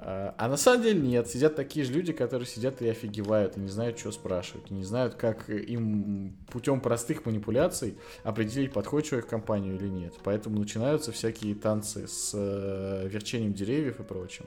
А, 0.00 0.34
а 0.38 0.48
на 0.48 0.56
самом 0.56 0.82
деле 0.82 1.00
нет. 1.00 1.28
Сидят 1.28 1.56
такие 1.56 1.84
же 1.84 1.92
люди, 1.92 2.12
которые 2.12 2.46
сидят 2.46 2.80
и 2.82 2.88
офигевают, 2.88 3.56
и 3.56 3.60
не 3.60 3.68
знают, 3.68 3.98
что 3.98 4.12
спрашивать, 4.12 4.70
и 4.70 4.74
не 4.74 4.84
знают, 4.84 5.14
как 5.14 5.48
им 5.48 6.36
путем 6.50 6.80
простых 6.80 7.26
манипуляций 7.26 7.98
определить, 8.22 8.72
подходит 8.72 9.08
человек 9.08 9.26
в 9.26 9.30
компанию 9.30 9.76
или 9.76 9.88
нет. 9.88 10.14
Поэтому 10.22 10.58
начинаются 10.58 11.10
всякие 11.10 11.54
танцы 11.54 12.06
с 12.06 12.32
э, 12.34 13.08
верчением 13.08 13.54
деревьев 13.54 14.00
и 14.00 14.04
прочим. 14.04 14.44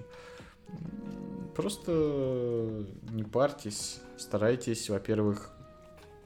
Просто 1.56 2.86
не 3.10 3.24
парьтесь, 3.24 4.00
старайтесь, 4.18 4.90
во-первых, 4.90 5.52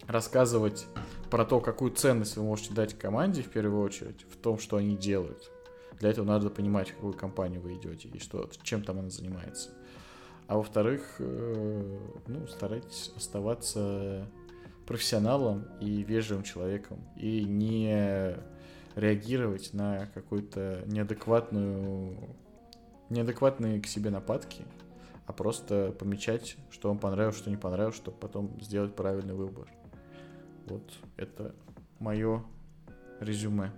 рассказывать 0.08 0.88
про 1.30 1.46
то, 1.46 1.60
какую 1.60 1.92
ценность 1.92 2.38
вы 2.38 2.44
можете 2.44 2.74
дать 2.74 2.98
команде 2.98 3.42
в 3.42 3.50
первую 3.50 3.84
очередь, 3.84 4.26
в 4.30 4.38
том, 4.38 4.60
что 4.60 4.78
они 4.78 4.96
делают. 4.96 5.52
Для 6.00 6.10
этого 6.10 6.26
надо 6.26 6.50
понимать, 6.50 6.90
в 6.90 6.96
какую 6.96 7.14
компанию 7.14 7.62
вы 7.62 7.76
идете 7.76 8.08
и 8.10 8.20
что, 8.20 8.50
чем 8.64 8.84
там 8.84 9.00
она 9.00 9.10
занимается. 9.10 9.70
А 10.48 10.58
во-вторых, 10.58 11.16
э, 11.20 12.00
ну, 12.28 12.48
старайтесь 12.48 13.12
оставаться 13.16 14.28
профессионалом 14.86 15.66
и 15.80 16.04
вежливым 16.04 16.44
человеком 16.44 17.00
и 17.16 17.44
не 17.44 18.36
реагировать 18.96 19.74
на 19.74 20.08
какую-то 20.14 20.84
неадекватную 20.86 22.36
неадекватные 23.10 23.80
к 23.82 23.88
себе 23.88 24.10
нападки, 24.10 24.64
а 25.28 25.34
просто 25.34 25.94
помечать, 25.98 26.58
что 26.72 26.90
вам 26.90 26.98
понравилось, 26.98 27.38
что 27.38 27.50
не 27.50 27.58
понравилось, 27.58 27.96
чтобы 27.96 28.18
потом 28.18 28.60
сделать 28.62 28.96
правильный 28.96 29.36
выбор. 29.36 29.68
Вот 30.66 30.92
это 31.18 31.56
мое 32.00 32.44
резюме. 33.20 33.72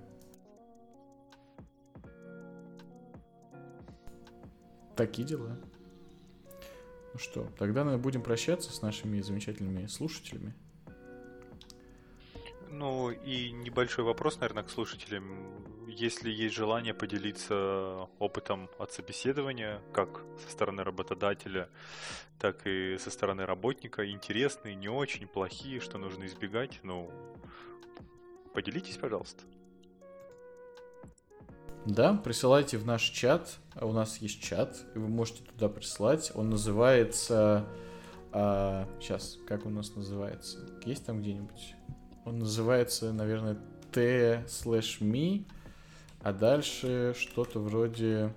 Такие 4.95 5.27
дела. 5.27 5.59
Ну 7.13 7.19
что, 7.19 7.47
тогда 7.57 7.83
мы 7.83 7.97
будем 7.97 8.21
прощаться 8.21 8.71
с 8.71 8.81
нашими 8.81 9.21
замечательными 9.21 9.85
слушателями. 9.87 10.53
Ну 12.69 13.11
и 13.11 13.51
небольшой 13.51 14.03
вопрос, 14.03 14.39
наверное, 14.39 14.63
к 14.63 14.69
слушателям. 14.69 15.87
Если 15.87 16.29
есть 16.29 16.53
желание 16.53 16.93
поделиться 16.93 18.07
опытом 18.19 18.69
от 18.77 18.91
собеседования, 18.91 19.81
как 19.93 20.21
со 20.45 20.51
стороны 20.51 20.83
работодателя, 20.83 21.69
так 22.39 22.67
и 22.67 22.97
со 22.97 23.09
стороны 23.09 23.45
работника, 23.45 24.09
интересные, 24.09 24.75
не 24.75 24.89
очень, 24.89 25.27
плохие, 25.27 25.79
что 25.79 25.97
нужно 25.97 26.25
избегать, 26.25 26.79
ну, 26.83 27.09
поделитесь, 28.53 28.97
пожалуйста. 28.97 29.43
Да, 31.85 32.15
присылайте 32.15 32.77
в 32.77 32.85
наш 32.85 33.01
чат. 33.03 33.59
У 33.79 33.93
нас 33.93 34.17
есть 34.17 34.43
чат, 34.43 34.75
и 34.93 34.99
вы 34.99 35.07
можете 35.07 35.43
туда 35.43 35.69
прислать. 35.69 36.31
Он 36.35 36.49
называется... 36.49 37.65
А, 38.33 38.85
сейчас, 38.99 39.39
как 39.47 39.65
у 39.65 39.69
нас 39.69 39.95
называется? 39.95 40.69
Есть 40.83 41.05
там 41.05 41.21
где-нибудь? 41.21 41.76
Он 42.27 42.39
называется, 42.39 43.13
наверное, 43.13 43.57
t 43.93 44.43
slash 44.47 44.99
me, 44.99 45.45
а 46.21 46.33
дальше 46.33 47.15
что-то 47.17 47.61
вроде... 47.61 48.33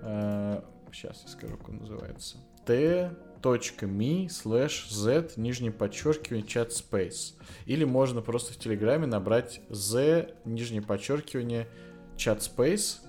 Э, 0.00 0.62
сейчас 0.90 1.22
я 1.26 1.28
скажу, 1.28 1.58
как 1.58 1.68
он 1.68 1.76
называется. 1.80 2.38
t.me 2.64 4.28
slash 4.28 4.88
z 4.88 5.32
нижнее 5.36 5.70
подчеркивание 5.70 6.46
чат 6.46 6.70
space. 6.70 7.34
Или 7.66 7.84
можно 7.84 8.22
просто 8.22 8.54
в 8.54 8.56
Телеграме 8.56 9.06
набрать 9.06 9.60
z 9.68 10.30
нижнее 10.46 10.80
подчеркивание 10.80 11.68
чат 12.16 12.38
space 12.38 13.00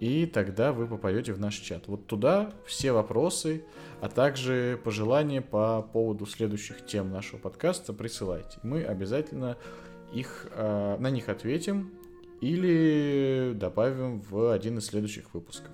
и 0.00 0.26
тогда 0.26 0.72
вы 0.72 0.86
попадете 0.86 1.32
в 1.32 1.40
наш 1.40 1.54
чат. 1.56 1.88
Вот 1.88 2.06
туда 2.06 2.52
все 2.66 2.92
вопросы, 2.92 3.64
а 4.00 4.08
также 4.08 4.80
пожелания 4.84 5.42
по 5.42 5.82
поводу 5.82 6.24
следующих 6.26 6.86
тем 6.86 7.10
нашего 7.10 7.38
подкаста 7.38 7.92
присылайте. 7.92 8.58
Мы 8.62 8.84
обязательно 8.84 9.56
их, 10.12 10.46
э, 10.52 10.96
на 10.98 11.10
них 11.10 11.28
ответим 11.28 11.90
или 12.40 13.52
добавим 13.56 14.20
в 14.20 14.52
один 14.52 14.78
из 14.78 14.86
следующих 14.86 15.34
выпусков. 15.34 15.72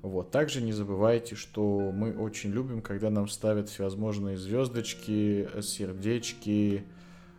Вот. 0.00 0.30
Также 0.30 0.62
не 0.62 0.72
забывайте, 0.72 1.34
что 1.34 1.90
мы 1.92 2.16
очень 2.16 2.50
любим, 2.50 2.80
когда 2.80 3.10
нам 3.10 3.28
ставят 3.28 3.68
всевозможные 3.68 4.38
звездочки, 4.38 5.48
сердечки, 5.60 6.84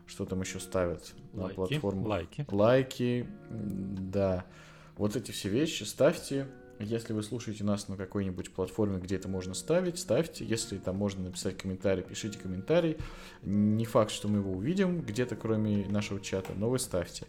что 0.06 0.26
там 0.26 0.42
еще 0.42 0.60
ставят 0.60 1.14
на 1.34 1.44
Лайки, 1.44 1.56
платформу. 1.56 2.08
лайки. 2.08 2.46
Лайки, 2.50 3.28
да. 3.50 4.46
Вот 5.00 5.16
эти 5.16 5.32
все 5.32 5.48
вещи 5.48 5.84
ставьте. 5.84 6.46
Если 6.78 7.14
вы 7.14 7.24
слушаете 7.24 7.64
нас 7.64 7.88
на 7.88 7.96
какой-нибудь 7.96 8.52
платформе, 8.52 9.00
где 9.00 9.16
это 9.16 9.30
можно 9.30 9.54
ставить, 9.54 9.98
ставьте. 9.98 10.44
Если 10.44 10.78
там 10.78 10.98
можно 10.98 11.24
написать 11.24 11.58
комментарий, 11.58 12.04
пишите 12.04 12.38
комментарий. 12.38 12.98
Не 13.42 13.86
факт, 13.86 14.12
что 14.12 14.28
мы 14.28 14.40
его 14.40 14.52
увидим 14.52 15.00
где-то, 15.00 15.38
кроме 15.38 15.88
нашего 15.88 16.20
чата, 16.20 16.52
но 16.54 16.70
вы 16.70 16.80
ставьте. 16.80 17.28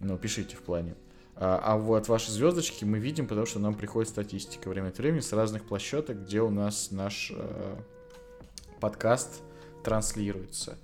Ну, 0.00 0.18
пишите 0.18 0.54
в 0.54 0.60
плане. 0.60 0.96
А, 1.34 1.58
а 1.64 1.78
вот 1.78 2.08
ваши 2.08 2.30
звездочки 2.30 2.84
мы 2.84 2.98
видим, 2.98 3.26
потому 3.26 3.46
что 3.46 3.58
нам 3.58 3.74
приходит 3.74 4.10
статистика 4.10 4.68
время 4.68 4.88
от 4.88 4.98
времени 4.98 5.20
с 5.20 5.32
разных 5.32 5.64
площадок, 5.64 6.24
где 6.24 6.42
у 6.42 6.50
нас 6.50 6.90
наш 6.90 7.32
э, 7.34 7.76
подкаст 8.80 9.40
транслируется. 9.82 10.76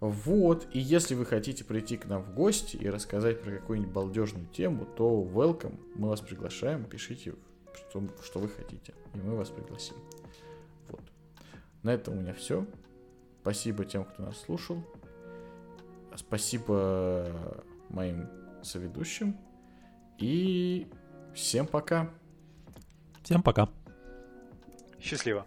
Вот, 0.00 0.68
и 0.72 0.78
если 0.78 1.14
вы 1.16 1.26
хотите 1.26 1.64
прийти 1.64 1.96
к 1.96 2.06
нам 2.06 2.22
в 2.22 2.32
гости 2.32 2.76
и 2.76 2.88
рассказать 2.88 3.42
про 3.42 3.50
какую-нибудь 3.50 3.92
балдежную 3.92 4.46
тему, 4.46 4.86
то 4.86 5.22
welcome, 5.22 5.80
мы 5.96 6.08
вас 6.08 6.20
приглашаем, 6.20 6.84
пишите, 6.84 7.34
что, 7.74 8.02
что 8.22 8.38
вы 8.38 8.48
хотите, 8.48 8.94
и 9.14 9.18
мы 9.18 9.34
вас 9.34 9.48
пригласим. 9.48 9.96
Вот. 10.88 11.02
На 11.82 11.94
этом 11.94 12.16
у 12.16 12.20
меня 12.20 12.32
все. 12.32 12.64
Спасибо 13.42 13.84
тем, 13.84 14.04
кто 14.04 14.22
нас 14.22 14.38
слушал. 14.38 14.84
Спасибо 16.14 17.62
моим 17.88 18.28
соведущим. 18.62 19.36
И 20.18 20.86
всем 21.34 21.66
пока. 21.66 22.10
Всем 23.22 23.42
пока. 23.42 23.68
Счастливо. 25.00 25.46